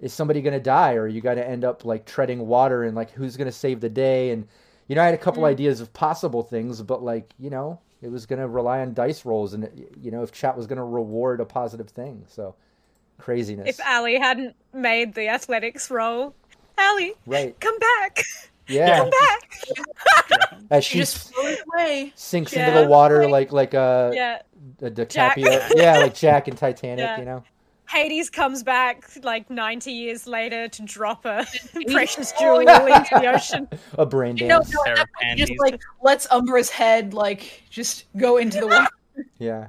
is 0.00 0.12
somebody 0.12 0.40
gonna 0.40 0.60
die 0.60 0.94
or 0.94 1.08
you 1.08 1.20
got 1.20 1.34
to 1.34 1.46
end 1.46 1.64
up 1.64 1.84
like 1.84 2.06
treading 2.06 2.46
water 2.46 2.84
and 2.84 2.94
like 2.94 3.10
who's 3.10 3.36
gonna 3.36 3.50
save 3.50 3.80
the 3.80 3.88
day 3.88 4.30
and 4.30 4.46
you 4.86 4.94
know 4.94 5.02
I 5.02 5.06
had 5.06 5.14
a 5.14 5.18
couple 5.18 5.42
mm. 5.42 5.48
ideas 5.48 5.80
of 5.80 5.92
possible 5.92 6.42
things, 6.42 6.82
but 6.82 7.02
like 7.02 7.32
you 7.38 7.50
know 7.50 7.80
it 8.00 8.10
was 8.10 8.26
gonna 8.26 8.46
rely 8.46 8.80
on 8.80 8.94
dice 8.94 9.24
rolls 9.24 9.54
and 9.54 9.68
you 10.00 10.10
know 10.10 10.22
if 10.22 10.32
chat 10.32 10.56
was 10.56 10.66
gonna 10.66 10.84
reward 10.84 11.40
a 11.40 11.44
positive 11.44 11.88
thing, 11.88 12.24
so 12.28 12.54
craziness. 13.18 13.68
If 13.68 13.86
Ali 13.86 14.18
hadn't 14.18 14.54
made 14.72 15.14
the 15.14 15.28
athletics 15.28 15.90
roll, 15.90 16.34
Ali, 16.78 17.14
Right. 17.26 17.58
come 17.60 17.78
back, 17.78 18.22
yeah, 18.68 18.98
come 18.98 19.10
back. 19.10 20.52
as 20.70 20.84
She 20.84 20.92
she 20.94 20.98
just 21.00 21.32
floated 21.34 21.58
away. 21.74 22.12
sinks 22.14 22.52
Yeah, 22.54 22.68
into 22.68 22.80
the 22.82 22.86
water 22.88 23.22
like- 23.28 23.52
like 23.52 23.72
like 23.72 23.74
a, 23.74 24.10
Yeah. 24.14 24.38
a 24.82 24.90
Jack. 24.90 25.36
DiCaprio, 25.36 25.70
yeah, 25.76 25.98
like 25.98 26.14
Jack 26.14 26.48
in 26.48 26.56
Titanic, 26.56 26.98
Yeah. 27.04 27.18
you 27.18 27.24
know. 27.24 27.42
Hades 27.88 28.28
comes 28.28 28.62
back 28.62 29.02
like 29.22 29.48
90 29.48 29.90
years 29.90 30.26
later 30.26 30.68
to 30.68 30.82
drop 30.82 31.24
a 31.24 31.46
precious 31.90 32.32
jewel 32.32 32.58
into 32.58 33.06
the 33.12 33.32
ocean. 33.34 33.66
A 33.98 34.04
brain 34.04 34.34
No, 34.34 34.46
dance. 34.58 34.74
no, 34.74 34.82
Pair 34.84 34.92
of 34.92 34.98
that 34.98 35.08
point, 35.18 35.38
just 35.38 35.52
like 35.58 35.80
lets 36.02 36.26
Umbra's 36.30 36.68
head 36.68 37.14
like 37.14 37.62
just 37.70 38.04
go 38.18 38.36
into 38.36 38.60
the 38.60 38.66
water. 38.66 38.88
Yeah. 39.38 39.68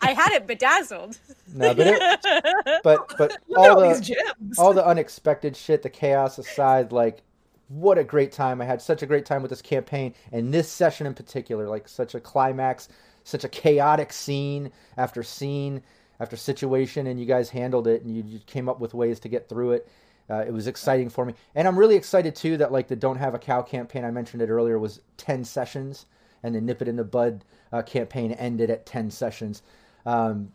I 0.00 0.12
had 0.12 0.32
it 0.32 0.46
bedazzled. 0.46 1.18
No, 1.54 1.74
but 1.74 1.86
it, 1.86 2.80
but 2.82 3.14
but 3.18 3.36
Look 3.48 3.58
all 3.58 3.80
all 3.80 3.88
these 3.88 3.98
the 3.98 4.14
gems. 4.14 4.58
all 4.58 4.72
the 4.72 4.86
unexpected 4.86 5.56
shit, 5.56 5.82
the 5.82 5.90
chaos 5.90 6.38
aside, 6.38 6.92
like 6.92 7.22
what 7.68 7.98
a 7.98 8.04
great 8.04 8.32
time. 8.32 8.60
I 8.60 8.64
had 8.64 8.80
such 8.80 9.02
a 9.02 9.06
great 9.06 9.26
time 9.26 9.42
with 9.42 9.50
this 9.50 9.62
campaign 9.62 10.14
and 10.32 10.52
this 10.52 10.70
session 10.70 11.06
in 11.06 11.14
particular, 11.14 11.68
like 11.68 11.88
such 11.88 12.14
a 12.14 12.20
climax, 12.20 12.88
such 13.24 13.44
a 13.44 13.48
chaotic 13.48 14.12
scene 14.12 14.70
after 14.96 15.22
scene 15.22 15.82
after 16.20 16.36
situation, 16.36 17.06
and 17.06 17.20
you 17.20 17.26
guys 17.26 17.50
handled 17.50 17.86
it 17.86 18.02
and 18.02 18.14
you, 18.16 18.22
you 18.26 18.38
came 18.46 18.68
up 18.68 18.80
with 18.80 18.94
ways 18.94 19.20
to 19.20 19.28
get 19.28 19.48
through 19.48 19.72
it. 19.72 19.88
Uh, 20.28 20.44
it 20.46 20.52
was 20.52 20.66
exciting 20.66 21.08
for 21.08 21.24
me, 21.24 21.34
and 21.54 21.68
I'm 21.68 21.78
really 21.78 21.94
excited 21.94 22.34
too 22.34 22.56
that 22.56 22.72
like 22.72 22.88
the 22.88 22.96
Don't 22.96 23.18
Have 23.18 23.34
a 23.34 23.38
Cow 23.38 23.62
campaign 23.62 24.04
I 24.04 24.10
mentioned 24.10 24.42
it 24.42 24.48
earlier 24.48 24.78
was 24.78 25.00
ten 25.16 25.44
sessions, 25.44 26.06
and 26.42 26.54
the 26.54 26.60
Nip 26.60 26.82
It 26.82 26.88
in 26.88 26.96
the 26.96 27.04
Bud 27.04 27.44
uh, 27.76 27.82
campaign 27.82 28.32
ended 28.32 28.70
at 28.70 28.86
ten 28.86 29.10
sessions. 29.10 29.62
Um, 30.04 30.52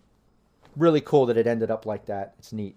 really 0.75 1.01
cool 1.01 1.25
that 1.27 1.37
it 1.37 1.47
ended 1.47 1.71
up 1.71 1.85
like 1.85 2.05
that. 2.05 2.35
It's 2.39 2.53
neat. 2.53 2.75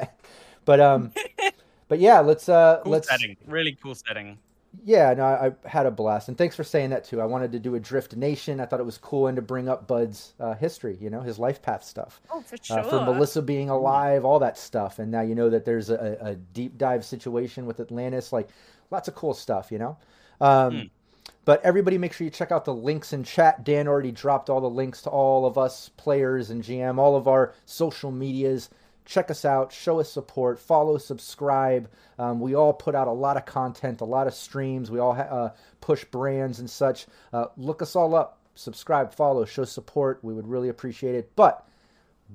but 0.64 0.80
um, 0.80 1.12
but 1.88 1.98
yeah, 1.98 2.20
let's 2.20 2.48
uh, 2.48 2.80
Cool 2.82 2.92
let's 2.92 3.08
setting. 3.08 3.36
Really 3.46 3.76
cool 3.82 3.94
setting. 3.94 4.38
yeah, 4.84 5.14
no, 5.14 5.24
I, 5.24 5.46
I 5.46 5.68
had 5.68 5.86
a 5.86 5.90
blast, 5.90 6.28
and 6.28 6.36
thanks 6.36 6.56
for 6.56 6.64
saying 6.64 6.90
that 6.90 7.04
too. 7.04 7.20
I 7.20 7.24
wanted 7.24 7.52
to 7.52 7.58
do 7.58 7.74
a 7.74 7.80
Drift 7.80 8.16
Nation. 8.16 8.60
I 8.60 8.66
thought 8.66 8.80
it 8.80 8.86
was 8.86 8.98
cool 8.98 9.26
and 9.26 9.36
to 9.36 9.42
bring 9.42 9.68
up 9.68 9.86
Bud's 9.86 10.34
uh, 10.40 10.54
history, 10.54 10.96
you 11.00 11.10
know, 11.10 11.20
his 11.20 11.38
life 11.38 11.62
path 11.62 11.84
stuff. 11.84 12.20
Oh, 12.30 12.40
for 12.40 12.56
sure. 12.62 12.80
Uh, 12.80 12.82
for 12.82 13.04
Melissa 13.04 13.42
being 13.42 13.70
alive, 13.70 14.24
all 14.24 14.38
that 14.40 14.58
stuff, 14.58 14.98
and 14.98 15.10
now 15.10 15.22
you 15.22 15.34
know 15.34 15.50
that 15.50 15.64
there's 15.64 15.90
a, 15.90 16.18
a 16.20 16.34
deep 16.34 16.78
dive 16.78 17.04
situation 17.04 17.66
with 17.66 17.80
Atlantis, 17.80 18.32
like 18.32 18.48
lots 18.90 19.08
of 19.08 19.14
cool 19.14 19.34
stuff, 19.34 19.72
you 19.72 19.78
know. 19.78 19.96
Um, 20.40 20.90
But 21.44 21.62
everybody, 21.64 21.96
make 21.98 22.12
sure 22.12 22.24
you 22.24 22.30
check 22.30 22.52
out 22.52 22.64
the 22.64 22.74
links 22.74 23.12
in 23.12 23.24
chat. 23.24 23.64
Dan 23.64 23.88
already 23.88 24.12
dropped 24.12 24.50
all 24.50 24.60
the 24.60 24.68
links 24.68 25.02
to 25.02 25.10
all 25.10 25.46
of 25.46 25.56
us 25.56 25.88
players 25.96 26.50
and 26.50 26.62
GM, 26.62 26.98
all 26.98 27.16
of 27.16 27.26
our 27.26 27.54
social 27.64 28.10
medias. 28.10 28.68
Check 29.06 29.30
us 29.30 29.44
out, 29.44 29.72
show 29.72 29.98
us 30.00 30.12
support, 30.12 30.58
follow, 30.60 30.98
subscribe. 30.98 31.90
Um, 32.18 32.40
we 32.40 32.54
all 32.54 32.72
put 32.72 32.94
out 32.94 33.08
a 33.08 33.12
lot 33.12 33.36
of 33.36 33.46
content, 33.46 34.02
a 34.02 34.04
lot 34.04 34.26
of 34.26 34.34
streams. 34.34 34.90
We 34.90 34.98
all 34.98 35.14
ha- 35.14 35.22
uh, 35.22 35.50
push 35.80 36.04
brands 36.04 36.60
and 36.60 36.68
such. 36.68 37.06
Uh, 37.32 37.46
look 37.56 37.80
us 37.82 37.96
all 37.96 38.14
up, 38.14 38.38
subscribe, 38.54 39.12
follow, 39.12 39.44
show 39.46 39.64
support. 39.64 40.20
We 40.22 40.34
would 40.34 40.46
really 40.46 40.68
appreciate 40.68 41.14
it. 41.14 41.32
But 41.34 41.66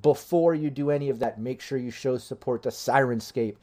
before 0.02 0.56
you 0.56 0.70
do 0.70 0.90
any 0.90 1.10
of 1.10 1.20
that, 1.20 1.40
make 1.40 1.62
sure 1.62 1.78
you 1.78 1.92
show 1.92 2.18
support 2.18 2.64
to 2.64 2.70
Sirenscape. 2.70 3.56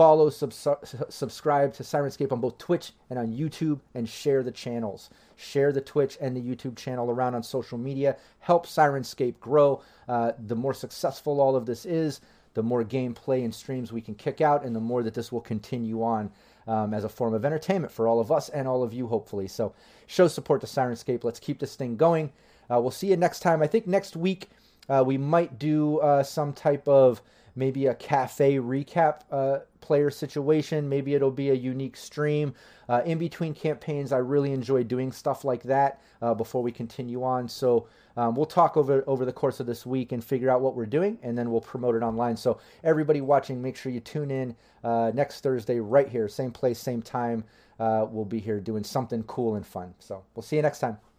Follow, 0.00 0.30
subs- 0.30 0.66
subscribe 1.10 1.74
to 1.74 1.82
Sirenscape 1.82 2.32
on 2.32 2.40
both 2.40 2.56
Twitch 2.56 2.92
and 3.10 3.18
on 3.18 3.34
YouTube, 3.34 3.80
and 3.94 4.08
share 4.08 4.42
the 4.42 4.50
channels. 4.50 5.10
Share 5.36 5.72
the 5.72 5.82
Twitch 5.82 6.16
and 6.22 6.34
the 6.34 6.40
YouTube 6.40 6.74
channel 6.78 7.10
around 7.10 7.34
on 7.34 7.42
social 7.42 7.76
media. 7.76 8.16
Help 8.38 8.66
Sirenscape 8.66 9.38
grow. 9.40 9.82
Uh, 10.08 10.32
the 10.46 10.56
more 10.56 10.72
successful 10.72 11.38
all 11.38 11.54
of 11.54 11.66
this 11.66 11.84
is, 11.84 12.22
the 12.54 12.62
more 12.62 12.82
gameplay 12.82 13.44
and 13.44 13.54
streams 13.54 13.92
we 13.92 14.00
can 14.00 14.14
kick 14.14 14.40
out, 14.40 14.64
and 14.64 14.74
the 14.74 14.80
more 14.80 15.02
that 15.02 15.12
this 15.12 15.30
will 15.30 15.42
continue 15.42 16.02
on 16.02 16.30
um, 16.66 16.94
as 16.94 17.04
a 17.04 17.08
form 17.10 17.34
of 17.34 17.44
entertainment 17.44 17.92
for 17.92 18.08
all 18.08 18.20
of 18.20 18.32
us 18.32 18.48
and 18.48 18.66
all 18.66 18.82
of 18.82 18.94
you, 18.94 19.06
hopefully. 19.06 19.48
So, 19.48 19.74
show 20.06 20.28
support 20.28 20.62
to 20.62 20.66
Sirenscape. 20.66 21.24
Let's 21.24 21.40
keep 21.40 21.58
this 21.58 21.76
thing 21.76 21.98
going. 21.98 22.32
Uh, 22.70 22.80
we'll 22.80 22.90
see 22.90 23.08
you 23.08 23.18
next 23.18 23.40
time. 23.40 23.62
I 23.62 23.66
think 23.66 23.86
next 23.86 24.16
week 24.16 24.48
uh, 24.88 25.04
we 25.06 25.18
might 25.18 25.58
do 25.58 25.98
uh, 25.98 26.22
some 26.22 26.54
type 26.54 26.88
of 26.88 27.20
maybe 27.54 27.86
a 27.86 27.94
cafe 27.94 28.56
recap 28.56 29.20
uh, 29.30 29.58
player 29.80 30.10
situation. 30.10 30.88
Maybe 30.88 31.14
it'll 31.14 31.30
be 31.30 31.50
a 31.50 31.54
unique 31.54 31.96
stream. 31.96 32.54
Uh, 32.88 33.02
in 33.04 33.18
between 33.18 33.54
campaigns, 33.54 34.12
I 34.12 34.18
really 34.18 34.52
enjoy 34.52 34.84
doing 34.84 35.12
stuff 35.12 35.44
like 35.44 35.62
that 35.64 36.00
uh, 36.22 36.34
before 36.34 36.62
we 36.62 36.72
continue 36.72 37.22
on. 37.22 37.48
So 37.48 37.86
um, 38.16 38.34
we'll 38.34 38.46
talk 38.46 38.76
over 38.76 39.04
over 39.06 39.24
the 39.24 39.32
course 39.32 39.60
of 39.60 39.66
this 39.66 39.86
week 39.86 40.12
and 40.12 40.22
figure 40.22 40.50
out 40.50 40.60
what 40.60 40.74
we're 40.74 40.86
doing, 40.86 41.18
and 41.22 41.36
then 41.36 41.50
we'll 41.50 41.60
promote 41.60 41.94
it 41.94 42.02
online. 42.02 42.36
So 42.36 42.58
everybody 42.84 43.20
watching, 43.20 43.62
make 43.62 43.76
sure 43.76 43.92
you 43.92 44.00
tune 44.00 44.30
in 44.30 44.56
uh, 44.84 45.12
next 45.14 45.40
Thursday 45.42 45.80
right 45.80 46.08
here, 46.08 46.28
same 46.28 46.50
place, 46.50 46.78
same 46.78 47.02
time. 47.02 47.44
Uh, 47.78 48.06
we'll 48.10 48.26
be 48.26 48.40
here 48.40 48.60
doing 48.60 48.84
something 48.84 49.22
cool 49.24 49.54
and 49.54 49.66
fun. 49.66 49.94
So 49.98 50.22
we'll 50.34 50.42
see 50.42 50.56
you 50.56 50.62
next 50.62 50.80
time. 50.80 51.09